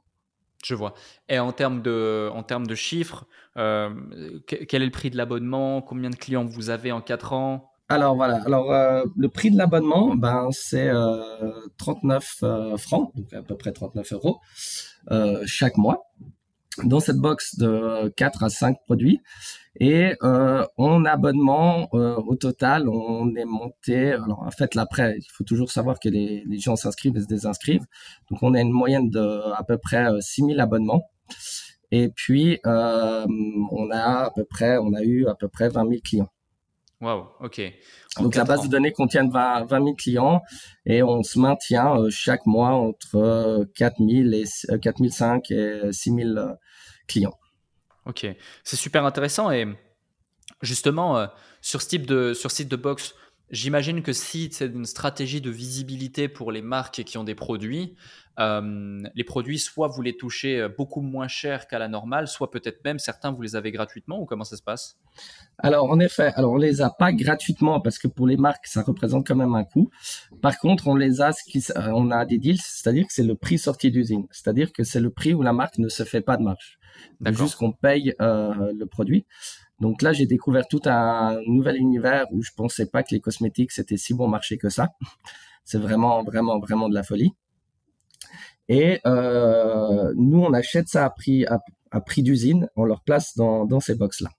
Je 0.65 0.75
vois. 0.75 0.95
Et 1.29 1.39
en 1.39 1.53
termes 1.53 1.83
de, 1.83 2.29
en 2.33 2.43
termes 2.43 2.67
de 2.67 2.75
chiffres, 2.75 3.27
quel 3.55 4.83
est 4.83 4.87
le 4.87 4.91
prix 4.91 5.11
de 5.11 5.17
l'abonnement? 5.17 5.81
Combien 5.83 6.11
de 6.11 6.17
clients 6.17 6.45
vous 6.45 6.71
avez 6.71 6.91
en 6.93 7.01
4 7.01 7.33
ans? 7.33 7.71
Alors 7.91 8.17
voilà, 8.17 8.43
alors 8.45 9.05
le 9.17 9.29
prix 9.29 9.51
de 9.51 9.57
l'abonnement, 9.57 10.15
ben 10.15 10.49
c'est 10.51 10.91
39 11.79 12.45
francs, 12.77 13.13
donc 13.15 13.33
à 13.33 13.43
peu 13.43 13.57
près 13.57 13.73
39 13.73 14.13
euros 14.13 14.41
chaque 15.47 15.77
mois 15.77 16.05
dans 16.85 17.01
cette 17.01 17.17
box 17.17 17.57
de 17.57 18.09
4 18.17 18.45
à 18.45 18.49
5 18.49 18.79
produits. 18.85 19.21
Et 19.81 20.15
euh, 20.23 20.65
en 20.77 21.05
abonnement, 21.05 21.89
euh, 21.95 22.17
au 22.17 22.35
total, 22.35 22.89
on 22.89 23.35
est 23.37 23.45
monté. 23.45 24.13
Alors 24.13 24.43
en 24.43 24.51
fait, 24.51 24.75
l'après, 24.75 25.17
il 25.19 25.29
faut 25.33 25.45
toujours 25.45 25.71
savoir 25.71 26.01
que 26.01 26.09
les, 26.09 26.43
les 26.47 26.59
gens 26.59 26.75
s'inscrivent 26.75 27.17
et 27.17 27.21
se 27.21 27.27
désinscrivent. 27.27 27.87
Donc 28.31 28.43
on 28.43 28.55
a 28.55 28.61
une 28.61 28.73
moyenne 28.73 29.09
de 29.09 29.53
à 29.53 29.63
peu 29.63 29.79
près 29.79 30.09
6000 30.21 30.59
euh, 30.59 30.63
abonnements. 30.63 31.11
Et 31.91 32.11
puis, 32.11 32.61
on 32.65 33.91
a 33.91 34.25
à 34.27 34.31
peu 34.35 34.45
près, 34.45 34.77
on 34.77 34.93
a 34.93 35.03
eu 35.03 35.27
à 35.27 35.35
peu 35.35 35.49
près 35.49 35.71
20 35.71 35.89
000 35.89 36.01
clients. 36.05 36.31
Wow, 37.01 37.29
ok. 37.41 37.63
Donc 38.21 38.35
la 38.35 38.45
base 38.45 38.65
de 38.65 38.69
données 38.69 38.93
contient 38.93 39.27
20, 39.27 39.67
20 39.67 39.85
000 39.85 39.95
clients 39.95 40.43
et 40.85 41.03
on 41.03 41.23
se 41.23 41.39
maintient 41.39 41.97
chaque 42.11 42.45
mois 42.45 42.71
entre 42.71 43.67
4 43.77 43.99
000 43.99 44.33
et 44.33 44.79
4 44.81 45.09
500 45.09 45.41
et 45.51 45.93
6 45.93 46.13
000 46.13 46.29
clients. 47.09 47.39
Ok, 48.07 48.27
c'est 48.65 48.77
super 48.77 49.05
intéressant 49.05 49.51
et 49.51 49.67
justement 50.63 51.29
sur 51.61 51.83
ce 51.83 51.89
type 51.89 52.07
de 52.07 52.33
sur 52.33 52.51
site 52.51 52.69
de 52.69 52.77
box, 52.77 53.15
J'imagine 53.51 54.03
que 54.03 54.13
si 54.13 54.51
c'est 54.53 54.67
une 54.67 54.85
stratégie 54.85 55.41
de 55.41 55.51
visibilité 55.51 56.29
pour 56.29 56.53
les 56.53 56.61
marques 56.61 57.03
qui 57.05 57.17
ont 57.17 57.25
des 57.25 57.35
produits, 57.35 57.95
euh, 58.39 59.01
les 59.15 59.25
produits, 59.25 59.59
soit 59.59 59.89
vous 59.89 60.03
les 60.03 60.17
touchez 60.17 60.61
euh, 60.61 60.69
beaucoup 60.69 61.01
moins 61.01 61.29
cher 61.29 61.67
qu'à 61.67 61.79
la 61.79 61.89
normale, 61.89 62.29
soit 62.29 62.51
peut-être 62.51 62.85
même 62.85 62.99
certains 62.99 63.33
vous 63.33 63.43
les 63.43 63.57
avez 63.57 63.73
gratuitement 63.73 64.21
ou 64.21 64.27
comment 64.27 64.45
ça 64.45 64.57
se 64.57 64.63
passe? 64.63 64.99
Alors 65.59 65.91
en 65.91 65.99
effet, 65.99 66.33
alors 66.37 66.53
on 66.53 66.57
les 66.57 66.83
a 66.83 66.91
pas 66.91 67.13
gratuitement 67.13 67.81
parce 67.81 67.99
que 67.99 68.07
pour 68.07 68.27
les 68.27 68.37
marques 68.37 68.67
ça 68.67 68.83
représente 68.83 69.27
quand 69.27 69.35
même 69.35 69.55
un 69.55 69.65
coût. 69.65 69.91
Par 70.43 70.59
contre, 70.59 70.87
on 70.87 70.95
les 70.95 71.21
a, 71.21 71.31
euh, 71.31 71.91
on 71.95 72.11
a 72.11 72.27
des 72.27 72.39
deals, 72.39 72.61
c'est-à-dire 72.61 73.07
que 73.07 73.13
c'est 73.13 73.25
le 73.25 73.35
prix 73.35 73.59
sorti 73.59 73.91
d'usine, 73.91 74.27
c'est-à-dire 74.31 74.73
que 74.73 74.85
c'est 74.85 75.01
le 75.01 75.11
prix 75.11 75.35
où 75.35 75.43
la 75.43 75.53
marque 75.53 75.79
ne 75.79 75.89
se 75.89 76.05
fait 76.05 76.21
pas 76.21 76.37
de 76.37 76.43
marge, 76.43 76.79
juste 77.33 77.57
qu'on 77.57 77.73
paye 77.73 78.15
le 78.21 78.85
produit. 78.85 79.25
Donc 79.81 80.03
là, 80.03 80.13
j'ai 80.13 80.27
découvert 80.27 80.67
tout 80.69 80.83
un 80.87 81.41
nouvel 81.47 81.77
univers 81.77 82.27
où 82.33 82.43
je 82.43 82.51
pensais 82.57 82.87
pas 82.87 83.03
que 83.03 83.15
les 83.15 83.21
cosmétiques 83.21 83.73
c'était 83.73 83.97
si 83.97 84.15
bon 84.15 84.29
marché 84.29 84.59
que 84.59 84.69
ça. 84.69 84.89
C'est 85.65 85.79
vraiment, 85.79 86.25
vraiment, 86.25 86.59
vraiment 86.59 86.89
de 86.89 86.95
la 86.95 87.03
folie. 87.03 87.35
Et 88.69 89.01
euh, 89.07 90.13
nous, 90.17 90.41
on 90.41 90.53
achète 90.53 90.89
ça 90.89 91.05
à 91.05 91.11
prix, 91.11 91.47
à, 91.47 92.01
prix 92.01 92.23
d'usine, 92.23 92.69
on 92.77 92.85
leur 92.85 93.03
place 93.03 93.37
dans, 93.37 93.67
dans 93.67 93.81
ces 93.81 93.95
box-là. 93.95 94.31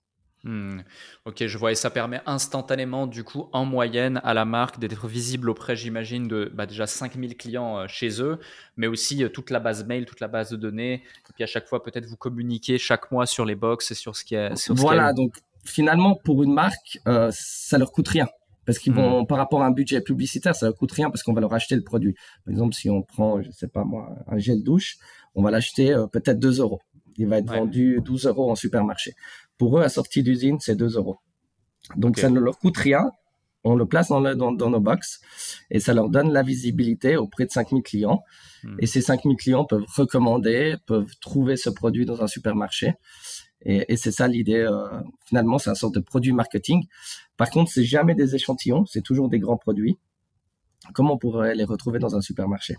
Hmm. 0.42 0.80
Ok, 1.26 1.46
je 1.46 1.58
vois. 1.58 1.72
Et 1.72 1.74
ça 1.74 1.90
permet 1.90 2.22
instantanément, 2.24 3.06
du 3.06 3.24
coup, 3.24 3.48
en 3.52 3.64
moyenne, 3.66 4.20
à 4.24 4.32
la 4.32 4.44
marque 4.44 4.78
d'être 4.78 5.06
visible 5.06 5.50
auprès, 5.50 5.76
j'imagine, 5.76 6.28
de 6.28 6.50
bah, 6.54 6.66
déjà 6.66 6.86
5000 6.86 7.36
clients 7.36 7.78
euh, 7.78 7.86
chez 7.88 8.22
eux, 8.22 8.38
mais 8.76 8.86
aussi 8.86 9.22
euh, 9.22 9.28
toute 9.28 9.50
la 9.50 9.60
base 9.60 9.84
mail, 9.86 10.06
toute 10.06 10.20
la 10.20 10.28
base 10.28 10.50
de 10.50 10.56
données. 10.56 10.94
Et 10.94 11.32
puis 11.34 11.44
à 11.44 11.46
chaque 11.46 11.66
fois, 11.66 11.82
peut-être 11.82 12.06
vous 12.06 12.16
communiquer 12.16 12.78
chaque 12.78 13.10
mois 13.12 13.26
sur 13.26 13.44
les 13.44 13.54
box 13.54 13.90
et 13.90 13.94
sur 13.94 14.16
ce 14.16 14.24
qui 14.24 14.34
est. 14.34 14.56
Sur 14.56 14.74
voilà, 14.74 15.12
donc 15.12 15.34
finalement, 15.64 16.14
pour 16.14 16.42
une 16.42 16.54
marque, 16.54 16.98
euh, 17.06 17.30
ça 17.32 17.76
leur 17.76 17.92
coûte 17.92 18.08
rien. 18.08 18.26
Parce 18.64 18.78
qu'ils 18.78 18.92
vont, 18.92 19.22
hmm. 19.22 19.26
par 19.26 19.38
rapport 19.38 19.62
à 19.62 19.66
un 19.66 19.72
budget 19.72 20.00
publicitaire, 20.00 20.54
ça 20.54 20.66
leur 20.66 20.76
coûte 20.76 20.92
rien 20.92 21.10
parce 21.10 21.22
qu'on 21.22 21.32
va 21.32 21.40
leur 21.40 21.52
acheter 21.52 21.76
le 21.76 21.82
produit. 21.82 22.14
Par 22.44 22.52
exemple, 22.52 22.74
si 22.74 22.88
on 22.88 23.02
prend, 23.02 23.42
je 23.42 23.50
sais 23.50 23.68
pas 23.68 23.84
moi, 23.84 24.14
un 24.26 24.38
gel 24.38 24.62
douche, 24.62 24.96
on 25.34 25.42
va 25.42 25.50
l'acheter 25.50 25.92
euh, 25.92 26.06
peut-être 26.06 26.38
2 26.38 26.60
euros. 26.60 26.80
Il 27.16 27.26
va 27.26 27.38
être 27.38 27.52
vendu 27.52 28.00
12 28.02 28.26
euros 28.26 28.50
en 28.50 28.54
supermarché. 28.54 29.12
Pour 29.60 29.78
eux, 29.78 29.82
à 29.82 29.90
sortie 29.90 30.22
d'usine, 30.22 30.58
c'est 30.58 30.74
2 30.74 30.96
euros. 30.96 31.18
Donc, 31.94 32.18
ça 32.18 32.30
ne 32.30 32.40
leur 32.40 32.58
coûte 32.58 32.78
rien. 32.78 33.10
On 33.62 33.74
le 33.74 33.84
place 33.84 34.08
dans, 34.08 34.22
dans, 34.22 34.70
nos 34.70 34.80
box 34.80 35.20
et 35.70 35.80
ça 35.80 35.92
leur 35.92 36.08
donne 36.08 36.32
la 36.32 36.42
visibilité 36.42 37.18
auprès 37.18 37.44
de 37.44 37.50
5000 37.50 37.82
clients. 37.82 38.22
Hmm. 38.64 38.76
Et 38.78 38.86
ces 38.86 39.02
5000 39.02 39.36
clients 39.36 39.66
peuvent 39.66 39.84
recommander, 39.94 40.76
peuvent 40.86 41.12
trouver 41.20 41.58
ce 41.58 41.68
produit 41.68 42.06
dans 42.06 42.22
un 42.22 42.26
supermarché. 42.26 42.94
Et, 43.60 43.84
et 43.92 43.98
c'est 43.98 44.12
ça 44.12 44.28
l'idée. 44.28 44.60
Euh, 44.60 44.88
finalement, 45.26 45.58
c'est 45.58 45.68
un 45.68 45.74
sorte 45.74 45.94
de 45.94 46.00
produit 46.00 46.32
marketing. 46.32 46.86
Par 47.36 47.50
contre, 47.50 47.70
c'est 47.70 47.84
jamais 47.84 48.14
des 48.14 48.34
échantillons, 48.34 48.86
c'est 48.86 49.02
toujours 49.02 49.28
des 49.28 49.40
grands 49.40 49.58
produits. 49.58 49.98
Comment 50.94 51.12
on 51.12 51.18
pourrait 51.18 51.54
les 51.54 51.64
retrouver 51.64 51.98
dans 51.98 52.16
un 52.16 52.22
supermarché? 52.22 52.76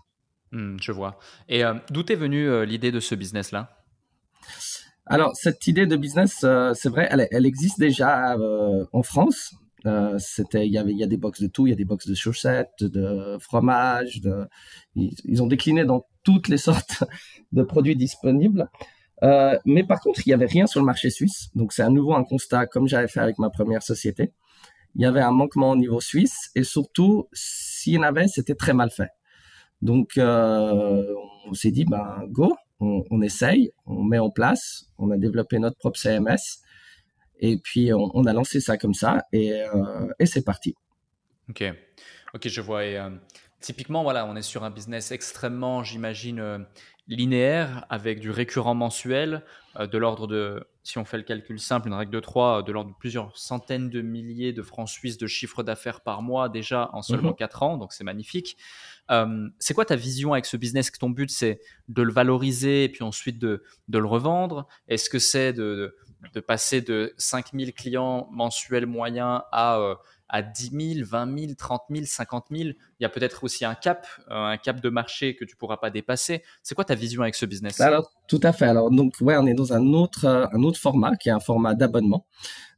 Hmm, 0.51 0.77
Je 0.81 0.91
vois. 0.91 1.19
Et 1.47 1.63
euh, 1.63 1.75
d'où 1.91 2.03
est 2.11 2.15
venue 2.15 2.49
euh, 2.49 2.65
l'idée 2.65 2.91
de 2.91 2.99
ce 2.99 3.13
business-là? 3.13 3.77
Alors, 5.07 5.35
cette 5.35 5.67
idée 5.67 5.87
de 5.87 5.95
business, 5.95 6.45
c'est 6.73 6.89
vrai, 6.89 7.07
elle, 7.11 7.27
elle, 7.31 7.45
existe 7.45 7.79
déjà 7.79 8.37
en 8.93 9.03
France. 9.03 9.53
c'était, 10.19 10.67
il 10.67 10.71
y 10.71 10.77
avait, 10.77 10.91
il 10.91 10.97
y 10.97 11.03
a 11.03 11.07
des 11.07 11.17
box 11.17 11.41
de 11.41 11.47
tout, 11.47 11.67
il 11.67 11.71
y 11.71 11.73
a 11.73 11.75
des 11.75 11.85
box 11.85 12.07
de 12.07 12.13
chaussettes, 12.13 12.83
de 12.83 13.37
fromage, 13.39 14.21
de, 14.21 14.47
ils, 14.95 15.15
ils 15.25 15.41
ont 15.41 15.47
décliné 15.47 15.85
dans 15.85 16.05
toutes 16.23 16.47
les 16.47 16.57
sortes 16.69 17.03
de 17.51 17.63
produits 17.63 17.95
disponibles. 17.95 18.69
Euh, 19.23 19.57
mais 19.65 19.83
par 19.83 19.99
contre, 20.01 20.21
il 20.25 20.29
n'y 20.29 20.33
avait 20.33 20.45
rien 20.45 20.67
sur 20.67 20.79
le 20.79 20.85
marché 20.85 21.09
suisse. 21.09 21.49
Donc, 21.55 21.73
c'est 21.73 21.83
à 21.83 21.89
nouveau 21.89 22.13
un 22.15 22.23
constat, 22.23 22.65
comme 22.65 22.87
j'avais 22.87 23.07
fait 23.07 23.19
avec 23.19 23.37
ma 23.37 23.49
première 23.49 23.83
société. 23.83 24.33
Il 24.95 25.01
y 25.01 25.05
avait 25.05 25.21
un 25.21 25.31
manquement 25.31 25.71
au 25.71 25.75
niveau 25.75 26.01
suisse 26.01 26.49
et 26.55 26.63
surtout, 26.63 27.27
s'il 27.31 27.93
y 27.93 27.97
en 27.97 28.03
avait, 28.03 28.27
c'était 28.27 28.55
très 28.55 28.73
mal 28.73 28.89
fait. 28.89 29.09
Donc, 29.81 30.17
euh, 30.17 31.03
on 31.47 31.53
s'est 31.53 31.71
dit, 31.71 31.85
ben, 31.85 32.25
go, 32.29 32.55
on, 32.81 33.21
essaye, 33.21 33.71
on 33.85 34.03
met 34.03 34.19
en 34.19 34.29
place, 34.29 34.89
on 34.97 35.11
a 35.11 35.17
développé 35.17 35.59
notre 35.59 35.77
propre 35.77 35.99
CMS 35.99 36.61
et 37.39 37.57
puis 37.57 37.91
on, 37.93 38.25
a 38.25 38.33
lancé 38.33 38.59
ça 38.59 38.77
comme 38.77 38.93
ça 38.93 39.23
et, 39.31 39.53
euh, 39.53 40.07
c'est 40.25 40.43
parti. 40.43 40.75
Ok, 41.49 41.63
ok, 42.33 42.47
je 42.47 42.61
vois. 42.61 42.81
Euh, 42.81 43.09
typiquement, 43.59 44.03
voilà, 44.03 44.25
on 44.25 44.35
est 44.35 44.41
sur 44.41 44.63
un 44.63 44.71
business 44.71 45.11
extrêmement, 45.11 45.83
j'imagine, 45.83 46.39
euh, 46.39 46.59
linéaire 47.07 47.85
avec 47.89 48.19
du 48.19 48.31
récurrent 48.31 48.75
mensuel 48.75 49.43
de 49.79 49.97
l'ordre 49.97 50.27
de, 50.27 50.65
si 50.83 50.97
on 50.97 51.05
fait 51.05 51.17
le 51.17 51.23
calcul 51.23 51.59
simple, 51.59 51.87
une 51.87 51.93
règle 51.93 52.11
de 52.11 52.19
3, 52.19 52.59
euh, 52.59 52.61
de 52.63 52.71
l'ordre 52.71 52.91
de 52.91 52.95
plusieurs 52.97 53.37
centaines 53.37 53.89
de 53.89 54.01
milliers 54.01 54.53
de 54.53 54.61
francs 54.61 54.89
suisses 54.89 55.17
de 55.17 55.27
chiffre 55.27 55.63
d'affaires 55.63 56.01
par 56.01 56.21
mois 56.21 56.49
déjà 56.49 56.89
en 56.93 57.01
seulement 57.01 57.33
4 57.33 57.63
mhm. 57.63 57.69
ans, 57.69 57.77
donc 57.77 57.93
c'est 57.93 58.03
magnifique. 58.03 58.57
Euh, 59.09 59.49
c'est 59.59 59.73
quoi 59.73 59.85
ta 59.85 59.95
vision 59.95 60.33
avec 60.33 60.45
ce 60.45 60.57
business? 60.57 60.89
Que 60.89 60.97
Ton 60.97 61.09
but, 61.09 61.29
c'est 61.29 61.59
de 61.87 62.01
le 62.01 62.11
valoriser 62.11 62.85
et 62.85 62.89
puis 62.89 63.03
ensuite 63.03 63.39
de, 63.39 63.63
de 63.87 63.99
le 63.99 64.07
revendre? 64.07 64.67
Est-ce 64.87 65.09
que 65.09 65.19
c'est 65.19 65.53
de, 65.53 65.95
de, 66.33 66.39
passer 66.39 66.81
de 66.81 67.13
5000 67.17 67.73
clients 67.73 68.27
mensuels 68.31 68.85
moyens 68.85 69.41
à 69.51 69.79
à 70.31 70.41
10 70.41 70.95
000, 70.95 71.05
20 71.05 71.39
000, 71.39 71.53
30 71.57 71.81
000, 71.91 72.05
50 72.05 72.45
000. 72.49 72.69
Il 72.69 73.03
y 73.03 73.05
a 73.05 73.09
peut-être 73.09 73.43
aussi 73.43 73.65
un 73.65 73.75
cap, 73.75 74.07
euh, 74.29 74.33
un 74.33 74.57
cap 74.57 74.79
de 74.81 74.89
marché 74.89 75.35
que 75.35 75.43
tu 75.43 75.57
pourras 75.57 75.77
pas 75.77 75.89
dépasser. 75.89 76.41
C'est 76.63 76.73
quoi 76.73 76.85
ta 76.85 76.95
vision 76.95 77.21
avec 77.21 77.35
ce 77.35 77.45
business? 77.45 77.79
Alors, 77.81 78.09
tout 78.27 78.39
à 78.41 78.53
fait. 78.53 78.65
Alors, 78.65 78.89
donc, 78.89 79.15
ouais, 79.19 79.35
on 79.37 79.45
est 79.45 79.53
dans 79.53 79.73
un 79.73 79.85
autre, 79.87 80.25
euh, 80.25 80.47
un 80.53 80.63
autre 80.63 80.79
format 80.79 81.17
qui 81.17 81.27
est 81.27 81.33
un 81.33 81.41
format 81.41 81.75
d'abonnement. 81.75 82.25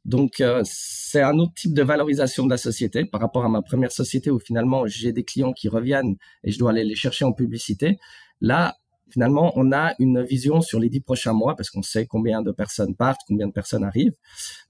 Donc, 0.04 0.40
euh, 0.40 0.62
c'est 0.64 1.22
un 1.22 1.38
autre 1.38 1.54
type 1.54 1.74
de 1.74 1.82
valorisation 1.82 2.44
de 2.44 2.50
la 2.50 2.58
société 2.58 3.04
par 3.04 3.20
rapport 3.20 3.44
à 3.44 3.48
ma 3.48 3.62
première 3.62 3.92
société 3.92 4.32
où 4.32 4.40
finalement 4.40 4.86
j'ai 4.86 5.12
des 5.12 5.24
clients 5.24 5.52
qui 5.52 5.68
reviennent 5.68 6.16
et 6.42 6.50
je 6.50 6.58
dois 6.58 6.70
aller 6.70 6.84
les 6.84 6.96
chercher 6.96 7.24
en 7.24 7.32
publicité. 7.32 7.98
Là, 8.40 8.76
finalement, 9.10 9.52
on 9.56 9.72
a 9.72 9.94
une 9.98 10.22
vision 10.22 10.60
sur 10.60 10.80
les 10.80 10.88
dix 10.88 11.00
prochains 11.00 11.32
mois 11.32 11.56
parce 11.56 11.70
qu'on 11.70 11.82
sait 11.82 12.06
combien 12.06 12.42
de 12.42 12.52
personnes 12.52 12.94
partent, 12.94 13.20
combien 13.28 13.46
de 13.46 13.52
personnes 13.52 13.84
arrivent. 13.84 14.16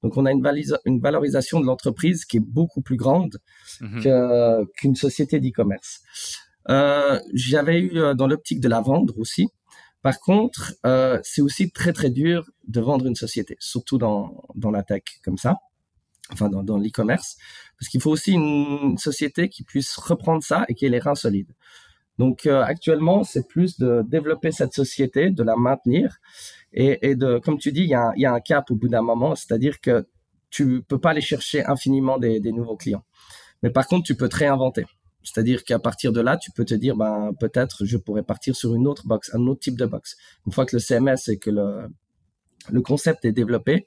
Donc, 0.03 0.17
on 0.17 0.27
a 0.27 0.33
une, 0.33 0.43
une 0.85 1.01
valorisation 1.01 1.61
de 1.61 1.67
l'entreprise 1.67 2.25
qui 2.25 2.39
est 2.39 2.47
beaucoup 2.47 2.83
plus 2.83 2.97
grande 2.97 3.39
mhm. 3.81 4.67
qu'une 4.77 4.95
société 4.95 5.41
d'e-commerce. 5.41 6.03
Euh, 6.71 7.21
J'avais 7.33 7.81
eu 7.81 7.99
euh, 7.99 8.15
dans 8.15 8.27
l'optique 8.27 8.61
de 8.61 8.69
la 8.69 8.81
vendre 8.81 9.15
aussi. 9.19 9.49
Par 10.03 10.21
contre, 10.21 10.75
euh, 10.85 11.19
c'est 11.23 11.41
aussi 11.41 11.71
très 11.71 11.93
très 11.93 12.11
dur 12.11 12.45
de 12.69 12.81
vendre 12.81 13.07
une 13.07 13.15
société, 13.15 13.57
surtout 13.59 13.97
dans, 13.97 14.43
dans 14.55 14.71
la 14.71 14.83
tech 14.83 15.03
comme 15.25 15.39
ça, 15.39 15.57
enfin 16.31 16.51
dans, 16.51 16.63
dans 16.63 16.77
l'e-commerce, 16.77 17.37
parce 17.79 17.89
qu'il 17.89 18.03
faut 18.03 18.11
aussi 18.11 18.33
une 18.33 18.99
société 18.99 19.49
qui 19.49 19.65
puisse 19.65 19.97
reprendre 19.97 20.43
ça 20.43 20.67
et 20.69 20.75
qui 20.75 20.85
ait 20.85 20.91
les 20.91 20.99
reins 20.99 21.15
solides. 21.15 21.53
Donc 22.19 22.47
euh, 22.47 22.63
actuellement, 22.63 23.25
c'est 23.25 23.47
plus 23.49 23.79
de 23.79 24.03
développer 24.07 24.53
cette 24.53 24.73
société, 24.73 25.31
de 25.31 25.43
la 25.43 25.57
maintenir 25.57 26.19
et, 26.73 27.11
et 27.11 27.17
de, 27.17 27.39
comme 27.39 27.59
tu 27.59 27.73
dis, 27.73 27.83
il 27.83 27.89
y 27.89 27.95
a, 27.95 28.13
y 28.17 28.27
a, 28.27 28.33
un 28.33 28.41
cap 28.41 28.71
au 28.71 28.77
bout 28.77 28.89
d'un 28.89 29.03
moment, 29.03 29.35
c'est-à-dire 29.35 29.81
que 29.81 30.07
tu 30.51 30.83
peux 30.83 30.99
pas 30.99 31.11
aller 31.11 31.21
chercher 31.21 31.65
infiniment 31.65 32.19
des, 32.19 32.39
des, 32.39 32.53
nouveaux 32.53 32.77
clients, 32.77 33.05
mais 33.63 33.71
par 33.71 33.87
contre, 33.89 34.05
tu 34.05 34.15
peux 34.15 34.29
te 34.29 34.37
réinventer. 34.37 34.87
C'est-à-dire 35.25 35.65
qu'à 35.65 35.79
partir 35.79 36.13
de 36.13 36.21
là, 36.21 36.37
tu 36.37 36.51
peux 36.53 36.67
te 36.67 36.75
dire, 36.75 36.97
ben 36.97 37.33
peut-être 37.41 37.87
je 37.87 37.97
pourrais 37.97 38.23
partir 38.23 38.55
sur 38.55 38.75
une 38.75 38.87
autre 38.87 39.07
box, 39.07 39.35
un 39.35 39.47
autre 39.47 39.61
type 39.61 39.79
de 39.79 39.87
box. 39.87 40.17
Une 40.47 40.53
fois 40.53 40.67
que 40.67 40.77
le 40.77 40.81
CMS 40.81 41.29
et 41.29 41.39
que 41.39 41.51
le 41.51 41.89
le 42.71 42.81
concept 42.81 43.25
est 43.25 43.33
développé, 43.33 43.87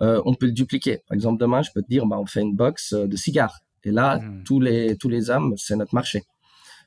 euh, 0.00 0.22
on 0.24 0.34
peut 0.34 0.46
le 0.46 0.52
dupliquer. 0.52 1.02
Par 1.06 1.14
exemple, 1.14 1.38
demain, 1.38 1.62
je 1.62 1.70
peux 1.74 1.82
te 1.82 1.88
dire, 1.88 2.06
ben, 2.06 2.16
on 2.16 2.26
fait 2.26 2.40
une 2.40 2.54
box 2.54 2.92
euh, 2.92 3.06
de 3.06 3.16
cigares. 3.16 3.60
Et 3.84 3.90
là, 3.90 4.18
mmh. 4.18 4.44
tous 4.44 4.60
les 4.60 4.96
tous 4.96 5.10
les 5.10 5.28
hommes, 5.28 5.54
c'est 5.58 5.76
notre 5.76 5.94
marché. 5.94 6.22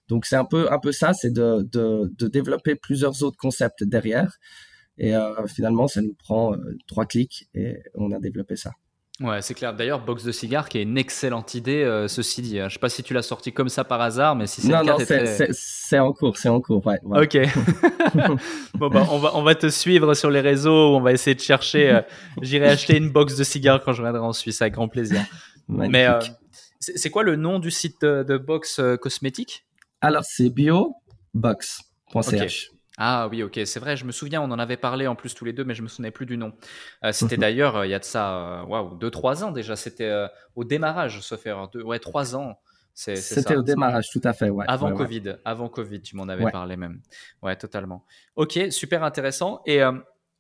Donc 0.07 0.25
c'est 0.25 0.35
un 0.35 0.45
peu 0.45 0.71
un 0.71 0.79
peu 0.79 0.91
ça, 0.91 1.13
c'est 1.13 1.31
de, 1.31 1.67
de, 1.71 2.11
de, 2.17 2.27
développer 2.27 2.75
plusieurs 2.75 3.23
autres 3.23 3.37
concepts 3.37 3.83
derrière. 3.83 4.37
Et 4.97 5.15
euh, 5.15 5.45
finalement, 5.47 5.87
ça 5.87 6.01
nous 6.01 6.15
prend 6.15 6.53
euh, 6.53 6.75
trois 6.87 7.05
clics 7.05 7.47
et 7.53 7.77
on 7.93 8.11
a 8.11 8.19
développé 8.19 8.55
ça. 8.55 8.71
Ouais, 9.19 9.41
c'est 9.41 9.55
clair. 9.55 9.73
D'ailleurs, 9.73 10.05
box 10.05 10.23
de 10.23 10.31
cigares, 10.31 10.69
qui 10.69 10.77
est 10.77 10.83
une 10.83 10.97
excellente 10.97 11.55
idée, 11.55 11.83
euh, 11.83 12.07
ceci 12.07 12.43
dit. 12.43 12.59
Je 12.59 12.69
sais 12.69 12.79
pas 12.79 12.89
si 12.89 13.01
tu 13.01 13.15
l'as 13.15 13.23
sorti 13.23 13.51
comme 13.51 13.69
ça 13.69 13.83
par 13.83 13.99
hasard, 13.99 14.35
mais 14.35 14.45
si 14.45 14.61
c'est 14.61 14.67
le 14.67 14.73
cas, 14.73 14.83
non, 14.83 14.97
c'est, 14.99 15.49
c'est, 15.53 15.97
en 15.97 16.13
cours, 16.13 16.37
c'est 16.37 16.49
en 16.49 16.61
cours. 16.61 16.85
Ouais, 16.85 16.99
Ok. 17.03 17.35
bon 18.75 18.89
bah, 18.89 19.07
on 19.11 19.17
va 19.17 19.35
on 19.35 19.41
va 19.41 19.55
te 19.55 19.69
suivre 19.69 20.13
sur 20.13 20.29
les 20.29 20.41
réseaux. 20.41 20.95
On 20.95 21.01
va 21.01 21.13
essayer 21.13 21.35
de 21.35 21.41
chercher. 21.41 21.99
j'irai 22.41 22.67
acheter 22.67 22.97
une 22.97 23.09
box 23.09 23.35
de 23.35 23.43
cigares 23.43 23.83
quand 23.83 23.93
je 23.93 24.01
reviendrai 24.01 24.21
en 24.21 24.33
Suisse, 24.33 24.61
avec 24.61 24.75
grand 24.75 24.87
plaisir. 24.87 25.21
Mais 25.67 26.07
c'est, 26.79 27.09
quoi 27.09 27.23
le 27.23 27.35
nom 27.35 27.57
du 27.57 27.71
site 27.71 28.01
de, 28.01 28.23
de 28.23 28.37
box 28.37 28.79
cosmétique? 29.01 29.66
Alors, 30.01 30.23
c'est 30.23 30.49
biobox.ch. 30.49 32.71
Ah 32.99 33.27
oui, 33.29 33.43
ok, 33.43 33.59
c'est 33.65 33.79
vrai, 33.79 33.95
je 33.95 34.05
me 34.05 34.11
souviens, 34.11 34.41
on 34.41 34.49
en 34.49 34.57
avait 34.57 34.75
parlé 34.75 35.05
en 35.05 35.15
plus 35.15 35.35
tous 35.35 35.45
les 35.45 35.53
deux, 35.53 35.63
mais 35.63 35.75
je 35.75 35.83
me 35.83 35.87
souvenais 35.87 36.09
plus 36.09 36.25
du 36.25 36.35
nom. 36.35 36.53
Euh, 37.03 37.11
c'était 37.11 37.37
d'ailleurs, 37.37 37.75
euh, 37.75 37.85
il 37.85 37.91
y 37.91 37.93
a 37.93 37.99
de 37.99 38.03
ça, 38.03 38.65
waouh, 38.67 38.97
deux, 38.97 39.11
trois 39.11 39.43
ans 39.43 39.51
déjà, 39.51 39.75
c'était 39.75 40.11
au 40.55 40.63
démarrage, 40.63 41.21
sauf 41.21 41.45
erreur, 41.45 41.69
deux, 41.69 41.83
ouais, 41.83 41.99
trois 41.99 42.35
ans. 42.35 42.59
C'était 42.95 43.55
au 43.55 43.61
démarrage, 43.61 44.09
tout 44.09 44.21
à 44.23 44.33
fait, 44.33 44.49
ouais. 44.49 44.65
Avant 44.67 44.91
Covid, 44.93 45.35
avant 45.45 45.69
Covid, 45.69 46.01
tu 46.01 46.15
m'en 46.15 46.27
avais 46.27 46.49
parlé 46.49 46.75
même. 46.75 47.01
Ouais, 47.43 47.55
totalement. 47.55 48.03
Ok, 48.35 48.59
super 48.71 49.03
intéressant. 49.03 49.61
Et 49.67 49.81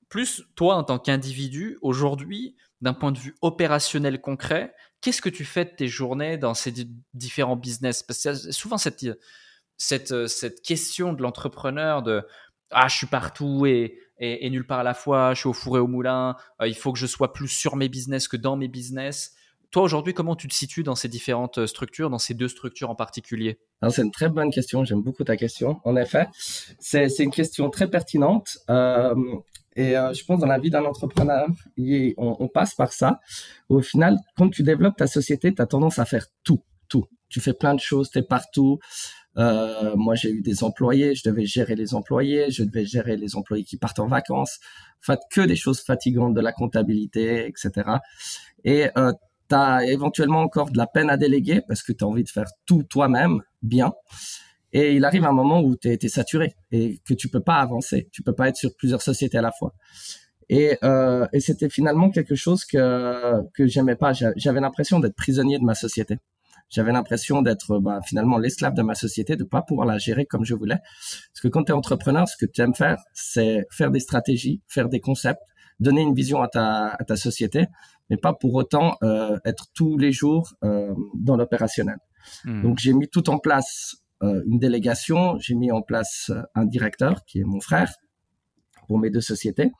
plus 0.09 0.43
toi, 0.55 0.75
en 0.75 0.83
tant 0.83 0.97
qu'individu, 0.97 1.77
aujourd'hui, 1.81 2.55
d'un 2.81 2.93
point 2.93 3.11
de 3.11 3.19
vue 3.19 3.35
opérationnel 3.41 4.21
concret, 4.21 4.73
qu'est-ce 5.01 5.21
que 5.21 5.29
tu 5.29 5.45
fais 5.45 5.65
de 5.65 5.71
tes 5.71 5.87
journées 5.87 6.37
dans 6.37 6.53
ces 6.53 6.73
différents 7.13 7.55
business? 7.55 8.03
Parce 8.03 8.19
qu'il 8.19 8.31
y 8.31 8.33
a 8.33 8.51
souvent 8.51 8.77
cette, 8.77 9.05
cette, 9.77 10.27
cette 10.27 10.61
question 10.61 11.13
de 11.13 11.21
l'entrepreneur 11.21 12.01
de 12.03 12.23
ah, 12.71 12.87
je 12.87 12.97
suis 12.97 13.07
partout 13.07 13.65
et, 13.65 13.97
et, 14.19 14.49
nulle 14.49 14.65
part 14.65 14.79
à 14.79 14.83
la 14.83 14.93
fois, 14.93 15.33
je 15.33 15.39
suis 15.39 15.49
au 15.49 15.53
four 15.53 15.77
et 15.77 15.79
au 15.79 15.87
moulin, 15.87 16.35
euh, 16.61 16.67
il 16.67 16.75
faut 16.75 16.91
que 16.91 16.99
je 16.99 17.05
sois 17.05 17.33
plus 17.33 17.47
sur 17.47 17.75
mes 17.75 17.89
business 17.89 18.27
que 18.27 18.37
dans 18.37 18.57
mes 18.57 18.67
business. 18.67 19.33
Toi, 19.71 19.83
aujourd'hui, 19.83 20.13
comment 20.13 20.35
tu 20.35 20.47
te 20.47 20.53
situes 20.53 20.83
dans 20.83 20.95
ces 20.95 21.09
différentes 21.09 21.65
structures, 21.65 22.09
dans 22.09 22.19
ces 22.19 22.33
deux 22.33 22.47
structures 22.47 22.89
en 22.89 22.95
particulier? 22.95 23.59
C'est 23.89 24.01
une 24.01 24.11
très 24.11 24.29
bonne 24.29 24.49
question, 24.49 24.83
j'aime 24.85 25.01
beaucoup 25.01 25.25
ta 25.25 25.35
question. 25.35 25.81
En 25.83 25.97
effet, 25.97 26.27
c'est 26.79 27.09
une 27.19 27.31
question 27.31 27.69
très 27.69 27.89
pertinente. 27.89 28.57
Euh, 28.69 29.13
et 29.75 29.95
euh, 29.95 30.13
je 30.13 30.23
pense 30.25 30.39
dans 30.39 30.47
la 30.47 30.57
vie 30.57 30.69
d'un 30.69 30.85
entrepreneur, 30.85 31.47
on, 31.77 32.37
on, 32.39 32.47
passe 32.47 32.73
par 32.75 32.93
ça. 32.93 33.19
Au 33.69 33.81
final, 33.81 34.17
quand 34.35 34.49
tu 34.49 34.63
développes 34.63 34.95
ta 34.95 35.05
société, 35.05 35.53
tu 35.53 35.61
as 35.61 35.67
tendance 35.67 35.99
à 35.99 36.05
faire 36.05 36.25
tout, 36.43 36.63
tout. 36.87 37.05
Tu 37.29 37.41
fais 37.41 37.53
plein 37.53 37.75
de 37.75 37.79
choses, 37.79 38.09
tu 38.09 38.19
es 38.19 38.23
partout. 38.23 38.79
Euh, 39.37 39.95
moi, 39.95 40.15
j'ai 40.15 40.31
eu 40.31 40.41
des 40.41 40.63
employés, 40.63 41.15
je 41.15 41.27
devais 41.29 41.45
gérer 41.45 41.75
les 41.75 41.93
employés, 41.93 42.49
je 42.49 42.63
devais 42.63 42.85
gérer 42.85 43.17
les 43.17 43.35
employés 43.35 43.63
qui 43.63 43.77
partent 43.77 43.99
en 43.99 44.07
vacances. 44.07 44.59
En 45.01 45.13
fait, 45.13 45.19
que 45.31 45.41
des 45.41 45.55
choses 45.55 45.81
fatigantes 45.81 46.33
de 46.33 46.41
la 46.41 46.51
comptabilité, 46.51 47.47
etc. 47.47 47.89
Et 48.63 48.87
euh, 48.97 49.13
tu 49.49 49.55
as 49.55 49.85
éventuellement 49.85 50.41
encore 50.41 50.71
de 50.71 50.77
la 50.77 50.87
peine 50.87 51.09
à 51.09 51.17
déléguer 51.17 51.61
parce 51.67 51.83
que 51.83 51.93
tu 51.93 52.03
as 52.03 52.07
envie 52.07 52.23
de 52.23 52.29
faire 52.29 52.47
tout 52.65 52.83
toi-même 52.83 53.41
bien. 53.61 53.93
Et 54.73 54.95
il 54.95 55.05
arrive 55.05 55.25
un 55.25 55.31
moment 55.31 55.61
où 55.61 55.75
tu 55.77 55.89
es, 55.89 56.07
saturé 56.07 56.55
et 56.71 56.99
que 57.07 57.13
tu 57.13 57.29
peux 57.29 57.39
pas 57.39 57.55
avancer. 57.55 58.09
Tu 58.11 58.23
peux 58.23 58.33
pas 58.33 58.49
être 58.49 58.57
sur 58.57 58.75
plusieurs 58.75 59.01
sociétés 59.01 59.37
à 59.37 59.41
la 59.41 59.51
fois. 59.51 59.73
Et, 60.49 60.77
euh, 60.83 61.27
et 61.33 61.39
c'était 61.39 61.69
finalement 61.69 62.09
quelque 62.09 62.35
chose 62.35 62.65
que 62.65 63.41
que 63.53 63.67
j'aimais 63.67 63.95
pas. 63.95 64.13
J'avais 64.13 64.61
l'impression 64.61 64.99
d'être 64.99 65.15
prisonnier 65.15 65.59
de 65.59 65.63
ma 65.63 65.75
société. 65.75 66.17
J'avais 66.69 66.91
l'impression 66.91 67.41
d'être 67.41 67.79
bah, 67.79 68.01
finalement 68.05 68.37
l'esclave 68.37 68.73
de 68.73 68.81
ma 68.81 68.95
société, 68.95 69.35
de 69.35 69.43
pas 69.43 69.61
pouvoir 69.61 69.87
la 69.87 69.97
gérer 69.97 70.25
comme 70.25 70.43
je 70.43 70.53
voulais. 70.53 70.79
Parce 71.33 71.41
que 71.41 71.47
quand 71.47 71.63
tu 71.63 71.71
es 71.71 71.75
entrepreneur, 71.75 72.27
ce 72.27 72.35
que 72.37 72.45
tu 72.45 72.61
aimes 72.61 72.75
faire, 72.75 72.97
c'est 73.13 73.65
faire 73.71 73.91
des 73.91 73.99
stratégies, 73.99 74.61
faire 74.67 74.89
des 74.89 74.99
concepts, 74.99 75.41
donner 75.79 76.01
une 76.01 76.13
vision 76.13 76.41
à 76.41 76.47
ta, 76.47 76.89
à 76.89 77.03
ta 77.03 77.15
société, 77.15 77.67
mais 78.09 78.17
pas 78.17 78.33
pour 78.33 78.53
autant 78.55 78.97
euh, 79.03 79.37
être 79.45 79.65
tous 79.73 79.97
les 79.97 80.11
jours 80.11 80.53
euh, 80.63 80.93
dans 81.15 81.37
l'opérationnel. 81.37 81.97
Hmm. 82.43 82.63
Donc 82.63 82.79
j'ai 82.79 82.93
mis 82.93 83.07
tout 83.07 83.29
en 83.29 83.37
place 83.37 83.95
euh, 84.23 84.41
une 84.47 84.59
délégation, 84.59 85.37
j'ai 85.39 85.55
mis 85.55 85.71
en 85.71 85.81
place 85.81 86.31
euh, 86.31 86.41
un 86.55 86.65
directeur 86.65 87.23
qui 87.25 87.39
est 87.39 87.43
mon 87.43 87.59
frère 87.59 87.93
pour 88.87 88.97
mes 88.97 89.09
deux 89.09 89.21
sociétés. 89.21 89.71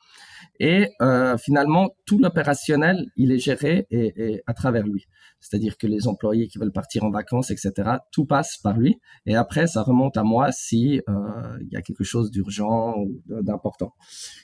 Et 0.60 0.90
euh, 1.02 1.36
finalement, 1.38 1.90
tout 2.04 2.18
l'opérationnel, 2.18 3.06
il 3.16 3.32
est 3.32 3.38
géré 3.38 3.86
et, 3.90 4.12
et 4.16 4.42
à 4.46 4.54
travers 4.54 4.86
lui. 4.86 5.06
C'est-à-dire 5.40 5.76
que 5.78 5.86
les 5.86 6.08
employés 6.08 6.48
qui 6.48 6.58
veulent 6.58 6.72
partir 6.72 7.04
en 7.04 7.10
vacances, 7.10 7.50
etc., 7.50 7.72
tout 8.12 8.24
passe 8.24 8.56
par 8.56 8.76
lui. 8.76 9.00
Et 9.26 9.36
après, 9.36 9.66
ça 9.66 9.82
remonte 9.82 10.16
à 10.16 10.24
moi 10.24 10.50
si 10.52 11.00
euh, 11.08 11.12
il 11.60 11.68
y 11.72 11.76
a 11.76 11.82
quelque 11.82 12.04
chose 12.04 12.30
d'urgent 12.30 12.94
ou 12.96 13.22
d'important. 13.42 13.94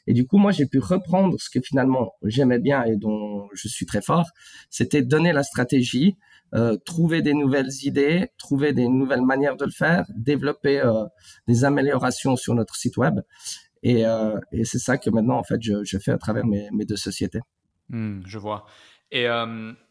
Et 0.06 0.12
du 0.12 0.26
coup, 0.26 0.38
moi, 0.38 0.52
j'ai 0.52 0.66
pu 0.66 0.78
reprendre 0.78 1.36
ce 1.38 1.50
que 1.50 1.60
finalement 1.60 2.12
j'aimais 2.22 2.58
bien 2.58 2.84
et 2.84 2.96
dont 2.96 3.48
je 3.54 3.68
suis 3.68 3.86
très 3.86 4.02
fort. 4.02 4.30
C'était 4.70 5.02
donner 5.02 5.32
la 5.32 5.42
stratégie, 5.42 6.16
euh, 6.54 6.76
trouver 6.84 7.22
des 7.22 7.34
nouvelles 7.34 7.70
idées, 7.82 8.28
trouver 8.38 8.72
des 8.72 8.88
nouvelles 8.88 9.22
manières 9.22 9.56
de 9.56 9.64
le 9.64 9.72
faire, 9.72 10.04
développer 10.14 10.80
euh, 10.80 11.04
des 11.48 11.64
améliorations 11.64 12.36
sur 12.36 12.54
notre 12.54 12.76
site 12.76 12.96
web. 12.96 13.20
Et, 13.82 14.04
c'est 14.62 14.78
ça 14.78 14.96
que 14.96 15.10
maintenant, 15.10 15.36
en 15.36 15.42
fait, 15.42 15.60
je, 15.60 15.98
fais 15.98 16.12
à 16.12 16.16
travers 16.16 16.46
mes, 16.46 16.70
mes 16.72 16.86
deux 16.86 16.96
sociétés. 16.96 17.40
Hmm, 17.90 18.22
je 18.26 18.38
vois. 18.38 18.64
Et 19.14 19.26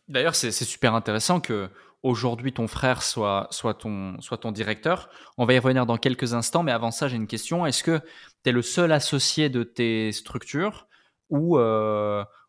d'ailleurs, 0.09 0.35
c'est 0.35 0.51
super 0.51 0.93
intéressant 0.93 1.39
que 1.39 1.69
aujourd'hui 2.03 2.51
ton 2.51 2.67
frère 2.67 3.01
soit, 3.01 3.49
ton, 3.79 4.51
directeur. 4.51 5.09
On 5.37 5.45
va 5.45 5.53
y 5.53 5.59
revenir 5.59 5.85
dans 5.85 5.97
quelques 5.97 6.33
instants, 6.33 6.61
mais 6.61 6.73
avant 6.73 6.91
ça, 6.91 7.07
j'ai 7.07 7.15
une 7.15 7.27
question. 7.27 7.65
Est-ce 7.65 7.83
que 7.83 7.99
tu 8.43 8.49
es 8.49 8.51
le 8.51 8.61
seul 8.61 8.91
associé 8.91 9.49
de 9.49 9.63
tes 9.63 10.11
structures 10.11 10.87
ou, 11.29 11.57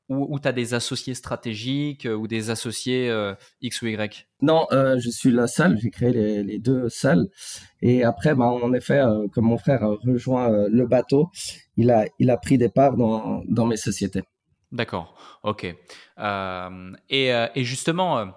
ou, 0.08 0.38
tu 0.38 0.48
as 0.48 0.52
des 0.52 0.74
associés 0.74 1.14
stratégiques 1.14 2.06
euh, 2.06 2.14
ou 2.14 2.28
des 2.28 2.50
associés 2.50 3.08
euh, 3.08 3.34
X 3.62 3.82
ou 3.82 3.86
Y? 3.86 4.28
Non, 4.42 4.66
euh, 4.72 4.98
je 4.98 5.08
suis 5.08 5.30
le 5.30 5.46
seul, 5.46 5.78
j'ai 5.78 5.90
créé 5.90 6.12
les, 6.42 6.58
deux 6.58 6.88
seuls. 6.88 7.28
Et 7.80 8.04
après, 8.04 8.34
bah, 8.34 8.44
en 8.44 8.72
effet, 8.74 9.02
comme 9.32 9.46
mon 9.46 9.58
frère 9.58 9.82
a 9.82 9.94
rejoint 10.04 10.68
le 10.68 10.86
bateau, 10.86 11.30
il 11.76 11.90
a, 11.90 12.36
pris 12.36 12.58
des 12.58 12.68
parts 12.68 12.96
dans 12.96 13.66
mes 13.66 13.76
sociétés. 13.76 14.22
D'accord, 14.74 15.16
ok. 15.42 15.64
et, 15.64 15.76
et, 17.08 17.64
justement, 17.64 18.34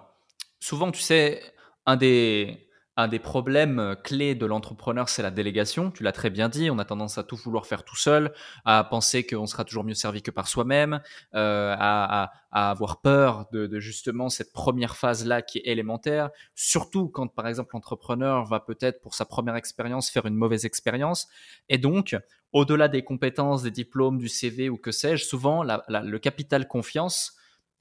souvent, 0.60 0.90
tu 0.90 1.02
sais, 1.02 1.42
un 1.86 1.96
des, 1.96 3.18
problèmes 3.22 3.78
euh, 3.78 3.94
clés 3.94 4.34
de 4.34 4.44
l'entrepreneur, 4.44 5.08
c'est 5.08 5.22
la 5.22 5.30
délégation. 5.30 5.90
Tu 5.90 6.02
l'as 6.02 6.12
très 6.12 6.30
bien 6.30 6.48
dit. 6.48 6.70
On 6.70 6.78
a 6.78 6.84
tendance 6.84 7.16
à 7.16 7.22
tout 7.22 7.36
vouloir 7.36 7.64
faire 7.66 7.84
tout 7.84 7.96
seul, 7.96 8.32
à 8.64 8.84
penser 8.84 9.24
qu'on 9.24 9.46
sera 9.46 9.64
toujours 9.64 9.84
mieux 9.84 9.94
servi 9.94 10.20
que 10.20 10.30
par 10.30 10.48
soi-même, 10.48 11.00
euh, 11.34 11.74
à, 11.78 12.32
avoir 12.50 13.00
peur 13.00 13.46
de, 13.52 13.78
justement 13.78 14.28
cette 14.28 14.52
première 14.52 14.96
phase-là 14.96 15.42
qui 15.42 15.58
est 15.58 15.66
élémentaire. 15.66 16.30
Surtout 16.54 17.08
quand, 17.08 17.28
par 17.28 17.46
exemple, 17.46 17.70
l'entrepreneur 17.74 18.44
va 18.44 18.60
peut-être 18.60 19.00
pour 19.00 19.14
sa 19.14 19.24
première 19.24 19.56
expérience 19.56 20.10
faire 20.10 20.26
une 20.26 20.36
mauvaise 20.36 20.64
expérience. 20.64 21.28
Et 21.68 21.78
donc, 21.78 22.16
au-delà 22.52 22.88
des 22.88 23.02
compétences, 23.02 23.62
des 23.62 23.70
diplômes, 23.70 24.18
du 24.18 24.28
CV 24.28 24.68
ou 24.68 24.76
que 24.76 24.90
sais-je, 24.90 25.24
souvent 25.24 25.62
le 25.62 26.18
capital 26.18 26.66
confiance 26.66 27.36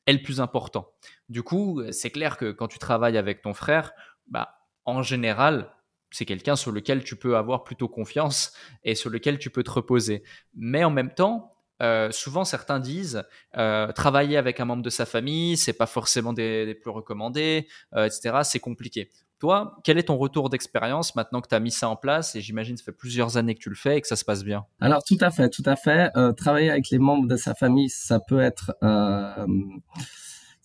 est 0.06 0.14
le 0.14 0.22
plus 0.22 0.42
important. 0.42 0.92
Du 1.30 1.44
coup, 1.44 1.82
c'est 1.92 2.10
clair 2.10 2.38
que 2.38 2.52
quand 2.52 2.68
tu 2.68 2.80
travailles 2.80 3.18
avec 3.18 3.42
ton 3.42 3.54
frère, 3.54 3.92
bah, 4.28 4.58
en 4.86 5.02
général, 5.02 5.74
c'est 6.12 6.26
quelqu'un 6.26 6.56
sur 6.56 6.72
lequel 6.72 7.04
tu 7.04 7.16
peux 7.16 7.38
avoir 7.38 7.64
plutôt 7.64 7.88
confiance 7.88 8.54
et 8.84 8.96
sur 8.96 9.10
lequel 9.10 9.40
tu 9.40 9.50
peux 9.50 9.64
te 9.64 9.72
reposer. 9.72 10.24
Mais 10.56 10.84
en 10.84 10.90
même 10.90 11.14
temps, 11.14 11.54
euh, 11.82 12.12
souvent 12.12 12.44
certains 12.44 12.80
disent 12.80 13.24
euh, 13.58 13.92
travailler 13.92 14.38
avec 14.38 14.60
un 14.60 14.66
membre 14.66 14.82
de 14.82 14.90
sa 14.90 15.06
famille, 15.06 15.58
c'est 15.58 15.74
pas 15.74 15.86
forcément 15.86 16.34
des, 16.34 16.76
plus 16.82 16.90
recommandés, 16.90 17.68
euh, 17.94 18.06
etc. 18.06 18.40
C'est 18.44 18.60
compliqué. 18.60 19.12
Toi, 19.40 19.76
quel 19.84 19.98
est 19.98 20.04
ton 20.04 20.18
retour 20.18 20.50
d'expérience 20.50 21.16
maintenant 21.16 21.42
que 21.42 21.48
tu 21.48 21.56
as 21.56 21.60
mis 21.60 21.72
ça 21.72 21.90
en 21.90 21.96
place 21.96 22.36
et 22.36 22.42
j'imagine 22.42 22.76
que 22.76 22.80
ça 22.80 22.86
fait 22.86 22.98
plusieurs 22.98 23.38
années 23.38 23.54
que 23.54 23.60
tu 23.60 23.70
le 23.70 23.76
fais 23.76 23.98
et 23.98 24.02
que 24.02 24.08
ça 24.08 24.16
se 24.16 24.26
passe 24.26 24.44
bien? 24.44 24.66
Alors 24.80 25.04
tout 25.04 25.18
à 25.22 25.30
fait, 25.30 25.50
tout 25.50 25.64
à 25.66 25.76
fait. 25.76 26.12
travailler 26.36 26.72
avec 26.72 26.90
les 26.90 27.00
membres 27.00 27.28
de 27.28 27.36
sa 27.36 27.54
famille, 27.54 27.90
ça 27.90 28.20
peut 28.20 28.42
être 28.42 28.72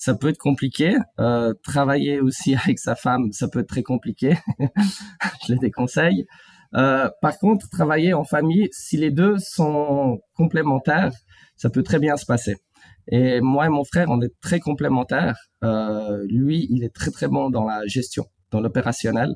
ça 0.03 0.15
peut 0.17 0.31
être 0.31 0.39
compliqué. 0.39 0.97
Euh, 1.21 1.55
travailler 1.63 2.21
aussi 2.21 2.57
avec 2.65 2.81
sa 2.81 2.97
femme, 2.97 3.31
ça 3.31 3.47
peut 3.47 3.61
être 3.61 3.69
très 3.69 3.85
compliqué. 3.85 4.37
je 5.47 5.53
les 5.53 5.59
déconseille. 5.59 6.27
Euh, 6.75 7.09
par 7.21 7.39
contre, 7.39 7.69
travailler 7.71 8.13
en 8.13 8.25
famille, 8.25 8.69
si 8.73 8.97
les 8.97 9.13
deux 9.13 9.39
sont 9.39 10.19
complémentaires, 10.35 11.13
ça 11.57 11.71
peut 11.71 11.85
très 11.85 12.01
bien 12.01 12.17
se 12.17 12.27
passer. 12.27 12.57
Et 13.13 13.41
moi 13.41 13.67
et 13.67 13.69
mon 13.69 13.85
frère, 13.85 14.09
on 14.11 14.21
est 14.23 14.33
très 14.41 14.59
complémentaires. 14.59 15.37
Euh, 15.63 16.25
lui, 16.29 16.67
il 16.71 16.83
est 16.83 16.93
très 16.93 17.13
très 17.13 17.29
bon 17.29 17.49
dans 17.49 17.65
la 17.65 17.87
gestion, 17.87 18.25
dans 18.53 18.61
l'opérationnel. 18.61 19.35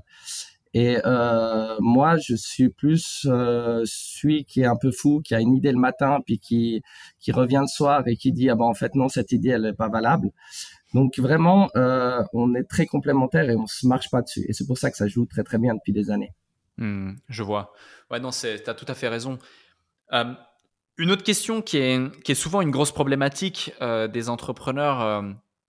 Et 0.78 0.98
euh, 1.06 1.74
moi, 1.80 2.18
je 2.18 2.34
suis 2.34 2.68
plus 2.68 3.26
euh, 3.26 3.82
celui 3.86 4.44
qui 4.44 4.60
est 4.60 4.66
un 4.66 4.76
peu 4.76 4.90
fou, 4.90 5.22
qui 5.24 5.34
a 5.34 5.40
une 5.40 5.54
idée 5.54 5.72
le 5.72 5.78
matin, 5.78 6.18
puis 6.22 6.38
qui 6.38 6.82
qui 7.18 7.32
revient 7.32 7.62
le 7.62 7.66
soir 7.66 8.02
et 8.06 8.16
qui 8.16 8.30
dit 8.30 8.50
ah 8.50 8.56
ben 8.56 8.66
en 8.66 8.74
fait 8.74 8.94
non 8.94 9.08
cette 9.08 9.32
idée 9.32 9.48
elle 9.48 9.64
est 9.64 9.72
pas 9.72 9.88
valable. 9.88 10.32
Donc 10.92 11.18
vraiment, 11.18 11.70
euh, 11.76 12.22
on 12.34 12.54
est 12.54 12.64
très 12.64 12.84
complémentaires 12.84 13.48
et 13.48 13.56
on 13.56 13.66
se 13.66 13.86
marche 13.86 14.10
pas 14.10 14.20
dessus. 14.20 14.44
Et 14.48 14.52
c'est 14.52 14.66
pour 14.66 14.76
ça 14.76 14.90
que 14.90 14.98
ça 14.98 15.08
joue 15.08 15.24
très 15.24 15.44
très 15.44 15.56
bien 15.56 15.74
depuis 15.74 15.94
des 15.94 16.10
années. 16.10 16.34
Hmm, 16.76 17.12
je 17.30 17.42
vois. 17.42 17.72
Ouais 18.10 18.20
non, 18.20 18.30
c'est 18.30 18.62
t'as 18.62 18.74
tout 18.74 18.84
à 18.86 18.94
fait 18.94 19.08
raison. 19.08 19.38
Une 20.98 21.10
autre 21.10 21.24
question 21.24 21.62
qui 21.62 21.78
est 21.78 22.22
qui 22.22 22.32
est 22.32 22.36
souvent 22.46 22.60
une 22.60 22.70
grosse 22.70 22.92
problématique 22.92 23.72
des 23.80 24.28
entrepreneurs 24.28 25.24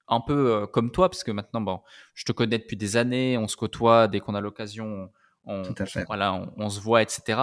un 0.08 0.22
peu 0.22 0.52
euh, 0.52 0.66
comme 0.68 0.92
toi, 0.92 1.10
parce 1.10 1.24
que 1.24 1.32
maintenant, 1.32 1.62
bon, 1.62 1.82
je 2.14 2.26
te 2.26 2.32
connais 2.32 2.58
depuis 2.58 2.78
des 2.78 2.98
années, 2.98 3.38
on 3.38 3.48
se 3.48 3.58
côtoie 3.58 4.08
dès 4.08 4.20
qu'on 4.20 4.36
a 4.36 4.42
l'occasion, 4.42 5.10
on, 5.46 5.64
voilà, 6.08 6.48
on, 6.58 6.70
se 6.70 6.80
voit, 6.80 7.02
etc. 7.02 7.40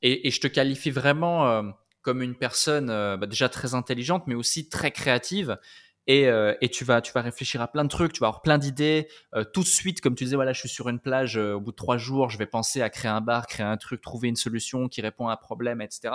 Et, 0.00 0.30
je 0.30 0.40
te 0.40 0.46
qualifie 0.46 0.90
vraiment 0.90 1.46
euh, 1.46 1.62
comme 2.02 2.22
une 2.22 2.34
personne 2.34 2.90
euh, 2.90 3.16
bah, 3.16 3.26
déjà 3.26 3.48
très 3.48 3.74
intelligente, 3.74 4.24
mais 4.26 4.34
aussi 4.34 4.68
très 4.68 4.90
créative. 4.90 5.58
et, 6.06 6.26
euh, 6.26 6.54
et, 6.60 6.68
tu 6.68 6.84
vas 6.84 7.00
tu 7.00 7.12
vas 7.12 7.22
réfléchir 7.22 7.60
à 7.62 7.68
plein 7.68 7.84
de 7.84 7.88
trucs, 7.88 8.12
tu 8.12 8.20
vas 8.20 8.28
avoir 8.28 8.42
plein 8.42 8.58
d'idées. 8.58 9.08
Euh, 9.34 9.44
tout 9.44 9.62
de 9.62 9.68
suite, 9.68 10.00
comme 10.00 10.14
tu 10.14 10.24
disais, 10.24 10.36
voilà, 10.36 10.52
je 10.52 10.60
suis 10.60 10.68
sur 10.68 10.88
une 10.88 10.98
plage, 10.98 11.38
euh, 11.38 11.54
au 11.54 11.60
bout 11.60 11.70
de 11.70 11.76
trois 11.76 11.96
jours, 11.96 12.30
je 12.30 12.38
vais 12.38 12.46
penser 12.46 12.82
à 12.82 12.90
créer 12.90 13.10
un 13.10 13.20
bar, 13.20 13.46
créer 13.46 13.66
un 13.66 13.76
truc, 13.76 14.00
trouver 14.00 14.28
une 14.28 14.36
solution 14.36 14.88
qui 14.88 15.00
répond 15.00 15.28
à 15.28 15.34
un 15.34 15.36
problème, 15.36 15.80
etc. 15.80 16.14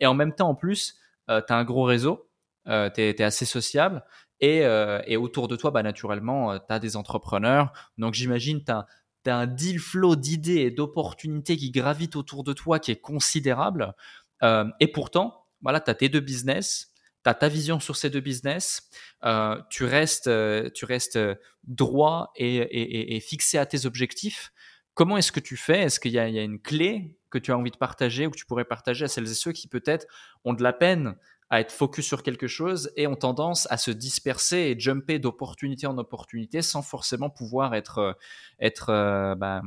Et 0.00 0.06
en 0.06 0.14
même 0.14 0.34
temps, 0.34 0.48
en 0.48 0.54
plus, 0.54 0.96
tu 1.28 1.34
as 1.34 1.56
un 1.56 1.64
gros 1.64 1.84
réseau, 1.84 2.28
tu 2.66 2.72
es, 2.72 3.22
assez 3.22 3.44
sociable, 3.44 4.02
et, 4.40 4.62
et, 5.06 5.16
autour 5.16 5.48
de 5.48 5.56
toi, 5.56 5.70
bah, 5.70 5.82
naturellement, 5.82 6.58
tu 6.58 6.64
as 6.68 6.78
des 6.78 6.96
entrepreneurs. 6.96 7.72
Donc 7.98 8.14
j'imagine, 8.14 8.64
tu 8.64 8.72
as, 8.72 8.86
un 9.26 9.46
deal 9.46 9.78
flow 9.78 10.16
d'idées 10.16 10.62
et 10.62 10.70
d'opportunités 10.70 11.56
qui 11.56 11.70
gravitent 11.70 12.16
autour 12.16 12.42
de 12.42 12.52
toi 12.52 12.78
qui 12.78 12.90
est 12.90 13.00
considérable. 13.00 13.94
et 14.42 14.88
pourtant, 14.88 15.46
voilà, 15.62 15.80
tu 15.80 15.90
as 15.90 15.94
tes 15.94 16.08
deux 16.08 16.20
business, 16.20 16.90
tu 17.24 17.30
as 17.30 17.34
ta 17.34 17.48
vision 17.48 17.80
sur 17.80 17.96
ces 17.96 18.10
deux 18.10 18.20
business, 18.20 18.88
euh, 19.24 19.60
tu 19.70 19.84
restes, 19.84 20.26
euh, 20.26 20.70
tu 20.70 20.84
restes 20.84 21.16
euh, 21.16 21.34
droit 21.64 22.32
et, 22.36 23.20
fixé 23.20 23.58
à 23.58 23.66
tes 23.66 23.86
objectifs. 23.86 24.52
Comment 24.94 25.16
est-ce 25.16 25.32
que 25.32 25.40
tu 25.40 25.56
fais? 25.56 25.82
Est-ce 25.82 26.00
qu'il 26.00 26.12
y, 26.12 26.18
a 26.18 26.26
une 26.26 26.60
clé 26.60 27.18
que 27.30 27.38
tu 27.38 27.52
as 27.52 27.58
envie 27.58 27.70
de 27.70 27.76
partager 27.76 28.26
ou 28.26 28.30
que 28.30 28.36
tu 28.36 28.46
pourrais 28.46 28.64
partager 28.64 29.04
à 29.04 29.08
celles 29.08 29.30
et 29.30 29.34
ceux 29.34 29.52
qui 29.52 29.68
peut-être 29.68 30.06
ont 30.44 30.52
de 30.52 30.62
la 30.62 30.72
peine 30.72 31.14
à 31.50 31.60
être 31.60 31.72
focus 31.72 32.06
sur 32.06 32.22
quelque 32.22 32.46
chose 32.46 32.90
et 32.96 33.06
ont 33.06 33.16
tendance 33.16 33.66
à 33.70 33.76
se 33.76 33.90
disperser 33.90 34.56
et 34.56 34.78
jumper 34.78 35.18
d'opportunité 35.18 35.86
en 35.86 35.98
opportunité 35.98 36.62
sans 36.62 36.82
forcément 36.82 37.28
pouvoir 37.28 37.74
être, 37.74 38.16
être, 38.60 39.34
bah, 39.36 39.62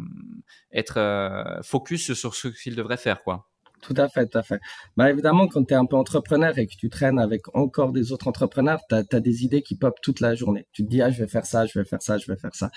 être 0.71 1.59
focus 1.63 2.13
sur 2.13 2.36
ce 2.36 2.47
qu'ils 2.47 2.75
devraient 2.75 2.97
faire 2.97 3.21
quoi 3.23 3.47
tout 3.84 3.93
à 3.97 4.07
fait, 4.07 4.27
tout 4.27 4.38
à 4.38 4.43
fait. 4.43 4.59
Bah, 4.95 5.09
évidemment, 5.11 5.47
quand 5.47 5.65
tu 5.65 5.73
es 5.73 5.77
un 5.77 5.86
peu 5.86 5.97
entrepreneur 5.97 6.57
et 6.57 6.67
que 6.67 6.75
tu 6.75 6.89
traînes 6.89 7.19
avec 7.19 7.53
encore 7.53 7.91
des 7.91 8.13
autres 8.13 8.29
entrepreneurs, 8.29 8.79
tu 8.89 8.95
as, 8.95 9.19
des 9.19 9.43
idées 9.43 9.61
qui 9.61 9.75
popent 9.75 9.99
toute 10.01 10.21
la 10.21 10.36
journée. 10.36 10.65
Tu 10.71 10.84
te 10.86 10.89
dis, 10.89 11.01
ah, 11.01 11.11
je 11.11 11.21
vais 11.21 11.27
faire 11.27 11.45
ça, 11.45 11.65
je 11.65 11.77
vais 11.77 11.86
faire 11.86 12.01
ça, 12.01 12.17
je 12.17 12.31
vais 12.31 12.38
faire 12.38 12.55
ça. 12.55 12.71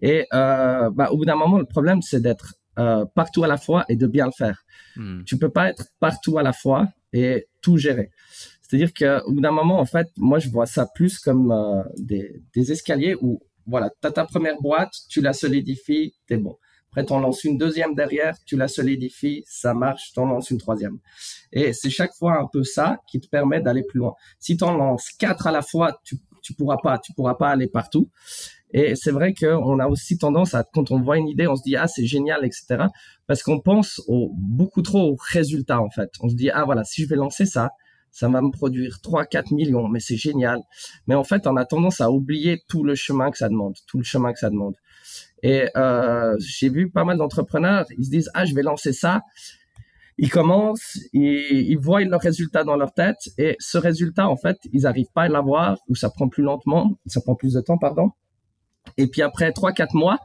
Et 0.00 0.26
euh, 0.32 0.90
bah, 0.90 1.10
au 1.10 1.18
bout 1.18 1.26
d'un 1.26 1.36
moment, 1.36 1.58
le 1.58 1.66
problème, 1.66 2.00
c'est 2.00 2.20
d'être 2.20 2.54
euh, 2.78 3.04
partout 3.14 3.44
à 3.44 3.48
la 3.48 3.58
fois 3.58 3.84
et 3.90 3.96
de 3.96 4.06
bien 4.06 4.24
le 4.24 4.32
faire. 4.32 4.64
Hmm. 4.96 5.22
Tu 5.24 5.38
peux 5.38 5.50
pas 5.50 5.68
être 5.68 5.84
partout 6.00 6.38
à 6.38 6.42
la 6.42 6.54
fois 6.54 6.88
et 7.12 7.46
tout 7.60 7.76
gérer. 7.76 8.10
C'est-à-dire 8.62 8.92
qu'au 8.94 9.32
bout 9.32 9.40
d'un 9.40 9.50
moment, 9.50 9.80
en 9.80 9.84
fait, 9.84 10.08
moi, 10.16 10.38
je 10.38 10.48
vois 10.48 10.66
ça 10.66 10.86
plus 10.94 11.18
comme 11.18 11.50
euh, 11.50 11.82
des, 11.98 12.40
des 12.54 12.72
escaliers 12.72 13.16
où, 13.20 13.40
voilà, 13.66 13.90
tu 14.00 14.06
as 14.06 14.12
ta 14.12 14.24
première 14.24 14.60
boîte, 14.60 14.92
tu 15.08 15.20
la 15.20 15.32
solidifies, 15.32 16.14
t'es 16.26 16.36
bon. 16.36 16.56
Après, 16.90 17.04
tu 17.04 17.12
en 17.12 17.20
lances 17.20 17.44
une 17.44 17.56
deuxième 17.56 17.94
derrière, 17.94 18.36
tu 18.44 18.56
la 18.56 18.66
solidifies, 18.66 19.44
ça 19.46 19.74
marche, 19.74 20.12
tu 20.12 20.18
en 20.18 20.26
lances 20.26 20.50
une 20.50 20.58
troisième. 20.58 20.98
Et 21.52 21.72
c'est 21.72 21.90
chaque 21.90 22.12
fois 22.14 22.40
un 22.40 22.46
peu 22.52 22.64
ça 22.64 22.98
qui 23.08 23.20
te 23.20 23.28
permet 23.28 23.60
d'aller 23.60 23.84
plus 23.84 23.98
loin. 23.98 24.14
Si 24.40 24.56
tu 24.56 24.64
en 24.64 24.76
lances 24.76 25.10
quatre 25.16 25.46
à 25.46 25.52
la 25.52 25.62
fois, 25.62 26.00
tu, 26.02 26.16
tu 26.42 26.52
pourras 26.54 26.78
pas, 26.82 26.98
tu 26.98 27.12
pourras 27.12 27.34
pas 27.34 27.50
aller 27.50 27.68
partout. 27.68 28.10
Et 28.72 28.94
c'est 28.94 29.10
vrai 29.10 29.34
qu'on 29.34 29.78
a 29.80 29.88
aussi 29.88 30.18
tendance 30.18 30.54
à, 30.54 30.64
quand 30.64 30.90
on 30.90 31.00
voit 31.00 31.18
une 31.18 31.28
idée, 31.28 31.46
on 31.46 31.56
se 31.56 31.62
dit, 31.62 31.76
ah, 31.76 31.88
c'est 31.88 32.06
génial, 32.06 32.44
etc. 32.44 32.84
Parce 33.26 33.42
qu'on 33.42 33.60
pense 33.60 34.00
au, 34.06 34.32
beaucoup 34.36 34.82
trop 34.82 35.12
aux 35.12 35.16
résultats, 35.32 35.80
en 35.80 35.90
fait. 35.90 36.10
On 36.20 36.28
se 36.28 36.34
dit, 36.34 36.50
ah, 36.50 36.64
voilà, 36.64 36.84
si 36.84 37.02
je 37.02 37.08
vais 37.08 37.16
lancer 37.16 37.46
ça, 37.46 37.70
ça 38.10 38.28
va 38.28 38.40
me 38.42 38.50
produire 38.50 39.00
3, 39.02 39.24
4 39.24 39.52
millions, 39.52 39.88
mais 39.88 40.00
c'est 40.00 40.16
génial. 40.16 40.60
Mais 41.06 41.14
en 41.14 41.24
fait, 41.24 41.46
on 41.46 41.56
a 41.56 41.64
tendance 41.64 42.00
à 42.00 42.10
oublier 42.10 42.62
tout 42.68 42.84
le 42.84 42.94
chemin 42.94 43.30
que 43.30 43.38
ça 43.38 43.48
demande, 43.48 43.76
tout 43.86 43.98
le 43.98 44.04
chemin 44.04 44.32
que 44.32 44.38
ça 44.38 44.50
demande. 44.50 44.74
Et 45.42 45.68
euh, 45.76 46.36
j'ai 46.38 46.68
vu 46.68 46.90
pas 46.90 47.04
mal 47.04 47.16
d'entrepreneurs, 47.18 47.86
ils 47.96 48.04
se 48.04 48.10
disent 48.10 48.30
ah 48.34 48.44
je 48.44 48.54
vais 48.54 48.62
lancer 48.62 48.92
ça. 48.92 49.22
Ils 50.18 50.28
commencent, 50.28 50.98
ils, 51.14 51.78
voient 51.78 52.02
le 52.02 52.16
résultat 52.16 52.62
dans 52.62 52.76
leur 52.76 52.92
tête 52.92 53.30
et 53.38 53.56
ce 53.58 53.78
résultat 53.78 54.28
en 54.28 54.36
fait 54.36 54.58
ils 54.70 54.86
arrivent 54.86 55.10
pas 55.14 55.22
à 55.22 55.28
l'avoir 55.28 55.78
ou 55.88 55.94
ça 55.94 56.10
prend 56.10 56.28
plus 56.28 56.42
lentement, 56.42 56.98
ça 57.06 57.22
prend 57.22 57.34
plus 57.34 57.54
de 57.54 57.60
temps 57.62 57.78
pardon. 57.78 58.10
Et 58.96 59.06
puis 59.06 59.22
après 59.22 59.52
trois 59.52 59.72
quatre 59.72 59.94
mois, 59.94 60.18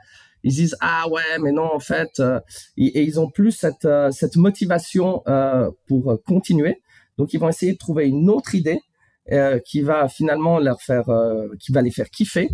ils 0.44 0.54
disent 0.54 0.76
ah 0.82 1.08
ouais 1.10 1.40
mais 1.42 1.52
non 1.52 1.70
en 1.74 1.80
fait 1.80 2.20
euh, 2.20 2.40
et, 2.78 3.02
ils 3.04 3.20
ont 3.20 3.30
plus 3.30 3.52
cette 3.52 3.86
euh, 3.86 4.12
cette 4.12 4.36
motivation 4.36 5.24
euh, 5.28 5.70
pour 5.88 6.18
continuer. 6.26 6.82
Donc 7.18 7.34
ils 7.34 7.40
vont 7.40 7.50
essayer 7.50 7.74
de 7.74 7.78
trouver 7.78 8.08
une 8.08 8.30
autre 8.30 8.56
idée 8.56 8.80
euh, 9.32 9.58
qui 9.58 9.82
va 9.82 10.08
finalement 10.08 10.60
leur 10.60 10.84
faire, 10.84 11.10
euh, 11.10 11.48
qui 11.60 11.72
va 11.72 11.82
les 11.82 11.90
faire 11.90 12.12
kiffer, 12.12 12.48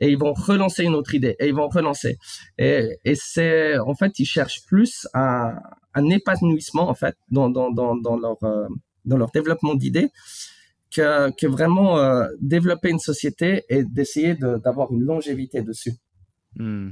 et 0.00 0.08
ils 0.08 0.18
vont 0.18 0.32
relancer 0.32 0.82
une 0.82 0.96
autre 0.96 1.14
idée, 1.14 1.36
et 1.38 1.46
ils 1.46 1.54
vont 1.54 1.68
relancer. 1.68 2.18
Et, 2.58 2.98
et 3.04 3.14
c'est, 3.14 3.78
en 3.78 3.94
fait, 3.94 4.18
ils 4.18 4.24
cherchent 4.24 4.66
plus 4.66 5.06
un, 5.14 5.54
un 5.94 6.10
épanouissement 6.10 6.88
en 6.88 6.94
fait 6.94 7.14
dans 7.30 7.48
dans 7.48 7.70
dans, 7.70 7.94
dans 7.94 8.16
leur 8.16 8.42
euh, 8.42 8.66
dans 9.04 9.16
leur 9.18 9.30
développement 9.30 9.76
d'idées 9.76 10.10
que, 10.94 11.30
que 11.36 11.46
vraiment 11.46 12.26
développer 12.40 12.90
une 12.90 12.98
société 12.98 13.64
et 13.68 13.84
d'essayer 13.84 14.34
d'avoir 14.34 14.92
une 14.92 15.02
longévité 15.02 15.62
dessus. 15.62 15.92
Hmm. 16.56 16.90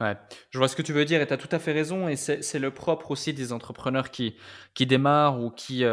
Ouais, 0.00 0.16
je 0.50 0.58
vois 0.58 0.68
ce 0.68 0.76
que 0.76 0.82
tu 0.82 0.92
veux 0.92 1.04
dire 1.04 1.20
et 1.20 1.26
tu 1.26 1.32
as 1.32 1.36
tout 1.36 1.48
à 1.50 1.58
fait 1.58 1.72
raison. 1.72 2.08
Et 2.08 2.16
c'est 2.16 2.58
le 2.58 2.70
propre 2.70 3.10
aussi 3.10 3.32
des 3.32 3.52
entrepreneurs 3.52 4.10
qui, 4.10 4.36
qui 4.74 4.86
démarrent 4.86 5.40
ou 5.40 5.50
qui, 5.50 5.84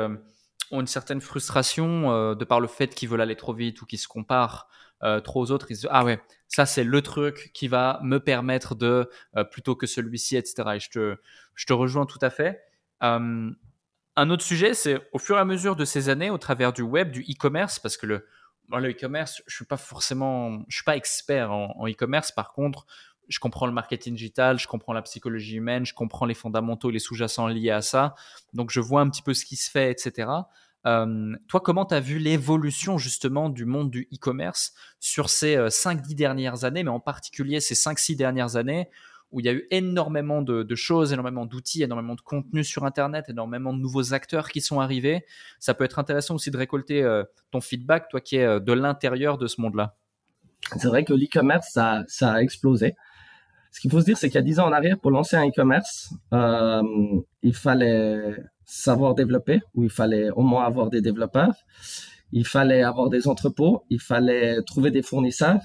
ont 0.72 0.82
une 0.82 0.88
certaine 0.88 1.22
frustration 1.22 2.12
euh, 2.12 2.36
de 2.36 2.46
par 2.46 2.60
le 2.60 2.68
fait 2.68 2.94
qu'ils 2.94 3.10
veulent 3.10 3.22
aller 3.22 3.36
trop 3.36 3.54
vite 3.54 3.82
ou 3.82 3.86
qu'ils 3.86 4.00
se 4.00 4.08
comparent 4.08 4.68
euh, 5.04 5.20
trop 5.20 5.42
aux 5.42 5.52
autres. 5.52 5.68
Ils 5.70 5.76
se 5.76 5.82
disent, 5.82 5.90
ah 5.92 6.04
ouais, 6.04 6.20
ça 6.48 6.66
c'est 6.66 6.84
le 6.84 7.02
truc 7.02 7.52
qui 7.54 7.68
va 7.68 8.00
me 8.04 8.20
permettre 8.20 8.76
de, 8.76 9.10
euh, 9.36 9.44
plutôt 9.44 9.76
que 9.76 9.88
celui-ci, 9.88 10.38
etc. 10.38 10.64
Et 10.76 10.80
je 10.80 10.90
te, 10.90 11.18
je 11.54 11.66
te 11.66 11.74
rejoins 11.74 12.06
tout 12.06 12.20
à 12.22 12.30
fait. 12.30 12.62
Un 14.16 14.30
autre 14.30 14.44
sujet, 14.44 14.74
c'est 14.74 15.00
au 15.12 15.20
fur 15.20 15.38
et 15.38 15.40
à 15.40 15.46
mesure 15.46 15.76
de 15.76 15.86
ces 15.86 16.10
années, 16.10 16.30
au 16.30 16.38
travers 16.38 16.74
du 16.74 16.82
web, 16.82 17.12
du 17.12 17.22
e-commerce, 17.22 17.80
parce 17.80 17.98
que 17.98 18.06
le, 18.06 18.28
e-commerce, 18.72 19.42
je 19.48 19.56
suis 19.56 19.66
pas 19.66 19.78
forcément, 19.78 20.64
je 20.68 20.78
suis 20.78 20.86
pas 20.86 20.96
expert 20.96 21.52
en 21.52 21.88
e-commerce. 21.88 22.32
par 22.32 22.54
contre, 22.54 22.86
je 23.28 23.40
comprends 23.40 23.66
le 23.66 23.74
marketing 23.74 24.16
digital, 24.16 24.60
je 24.60 24.68
comprends 24.68 24.94
la 24.94 25.02
psychologie 25.02 25.56
humaine, 25.56 25.86
je 25.86 25.94
comprends 25.94 26.26
les 26.26 26.34
fondamentaux, 26.34 26.90
les 26.90 27.00
sous-jacents 27.00 27.48
liés 27.48 27.72
à 27.72 27.82
ça. 27.82 28.16
Donc, 28.54 28.72
je 28.72 28.80
vois 28.80 29.02
un 29.02 29.10
petit 29.10 29.22
peu 29.22 29.34
ce 29.34 29.46
qui 29.46 29.56
se 29.56 29.70
fait, 29.70 29.92
etc. 29.92 30.30
Euh, 30.86 31.36
toi, 31.48 31.62
comment 31.62 31.86
tu 31.86 31.96
as 31.96 32.00
vu 32.00 32.20
l'évolution 32.20 32.98
justement 32.98 33.50
du 33.50 33.66
monde 33.66 33.90
du 33.90 34.08
e-commerce 34.14 34.74
sur 35.00 35.30
ces 35.30 35.58
5-10 35.58 36.12
euh, 36.12 36.16
dernières 36.16 36.64
années, 36.64 36.84
mais 36.84 36.92
en 36.92 37.00
particulier 37.00 37.60
ces 37.60 37.74
5-6 37.74 38.16
dernières 38.16 38.56
années 38.56 38.90
où 39.32 39.40
il 39.40 39.46
y 39.46 39.50
a 39.50 39.54
eu 39.54 39.68
énormément 39.72 40.42
de, 40.42 40.76
choses, 40.76 41.12
énormément 41.12 41.46
d'outils, 41.46 41.84
énormément 41.84 42.16
de 42.16 42.22
contenu 42.22 42.64
sur 42.64 42.86
Internet, 42.86 43.26
énormément 43.30 43.74
de 43.74 43.80
nouveaux 43.80 44.14
acteurs 44.14 44.50
qui 44.50 44.62
sont 44.62 44.80
arrivés. 44.80 45.26
Ça 45.60 45.74
peut 45.74 45.84
être 45.84 46.00
intéressant 46.00 46.36
aussi 46.36 46.52
de 46.52 46.58
récolter 46.58 47.04
euh, 47.04 47.24
ton 47.52 47.62
feedback, 47.62 48.08
toi 48.10 48.22
qui 48.22 48.38
es 48.38 48.60
de 48.60 48.74
l'intérieur 48.74 49.38
de 49.38 49.48
ce 49.48 49.60
monde-là. 49.62 49.98
C'est 50.78 50.88
vrai 50.88 51.04
que 51.04 51.14
l'e-commerce, 51.14 51.68
ça, 51.72 52.04
ça 52.08 52.34
a 52.34 52.42
explosé. 52.42 52.96
Ce 53.76 53.82
qu'il 53.82 53.92
faut 53.92 54.00
se 54.00 54.06
dire, 54.06 54.18
c'est 54.18 54.30
qu'il 54.30 54.36
y 54.36 54.38
a 54.38 54.42
10 54.42 54.62
ans 54.62 54.68
en 54.68 54.72
arrière, 54.72 54.98
pour 54.98 55.12
lancer 55.12 55.36
un 55.36 55.50
e-commerce, 55.50 56.14
euh, 56.32 56.82
il 57.44 57.54
fallait 57.54 58.38
savoir 58.64 59.16
développer, 59.16 59.60
ou 59.74 59.84
il 59.84 59.90
fallait 59.90 60.30
au 60.30 60.44
moins 60.44 60.64
avoir 60.64 60.90
des 60.90 61.02
développeurs, 61.02 61.54
il 62.32 62.46
fallait 62.46 62.84
avoir 62.84 63.10
des 63.10 63.28
entrepôts, 63.28 63.84
il 63.90 64.00
fallait 64.00 64.62
trouver 64.64 64.92
des 64.92 65.02
fournisseurs. 65.02 65.60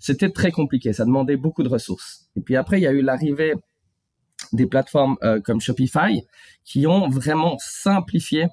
C'était 0.00 0.30
très 0.30 0.50
compliqué, 0.50 0.92
ça 0.92 1.04
demandait 1.04 1.36
beaucoup 1.36 1.62
de 1.62 1.68
ressources. 1.68 2.26
Et 2.34 2.40
puis 2.40 2.56
après, 2.56 2.80
il 2.80 2.82
y 2.82 2.86
a 2.86 2.92
eu 2.92 3.02
l'arrivée 3.02 3.54
des 4.52 4.66
plateformes 4.66 5.16
euh, 5.22 5.40
comme 5.40 5.60
Shopify 5.60 6.22
qui 6.64 6.86
ont 6.86 7.08
vraiment 7.08 7.56
simplifié 7.58 8.46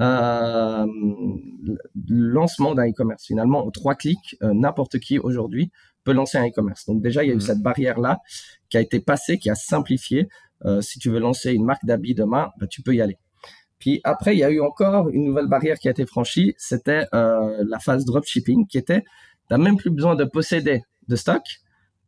euh, 0.00 0.86
le 0.86 2.28
lancement 2.28 2.74
d'un 2.74 2.88
e-commerce. 2.88 3.24
Finalement, 3.26 3.66
en 3.66 3.70
trois 3.70 3.94
clics, 3.94 4.36
euh, 4.42 4.52
n'importe 4.54 4.98
qui 4.98 5.18
aujourd'hui 5.18 5.70
peut 6.04 6.12
lancer 6.12 6.38
un 6.38 6.46
e-commerce. 6.46 6.86
Donc 6.86 7.02
déjà, 7.02 7.22
il 7.22 7.28
y 7.28 7.30
a 7.30 7.34
eu 7.34 7.36
mhm. 7.36 7.42
cette 7.42 7.60
barrière-là 7.60 8.18
qui 8.70 8.78
a 8.78 8.80
été 8.80 9.00
passée, 9.00 9.38
qui 9.38 9.50
a 9.50 9.54
simplifié. 9.54 10.28
Si 10.80 10.98
tu 10.98 11.08
veux 11.08 11.20
lancer 11.20 11.52
une 11.52 11.64
marque 11.64 11.84
d'habits 11.84 12.16
demain, 12.16 12.50
bah, 12.58 12.66
tu 12.66 12.82
peux 12.82 12.92
y 12.92 13.00
aller. 13.00 13.16
Puis 13.78 14.00
après, 14.02 14.34
il 14.34 14.40
y 14.40 14.44
a 14.44 14.50
eu 14.50 14.60
encore 14.60 15.08
une 15.10 15.26
nouvelle 15.26 15.46
barrière 15.46 15.78
qui 15.78 15.86
a 15.86 15.92
été 15.92 16.04
franchie, 16.04 16.54
c'était 16.58 17.06
la 17.12 17.78
phase 17.78 18.04
dropshipping, 18.04 18.66
qui 18.66 18.76
était, 18.76 19.04
n'as 19.50 19.58
même 19.58 19.76
plus 19.76 19.90
besoin 19.90 20.14
de 20.14 20.24
posséder 20.24 20.82
de 21.08 21.16
stock, 21.16 21.42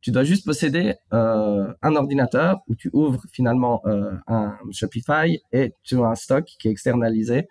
tu 0.01 0.11
dois 0.13 0.25
juste 0.25 0.47
posséder 0.47 0.95
euh, 1.13 1.73
un 1.83 1.97
ordinateur 1.97 2.61
où 2.69 2.75
tu 2.75 2.91
ouvres 2.93 3.23
finalement 3.33 3.83
euh, 3.87 4.13
un 4.27 4.57
Shopify 4.73 5.41
et 5.53 5.75
tu 5.83 6.03
as 6.03 6.07
un 6.07 6.15
stock 6.15 6.45
qui 6.45 6.69
est 6.69 6.71
externalisé 6.71 7.49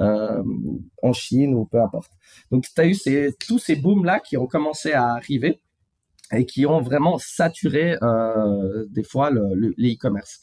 euh, 0.00 0.42
en 1.02 1.12
Chine 1.12 1.54
ou 1.54 1.66
peu 1.66 1.82
importe. 1.82 2.12
Donc, 2.50 2.64
tu 2.74 2.80
as 2.80 2.86
eu 2.86 2.96
tous 3.46 3.58
ces 3.58 3.76
booms-là 3.76 4.20
qui 4.20 4.36
ont 4.36 4.46
commencé 4.46 4.92
à 4.92 5.08
arriver 5.08 5.60
et 6.32 6.46
qui 6.46 6.66
ont 6.66 6.80
vraiment 6.80 7.18
saturé 7.18 7.96
euh, 8.02 8.86
des 8.90 9.02
fois 9.02 9.30
le, 9.30 9.74
les 9.76 9.94
e-commerce. 9.94 10.40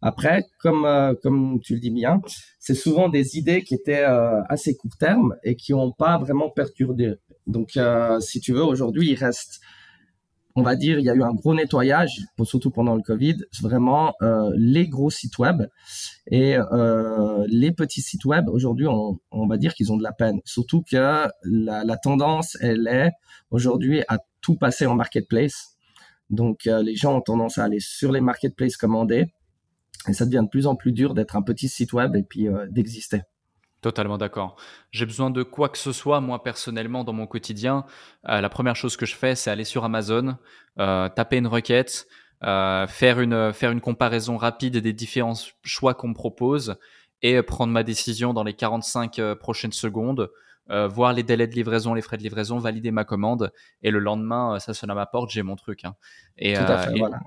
Après, 0.00 0.44
comme 0.58 0.84
euh, 0.84 1.14
comme 1.22 1.60
tu 1.62 1.74
le 1.74 1.80
dis 1.80 1.90
bien, 1.90 2.20
c'est 2.58 2.74
souvent 2.74 3.08
des 3.08 3.36
idées 3.36 3.62
qui 3.62 3.74
étaient 3.74 4.04
euh, 4.04 4.42
assez 4.48 4.76
court 4.76 4.96
terme 4.98 5.36
et 5.42 5.56
qui 5.56 5.72
n'ont 5.72 5.92
pas 5.92 6.18
vraiment 6.18 6.50
perturbé. 6.50 7.14
Donc, 7.46 7.76
euh, 7.76 8.20
si 8.20 8.40
tu 8.40 8.52
veux, 8.52 8.64
aujourd'hui, 8.64 9.10
il 9.10 9.16
reste 9.16 9.60
on 10.54 10.62
va 10.62 10.76
dire, 10.76 10.98
il 10.98 11.04
y 11.04 11.10
a 11.10 11.14
eu 11.14 11.22
un 11.22 11.32
gros 11.32 11.54
nettoyage, 11.54 12.20
surtout 12.44 12.70
pendant 12.70 12.94
le 12.94 13.02
Covid, 13.02 13.36
vraiment 13.60 14.14
euh, 14.22 14.50
les 14.56 14.88
gros 14.88 15.10
sites 15.10 15.38
web 15.38 15.62
et 16.26 16.56
euh, 16.56 17.44
les 17.48 17.72
petits 17.72 18.02
sites 18.02 18.24
web. 18.24 18.48
Aujourd'hui, 18.48 18.86
on, 18.86 19.46
va 19.46 19.56
dire 19.56 19.74
qu'ils 19.74 19.92
ont 19.92 19.96
de 19.96 20.02
la 20.02 20.12
peine, 20.12 20.40
surtout 20.44 20.82
que 20.82 21.26
la, 21.42 21.96
tendance, 21.96 22.56
elle 22.60 22.86
est 22.86 23.10
aujourd'hui 23.50 24.02
à 24.08 24.18
tout 24.40 24.56
passer 24.56 24.86
en 24.86 24.94
marketplace. 24.94 25.76
Donc, 26.30 26.66
euh, 26.66 26.82
les 26.82 26.96
gens 26.96 27.16
ont 27.16 27.20
tendance 27.20 27.58
à 27.58 27.64
aller 27.64 27.80
sur 27.80 28.12
les 28.12 28.20
marketplaces 28.20 28.76
commander 28.76 29.32
et 30.08 30.12
ça 30.12 30.26
devient 30.26 30.42
de 30.42 30.48
plus 30.48 30.66
en 30.66 30.74
plus 30.74 30.92
dur 30.92 31.14
d'être 31.14 31.36
un 31.36 31.42
petit 31.42 31.68
site 31.68 31.92
web 31.92 32.16
et 32.16 32.22
puis 32.22 32.48
d'exister. 32.70 33.22
Totalement 33.82 34.16
d'accord. 34.16 34.54
J'ai 34.92 35.06
besoin 35.06 35.30
de 35.30 35.42
quoi 35.42 35.68
que 35.68 35.76
ce 35.76 35.90
soit, 35.90 36.20
moi 36.20 36.44
personnellement, 36.44 37.02
dans 37.02 37.12
mon 37.12 37.26
quotidien. 37.26 37.84
Euh, 38.28 38.40
la 38.40 38.48
première 38.48 38.76
chose 38.76 38.96
que 38.96 39.06
je 39.06 39.16
fais, 39.16 39.34
c'est 39.34 39.50
aller 39.50 39.64
sur 39.64 39.84
Amazon, 39.84 40.36
euh, 40.78 41.08
taper 41.08 41.38
une 41.38 41.48
requête, 41.48 42.06
euh, 42.44 42.86
faire, 42.86 43.18
une, 43.18 43.52
faire 43.52 43.72
une 43.72 43.80
comparaison 43.80 44.36
rapide 44.36 44.76
des 44.76 44.92
différents 44.92 45.34
choix 45.64 45.94
qu'on 45.94 46.08
me 46.08 46.14
propose 46.14 46.76
et 47.22 47.42
prendre 47.42 47.72
ma 47.72 47.82
décision 47.82 48.32
dans 48.32 48.44
les 48.44 48.54
45 48.54 49.20
prochaines 49.34 49.72
secondes, 49.72 50.30
voir 50.68 51.12
les 51.12 51.24
délais 51.24 51.48
de 51.48 51.54
livraison, 51.54 51.92
les 51.92 52.02
frais 52.02 52.16
de 52.16 52.22
livraison, 52.22 52.58
valider 52.58 52.92
ma 52.92 53.04
commande 53.04 53.52
et 53.82 53.90
le 53.90 53.98
lendemain, 53.98 54.58
ça 54.60 54.74
sonne 54.74 54.90
à 54.90 54.94
ma 54.94 55.06
porte, 55.06 55.30
j'ai 55.30 55.42
mon 55.42 55.56
truc. 55.56 55.84
Hein. 55.84 55.94
Et, 56.38 56.54
Tout 56.54 56.62
à 56.62 56.78
fait, 56.78 56.98
voilà. 56.98 57.18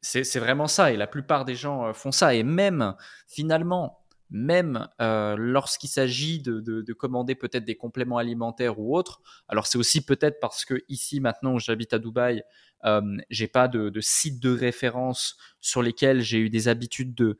C'est 0.00 0.38
vraiment 0.38 0.66
ça. 0.66 0.92
Et 0.92 0.96
la 0.96 1.06
plupart 1.06 1.44
des 1.44 1.54
gens 1.54 1.92
font 1.92 2.12
ça. 2.12 2.34
Et 2.34 2.42
même, 2.42 2.94
finalement, 3.26 4.03
même 4.30 4.88
euh, 5.00 5.36
lorsqu'il 5.36 5.90
s'agit 5.90 6.40
de, 6.40 6.92
commander 6.92 7.34
peut-être 7.34 7.64
des 7.64 7.76
compléments 7.76 8.18
alimentaires 8.18 8.78
ou 8.78 8.96
autres. 8.96 9.20
Alors 9.48 9.66
c'est 9.66 9.78
aussi 9.78 10.04
peut-être 10.04 10.40
parce 10.40 10.64
que 10.64 10.82
ici 10.88 11.20
maintenant 11.20 11.54
où 11.54 11.58
j'habite 11.58 11.92
à 11.92 11.98
Dubaï, 11.98 12.42
euh, 12.84 13.00
j'ai 13.30 13.48
pas 13.48 13.68
de, 13.68 13.88
de 13.88 14.00
site 14.00 14.40
de 14.40 14.50
référence 14.56 15.36
sur 15.60 15.82
lesquels 15.82 16.20
j'ai 16.20 16.38
eu 16.38 16.50
des 16.50 16.68
habitudes 16.68 17.14
de 17.14 17.38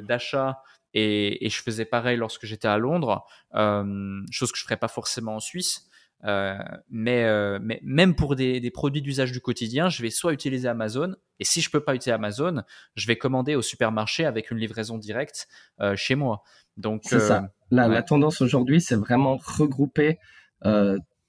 d'achat 0.00 0.62
et, 0.98 1.50
je 1.50 1.62
faisais 1.62 1.84
pareil 1.84 2.16
lorsque 2.16 2.46
j'étais 2.46 2.68
à 2.68 2.78
Londres, 2.78 3.26
euh, 3.54 4.22
chose 4.30 4.50
que 4.50 4.56
je 4.56 4.64
ferais 4.64 4.78
pas 4.78 4.88
forcément 4.88 5.36
en 5.36 5.40
Suisse. 5.40 5.85
Euh, 6.24 6.58
mais, 6.88 7.24
euh, 7.24 7.58
mais, 7.62 7.80
même 7.82 8.14
pour 8.14 8.36
des, 8.36 8.60
des 8.60 8.70
produits 8.70 9.02
d'usage 9.02 9.32
du 9.32 9.40
quotidien, 9.40 9.88
je 9.88 10.02
vais 10.02 10.10
soit 10.10 10.32
utiliser 10.32 10.68
Amazon, 10.68 11.14
et 11.38 11.44
si 11.44 11.60
je 11.60 11.70
peux 11.70 11.80
pas 11.80 11.94
utiliser 11.94 12.14
Amazon, 12.14 12.62
je 12.94 13.06
vais 13.06 13.16
commander 13.16 13.54
au 13.54 13.62
supermarché 13.62 14.24
avec 14.24 14.50
une 14.50 14.58
livraison 14.58 14.98
directe 14.98 15.46
euh, 15.80 15.94
chez 15.96 16.14
moi. 16.14 16.42
Donc 16.76 17.02
c'est 17.04 17.20
ça. 17.20 17.50
La, 17.70 17.88
la 17.88 18.02
tendance 18.02 18.40
aujourd'hui, 18.40 18.80
c'est 18.80 18.96
vraiment 18.96 19.36
regrouper 19.36 20.18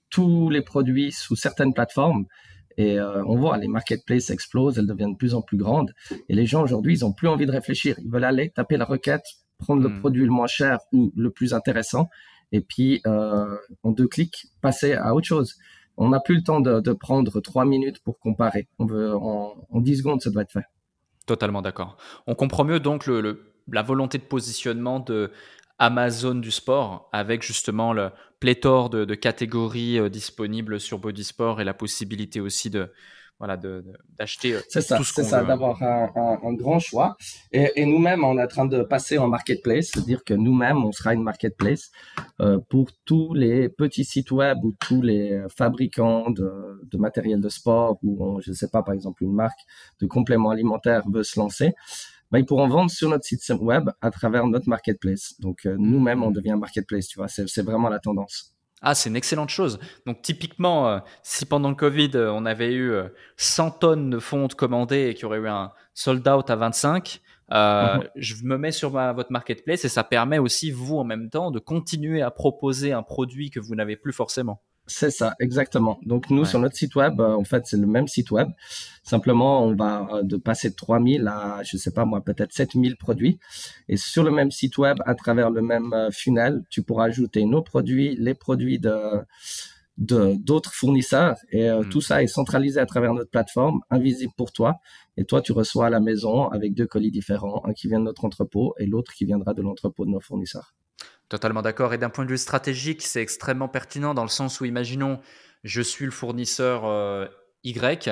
tous 0.10 0.50
les 0.50 0.62
produits 0.62 1.12
sous 1.12 1.36
certaines 1.36 1.74
plateformes. 1.74 2.26
Et 2.78 3.00
on 3.00 3.36
voit 3.36 3.58
les 3.58 3.68
marketplaces 3.68 4.30
explosent, 4.30 4.78
elles 4.78 4.88
deviennent 4.88 5.14
de 5.14 5.18
plus 5.18 5.34
en 5.34 5.42
plus 5.42 5.58
grandes. 5.58 5.94
Et 6.30 6.36
les 6.36 6.46
gens 6.46 6.62
aujourd'hui, 6.64 6.94
ils 6.94 7.06
ont 7.06 7.14
plus 7.14 7.28
envie 7.28 7.46
de 7.46 7.52
réfléchir. 7.52 7.96
Ils 8.00 8.12
veulent 8.12 8.24
aller 8.24 8.50
taper 8.50 8.78
la 8.78 8.86
requête, 8.86 9.24
prendre 9.58 9.82
le 9.82 9.90
hmm. 9.90 10.00
produit 10.00 10.24
le 10.26 10.32
moins 10.32 10.48
cher 10.48 10.80
ou 10.92 11.12
le 11.16 11.32
plus 11.32 11.54
intéressant 11.54 12.10
et 12.52 12.62
puis 12.62 13.02
euh, 13.06 13.58
en 13.84 13.92
deux 13.92 14.08
clics 14.08 14.48
passer 14.62 14.94
à 14.94 15.14
autre 15.14 15.28
chose. 15.28 15.56
On 15.98 16.10
n'a 16.10 16.20
plus 16.20 16.36
le 16.36 16.44
temps 16.44 16.60
de, 16.60 16.94
prendre 16.94 17.40
trois 17.42 17.66
minutes 17.66 18.00
pour 18.04 18.20
comparer. 18.20 18.68
On 18.78 18.86
veut 18.86 19.16
en, 19.16 19.56
10 19.74 19.98
secondes, 19.98 20.22
ça 20.22 20.30
doit 20.30 20.44
être 20.44 20.52
fait. 20.52 20.66
Totalement 21.26 21.64
d'accord. 21.64 21.98
On 22.28 22.36
comprend 22.36 22.64
mieux 22.64 22.80
donc 22.80 23.08
la 23.08 23.82
volonté 23.82 24.20
de 24.20 24.24
positionnement 24.24 25.00
de 25.00 25.32
Amazon 25.80 26.36
du 26.36 26.52
sport 26.52 27.10
avec 27.12 27.42
justement 27.42 27.94
le 27.94 28.12
pléthore 28.40 28.90
de, 28.90 29.06
de 29.06 29.16
catégories 29.16 30.00
euh, 30.00 30.10
disponibles 30.10 30.80
sur 30.80 31.00
Body 31.00 31.24
Sport 31.24 31.62
et 31.62 31.64
la 31.64 31.74
possibilité 31.74 32.40
aussi 32.40 32.70
de, 32.70 32.92
voilà, 33.40 33.56
d'acheter 33.56 34.52
de, 34.52 34.56
euh, 34.58 34.62
C'est 34.68 34.82
ça, 34.82 35.00
c'est 35.04 35.24
ça, 35.24 35.44
d'avoir 35.44 35.82
un, 35.84 36.10
un, 36.16 36.40
un, 36.44 36.54
grand 36.54 36.80
choix. 36.80 37.16
Et, 37.52 37.72
et 37.76 37.86
nous-mêmes, 37.86 38.24
on 38.24 38.38
est 38.40 38.44
en 38.44 38.48
train 38.48 38.66
de 38.66 38.82
passer 38.82 39.20
en 39.20 39.28
marketplace, 39.28 39.92
c'est-à-dire 39.94 40.24
que 40.24 40.34
nous-mêmes, 40.34 40.84
on 40.84 40.92
sera 40.92 41.14
une 41.14 41.22
marketplace 41.22 41.92
euh, 42.42 42.60
pour 42.70 42.90
tous 43.06 43.34
les 43.36 43.70
petits 43.70 44.06
sites 44.06 44.32
web 44.32 44.58
ou 44.64 44.74
tous 44.80 45.02
les 45.04 45.44
fabricants 45.56 46.32
de, 46.32 46.82
de 46.84 46.98
matériel 46.98 47.40
de 47.40 47.50
sport 47.50 48.00
ou, 48.02 48.40
je 48.42 48.50
ne 48.50 48.56
sais 48.56 48.70
pas, 48.70 48.82
par 48.82 48.96
exemple, 48.96 49.24
une 49.24 49.34
marque 49.34 49.60
de 50.02 50.08
compléments 50.08 50.50
alimentaires 50.50 51.04
veut 51.08 51.24
se 51.24 51.40
lancer. 51.40 51.74
Ben, 52.32 52.40
ils 52.40 52.46
pourront 52.46 52.68
vendre 52.68 52.92
sur 52.92 53.10
notre 53.10 53.24
site 53.24 53.42
web 53.62 53.90
à 54.02 54.12
travers 54.12 54.48
notre 54.48 54.68
marketplace. 54.68 55.36
Donc, 55.40 55.66
euh, 55.66 55.76
nous-mêmes, 55.80 56.24
on 56.24 56.32
devient 56.32 56.56
marketplace, 56.60 57.08
tu 57.08 57.20
vois. 57.20 57.28
C'est 57.30 57.62
vraiment 57.62 57.88
la 57.88 58.00
tendance. 58.00 58.57
Ah, 58.82 58.94
c'est 58.94 59.10
une 59.10 59.16
excellente 59.16 59.50
chose. 59.50 59.80
Donc 60.06 60.22
typiquement, 60.22 60.88
euh, 60.88 61.00
si 61.24 61.46
pendant 61.46 61.70
le 61.70 61.76
Covid, 61.76 62.12
euh, 62.14 62.32
on 62.32 62.46
avait 62.46 62.74
eu 62.74 62.94
100 63.38 63.68
euh, 63.68 63.72
tonnes 63.80 64.10
de 64.12 64.20
fonte 64.20 64.54
commandées 64.54 65.08
et 65.10 65.14
qu'il 65.16 65.24
y 65.24 65.26
aurait 65.26 65.40
eu 65.40 65.48
un 65.48 65.72
sold 65.96 66.28
out 66.28 66.50
à 66.50 66.56
25, 66.56 67.22
mhm. 67.50 68.04
je 68.16 68.44
me 68.44 68.58
mets 68.58 68.72
sur 68.72 68.92
ma, 68.92 69.14
votre 69.14 69.32
marketplace 69.32 69.84
et 69.84 69.90
ça 69.90 70.04
permet 70.04 70.38
aussi, 70.38 70.70
vous, 70.70 70.98
en 70.98 71.04
même 71.04 71.30
temps, 71.30 71.50
de 71.50 71.60
continuer 71.60 72.22
à 72.22 72.30
proposer 72.30 72.94
un 72.94 73.02
produit 73.02 73.50
que 73.50 73.60
vous 73.60 73.74
n'avez 73.74 73.96
plus 73.96 74.14
forcément. 74.14 74.62
C'est 74.90 75.12
ça, 75.12 75.36
exactement. 75.42 76.00
Donc 76.04 76.30
nous, 76.30 76.46
sur 76.46 76.60
notre 76.60 76.76
site 76.76 76.96
web, 76.96 77.20
euh, 77.20 77.36
en 77.36 77.44
fait, 77.44 77.66
c'est 77.66 77.76
le 77.76 77.86
même 77.86 78.08
site 78.08 78.32
web. 78.32 78.48
Simplement, 79.04 79.64
on 79.64 79.76
va 79.76 80.08
euh, 80.14 80.24
de 80.24 80.38
passer 80.38 80.70
de 80.70 80.76
3000 80.76 81.28
à, 81.28 81.62
je 81.64 81.76
sais 81.76 81.92
pas 81.92 82.06
moi, 82.06 82.22
peut-être 82.22 82.54
7000 82.54 82.96
produits. 82.96 83.38
Et 83.90 83.98
sur 83.98 84.24
le 84.24 84.32
même 84.32 84.50
site 84.50 84.78
web, 84.78 84.98
à 85.06 85.14
travers 85.14 85.50
le 85.50 85.62
même 85.62 85.92
euh, 85.92 86.10
funnel, 86.12 86.64
tu 86.70 86.84
pourras 86.84 87.06
ajouter 87.06 87.44
nos 87.46 87.62
produits, 87.62 88.16
les 88.16 88.34
produits 88.34 88.80
de 88.80 88.92
d'autres 90.00 90.76
fournisseurs 90.76 91.38
et 91.52 91.72
hmm. 91.72 91.90
tout 91.90 92.02
ça 92.02 92.22
est 92.22 92.28
centralisé 92.28 92.80
à 92.80 92.86
travers 92.86 93.16
notre 93.16 93.32
plateforme, 93.32 93.80
invisible 93.90 94.32
pour 94.38 94.52
toi. 94.52 94.76
Et 95.18 95.26
toi, 95.26 95.42
tu 95.42 95.54
reçois 95.54 95.88
à 95.88 95.90
la 95.90 96.00
maison 96.00 96.48
avec 96.50 96.76
deux 96.76 96.86
colis 96.86 97.10
différents, 97.10 97.64
un 97.66 97.74
qui 97.74 97.88
vient 97.88 98.00
de 98.00 98.06
notre 98.06 98.24
entrepôt 98.24 98.76
et 98.78 98.86
l'autre 98.86 99.12
qui 99.12 99.26
viendra 99.26 99.56
de 99.56 99.64
l'entrepôt 99.64 100.06
de 100.06 100.12
nos 100.12 100.20
fournisseurs. 100.20 100.77
Totalement 101.30 101.62
d'accord. 101.62 101.94
Et 101.94 101.98
d'un 101.98 102.10
point 102.10 102.26
de 102.26 102.30
vue 102.30 102.38
stratégique, 102.38 103.02
c'est 103.02 103.22
extrêmement 103.22 103.68
pertinent 103.68 104.14
dans 104.14 104.24
le 104.24 104.30
sens 104.30 104.62
où, 104.62 104.66
imaginons, 104.66 105.20
je 105.64 105.82
suis 105.82 106.06
le 106.06 106.12
fournisseur 106.12 106.86
euh, 106.86 107.28
Y, 107.64 108.10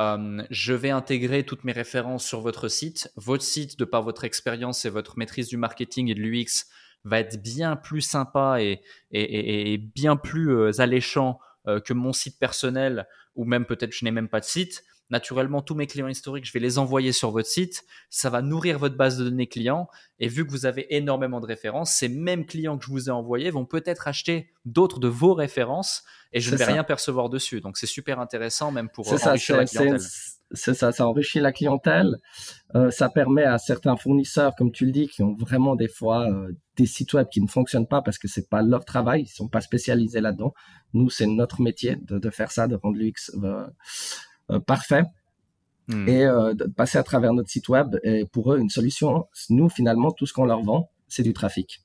euh, 0.00 0.42
je 0.50 0.72
vais 0.72 0.90
intégrer 0.90 1.44
toutes 1.44 1.64
mes 1.64 1.72
références 1.72 2.24
sur 2.24 2.40
votre 2.40 2.68
site. 2.68 3.10
Votre 3.16 3.42
site, 3.42 3.78
de 3.78 3.84
par 3.84 4.02
votre 4.02 4.24
expérience 4.24 4.84
et 4.84 4.90
votre 4.90 5.18
maîtrise 5.18 5.48
du 5.48 5.56
marketing 5.56 6.08
et 6.08 6.14
de 6.14 6.20
l'UX, 6.20 6.66
va 7.04 7.18
être 7.18 7.42
bien 7.42 7.74
plus 7.74 8.00
sympa 8.00 8.58
et, 8.60 8.80
bien 9.94 10.16
plus 10.16 10.54
euh, 10.54 10.80
alléchant 10.80 11.40
que 11.84 11.92
mon 11.92 12.12
site 12.12 12.40
personnel, 12.40 13.06
ou 13.36 13.44
même 13.44 13.66
peut-être 13.66 13.92
je 13.92 14.04
n'ai 14.04 14.10
même 14.10 14.28
pas 14.28 14.40
de 14.40 14.44
site 14.44 14.82
naturellement, 15.12 15.60
tous 15.60 15.74
mes 15.74 15.86
clients 15.86 16.08
historiques, 16.08 16.46
je 16.46 16.52
vais 16.52 16.58
les 16.58 16.78
envoyer 16.78 17.12
sur 17.12 17.30
votre 17.30 17.46
site. 17.46 17.84
Ça 18.08 18.30
va 18.30 18.40
nourrir 18.40 18.78
votre 18.78 18.96
base 18.96 19.18
de 19.18 19.24
données 19.24 19.46
clients. 19.46 19.88
Et 20.18 20.26
vu 20.26 20.44
que 20.46 20.50
vous 20.50 20.64
avez 20.66 20.96
énormément 20.96 21.38
de 21.38 21.46
références, 21.46 21.92
ces 21.92 22.08
mêmes 22.08 22.46
clients 22.46 22.78
que 22.78 22.86
je 22.86 22.90
vous 22.90 23.08
ai 23.08 23.12
envoyés 23.12 23.50
vont 23.50 23.66
peut-être 23.66 24.08
acheter 24.08 24.50
d'autres 24.64 24.98
de 24.98 25.08
vos 25.08 25.34
références 25.34 26.02
et 26.32 26.40
je 26.40 26.50
ne 26.50 26.56
vais 26.56 26.64
rien 26.64 26.82
percevoir 26.82 27.28
dessus. 27.28 27.60
Donc, 27.60 27.76
c'est 27.76 27.86
super 27.86 28.18
intéressant 28.20 28.72
même 28.72 28.88
pour 28.88 29.06
enrichir 29.12 29.58
la 29.58 29.66
clientèle. 29.66 30.00
C'est 30.54 30.74
ça, 30.74 30.92
ça 30.92 31.06
enrichit 31.06 31.40
la 31.40 31.52
clientèle. 31.52 32.16
Euh, 32.74 32.90
ça 32.90 33.08
permet 33.08 33.44
à 33.44 33.58
certains 33.58 33.96
fournisseurs, 33.96 34.54
comme 34.56 34.70
tu 34.70 34.86
le 34.86 34.92
dis, 34.92 35.08
qui 35.08 35.22
ont 35.22 35.34
vraiment 35.34 35.76
des 35.76 35.88
fois 35.88 36.26
euh, 36.28 36.52
des 36.76 36.86
sites 36.86 37.12
web 37.14 37.26
qui 37.30 37.40
ne 37.40 37.46
fonctionnent 37.46 37.86
pas 37.86 38.02
parce 38.02 38.18
que 38.18 38.28
c'est 38.28 38.48
pas 38.48 38.62
leur 38.62 38.84
travail, 38.84 39.22
ils 39.22 39.28
sont 39.28 39.48
pas 39.48 39.62
spécialisés 39.62 40.20
là-dedans. 40.20 40.52
Nous, 40.92 41.08
c'est 41.08 41.26
notre 41.26 41.62
métier 41.62 41.96
de, 41.96 42.18
de, 42.18 42.30
faire 42.30 42.50
ça, 42.50 42.66
de 42.66 42.76
rendre 42.76 42.98
l'UX 42.98 43.30
euh, 43.42 43.66
parfait 44.60 45.04
hmm. 45.88 46.08
et 46.08 46.24
euh, 46.24 46.54
de 46.54 46.64
passer 46.64 46.98
à 46.98 47.02
travers 47.02 47.32
notre 47.32 47.50
site 47.50 47.68
web 47.68 47.96
est 48.02 48.28
pour 48.30 48.52
eux 48.52 48.58
une 48.58 48.70
solution. 48.70 49.26
Nous, 49.50 49.68
finalement, 49.68 50.10
tout 50.10 50.26
ce 50.26 50.32
qu'on 50.32 50.44
leur 50.44 50.62
vend, 50.62 50.90
c'est 51.08 51.22
du 51.22 51.32
trafic. 51.32 51.82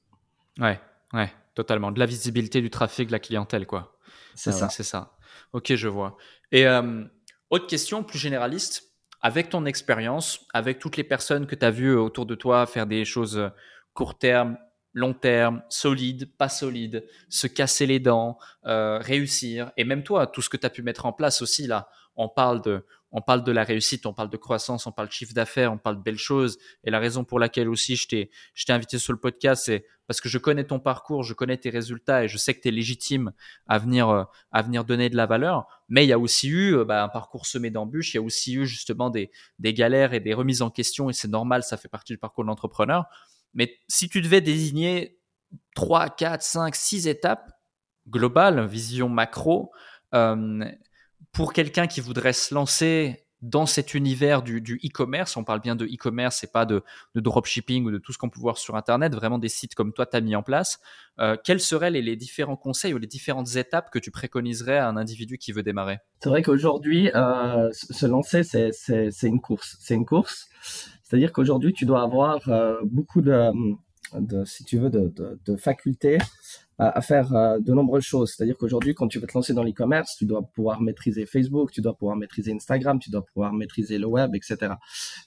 Ouais, 0.59 0.79
ouais, 1.13 1.31
totalement. 1.55 1.91
De 1.91 1.99
la 1.99 2.05
visibilité 2.05 2.61
du 2.61 2.69
trafic, 2.69 3.07
de 3.07 3.11
la 3.11 3.19
clientèle, 3.19 3.65
quoi. 3.65 3.97
C'est 4.35 4.51
ça. 4.51 4.69
C'est 4.69 4.83
ça. 4.83 5.17
Ok, 5.53 5.73
je 5.73 5.87
vois. 5.87 6.17
Et 6.51 6.67
euh, 6.67 7.03
autre 7.49 7.67
question 7.67 8.03
plus 8.03 8.19
généraliste, 8.19 8.91
avec 9.21 9.49
ton 9.49 9.65
expérience, 9.65 10.45
avec 10.53 10.79
toutes 10.79 10.97
les 10.97 11.03
personnes 11.03 11.47
que 11.47 11.55
tu 11.55 11.65
as 11.65 11.71
vues 11.71 11.95
autour 11.95 12.25
de 12.25 12.35
toi 12.35 12.65
faire 12.65 12.85
des 12.85 13.03
choses 13.03 13.51
court 13.93 14.17
terme, 14.17 14.57
long 14.93 15.13
terme, 15.13 15.63
solide, 15.69 16.31
pas 16.37 16.49
solide, 16.49 17.05
se 17.29 17.47
casser 17.47 17.87
les 17.87 17.99
dents, 17.99 18.37
réussir, 18.63 19.71
et 19.75 19.83
même 19.83 20.03
toi, 20.03 20.27
tout 20.27 20.41
ce 20.41 20.49
que 20.49 20.57
tu 20.57 20.65
as 20.65 20.69
pu 20.69 20.83
mettre 20.83 21.05
en 21.05 21.13
place 21.13 21.41
aussi 21.41 21.65
là, 21.65 21.89
on 22.17 22.27
parle 22.27 22.61
de, 22.61 22.85
on 23.11 23.21
parle 23.21 23.43
de 23.43 23.51
la 23.51 23.63
réussite, 23.63 24.05
on 24.05 24.13
parle 24.13 24.29
de 24.29 24.37
croissance, 24.37 24.85
on 24.85 24.91
parle 24.91 25.07
de 25.07 25.13
chiffre 25.13 25.33
d'affaires, 25.33 25.71
on 25.71 25.77
parle 25.77 25.97
de 25.97 26.01
belles 26.01 26.17
choses. 26.17 26.57
Et 26.83 26.91
la 26.91 26.99
raison 26.99 27.23
pour 27.23 27.39
laquelle 27.39 27.69
aussi 27.69 27.95
je 27.95 28.07
t'ai, 28.07 28.31
je 28.53 28.65
t'ai 28.65 28.73
invité 28.73 28.99
sur 28.99 29.13
le 29.13 29.19
podcast, 29.19 29.63
c'est 29.65 29.85
parce 30.07 30.19
que 30.19 30.27
je 30.27 30.37
connais 30.37 30.65
ton 30.65 30.79
parcours, 30.79 31.23
je 31.23 31.33
connais 31.33 31.57
tes 31.57 31.69
résultats 31.69 32.23
et 32.23 32.27
je 32.27 32.37
sais 32.37 32.53
que 32.53 32.61
tu 32.61 32.67
es 32.67 32.71
légitime 32.71 33.31
à 33.67 33.77
venir, 33.77 34.27
à 34.51 34.61
venir 34.61 34.83
donner 34.83 35.09
de 35.09 35.15
la 35.15 35.25
valeur. 35.25 35.67
Mais 35.89 36.05
il 36.05 36.09
y 36.09 36.13
a 36.13 36.19
aussi 36.19 36.49
eu 36.49 36.75
euh, 36.75 36.85
bah, 36.85 37.03
un 37.03 37.09
parcours 37.09 37.45
semé 37.45 37.69
d'embûches, 37.69 38.13
il 38.13 38.17
y 38.17 38.19
a 38.19 38.23
aussi 38.23 38.55
eu 38.55 38.65
justement 38.65 39.09
des, 39.09 39.31
des 39.59 39.73
galères 39.73 40.13
et 40.13 40.19
des 40.19 40.33
remises 40.33 40.61
en 40.61 40.69
question 40.69 41.09
et 41.09 41.13
c'est 41.13 41.29
normal, 41.29 41.63
ça 41.63 41.77
fait 41.77 41.89
partie 41.89 42.13
du 42.13 42.17
parcours 42.17 42.43
de 42.43 42.49
l'entrepreneur. 42.49 43.05
Mais 43.53 43.77
si 43.87 44.09
tu 44.09 44.21
devais 44.21 44.41
désigner 44.41 45.19
3, 45.75 46.09
4, 46.09 46.41
5, 46.41 46.75
6 46.75 47.07
étapes 47.07 47.51
globales, 48.09 48.65
vision 48.65 49.09
macro, 49.09 49.71
euh, 50.13 50.65
pour 51.31 51.53
quelqu'un 51.53 51.87
qui 51.87 52.01
voudrait 52.01 52.33
se 52.33 52.53
lancer 52.53 53.27
dans 53.41 53.67
cet 53.67 53.93
univers 53.93 54.41
du, 54.41 54.79
e-commerce, 54.83 55.37
on 55.37 55.43
parle 55.43 55.61
bien 55.61 55.75
de 55.75 55.85
e-commerce 55.85 56.43
et 56.43 56.47
pas 56.47 56.65
de, 56.65 56.83
dropshipping 57.15 57.85
ou 57.85 57.91
de 57.91 57.97
tout 57.97 58.11
ce 58.11 58.17
qu'on 58.17 58.29
peut 58.29 58.39
voir 58.39 58.57
sur 58.57 58.75
Internet, 58.75 59.13
vraiment 59.13 59.37
des 59.37 59.49
sites 59.49 59.75
comme 59.75 59.93
toi 59.93 60.05
tu 60.05 60.17
as 60.17 60.21
mis 60.21 60.35
en 60.35 60.41
place, 60.41 60.79
euh, 61.19 61.37
quels 61.43 61.59
seraient 61.59 61.91
les, 61.91 62.15
différents 62.15 62.55
conseils 62.55 62.93
ou 62.93 62.97
les 62.97 63.07
différentes 63.07 63.55
étapes 63.55 63.91
que 63.91 63.99
tu 63.99 64.09
préconiserais 64.09 64.77
à 64.77 64.87
un 64.87 64.97
individu 64.97 65.37
qui 65.37 65.51
veut 65.51 65.63
démarrer? 65.63 65.99
C'est 66.23 66.29
vrai 66.29 66.41
qu'aujourd'hui, 66.41 67.11
euh, 67.13 67.69
se 67.71 68.05
lancer, 68.07 68.43
c'est 68.43 69.27
une 69.27 69.39
course. 69.39 69.77
C'est 69.79 69.93
une 69.93 70.05
course, 70.05 70.49
c'est-à-dire 71.03 71.31
qu'aujourd'hui, 71.31 71.73
tu 71.73 71.85
dois 71.85 72.01
avoir 72.01 72.49
euh, 72.49 72.75
beaucoup 72.85 73.21
de, 73.21 73.51
si 74.45 74.63
tu 74.63 74.79
veux, 74.79 74.89
de, 74.89 75.13
de 75.45 75.55
facultés 75.55 76.17
à, 76.79 77.01
faire 77.01 77.33
euh, 77.33 77.59
de 77.59 77.73
nombreuses 77.73 78.03
choses. 78.03 78.33
C'est-à-dire 78.35 78.57
qu'aujourd'hui, 78.57 78.93
quand 78.93 79.07
tu 79.07 79.19
veux 79.19 79.27
te 79.27 79.33
lancer 79.33 79.53
dans 79.53 79.63
l'e-commerce, 79.63 80.15
tu 80.17 80.25
dois 80.25 80.43
pouvoir 80.43 80.81
maîtriser 80.81 81.25
Facebook, 81.25 81.71
tu 81.71 81.81
dois 81.81 81.95
pouvoir 81.95 82.17
maîtriser 82.17 82.51
Instagram, 82.51 82.99
tu 82.99 83.09
dois 83.09 83.25
pouvoir 83.25 83.53
maîtriser 83.53 83.97
le 83.97 84.05
web, 84.05 84.35
etc. 84.35 84.73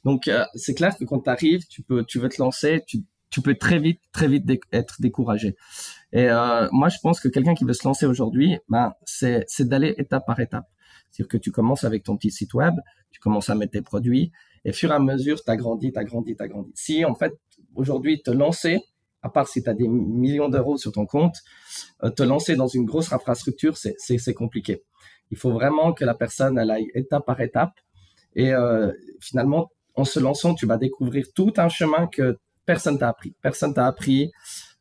Donc, 0.05 0.29
euh, 0.29 0.45
c'est 0.55 0.75
clair 0.75 0.97
que 0.97 1.05
quand 1.05 1.21
tu 1.21 1.31
arrives, 1.31 1.67
tu 1.67 1.83
peux, 1.83 2.05
tu 2.05 2.21
veux 2.21 2.29
te 2.29 2.41
lancer, 2.41 2.83
tu, 2.87 2.99
tu 3.31 3.43
peux 3.43 3.55
très 3.57 3.79
vite, 3.79 4.01
très 4.13 4.29
vite 4.29 4.45
être 4.73 5.01
découragé. 5.01 5.57
Et 6.13 6.29
euh, 6.29 6.69
moi, 6.71 6.89
je 6.89 6.99
pense 7.03 7.21
que 7.21 7.29
quelqu'un 7.29 7.55
qui 7.55 7.65
veut 7.65 7.73
se 7.73 7.87
lancer 7.87 8.07
aujourd'hui, 8.07 8.59
ben, 8.69 8.93
c'est, 9.05 9.45
d'aller 9.61 9.95
étape 9.99 10.27
par 10.27 10.39
étape. 10.39 10.67
C'est-à-dire 11.11 11.29
que 11.29 11.37
tu 11.37 11.51
commences 11.51 11.83
avec 11.83 12.05
ton 12.05 12.17
petit 12.17 12.31
site 12.31 12.55
web, 12.55 12.75
tu 13.11 13.19
commences 13.19 13.51
à 13.51 13.57
mettre 13.57 13.73
tes 13.73 13.83
produits, 13.83 14.31
et 14.65 14.73
fur 14.73 14.93
et 14.93 14.95
à 14.95 15.01
mesure, 15.01 15.43
tu 15.43 15.51
agrandis, 15.51 15.93
tu 15.93 15.99
agrandis, 15.99 16.37
tu 16.37 16.43
agrandis. 16.43 16.73
Si, 16.75 17.05
en 17.05 17.15
fait, 17.17 17.33
aujourd'hui, 17.75 18.23
te 18.23 18.31
lancer, 18.31 18.81
à 19.23 19.29
part 19.29 19.49
si 19.49 19.63
tu 19.63 19.69
as 19.69 19.75
des 19.75 19.89
millions 19.89 20.49
d'euros 20.49 20.77
sur 20.77 20.93
ton 20.93 21.07
compte, 21.07 21.37
euh, 22.03 22.11
te 22.11 22.23
lancer 22.23 22.57
dans 22.57 22.67
une 22.67 22.85
grosse 22.85 23.13
infrastructure, 23.13 23.77
c'est 23.77 24.35
compliqué. 24.35 24.83
Il 25.31 25.37
faut 25.37 25.53
vraiment 25.53 25.93
que 25.93 26.05
la 26.05 26.15
personne 26.15 26.59
elle 26.59 26.71
aille 26.71 26.89
étape 26.95 27.27
par 27.27 27.41
étape. 27.41 27.73
Et 28.35 28.53
euh, 28.53 28.93
finalement, 29.21 29.71
en 29.95 30.05
se 30.05 30.21
lançant, 30.21 30.55
tu 30.55 30.67
vas 30.67 30.77
découvrir 30.77 31.27
tout 31.35 31.53
un 31.57 31.69
chemin 31.69 32.07
que 32.07 32.39
personne 32.65 32.99
t'a 32.99 33.09
appris. 33.09 33.35
Personne 33.43 33.75
t'a 33.75 33.87
appris 33.87 34.31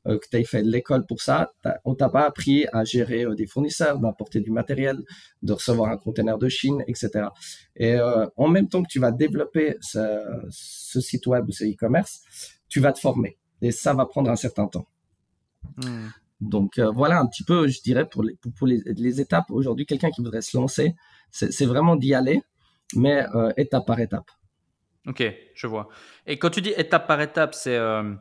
euh, 0.07 0.17
que 0.17 0.25
tu 0.29 0.37
aies 0.37 0.43
fait 0.43 0.61
l'école 0.63 1.05
pour 1.05 1.21
ça. 1.21 1.51
On 1.83 1.95
t'a 1.95 2.09
pas 2.09 2.25
appris 2.25 2.65
à 2.71 2.83
gérer 2.83 3.25
des 3.35 3.47
fournisseurs, 3.47 3.99
d'apporter 3.99 4.39
du 4.39 4.51
matériel, 4.51 4.97
de 5.41 5.53
recevoir 5.53 5.91
un 5.91 5.97
conteneur 5.97 6.37
de 6.37 6.47
Chine, 6.47 6.83
etc. 6.87 7.27
Et 7.75 7.97
en 7.99 8.47
même 8.47 8.69
temps 8.69 8.81
que 8.83 8.89
tu 8.89 8.99
vas 8.99 9.11
développer 9.11 9.75
ce, 9.81 10.19
ce 10.49 11.01
site 11.01 11.27
web 11.27 11.47
ou 11.47 11.51
ce 11.51 11.65
e-commerce, 11.65 12.21
tu 12.69 12.79
vas 12.79 12.93
te 12.93 12.99
former 12.99 13.37
et 13.61 13.71
ça 13.71 13.93
va 13.93 14.05
prendre 14.05 14.29
un 14.29 14.35
certain 14.35 14.67
temps. 14.67 14.87
Hmm. 15.77 16.07
Donc 16.41 16.79
euh, 16.79 16.89
voilà 16.91 17.19
un 17.19 17.27
petit 17.27 17.43
peu, 17.43 17.67
je 17.67 17.81
dirais, 17.81 18.07
pour 18.07 18.23
les, 18.23 18.35
pour, 18.57 18.67
les, 18.67 19.21
étapes. 19.21 19.51
Aujourd'hui, 19.51 19.85
quelqu'un 19.85 20.09
qui 20.09 20.21
voudrait 20.21 20.41
se 20.41 20.55
lancer, 20.55 20.95
c'est 21.31 21.65
vraiment 21.65 21.95
d'y 21.95 22.13
aller, 22.13 22.41
mais 22.95 23.25
euh, 23.35 23.51
étape 23.57 23.85
par 23.85 23.99
étape. 23.99 24.31
Ok, 25.07 25.23
je 25.53 25.67
vois. 25.67 25.89
Et 26.27 26.37
quand 26.37 26.49
tu 26.49 26.61
dis 26.61 26.73
étape 26.77 27.07
par 27.07 27.21
étape, 27.21 27.55
c'est 27.55 27.75
euh, 27.75 28.13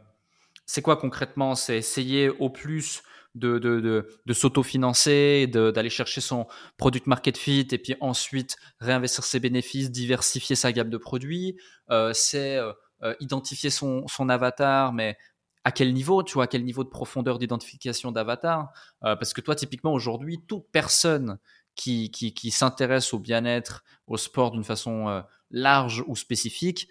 quoi 0.83 0.97
concrètement? 0.97 1.55
C'est 1.55 1.79
essayer 1.79 2.29
au 2.29 2.51
plus 2.51 3.03
de, 3.35 3.59
de, 3.59 3.81
de, 3.81 4.09
de 4.27 4.33
s'autofinancer, 4.33 5.47
d'aller 5.47 5.91
chercher 5.91 6.21
son 6.21 6.47
product 6.77 7.07
market 7.07 7.37
fit 7.37 7.69
et 7.71 7.79
puis 7.79 7.95
ensuite 8.01 8.57
réinvestir 8.81 9.23
ses 9.23 9.39
bénéfices, 9.39 9.93
diversifier 9.93 10.57
sa 10.57 10.73
gamme 10.73 10.91
de 10.91 10.99
produits. 10.99 11.57
c'est 12.15 12.59
identifier 13.21 13.71
son, 13.71 14.07
avatar, 14.29 14.93
mais 14.93 15.17
à 15.65 15.73
quel 15.73 15.93
niveau, 15.93 16.23
tu 16.23 16.35
vois, 16.35 16.45
à 16.45 16.47
quel 16.47 16.65
niveau 16.65 16.83
de 16.83 16.89
profondeur 16.89 17.39
d'identification 17.39 18.11
d'avatar 18.11 18.73
euh, 19.05 19.17
Parce 19.17 19.35
que 19.35 19.43
toi, 19.43 19.55
typiquement, 19.55 19.93
aujourd'hui, 19.93 20.41
toute 20.47 20.65
personne 20.73 21.39
qui, 21.75 22.11
qui, 22.11 22.51
s'intéresse 22.51 23.13
au 23.13 23.19
bien-être, 23.19 23.85
au 24.07 24.17
sport 24.17 24.51
d'une 24.51 24.65
façon 24.65 25.09
euh, 25.09 25.21
large 25.51 26.03
ou 26.07 26.17
spécifique, 26.17 26.89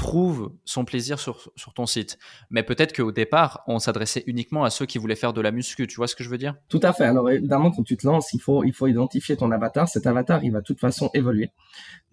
trouve 0.00 0.54
son 0.64 0.86
plaisir 0.86 1.18
sur, 1.18 1.50
sur 1.56 1.74
ton 1.74 1.84
site. 1.84 2.18
Mais 2.48 2.62
peut-être 2.62 2.96
qu'au 2.96 3.12
départ, 3.12 3.62
on 3.66 3.78
s'adressait 3.78 4.24
uniquement 4.26 4.64
à 4.64 4.70
ceux 4.70 4.86
qui 4.86 4.96
voulaient 4.96 5.14
faire 5.14 5.34
de 5.34 5.42
la 5.42 5.52
muscu. 5.52 5.86
Tu 5.86 5.96
vois 5.96 6.08
ce 6.08 6.16
que 6.16 6.24
je 6.24 6.30
veux 6.30 6.38
dire? 6.38 6.54
Tout 6.70 6.80
à 6.82 6.94
fait. 6.94 7.04
Alors 7.04 7.28
évidemment, 7.28 7.70
quand 7.70 7.82
tu 7.82 7.98
te 7.98 8.06
lances, 8.06 8.32
il 8.32 8.40
faut, 8.40 8.64
il 8.64 8.72
faut 8.72 8.86
identifier 8.86 9.36
ton 9.36 9.50
avatar. 9.50 9.88
Cet 9.88 10.06
avatar, 10.06 10.42
il 10.42 10.52
va 10.52 10.60
de 10.60 10.64
toute 10.64 10.80
façon 10.80 11.10
évoluer. 11.12 11.50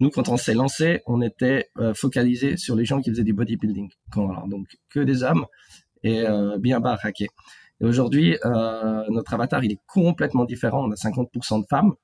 Nous, 0.00 0.10
quand 0.10 0.28
on 0.28 0.36
s'est 0.36 0.52
lancé, 0.52 1.00
on 1.06 1.22
était 1.22 1.70
euh, 1.78 1.94
focalisé 1.94 2.58
sur 2.58 2.76
les 2.76 2.84
gens 2.84 3.00
qui 3.00 3.08
faisaient 3.08 3.24
du 3.24 3.32
bodybuilding. 3.32 3.88
donc 4.14 4.66
que 4.90 5.00
des 5.00 5.22
hommes 5.22 5.46
et 6.02 6.26
euh, 6.26 6.58
bien 6.58 6.80
baraqués. 6.80 7.28
Et 7.80 7.86
aujourd'hui, 7.86 8.36
euh, 8.44 9.04
notre 9.08 9.32
avatar, 9.32 9.64
il 9.64 9.72
est 9.72 9.80
complètement 9.86 10.44
différent. 10.44 10.86
On 10.86 10.90
a 10.90 10.94
50% 10.94 11.62
de 11.62 11.66
femmes 11.70 11.94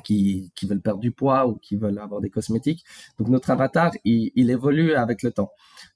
qui, 0.00 0.52
qui, 0.54 0.66
veulent 0.66 0.80
perdre 0.80 1.00
du 1.00 1.12
poids 1.12 1.46
ou 1.46 1.56
qui 1.56 1.76
veulent 1.76 1.98
avoir 1.98 2.20
des 2.20 2.30
cosmétiques. 2.30 2.84
Donc 3.18 3.28
notre 3.28 3.50
avatar, 3.50 3.92
il, 4.04 4.30
il 4.34 4.50
évolue 4.50 4.94
avec 4.94 5.22
le 5.22 5.32
temps. 5.32 5.50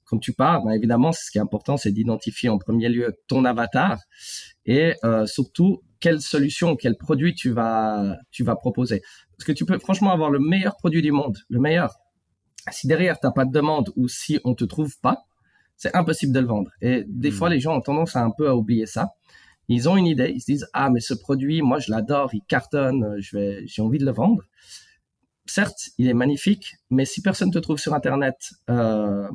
Quand 0.05 0.19
tu 0.19 0.33
pars, 0.33 0.63
ben 0.63 0.71
évidemment, 0.71 1.11
ce 1.11 1.31
qui 1.31 1.37
est 1.37 1.41
important, 1.41 1.77
c'est 1.77 1.91
d'identifier 1.91 2.49
en 2.49 2.57
premier 2.57 2.89
lieu 2.89 3.17
ton 3.27 3.43
avatar 3.45 3.99
et 4.65 4.93
euh, 5.03 5.25
surtout 5.25 5.81
quelle 5.99 6.21
solution, 6.21 6.75
quel 6.75 6.95
produit 6.95 7.33
tu 7.33 7.51
vas, 7.51 8.17
tu 8.31 8.43
vas 8.43 8.55
proposer. 8.55 9.01
Parce 9.37 9.45
que 9.45 9.51
tu 9.51 9.65
peux 9.65 9.79
franchement 9.79 10.11
avoir 10.11 10.29
le 10.29 10.39
meilleur 10.39 10.75
produit 10.77 11.01
du 11.01 11.11
monde, 11.11 11.37
le 11.49 11.59
meilleur. 11.59 11.95
Si 12.71 12.87
derrière, 12.87 13.19
tu 13.19 13.25
n'as 13.25 13.31
pas 13.31 13.45
de 13.45 13.51
demande 13.51 13.91
ou 13.95 14.07
si 14.07 14.39
on 14.43 14.53
te 14.53 14.65
trouve 14.65 14.99
pas, 15.01 15.25
c'est 15.75 15.95
impossible 15.95 16.33
de 16.33 16.39
le 16.39 16.47
vendre. 16.47 16.71
Et 16.81 17.03
des 17.07 17.29
hmm. 17.29 17.33
fois, 17.33 17.49
les 17.49 17.59
gens 17.59 17.75
ont 17.75 17.81
tendance 17.81 18.15
à 18.15 18.23
un 18.23 18.31
peu 18.31 18.49
à 18.49 18.55
oublier 18.55 18.85
ça. 18.85 19.11
Ils 19.69 19.89
ont 19.89 19.97
une 19.97 20.05
idée, 20.05 20.31
ils 20.33 20.41
se 20.41 20.45
disent 20.45 20.67
ah 20.73 20.89
mais 20.89 20.99
ce 20.99 21.13
produit, 21.13 21.61
moi 21.61 21.79
je 21.79 21.91
l'adore, 21.91 22.33
il 22.33 22.41
cartonne, 22.47 23.17
je 23.19 23.37
vais, 23.37 23.67
j'ai 23.67 23.81
envie 23.81 23.99
de 23.99 24.05
le 24.05 24.11
vendre. 24.11 24.43
Certes, 25.45 25.89
il 25.97 26.07
est 26.07 26.13
magnifique, 26.13 26.75
mais 26.89 27.05
si 27.05 27.21
personne 27.21 27.51
te 27.51 27.59
trouve 27.59 27.77
sur 27.77 27.93
internet 27.93 28.51
euh, 28.69 29.29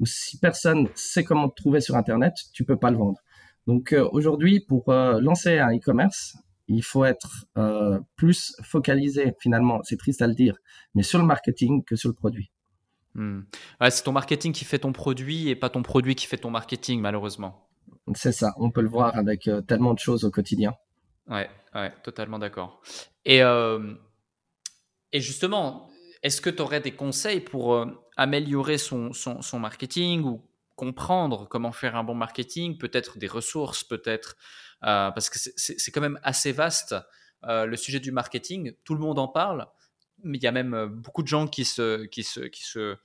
ou 0.00 0.06
si 0.06 0.38
personne 0.38 0.88
sait 0.94 1.24
comment 1.24 1.48
te 1.48 1.56
trouver 1.56 1.80
sur 1.80 1.96
internet, 1.96 2.34
tu 2.52 2.64
peux 2.64 2.76
pas 2.76 2.90
le 2.90 2.96
vendre. 2.96 3.20
Donc 3.66 3.92
euh, 3.92 4.08
aujourd'hui, 4.12 4.60
pour 4.60 4.88
euh, 4.88 5.20
lancer 5.20 5.58
un 5.58 5.74
e-commerce, 5.74 6.36
il 6.68 6.82
faut 6.82 7.04
être 7.04 7.46
euh, 7.58 7.98
plus 8.16 8.56
focalisé 8.62 9.34
finalement, 9.40 9.80
c'est 9.82 9.96
triste 9.96 10.22
à 10.22 10.26
le 10.26 10.34
dire, 10.34 10.56
mais 10.94 11.02
sur 11.02 11.18
le 11.18 11.24
marketing 11.24 11.84
que 11.84 11.96
sur 11.96 12.08
le 12.08 12.14
produit. 12.14 12.50
Hmm. 13.14 13.44
c'est 13.88 14.02
ton 14.02 14.12
marketing 14.12 14.52
qui 14.52 14.66
fait 14.66 14.80
ton 14.80 14.92
produit 14.92 15.48
et 15.48 15.56
pas 15.56 15.70
ton 15.70 15.82
produit 15.82 16.14
qui 16.14 16.26
fait 16.26 16.36
ton 16.36 16.50
marketing, 16.50 17.00
malheureusement. 17.00 17.65
C'est 18.14 18.32
ça, 18.32 18.54
on 18.58 18.70
peut 18.70 18.82
le 18.82 18.88
voir 18.88 19.16
avec 19.16 19.48
euh, 19.48 19.60
tellement 19.60 19.92
de 19.92 19.98
choses 19.98 20.24
au 20.24 20.30
quotidien. 20.30 20.74
Ouais, 21.26 21.50
ouais 21.74 21.92
totalement 22.04 22.38
d'accord. 22.38 22.80
Et, 23.24 23.42
euh, 23.42 23.94
et 25.12 25.20
justement, 25.20 25.90
est-ce 26.22 26.40
que 26.40 26.50
tu 26.50 26.62
aurais 26.62 26.80
des 26.80 26.92
conseils 26.92 27.40
pour 27.40 27.74
euh, 27.74 27.86
améliorer 28.16 28.78
son, 28.78 29.12
son, 29.12 29.58
marketing 29.58 30.22
ou 30.22 30.48
comprendre 30.76 31.48
comment 31.48 31.72
faire 31.72 31.96
un 31.96 32.04
bon 32.04 32.14
marketing, 32.14 32.78
peut-être 32.78 33.18
des 33.18 33.26
ressources, 33.26 33.82
peut-être, 33.82 34.36
parce 34.80 35.30
que 35.30 35.38
c'est 35.56 35.90
quand 35.90 36.02
même 36.02 36.20
assez 36.22 36.52
vaste 36.52 36.94
le 37.42 37.76
sujet 37.76 37.98
du 37.98 38.12
marketing, 38.12 38.74
tout 38.84 38.94
le 38.94 39.00
monde 39.00 39.18
en 39.18 39.26
parle, 39.26 39.66
mais 40.22 40.36
il 40.36 40.44
y 40.44 40.46
a 40.46 40.52
même 40.52 40.86
beaucoup 40.86 41.22
de 41.22 41.28
gens 41.28 41.46
qui 41.46 41.64
se, 41.64 42.04
qui 42.04 42.22
se, 42.22 42.40
qui 42.40 42.62
se, 42.62 42.96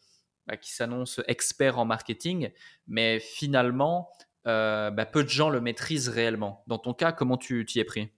bah, 0.48 0.58
qui 0.58 0.74
s'annoncent 0.74 1.22
experts 1.28 1.80
en 1.80 1.86
marketing, 1.86 2.52
mais 2.88 3.22
finalement, 3.22 4.10
bah, 4.46 5.06
peu 5.12 5.24
de 5.24 5.30
gens 5.30 5.50
le 5.50 5.62
maîtrisent 5.62 6.10
réellement. 6.10 6.64
Dans 6.68 6.78
ton 6.78 6.94
cas, 6.94 7.12
comment 7.12 7.38
tu 7.38 7.66
t'y 7.66 7.80
es 7.80 7.84
pris? 7.84 8.10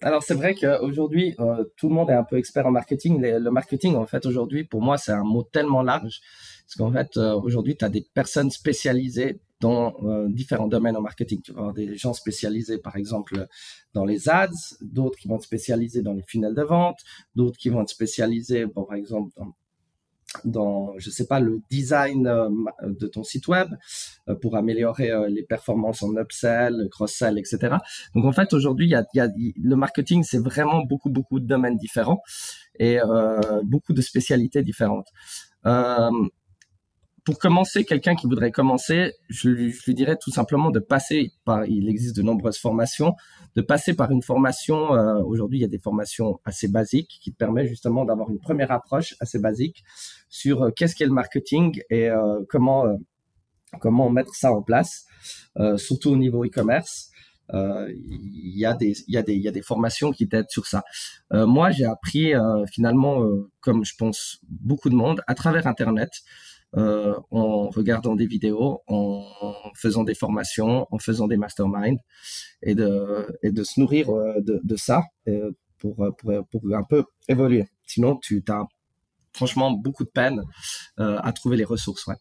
Alors 0.00 0.22
c'est 0.22 0.34
vrai 0.34 0.54
qu'aujourd'hui, 0.54 1.34
euh, 1.38 1.64
tout 1.76 1.88
le 1.88 1.94
monde 1.94 2.10
est 2.10 2.14
un 2.14 2.24
peu 2.24 2.38
expert 2.38 2.66
en 2.66 2.70
marketing. 2.70 3.20
Le, 3.20 3.50
marketing, 3.50 3.96
en 3.96 4.06
fait, 4.06 4.24
aujourd'hui, 4.26 4.64
pour 4.64 4.80
moi, 4.80 4.96
c'est 4.96 5.12
un 5.12 5.24
mot 5.24 5.42
tellement 5.42 5.82
large. 5.82 6.20
Parce 6.66 6.76
qu'en 6.76 6.92
fait, 6.92 7.16
euh, 7.16 7.34
aujourd'hui, 7.34 7.76
tu 7.76 7.84
as 7.84 7.88
des 7.88 8.06
personnes 8.14 8.50
spécialisées 8.50 9.40
dans 9.60 9.94
différents 10.28 10.68
domaines 10.68 10.96
en 10.96 11.00
marketing. 11.00 11.40
Tu 11.40 11.52
vas 11.52 11.60
avoir 11.60 11.74
des 11.74 11.96
gens 11.96 12.12
spécialisés, 12.12 12.76
par 12.76 12.96
exemple, 12.96 13.46
dans 13.94 14.04
les 14.04 14.28
ads, 14.28 14.50
d'autres 14.82 15.18
qui 15.18 15.28
vont 15.28 15.36
être 15.36 15.44
spécialisés 15.44 16.02
dans 16.02 16.12
les 16.12 16.22
funnels 16.22 16.54
de 16.54 16.62
vente, 16.62 16.98
d'autres 17.34 17.56
qui 17.56 17.70
vont 17.70 17.80
être 17.80 17.88
spécialisés, 17.88 18.66
par 18.66 18.92
exemple, 18.92 19.32
dans 19.34 19.54
dans, 20.44 20.92
je 20.98 21.10
sais 21.10 21.26
pas, 21.26 21.40
le 21.40 21.60
design 21.70 22.26
euh, 22.26 22.48
de 22.82 23.06
ton 23.06 23.22
site 23.22 23.48
web 23.48 23.68
euh, 24.28 24.34
pour 24.34 24.56
améliorer 24.56 25.10
euh, 25.10 25.28
les 25.28 25.42
performances 25.42 26.02
en 26.02 26.14
upsell, 26.16 26.88
cross-sell, 26.90 27.38
etc. 27.38 27.76
Donc 28.14 28.24
en 28.24 28.32
fait, 28.32 28.52
aujourd'hui, 28.52 28.86
il 28.86 28.90
y 28.90 28.94
a, 28.94 29.04
y 29.14 29.20
a, 29.20 29.28
le 29.36 29.76
marketing, 29.76 30.22
c'est 30.24 30.42
vraiment 30.42 30.82
beaucoup, 30.82 31.10
beaucoup 31.10 31.40
de 31.40 31.46
domaines 31.46 31.76
différents 31.76 32.22
et 32.78 32.98
beaucoup 33.64 33.94
de 33.94 34.02
spécialités 34.02 34.62
différentes. 34.62 35.08
Euh, 37.26 37.32
pour 37.32 37.38
commencer, 37.38 37.84
quelqu'un 37.84 38.14
qui 38.14 38.26
voudrait 38.26 38.50
commencer, 38.50 39.12
je 39.28 39.48
lui, 39.48 39.72
je 39.72 39.84
lui, 39.84 39.94
dirais 39.94 40.16
tout 40.16 40.30
simplement 40.30 40.70
de 40.70 40.78
passer 40.78 41.32
par, 41.44 41.66
il 41.66 41.88
existe 41.88 42.16
de 42.16 42.22
nombreuses 42.22 42.58
formations, 42.58 43.14
de 43.56 43.62
passer 43.62 43.94
par 43.94 44.10
une 44.10 44.22
formation, 44.22 44.94
euh, 44.94 45.20
aujourd'hui 45.22 45.58
il 45.58 45.62
y 45.62 45.64
a 45.64 45.68
des 45.68 45.78
formations 45.78 46.40
assez 46.44 46.68
basiques 46.68 47.18
qui 47.22 47.32
te 47.32 47.36
permettent 47.36 47.68
justement 47.68 48.04
d'avoir 48.04 48.30
une 48.30 48.38
première 48.38 48.70
approche 48.70 49.14
assez 49.20 49.38
basique 49.38 49.84
sur 50.28 50.62
euh, 50.62 50.70
qu'est-ce 50.70 50.94
qu'est 50.94 51.06
le 51.06 51.12
marketing 51.12 51.80
et 51.90 52.08
euh, 52.08 52.40
comment, 52.48 52.84
comment 53.80 54.10
mettre 54.10 54.34
ça 54.34 54.52
en 54.52 54.62
place, 54.62 55.06
surtout 55.76 56.10
au 56.10 56.16
niveau 56.16 56.44
e-commerce. 56.44 57.10
il 57.52 58.58
y 58.58 58.64
a 58.64 58.74
des 58.74 58.94
y 59.08 59.16
a 59.16 59.22
des 59.22 59.36
y 59.36 59.48
a 59.48 59.52
des 59.52 59.62
formations 59.62 60.12
qui 60.12 60.28
t'aident 60.28 60.50
sur 60.50 60.66
ça. 60.66 60.82
moi, 61.30 61.70
j'ai 61.70 61.84
appris 61.84 62.32
finalement, 62.70 63.22
comme 63.60 63.84
je 63.84 63.94
pense 63.98 64.38
beaucoup 64.48 64.90
de 64.90 64.94
monde, 64.94 65.20
à 65.26 65.34
travers 65.34 65.66
Internet. 65.66 66.10
Euh, 66.74 67.14
en 67.30 67.70
regardant 67.70 68.16
des 68.16 68.26
vidéos, 68.26 68.82
en 68.88 69.24
faisant 69.74 70.04
des 70.04 70.14
formations, 70.14 70.86
en 70.90 70.98
faisant 70.98 71.26
des 71.26 71.36
masterminds 71.36 72.00
et 72.60 72.74
de, 72.74 73.38
et 73.42 73.50
de 73.50 73.62
se 73.62 73.80
nourrir 73.80 74.08
de, 74.08 74.60
de 74.62 74.76
ça 74.76 75.02
pour, 75.78 75.96
pour, 76.18 76.46
pour 76.50 76.74
un 76.74 76.82
peu 76.82 77.04
évoluer. 77.28 77.66
Sinon, 77.86 78.16
tu 78.16 78.42
as 78.48 78.64
franchement 79.36 79.70
beaucoup 79.70 80.04
de 80.04 80.10
peine 80.10 80.42
euh, 80.98 81.18
à 81.22 81.32
trouver 81.32 81.56
les 81.56 81.64
ressources. 81.64 82.06
Ouais. 82.06 82.16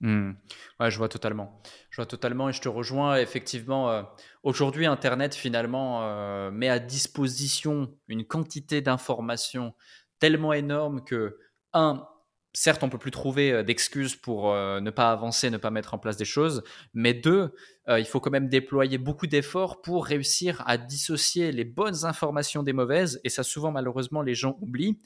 Hmm. 0.00 0.32
Ouais, 0.78 0.90
je 0.90 0.98
vois 0.98 1.08
totalement. 1.08 1.60
Je 1.90 1.96
vois 1.96 2.06
totalement 2.06 2.48
et 2.48 2.52
je 2.52 2.60
te 2.60 2.68
rejoins. 2.68 3.16
Effectivement, 3.16 3.90
euh, 3.90 4.02
aujourd'hui, 4.42 4.86
Internet 4.86 5.34
finalement 5.34 6.02
euh, 6.02 6.50
met 6.50 6.68
à 6.68 6.78
disposition 6.78 7.92
une 8.06 8.24
quantité 8.24 8.80
d'informations 8.80 9.74
tellement 10.20 10.52
énorme 10.52 11.02
que, 11.04 11.38
un, 11.72 12.06
certes, 12.52 12.82
on 12.82 12.88
peut 12.88 12.98
plus 12.98 13.10
trouver 13.10 13.52
euh, 13.52 13.62
d'excuses 13.62 14.16
pour 14.16 14.52
euh, 14.52 14.80
ne 14.80 14.90
pas 14.90 15.10
avancer, 15.10 15.50
ne 15.50 15.58
pas 15.58 15.70
mettre 15.70 15.94
en 15.94 15.98
place 15.98 16.16
des 16.16 16.24
choses, 16.24 16.62
mais 16.94 17.14
deux, 17.14 17.54
euh, 17.88 18.00
il 18.00 18.06
faut 18.06 18.20
quand 18.20 18.30
même 18.30 18.48
déployer 18.48 18.98
beaucoup 18.98 19.26
d'efforts 19.26 19.80
pour 19.82 20.06
réussir 20.06 20.62
à 20.66 20.78
dissocier 20.78 21.52
les 21.52 21.64
bonnes 21.64 22.04
informations 22.04 22.62
des 22.62 22.72
mauvaises, 22.72 23.20
et 23.24 23.28
ça 23.28 23.42
souvent 23.42 23.70
malheureusement 23.70 24.22
les 24.22 24.34
gens 24.34 24.56
oublient 24.60 24.98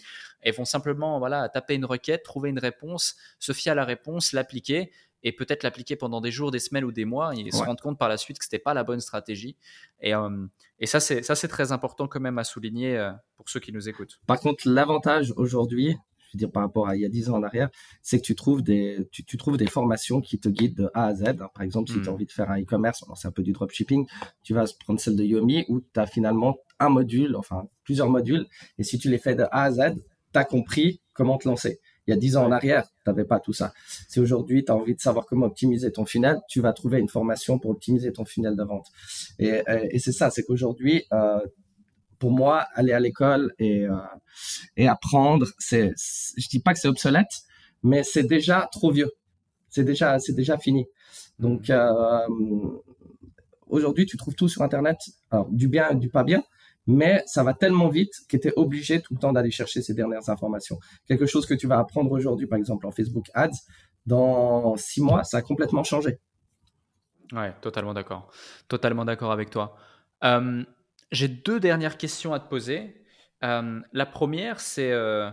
et 0.42 0.50
vont 0.50 0.64
simplement 0.64 1.18
voilà 1.18 1.48
taper 1.48 1.74
une 1.74 1.84
requête, 1.84 2.22
trouver 2.22 2.50
une 2.50 2.58
réponse, 2.58 3.16
se 3.38 3.52
fier 3.52 3.72
à 3.72 3.74
la 3.74 3.84
réponse, 3.84 4.32
l'appliquer 4.32 4.92
et 5.24 5.30
peut-être 5.30 5.62
l'appliquer 5.62 5.94
pendant 5.94 6.20
des 6.20 6.32
jours, 6.32 6.50
des 6.50 6.58
semaines 6.58 6.84
ou 6.84 6.90
des 6.90 7.04
mois, 7.04 7.32
et 7.36 7.52
se 7.52 7.62
rendre 7.62 7.80
compte 7.80 7.96
par 7.96 8.08
la 8.08 8.16
suite 8.16 8.40
que 8.40 8.44
ce 8.44 8.48
n'était 8.48 8.58
pas 8.62 8.74
la 8.74 8.82
bonne 8.82 8.98
stratégie. 8.98 9.56
Et, 10.00 10.14
et 10.80 10.86
ça, 10.86 10.98
c'est 10.98 11.46
très 11.46 11.70
important 11.70 12.08
quand 12.08 12.18
même 12.18 12.38
à 12.38 12.44
souligner 12.44 13.08
pour 13.36 13.48
ceux 13.48 13.60
qui 13.60 13.70
nous 13.70 13.88
écoutent. 13.88 14.18
Par 14.26 14.40
contre, 14.40 14.68
l'avantage 14.68 15.32
aujourd'hui, 15.36 15.96
je 16.32 16.38
veux 16.38 16.38
dire 16.38 16.50
par 16.50 16.62
rapport 16.62 16.88
à 16.88 16.96
il 16.96 17.02
y 17.02 17.04
a 17.04 17.08
10 17.08 17.30
ans 17.30 17.36
en 17.36 17.42
arrière, 17.42 17.68
c'est 18.00 18.18
que 18.18 18.24
tu 18.24 18.34
trouves 18.34 18.62
des 18.62 19.06
tu, 19.12 19.24
tu, 19.24 19.36
trouves 19.36 19.58
des 19.58 19.66
formations 19.66 20.20
qui 20.20 20.38
te 20.38 20.48
guident 20.48 20.76
de 20.76 20.90
A 20.94 21.06
à 21.06 21.14
Z. 21.14 21.24
Par 21.54 21.62
exemple, 21.62 21.90
si 21.90 22.00
tu 22.00 22.08
as 22.08 22.10
hmm. 22.10 22.14
envie 22.14 22.26
de 22.26 22.32
faire 22.32 22.50
un 22.50 22.60
e-commerce, 22.60 23.04
c'est 23.16 23.28
un 23.28 23.32
peu 23.32 23.42
du 23.42 23.52
dropshipping, 23.52 24.06
tu 24.42 24.54
vas 24.54 24.64
prendre 24.80 24.98
celle 24.98 25.16
de 25.16 25.24
Yomi 25.24 25.66
où 25.68 25.80
tu 25.80 26.00
as 26.00 26.06
finalement 26.06 26.56
un 26.78 26.88
module, 26.88 27.36
enfin 27.36 27.68
plusieurs 27.84 28.08
modules, 28.08 28.46
et 28.78 28.84
si 28.84 28.98
tu 28.98 29.10
les 29.10 29.18
fais 29.18 29.34
de 29.34 29.42
A 29.42 29.64
à 29.64 29.70
Z, 29.70 29.80
tu 30.32 30.38
as 30.38 30.44
compris 30.44 31.00
comment 31.12 31.36
te 31.36 31.46
lancer. 31.46 31.80
Il 32.06 32.10
y 32.10 32.14
a 32.14 32.16
10 32.16 32.36
ans 32.36 32.46
en 32.46 32.52
arrière, 32.52 32.88
tu 33.04 33.10
n'avais 33.10 33.24
pas 33.24 33.38
tout 33.38 33.52
ça. 33.52 33.72
Si 34.08 34.18
aujourd'hui, 34.18 34.64
tu 34.64 34.72
as 34.72 34.74
envie 34.74 34.94
de 34.94 35.00
savoir 35.00 35.24
comment 35.26 35.46
optimiser 35.46 35.92
ton 35.92 36.04
funnel, 36.04 36.40
tu 36.48 36.60
vas 36.60 36.72
trouver 36.72 36.98
une 36.98 37.08
formation 37.08 37.58
pour 37.60 37.70
optimiser 37.70 38.12
ton 38.12 38.24
funnel 38.24 38.56
de 38.56 38.64
vente. 38.64 38.88
Et, 39.38 39.62
et 39.90 39.98
c'est 40.00 40.10
ça, 40.10 40.30
c'est 40.30 40.42
qu'aujourd'hui, 40.42 41.04
euh, 41.12 41.38
pour 42.22 42.30
moi, 42.30 42.68
aller 42.74 42.92
à 42.92 43.00
l'école 43.00 43.52
et, 43.58 43.84
euh, 43.84 43.96
et 44.76 44.86
apprendre, 44.86 45.48
c'est, 45.58 45.92
je 46.36 46.48
dis 46.48 46.60
pas 46.60 46.72
que 46.72 46.78
c'est 46.78 46.86
obsolète, 46.86 47.32
mais 47.82 48.04
c'est 48.04 48.22
déjà 48.22 48.68
trop 48.70 48.92
vieux. 48.92 49.10
C'est 49.70 49.82
déjà, 49.82 50.20
c'est 50.20 50.32
déjà 50.32 50.56
fini. 50.56 50.86
Donc, 51.40 51.68
euh, 51.68 52.28
aujourd'hui, 53.66 54.06
tu 54.06 54.16
trouves 54.16 54.36
tout 54.36 54.48
sur 54.48 54.62
Internet, 54.62 54.98
du 55.48 55.66
bien 55.66 55.90
et 55.90 55.96
du 55.96 56.10
pas 56.10 56.22
bien, 56.22 56.44
mais 56.86 57.24
ça 57.26 57.42
va 57.42 57.54
tellement 57.54 57.88
vite 57.88 58.12
que 58.28 58.36
tu 58.36 58.46
es 58.46 58.52
obligé 58.54 59.02
tout 59.02 59.14
le 59.14 59.18
temps 59.18 59.32
d'aller 59.32 59.50
chercher 59.50 59.82
ces 59.82 59.92
dernières 59.92 60.30
informations. 60.30 60.78
Quelque 61.08 61.26
chose 61.26 61.44
que 61.44 61.54
tu 61.54 61.66
vas 61.66 61.80
apprendre 61.80 62.12
aujourd'hui, 62.12 62.46
par 62.46 62.60
exemple, 62.60 62.86
en 62.86 62.92
Facebook 62.92 63.30
Ads, 63.34 63.58
dans 64.06 64.76
six 64.76 65.00
mois, 65.00 65.24
ça 65.24 65.38
a 65.38 65.42
complètement 65.42 65.82
changé. 65.82 66.20
Ouais, 67.32 67.52
totalement 67.60 67.94
d'accord. 67.94 68.30
Totalement 68.68 69.04
d'accord 69.04 69.32
avec 69.32 69.50
toi. 69.50 69.74
J'ai 71.12 71.28
deux 71.28 71.60
dernières 71.60 71.98
questions 71.98 72.32
à 72.32 72.40
te 72.40 72.48
poser. 72.48 73.04
Euh, 73.44 73.80
la 73.92 74.06
première, 74.06 74.60
c'est 74.60 74.90
euh, 74.90 75.30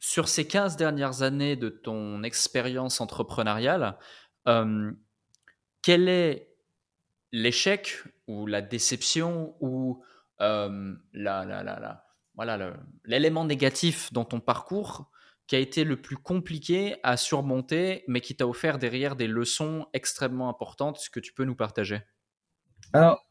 sur 0.00 0.28
ces 0.28 0.46
15 0.46 0.76
dernières 0.76 1.22
années 1.22 1.56
de 1.56 1.68
ton 1.68 2.22
expérience 2.24 3.00
entrepreneuriale, 3.00 3.96
euh, 4.48 4.90
quel 5.80 6.08
est 6.08 6.48
l'échec 7.30 8.02
ou 8.26 8.46
la 8.46 8.60
déception 8.60 9.54
ou 9.60 10.02
l'élément 13.04 13.44
négatif 13.44 14.12
dans 14.12 14.24
ton 14.24 14.40
parcours 14.40 15.08
qui 15.46 15.54
a 15.54 15.60
été 15.60 15.84
le 15.84 16.00
plus 16.00 16.16
compliqué 16.16 16.96
à 17.04 17.16
surmonter, 17.16 18.02
mais 18.08 18.20
qui 18.20 18.34
t'a 18.34 18.48
offert 18.48 18.78
derrière 18.78 19.14
des 19.14 19.28
leçons 19.28 19.86
extrêmement 19.92 20.48
importantes 20.48 20.98
que 21.12 21.20
tu 21.20 21.32
peux 21.32 21.44
nous 21.44 21.54
partager? 21.54 22.00
Alors, 22.92 23.24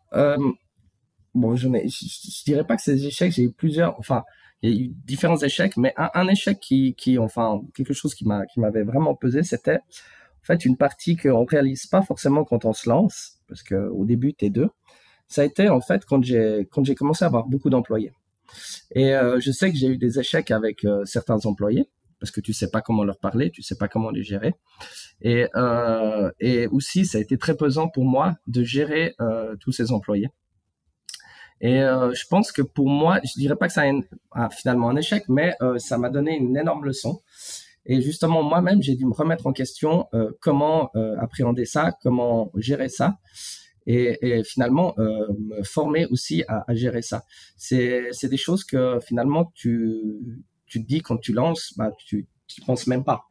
bon, 1.33 1.55
je, 1.55 1.67
ne 1.67 1.79
dirais 2.45 2.65
pas 2.65 2.77
que 2.77 2.91
des 2.91 3.07
échecs, 3.07 3.31
j'ai 3.31 3.43
eu 3.43 3.51
plusieurs, 3.51 3.97
enfin, 3.99 4.23
il 4.61 4.69
y 4.69 4.73
a 4.73 4.85
eu 4.85 4.91
différents 5.05 5.37
échecs, 5.37 5.77
mais 5.77 5.93
un, 5.97 6.27
échec 6.27 6.59
qui, 6.59 6.93
qui, 6.95 7.17
enfin, 7.17 7.61
quelque 7.75 7.93
chose 7.93 8.13
qui 8.13 8.25
m'a, 8.25 8.45
qui 8.45 8.59
m'avait 8.59 8.83
vraiment 8.83 9.15
pesé, 9.15 9.43
c'était, 9.43 9.77
en 9.77 10.43
fait, 10.43 10.65
une 10.65 10.77
partie 10.77 11.15
qu'on 11.15 11.45
réalise 11.45 11.87
pas 11.87 12.01
forcément 12.01 12.43
quand 12.43 12.65
on 12.65 12.73
se 12.73 12.89
lance, 12.89 13.39
parce 13.47 13.63
que 13.63 13.75
au 13.75 14.05
début, 14.05 14.33
t'es 14.33 14.49
deux. 14.49 14.69
Ça 15.27 15.41
a 15.41 15.45
été, 15.45 15.69
en 15.69 15.81
fait, 15.81 16.05
quand 16.05 16.23
j'ai, 16.23 16.67
quand 16.71 16.83
j'ai 16.83 16.95
commencé 16.95 17.23
à 17.23 17.27
avoir 17.27 17.47
beaucoup 17.47 17.69
d'employés. 17.69 18.11
Et 18.93 19.15
euh, 19.15 19.39
je 19.39 19.51
sais 19.51 19.71
que 19.71 19.77
j'ai 19.77 19.87
eu 19.87 19.97
des 19.97 20.19
échecs 20.19 20.51
avec 20.51 20.83
euh, 20.85 21.05
certains 21.05 21.45
employés, 21.45 21.89
parce 22.19 22.31
que 22.31 22.41
tu 22.41 22.53
sais 22.53 22.69
pas 22.69 22.81
comment 22.81 23.03
leur 23.03 23.17
parler, 23.17 23.49
tu 23.49 23.63
sais 23.63 23.77
pas 23.77 23.87
comment 23.87 24.11
les 24.11 24.23
gérer. 24.23 24.53
Et, 25.21 25.47
euh, 25.55 26.29
et 26.39 26.67
aussi, 26.67 27.05
ça 27.05 27.17
a 27.17 27.21
été 27.21 27.37
très 27.37 27.55
pesant 27.55 27.87
pour 27.87 28.05
moi 28.05 28.35
de 28.47 28.63
gérer 28.63 29.15
tous 29.59 29.71
ces 29.71 29.91
employés. 29.91 30.29
Et 31.61 31.79
euh, 31.81 32.11
je 32.13 32.25
pense 32.27 32.51
que 32.51 32.63
pour 32.63 32.89
moi, 32.89 33.19
je 33.23 33.39
dirais 33.39 33.55
pas 33.55 33.67
que 33.67 33.73
ça 33.73 33.83
a, 34.31 34.49
finalement 34.49 34.89
un 34.89 34.95
échec, 34.95 35.23
mais 35.29 35.53
euh, 35.61 35.77
ça 35.77 35.97
m'a 35.97 36.09
donné 36.09 36.35
une 36.35 36.57
énorme 36.57 36.85
leçon. 36.85 37.21
Et 37.85 38.01
justement, 38.01 38.43
moi-même, 38.43 38.81
j'ai 38.81 38.95
dû 38.95 39.05
me 39.05 39.13
remettre 39.13 39.45
en 39.47 39.53
question 39.53 40.07
euh, 40.13 40.31
comment 40.41 40.89
euh, 40.95 41.15
appréhender 41.19 41.65
ça, 41.65 41.95
comment 42.01 42.51
gérer 42.55 42.89
ça, 42.89 43.17
et, 43.87 44.17
et 44.21 44.43
finalement 44.43 44.93
me 44.97 45.63
former 45.63 46.05
aussi 46.07 46.43
à, 46.47 46.63
à 46.67 46.75
gérer 46.75 47.01
ça. 47.01 47.23
C'est 47.57 48.11
des 48.23 48.37
choses 48.37 48.63
que 48.63 48.99
finalement 48.99 49.51
tu 49.55 50.19
tu 50.67 50.81
te 50.83 50.87
dis 50.87 51.01
quand 51.01 51.17
tu 51.17 51.33
lances, 51.33 51.73
bah 51.77 51.91
tu 52.05 52.27
tu 52.45 52.61
penses 52.61 52.85
même 52.85 53.03
pas. 53.03 53.25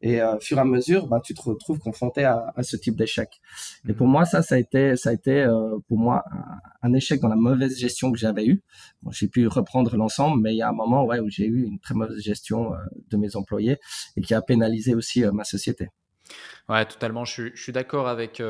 Et 0.00 0.20
euh, 0.20 0.36
au 0.36 0.40
fur 0.40 0.58
et 0.58 0.60
à 0.60 0.64
mesure, 0.64 1.08
bah, 1.08 1.20
tu 1.22 1.34
te 1.34 1.42
retrouves 1.42 1.78
confronté 1.78 2.24
à, 2.24 2.52
ce 2.62 2.76
type 2.76 2.96
d'échec. 2.96 3.40
Et 3.88 3.92
pour 3.92 4.06
moi, 4.06 4.24
ça, 4.24 4.42
ça 4.42 4.54
a 4.54 4.58
été, 4.58 4.96
ça 4.96 5.10
a 5.10 5.12
été 5.12 5.42
euh, 5.42 5.76
pour 5.88 5.98
moi 5.98 6.24
un, 6.82 6.92
échec 6.92 7.20
dans 7.20 7.28
la 7.28 7.36
mauvaise 7.36 7.78
gestion 7.78 8.12
que 8.12 8.18
j'avais 8.18 8.46
eue. 8.46 8.62
J'ai 9.10 9.28
pu 9.28 9.46
reprendre 9.48 9.96
l'ensemble, 9.96 10.40
mais 10.40 10.54
il 10.54 10.58
y 10.58 10.62
a 10.62 10.68
un 10.68 10.72
moment 10.72 11.04
où 11.04 11.28
j'ai 11.28 11.46
eu 11.46 11.64
une 11.64 11.80
très 11.80 11.94
mauvaise 11.94 12.20
gestion 12.20 12.74
euh, 12.74 12.76
de 13.10 13.16
mes 13.16 13.34
employés 13.34 13.78
et 14.16 14.20
qui 14.20 14.34
a 14.34 14.42
pénalisé 14.42 14.94
aussi 14.94 15.24
ma 15.32 15.44
société. 15.44 15.88
Ouais, 16.68 16.84
totalement. 16.84 17.24
Je 17.24 17.50
suis, 17.54 17.72
d'accord 17.72 18.06
avec, 18.06 18.42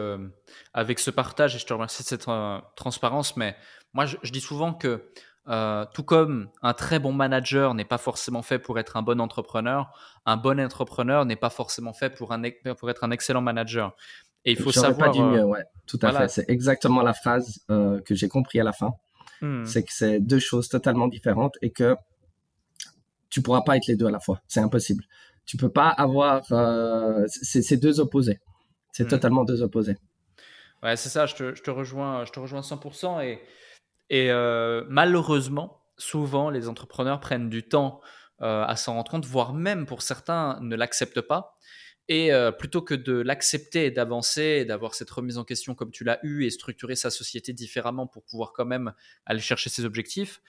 avec 0.75 0.99
ce 0.99 1.11
partage 1.11 1.55
et 1.55 1.59
je 1.59 1.67
te 1.67 1.73
remercie 1.73 2.03
de 2.03 2.09
cette 2.09 2.27
transparence. 2.75 3.37
Mais 3.37 3.57
moi, 3.95 4.07
je 4.07 4.33
dis 4.33 4.41
souvent 4.41 4.75
que 4.75 5.13
euh, 5.49 5.87
tout 5.95 6.03
comme 6.03 6.51
un 6.63 6.75
très 6.75 6.99
bon 6.99 7.13
manager 7.13 7.73
n'est 7.73 7.87
pas 7.87 7.97
forcément 7.97 8.43
fait 8.43 8.59
pour 8.59 8.79
être 8.79 8.99
un 8.99 9.03
bon 9.03 9.19
entrepreneur, 9.21 9.91
un 10.27 10.37
bon 10.37 10.61
entrepreneur 10.61 11.25
n'est 11.25 11.37
pas 11.37 11.49
forcément 11.49 11.95
fait 11.95 12.11
pour, 12.11 12.33
un, 12.33 12.43
pour 12.79 12.91
être 12.91 13.05
un 13.05 13.11
excellent 13.11 13.41
manager. 13.41 13.97
Et 14.45 14.53
il 14.53 14.59
faut 14.59 14.73
savoir. 14.73 14.99
pas 14.99 15.09
dit 15.09 15.23
mieux, 15.23 15.41
euh, 15.41 15.47
ouais. 15.47 15.65
Tout 15.87 15.99
à 16.03 16.13
fait. 16.13 16.29
C'est 16.29 16.51
exactement 16.51 17.03
la 17.03 17.15
phrase 17.15 17.61
euh, 17.71 18.01
que 18.03 18.15
j'ai 18.15 18.29
compris 18.29 18.61
à 18.61 18.65
la 18.65 18.73
fin. 18.73 18.93
Hmm. 19.41 19.65
C'est 19.65 19.85
que 19.85 19.93
c'est 19.93 20.21
deux 20.21 20.39
choses 20.39 20.69
totalement 20.69 21.09
différentes 21.09 21.57
et 21.63 21.71
que 21.71 21.97
tu 23.31 23.41
pourras 23.41 23.63
pas 23.63 23.77
être 23.77 23.87
les 23.87 23.97
deux 23.97 24.07
à 24.07 24.11
la 24.11 24.21
fois. 24.21 24.43
C'est 24.49 24.61
impossible. 24.61 25.05
Tu 25.47 25.57
peux 25.57 25.71
pas 25.71 25.89
avoir. 25.89 26.45
c'est 27.27 27.77
deux 27.79 28.01
opposés. 28.01 28.39
C'est 28.93 29.05
hmm. 29.05 29.09
totalement 29.09 29.45
deux 29.45 29.63
opposés. 29.63 29.97
Ouais, 30.83 30.97
c'est 30.97 31.09
ça. 31.09 31.25
Je 31.25 31.35
te, 31.35 31.55
je 31.55 31.63
te, 31.63 31.71
rejoins. 31.71 32.25
Je 32.27 32.33
te 32.33 32.39
rejoins 32.39 32.61
100% 32.61 33.25
et 33.25 33.41
et 34.11 34.31
euh, 34.31 34.85
malheureusement, 34.89 35.83
souvent, 35.97 36.51
les 36.51 36.69
entrepreneurs 36.69 37.21
prennent 37.21 37.51
du 37.51 37.63
temps 37.63 38.01
euh, 38.41 38.65
à 38.65 38.77
s'en 38.77 38.95
rendre 38.95 39.11
compte, 39.11 39.27
voire 39.27 39.53
même 39.53 39.87
pour 39.87 40.03
certains 40.03 40.59
ne 40.61 40.77
l'acceptent 40.77 41.21
pas. 41.21 41.59
Et 42.11 42.33
euh, 42.33 42.51
plutôt 42.51 42.81
que 42.81 42.95
de 42.95 43.13
l'accepter 43.13 43.87
et 43.87 43.91
d'avancer, 43.91 44.65
d'avoir 44.65 44.95
cette 44.95 45.11
remise 45.11 45.37
en 45.37 45.45
question 45.45 45.75
comme 45.75 45.91
tu 45.91 46.05
l'as 46.05 46.19
eu 46.23 46.45
et 46.45 46.51
structurer 46.51 46.97
sa 46.97 47.11
société 47.11 47.53
différemment 47.53 48.07
pour 48.07 48.25
pouvoir 48.25 48.55
quand 48.55 48.65
même 48.65 48.95
aller 49.27 49.41
chercher 49.41 49.69
ses 49.69 49.85
objectifs, 49.85 50.41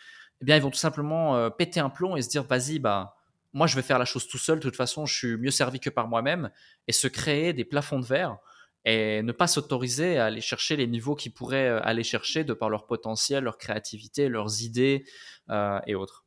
eh 0.42 0.46
bien, 0.46 0.56
ils 0.56 0.62
vont 0.62 0.70
tout 0.72 0.78
simplement 0.78 1.52
péter 1.52 1.82
un 1.82 1.90
plomb 1.90 2.16
et 2.16 2.22
se 2.22 2.30
dire, 2.30 2.44
vas-y, 2.44 2.80
bah, 2.80 3.18
moi, 3.52 3.68
je 3.68 3.76
vais 3.76 3.82
faire 3.82 4.00
la 4.00 4.06
chose 4.06 4.26
tout 4.26 4.38
seul. 4.38 4.60
De 4.60 4.64
toute 4.64 4.78
façon, 4.78 5.06
je 5.06 5.14
suis 5.14 5.38
mieux 5.38 5.52
servi 5.52 5.82
que 5.82 5.90
par 5.90 6.08
moi-même 6.08 6.50
et 6.88 6.94
se 6.94 7.10
créer 7.10 7.52
des 7.52 7.66
plafonds 7.66 8.00
de 8.00 8.06
verre 8.06 8.38
et 8.86 9.22
ne 9.22 9.32
pas 9.32 9.48
s'autoriser 9.48 10.18
à 10.18 10.26
aller 10.26 10.42
chercher 10.42 10.76
les 10.76 10.88
niveaux 10.88 11.16
qu'ils 11.16 11.34
pourraient 11.34 11.68
euh, 11.68 11.80
aller 11.84 12.04
chercher 12.04 12.44
de 12.44 12.54
par 12.54 12.70
leur 12.70 12.86
potentiel, 12.86 13.44
leur 13.44 13.58
créativité, 13.58 14.30
leurs 14.30 14.64
idées 14.64 15.04
euh, 15.50 15.80
et 15.86 15.96
autres. 15.96 16.26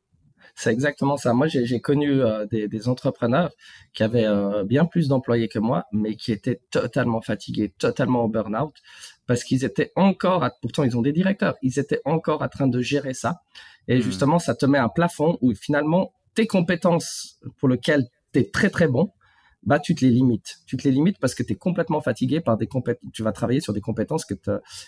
C'est 0.55 0.71
exactement 0.71 1.17
ça. 1.17 1.33
Moi, 1.33 1.47
j'ai 1.47 1.79
connu 1.79 2.21
euh, 2.21 2.45
des, 2.45 2.67
des, 2.67 2.87
entrepreneurs 2.87 3.51
qui 3.93 4.03
avaient 4.03 4.27
bien 4.65 4.85
plus 4.85 5.07
d'employés 5.07 5.47
que 5.47 5.57
moi, 5.57 5.85
mais 5.91 6.15
qui 6.15 6.31
étaient 6.31 6.61
totalement 6.69 7.21
fatigués, 7.21 7.73
totalement 7.79 8.25
au 8.25 8.27
burn-out, 8.27 8.75
parce 9.25 9.43
qu'ils 9.43 9.65
étaient 9.65 9.91
encore, 9.95 10.47
pourtant 10.61 10.83
ils 10.83 10.95
ont 10.95 11.01
des 11.01 11.13
directeurs, 11.13 11.55
ils 11.63 11.79
étaient 11.79 12.01
encore 12.05 12.43
en 12.43 12.49
train 12.49 12.67
de 12.67 12.81
gérer 12.81 13.13
ça. 13.13 13.41
Et 13.87 13.97
hmm. 13.97 14.01
justement, 14.01 14.37
ça 14.37 14.53
te 14.53 14.65
met 14.65 14.77
un 14.77 14.89
plafond 14.89 15.37
où 15.41 15.55
finalement 15.55 16.13
tes 16.35 16.45
compétences 16.45 17.39
pour 17.57 17.69
lesquelles 17.69 18.05
tu 18.33 18.39
es 18.39 18.49
très 18.49 18.69
très 18.69 18.87
bon, 18.87 19.11
bah 19.65 19.79
tu 19.79 19.95
te 19.95 20.03
les 20.03 20.11
limites. 20.11 20.59
Tu 20.65 20.77
te 20.77 20.83
les 20.83 20.91
limites 20.91 21.19
parce 21.19 21.35
que 21.35 21.43
tu 21.43 21.53
es 21.53 21.55
complètement 21.55 22.01
fatigué 22.01 22.41
par 22.41 22.57
des 22.57 22.67
compétences. 22.67 23.11
Tu 23.13 23.23
vas 23.23 23.31
travailler 23.31 23.61
sur 23.61 23.73
des 23.73 23.81
compétences 23.81 24.25
que 24.25 24.35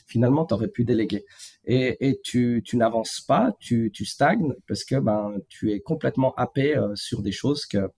finalement 0.06 0.46
tu 0.46 0.54
aurais 0.54 0.68
pu 0.68 0.84
déléguer. 0.84 1.26
Et, 1.66 2.20
tu, 2.24 2.64
n'avances 2.74 3.22
pas, 3.22 3.54
tu, 3.60 3.92
tu 3.94 4.06
stagnes 4.06 4.54
parce 4.68 4.84
que 4.84 4.96
ben 4.96 5.38
tu 5.50 5.72
es 5.72 5.80
complètement 5.80 6.34
happé 6.36 6.76
euh, 6.76 6.96
sur 6.96 7.22
des 7.22 7.32
choses 7.32 7.66
que 7.66 7.90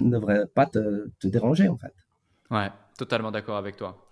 ne 0.00 0.10
devraient 0.10 0.46
pas 0.46 0.66
te, 0.66 1.08
déranger 1.24 1.68
en 1.68 1.76
fait. 1.76 1.94
Ouais, 2.50 2.70
totalement 2.98 3.30
d'accord 3.30 3.56
avec 3.56 3.76
toi. 3.76 4.08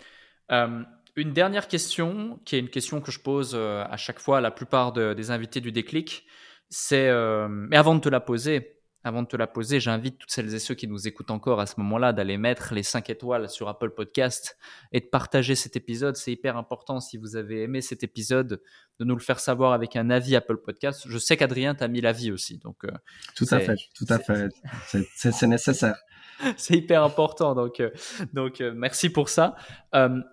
Euh, 0.50 0.82
une 1.16 1.32
dernière 1.32 1.68
question, 1.68 2.40
qui 2.44 2.56
est 2.56 2.58
une 2.58 2.70
question 2.70 3.00
que 3.00 3.12
je 3.12 3.20
pose 3.20 3.52
euh, 3.54 3.84
à 3.84 3.96
chaque 3.96 4.18
fois 4.18 4.38
à 4.38 4.40
la 4.40 4.50
plupart 4.50 4.92
des 4.92 5.30
invités 5.30 5.60
du 5.60 5.72
déclic, 5.72 6.26
c'est, 6.68 7.12
mais 7.48 7.76
avant 7.76 7.94
de 7.94 8.00
te 8.00 8.08
la 8.08 8.20
poser, 8.20 8.81
avant 9.04 9.22
de 9.22 9.28
te 9.28 9.36
la 9.36 9.46
poser, 9.46 9.80
j'invite 9.80 10.18
toutes 10.18 10.30
celles 10.30 10.54
et 10.54 10.58
ceux 10.58 10.74
qui 10.74 10.86
nous 10.86 11.08
écoutent 11.08 11.30
encore 11.30 11.60
à 11.60 11.66
ce 11.66 11.74
moment-là 11.78 12.12
d'aller 12.12 12.36
mettre 12.38 12.74
les 12.74 12.82
5 12.82 13.10
étoiles 13.10 13.48
sur 13.48 13.68
Apple 13.68 13.90
Podcast 13.90 14.56
et 14.92 15.00
de 15.00 15.06
partager 15.06 15.54
cet 15.54 15.76
épisode. 15.76 16.16
C'est 16.16 16.32
hyper 16.32 16.56
important 16.56 17.00
si 17.00 17.16
vous 17.16 17.36
avez 17.36 17.62
aimé 17.62 17.80
cet 17.80 18.02
épisode 18.02 18.62
de 18.98 19.04
nous 19.04 19.14
le 19.14 19.20
faire 19.20 19.40
savoir 19.40 19.72
avec 19.72 19.96
un 19.96 20.10
avis 20.10 20.36
Apple 20.36 20.58
Podcast. 20.58 21.04
Je 21.08 21.18
sais 21.18 21.36
qu'Adrien 21.36 21.74
t'a 21.74 21.88
mis 21.88 22.00
l'avis 22.00 22.30
aussi. 22.30 22.58
Donc, 22.58 22.84
euh, 22.84 22.90
tout 23.34 23.46
à 23.50 23.60
fait, 23.60 23.76
tout 23.94 24.06
à 24.08 24.18
fait. 24.18 24.48
C'est 24.86 25.46
nécessaire. 25.46 25.96
c'est 26.56 26.74
hyper 26.74 27.02
important. 27.02 27.54
Donc, 27.54 27.80
euh, 27.80 27.90
donc 28.32 28.60
euh, 28.60 28.72
merci 28.74 29.10
pour 29.10 29.28
ça. 29.28 29.56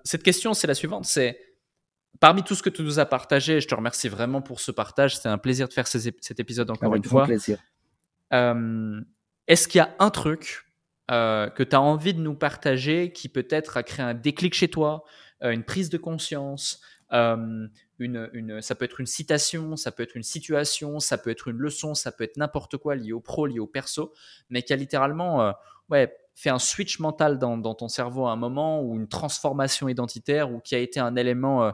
cette 0.04 0.24
question, 0.24 0.54
c'est 0.54 0.68
la 0.68 0.76
suivante. 0.76 1.06
C'est 1.06 1.40
Parmi 2.20 2.44
tout 2.44 2.54
ce 2.54 2.62
que 2.62 2.70
tu 2.70 2.84
nous 2.84 3.00
as 3.00 3.06
partagé, 3.06 3.62
je 3.62 3.68
te 3.68 3.74
remercie 3.74 4.10
vraiment 4.10 4.42
pour 4.42 4.60
ce 4.60 4.72
partage. 4.72 5.16
C'était 5.16 5.30
un 5.30 5.38
plaisir 5.38 5.70
de 5.70 5.74
faire 5.74 5.88
cet 5.88 6.40
épisode 6.40 6.70
encore 6.70 6.94
une 6.96 7.04
fois. 7.04 7.24
plaisir. 7.24 7.58
Euh, 8.34 9.02
est-ce 9.48 9.68
qu'il 9.68 9.80
y 9.80 9.82
a 9.82 9.96
un 10.00 10.10
truc 10.10 10.66
euh, 11.12 11.50
que 11.50 11.64
tu 11.64 11.76
as 11.76 11.82
envie 11.82 12.14
de 12.14 12.20
nous 12.20 12.36
partager 12.36 13.12
qui 13.12 13.30
peut-être 13.30 13.78
a 13.78 13.84
créé 13.84 14.06
un 14.06 14.14
déclic 14.14 14.54
chez 14.54 14.68
toi, 14.68 15.04
euh, 15.44 15.52
une 15.52 15.64
prise 15.64 15.90
de 15.90 15.98
conscience 15.98 16.82
une, 17.12 18.62
ça 18.62 18.76
peut 18.76 18.86
être 18.86 19.00
une 19.00 19.08
citation, 19.08 19.76
ça 19.76 19.92
peut 19.92 20.04
être 20.04 20.16
une 20.16 20.24
situation, 20.24 21.00
ça 21.00 21.18
peut 21.18 21.32
être 21.32 21.48
une 21.48 21.58
leçon, 21.58 21.96
ça 21.96 22.12
peut 22.12 22.24
être 22.24 22.38
n'importe 22.38 22.78
quoi 22.78 22.96
lié 22.96 23.14
au 23.14 23.20
pro, 23.20 23.48
lié 23.48 23.58
au 23.58 23.66
perso, 23.66 24.14
mais 24.52 24.62
qui 24.62 24.74
a 24.74 24.76
littéralement 24.76 25.52
ouais, 25.90 26.16
fait 26.36 26.52
un 26.52 26.60
switch 26.60 27.00
mental 27.00 27.40
dans, 27.40 27.74
ton 27.74 27.88
cerveau 27.88 28.28
à 28.28 28.32
un 28.32 28.36
moment 28.36 28.84
ou 28.84 28.96
une 28.96 29.08
transformation 29.08 29.90
identitaire 29.90 30.52
ou 30.52 30.60
qui 30.60 30.76
a 30.76 30.78
été 30.78 31.00
un 31.00 31.16
élément 31.16 31.74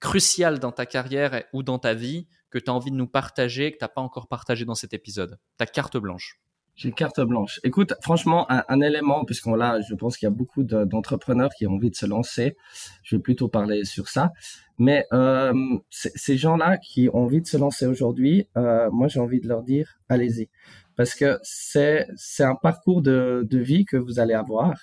crucial 0.00 0.58
dans 0.58 0.72
ta 0.72 0.86
carrière 0.86 1.44
ou 1.52 1.62
dans 1.62 1.78
ta 1.78 1.92
vie 1.92 2.26
que 2.50 2.58
tu 2.58 2.70
as 2.70 2.74
envie 2.74 2.90
de 2.90 2.96
nous 2.96 3.06
partager, 3.06 3.72
que 3.72 3.78
tu 3.78 3.84
n'as 3.84 3.88
pas 3.88 4.00
encore 4.00 4.28
partagé 4.28 4.64
dans 4.64 4.74
cet 4.74 4.94
épisode 4.94 5.38
Ta 5.56 5.66
carte 5.66 5.96
blanche. 5.96 6.40
J'ai 6.78 6.92
carte 6.92 7.20
blanche. 7.20 7.58
Écoute, 7.64 7.94
franchement, 8.02 8.46
un, 8.48 8.80
élément, 8.80 9.24
puisqu'on 9.24 9.56
là, 9.56 9.80
je 9.80 9.96
pense 9.96 10.16
qu'il 10.16 10.26
y 10.26 10.30
a 10.30 10.34
beaucoup 10.34 10.62
d'entrepreneurs 10.62 11.50
qui 11.58 11.66
ont 11.66 11.72
envie 11.72 11.90
de 11.90 11.96
se 11.96 12.06
lancer. 12.06 12.56
Je 13.02 13.16
vais 13.16 13.20
plutôt 13.20 13.48
parler 13.48 13.84
sur 13.84 14.08
ça. 14.08 14.30
Mais 14.78 15.04
euh, 15.12 15.52
ces 15.90 16.36
gens-là 16.36 16.78
qui 16.78 17.08
ont 17.12 17.24
envie 17.24 17.40
de 17.40 17.48
se 17.48 17.56
lancer 17.56 17.86
aujourd'hui, 17.86 18.46
euh, 18.56 18.88
moi, 18.92 19.08
j'ai 19.08 19.18
envie 19.18 19.40
de 19.40 19.48
leur 19.48 19.64
dire, 19.64 19.98
allez-y, 20.08 20.50
parce 20.94 21.16
que 21.16 21.40
c'est 21.42 22.06
c'est 22.14 22.44
un 22.44 22.54
parcours 22.54 23.02
de, 23.02 23.44
de 23.50 23.58
vie 23.58 23.84
que 23.84 23.96
vous 23.96 24.20
allez 24.20 24.34
avoir 24.34 24.78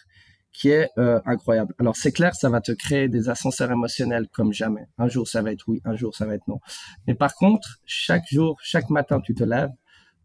qui 0.56 0.70
est 0.70 0.90
euh, 0.98 1.20
incroyable. 1.26 1.74
Alors 1.80 1.96
c'est 1.96 2.12
clair, 2.12 2.34
ça 2.34 2.50
va 2.50 2.62
te 2.62 2.72
créer 2.72 3.10
des 3.10 3.30
ascenseurs 3.30 3.72
émotionnels 3.72 4.28
comme 4.30 4.54
jamais. 4.54 4.88
Un 4.98 5.08
jour 5.08 5.28
ça 5.28 5.42
va 5.42 5.52
être 5.52 5.68
oui, 5.68 5.82
un 5.84 5.96
jour 5.96 6.16
ça 6.16 6.26
va 6.26 6.36
être 6.36 6.48
non. 6.48 6.60
Mais 7.08 7.14
par 7.14 7.36
contre, 7.36 7.80
chaque 7.86 8.24
jour, 8.32 8.58
chaque 8.64 8.90
matin, 8.90 9.20
tu 9.20 9.34
te 9.36 9.44
lèves, 9.44 9.72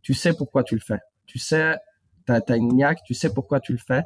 tu 0.03 0.15
sais 0.15 0.33
pourquoi 0.33 0.63
tu 0.63 0.75
le 0.75 0.81
fais. 0.81 1.01
Tu 1.27 1.39
sais, 1.39 1.77
tu 2.27 2.33
as, 2.33 2.57
une 2.57 2.75
niaque, 2.75 3.01
tu 3.05 3.15
sais 3.15 3.33
pourquoi 3.33 3.61
tu 3.61 3.73
le 3.73 3.79
fais. 3.79 4.03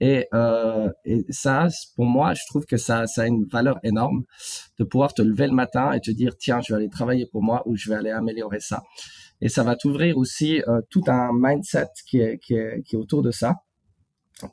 Et, 0.00 0.26
euh, 0.34 0.90
et 1.04 1.24
ça, 1.30 1.68
pour 1.94 2.06
moi, 2.06 2.34
je 2.34 2.42
trouve 2.48 2.64
que 2.64 2.76
ça, 2.76 3.06
ça 3.06 3.22
a 3.22 3.26
une 3.26 3.44
valeur 3.44 3.78
énorme 3.84 4.24
de 4.78 4.84
pouvoir 4.84 5.14
te 5.14 5.22
lever 5.22 5.46
le 5.46 5.52
matin 5.52 5.92
et 5.92 6.00
te 6.00 6.10
dire, 6.10 6.36
tiens, 6.36 6.60
je 6.62 6.72
vais 6.72 6.78
aller 6.78 6.88
travailler 6.88 7.26
pour 7.26 7.42
moi 7.42 7.62
ou 7.66 7.76
je 7.76 7.88
vais 7.90 7.96
aller 7.96 8.10
améliorer 8.10 8.60
ça. 8.60 8.82
Et 9.40 9.48
ça 9.48 9.62
va 9.62 9.76
t'ouvrir 9.76 10.16
aussi 10.16 10.62
euh, 10.68 10.80
tout 10.90 11.04
un 11.06 11.30
mindset 11.32 11.88
qui 12.06 12.20
est, 12.20 12.38
qui 12.38 12.54
est, 12.54 12.82
qui 12.82 12.96
est 12.96 12.98
autour 12.98 13.22
de 13.22 13.30
ça. 13.30 13.56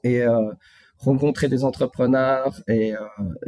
Et 0.04 0.22
euh, 0.22 0.52
rencontrer 1.00 1.48
des 1.48 1.64
entrepreneurs 1.64 2.60
et, 2.68 2.94
euh, 2.94 3.00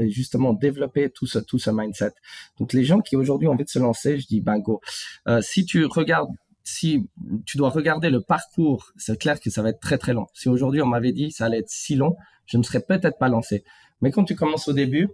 justement 0.07 0.53
développer 0.53 1.09
tout 1.09 1.25
ce 1.25 1.39
tout 1.39 1.59
ce 1.59 1.71
mindset. 1.71 2.11
Donc 2.59 2.73
les 2.73 2.83
gens 2.83 2.99
qui 2.99 3.15
aujourd'hui 3.15 3.47
ont 3.47 3.51
envie 3.51 3.63
de 3.63 3.69
se 3.69 3.79
lancer, 3.79 4.19
je 4.19 4.27
dis 4.27 4.41
bingo. 4.41 4.81
Euh, 5.27 5.41
si 5.41 5.65
tu 5.65 5.85
regardes 5.85 6.29
si 6.63 7.09
tu 7.45 7.57
dois 7.57 7.69
regarder 7.69 8.11
le 8.11 8.21
parcours, 8.21 8.91
c'est 8.95 9.17
clair 9.17 9.39
que 9.39 9.49
ça 9.49 9.63
va 9.63 9.69
être 9.69 9.79
très 9.79 9.97
très 9.97 10.13
long. 10.13 10.27
Si 10.33 10.49
aujourd'hui 10.49 10.81
on 10.81 10.87
m'avait 10.87 11.13
dit 11.13 11.31
ça 11.31 11.45
allait 11.45 11.59
être 11.59 11.69
si 11.69 11.95
long, 11.95 12.15
je 12.45 12.57
ne 12.57 12.63
serais 12.63 12.81
peut-être 12.81 13.17
pas 13.17 13.29
lancé. 13.29 13.63
Mais 14.01 14.11
quand 14.11 14.23
tu 14.23 14.35
commences 14.35 14.67
au 14.67 14.73
début, 14.73 15.09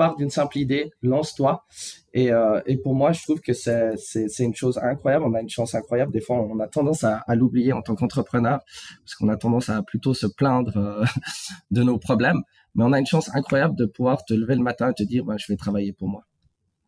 pars 0.00 0.16
d'une 0.16 0.30
simple 0.30 0.56
idée, 0.56 0.94
lance-toi. 1.02 1.66
Et, 2.14 2.32
euh, 2.32 2.62
et, 2.64 2.78
pour 2.78 2.94
moi, 2.94 3.12
je 3.12 3.22
trouve 3.22 3.42
que 3.42 3.52
c'est, 3.52 3.92
une 4.38 4.54
chose 4.54 4.78
incroyable. 4.78 5.26
On 5.26 5.34
a 5.34 5.42
une 5.42 5.50
chance 5.50 5.74
incroyable. 5.74 6.10
Des 6.10 6.22
fois, 6.22 6.36
on 6.36 6.58
a 6.58 6.68
tendance 6.68 7.04
à, 7.04 7.22
l'oublier 7.34 7.74
en 7.74 7.82
tant 7.82 7.94
qu'entrepreneur, 7.96 8.60
parce 9.04 9.14
qu'on 9.14 9.28
a 9.28 9.36
tendance 9.36 9.68
à 9.68 9.82
plutôt 9.82 10.14
se 10.14 10.26
plaindre 10.26 10.74
euh, 10.78 11.04
de 11.70 11.82
nos 11.82 11.98
problèmes. 11.98 12.40
Mais 12.74 12.82
on 12.82 12.94
a 12.94 12.98
une 12.98 13.04
chance 13.06 13.28
incroyable 13.34 13.76
de 13.76 13.84
pouvoir 13.84 14.24
te 14.24 14.32
lever 14.32 14.54
le 14.54 14.62
matin 14.62 14.90
et 14.90 14.94
te 14.94 15.02
dire, 15.02 15.22
ben, 15.26 15.36
je 15.36 15.52
vais 15.52 15.58
travailler 15.58 15.92
pour 15.92 16.08
moi. 16.08 16.24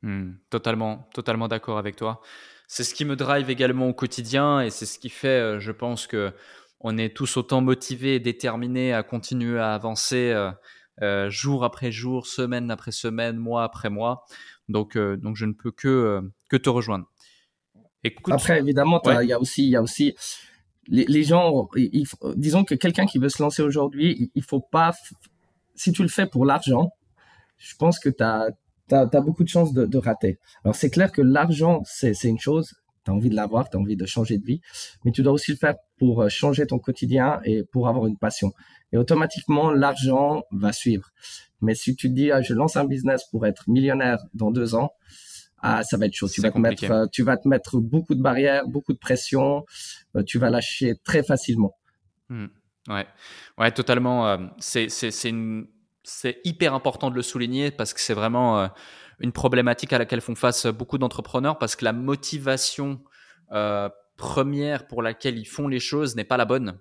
Hmm, 0.01 0.31
totalement, 0.49 1.07
totalement 1.13 1.49
d'accord 1.49 1.77
avec 1.77 1.97
toi. 1.97 2.23
C'est 2.67 2.83
ce 2.83 2.95
qui 2.95 3.05
me 3.05 3.15
drive 3.15 3.51
également 3.51 3.89
au 3.89 3.95
quotidien 3.95 4.63
et 4.63 4.71
c'est 4.71 4.87
ce 4.87 4.99
qui 4.99 5.11
fait, 5.11 5.29
euh, 5.29 5.61
je 5.61 5.73
pense 5.73 6.07
que 6.07 6.33
on 6.81 6.97
est 6.97 7.15
tous 7.15 7.37
autant 7.37 7.61
motivés 7.61 8.15
et 8.15 8.21
déterminés 8.21 8.95
à 8.95 9.03
continuer 9.03 9.61
à 9.61 9.75
avancer 9.75 10.33
jour 11.29 11.65
après 11.65 11.91
jour, 11.91 12.27
semaine 12.27 12.71
après 12.71 12.93
semaine, 12.93 13.37
mois 13.37 13.65
après 13.65 13.91
mois. 13.91 14.25
Donc, 14.69 14.97
euh, 14.97 15.17
donc 15.17 15.37
je 15.37 15.45
ne 15.45 15.53
peux 15.53 15.71
que, 15.71 15.89
euh, 15.89 16.21
que 16.49 16.57
te 16.57 16.69
rejoindre. 16.69 17.07
Écoute, 18.05 18.35
après, 18.35 18.59
évidemment, 18.59 19.01
il 19.21 19.29
y 19.29 19.33
a 19.33 19.39
aussi, 19.39 19.65
il 19.65 19.71
y 19.71 19.77
a 19.77 19.83
aussi 19.83 20.17
les, 20.89 21.23
gens, 21.23 21.69
disons 22.35 22.65
que 22.65 22.75
quelqu'un 22.75 23.07
qui 23.07 23.19
veut 23.19 23.29
se 23.29 23.41
lancer 23.41 23.63
aujourd'hui, 23.63 24.33
il, 24.35 24.43
faut 24.43 24.61
pas, 24.61 24.93
si 25.77 25.93
tu 25.93 26.03
le 26.03 26.09
fais 26.09 26.27
pour 26.27 26.45
l'argent, 26.45 26.91
je 27.59 27.77
pense 27.77 28.01
que 28.01 28.09
tu 28.09 28.25
as, 28.25 28.49
as, 28.91 29.21
beaucoup 29.21 29.45
de 29.45 29.49
chances 29.49 29.73
de, 29.73 29.87
de 29.87 29.99
rater. 29.99 30.41
Alors 30.65 30.75
c'est 30.75 30.91
clair 30.91 31.13
que 31.13 31.23
l'argent, 31.23 31.83
c'est 31.85 32.25
une 32.25 32.41
chose, 32.41 32.75
tu 33.05 33.13
as 33.13 33.15
envie 33.15 33.31
de 33.31 33.37
l'avoir, 33.37 33.71
tu 33.71 33.77
as 33.77 33.81
envie 33.81 33.97
de 33.97 34.05
changer 34.05 34.39
de 34.39 34.45
vie, 34.45 34.61
mais 35.05 35.13
tu 35.13 35.23
dois 35.23 35.33
aussi 35.33 35.53
le 35.53 35.57
faire 35.57 35.77
pour 36.03 36.29
changer 36.29 36.67
ton 36.67 36.81
quotidien 36.81 37.41
et 37.45 37.63
pour 37.63 37.87
avoir 37.87 38.09
une 38.09 38.17
passion 38.17 38.53
et 38.93 38.97
automatiquement 38.97 39.71
l'argent 39.71 40.43
va 40.51 40.73
suivre. 40.73 41.11
Mais 41.61 41.77
si 41.77 41.95
tu 41.95 42.09
te 42.09 42.13
dis 42.13 42.33
ah, 42.33 42.43
je 42.43 42.55
lance 42.55 42.77
un 42.77 42.85
business 42.85 43.23
pour 43.31 43.47
être 43.47 43.71
millionnaire 43.71 44.19
dans 44.35 44.51
deux 44.51 44.75
ans, 44.75 44.95
ah 45.59 45.85
ça 45.85 45.97
va 45.97 46.07
être 46.07 46.15
chaud. 46.15 46.29
Tu 46.29 46.41
vas 46.41 46.51
te 46.51 46.59
mettre, 46.59 46.91
euh, 46.91 47.07
tu 47.13 47.23
vas 47.23 47.37
te 47.37 47.47
mettre 47.47 47.79
beaucoup 47.79 48.17
de 48.17 48.21
barrières, 48.21 48.67
beaucoup 48.67 48.93
de 48.93 48.99
pression. 48.99 49.65
Euh, 50.17 50.25
tu 50.25 50.39
vas 50.41 50.51
lâcher 50.51 50.95
très 51.05 51.23
facilement. 51.23 51.77
Hmm. 52.29 52.47
Ouais, 52.89 53.07
ouais, 53.59 53.71
totalement. 53.71 54.27
Euh, 54.27 54.39
c'est 54.59 54.89
c'est 54.89 55.11
c'est 56.03 56.41
hyper 56.43 56.75
important 56.75 57.11
de 57.11 57.15
le 57.15 57.23
souligner 57.23 57.71
parce 57.71 57.95
que 57.95 58.01
c'est 58.01 58.15
vraiment 58.15 58.69
une 59.21 59.31
problématique 59.31 59.93
à 59.93 59.99
laquelle 59.99 60.21
font 60.21 60.35
face 60.35 60.67
beaucoup 60.67 60.99
d'entrepreneurs 60.99 61.59
parce 61.59 61.77
que 61.77 61.85
la 61.85 61.93
motivation 61.93 63.01
première 64.23 64.87
pour 64.87 65.03
laquelle 65.03 65.37
ils 65.37 65.49
font 65.49 65.67
les 65.67 65.81
choses 65.81 66.15
n'est 66.15 66.25
pas 66.25 66.37
la 66.37 66.45
bonne 66.45 66.79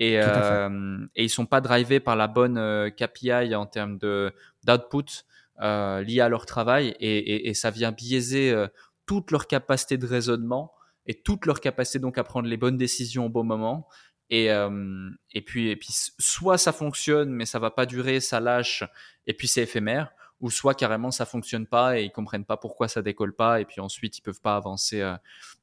et, 0.00 0.20
euh, 0.20 0.98
et 1.14 1.22
ils 1.22 1.30
sont 1.30 1.46
pas 1.46 1.60
drivés 1.60 2.00
par 2.00 2.16
la 2.16 2.26
bonne 2.26 2.58
euh, 2.58 2.90
KPI 2.90 3.54
en 3.54 3.66
termes 3.66 3.98
de 3.98 4.34
d'output 4.64 5.24
euh, 5.60 6.02
lié 6.02 6.20
à 6.20 6.28
leur 6.28 6.44
travail 6.44 6.96
et, 6.98 7.48
et, 7.48 7.54
ça 7.54 7.70
vient 7.70 7.92
biaiser 7.92 8.50
euh, 8.50 8.66
toute 9.06 9.30
leur 9.30 9.46
capacité 9.46 9.96
de 9.96 10.06
raisonnement 10.06 10.72
et 11.06 11.14
toute 11.22 11.46
leur 11.46 11.60
capacité 11.60 12.00
donc 12.00 12.18
à 12.18 12.24
prendre 12.24 12.48
les 12.48 12.56
bonnes 12.56 12.76
décisions 12.76 13.26
au 13.26 13.28
bon 13.28 13.44
moment. 13.44 13.86
Et, 14.28 14.50
euh, 14.50 15.10
et, 15.30 15.42
puis, 15.42 15.68
et 15.68 15.76
puis, 15.76 15.90
soit 16.18 16.58
ça 16.58 16.72
fonctionne, 16.72 17.30
mais 17.30 17.46
ça 17.46 17.60
va 17.60 17.70
pas 17.70 17.86
durer, 17.86 18.18
ça 18.18 18.40
lâche, 18.40 18.82
et 19.26 19.34
puis 19.34 19.46
c'est 19.46 19.62
éphémère, 19.62 20.10
ou 20.40 20.50
soit 20.50 20.74
carrément 20.74 21.12
ça 21.12 21.26
fonctionne 21.26 21.66
pas 21.66 21.98
et 21.98 22.04
ils 22.04 22.12
comprennent 22.12 22.46
pas 22.46 22.56
pourquoi 22.56 22.88
ça 22.88 23.02
décolle 23.02 23.34
pas, 23.34 23.60
et 23.60 23.64
puis 23.64 23.80
ensuite 23.80 24.18
ils 24.18 24.22
peuvent 24.22 24.40
pas 24.40 24.56
avancer 24.56 25.00
à 25.02 25.20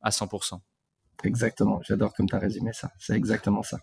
100%. 0.09 0.61
Exactement, 1.23 1.81
j'adore 1.83 2.13
comme 2.13 2.27
tu 2.27 2.35
as 2.35 2.39
résumé 2.39 2.71
ça, 2.73 2.91
c'est 2.97 3.15
exactement 3.15 3.63
ça. 3.63 3.79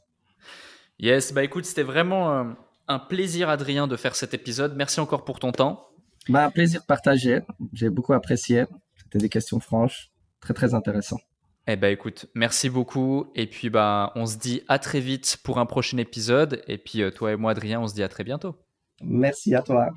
Yes, 0.98 1.32
bah 1.32 1.44
écoute, 1.44 1.66
c'était 1.66 1.82
vraiment 1.82 2.32
euh, 2.32 2.44
un 2.88 2.98
plaisir, 2.98 3.50
Adrien, 3.50 3.86
de 3.86 3.96
faire 3.96 4.16
cet 4.16 4.32
épisode. 4.32 4.74
Merci 4.76 5.00
encore 5.00 5.24
pour 5.24 5.38
ton 5.40 5.52
temps. 5.52 5.88
Bah, 6.28 6.46
un 6.46 6.50
plaisir 6.50 6.84
partagé. 6.86 7.40
J'ai 7.72 7.90
beaucoup 7.90 8.14
apprécié. 8.14 8.64
C'était 8.96 9.18
des 9.18 9.28
questions 9.28 9.60
franches, 9.60 10.10
très 10.40 10.54
très 10.54 10.74
intéressant. 10.74 11.18
Eh 11.68 11.76
bah 11.76 11.90
écoute, 11.90 12.26
merci 12.34 12.70
beaucoup. 12.70 13.26
Et 13.34 13.46
puis 13.46 13.70
bah 13.70 14.12
on 14.14 14.24
se 14.26 14.38
dit 14.38 14.62
à 14.68 14.78
très 14.78 15.00
vite 15.00 15.38
pour 15.42 15.58
un 15.58 15.66
prochain 15.66 15.98
épisode. 15.98 16.62
Et 16.68 16.78
puis 16.78 17.02
euh, 17.02 17.10
toi 17.10 17.32
et 17.32 17.36
moi, 17.36 17.50
Adrien, 17.50 17.80
on 17.80 17.88
se 17.88 17.94
dit 17.94 18.02
à 18.02 18.08
très 18.08 18.24
bientôt. 18.24 18.56
Merci 19.02 19.54
à 19.54 19.62
toi. 19.62 19.90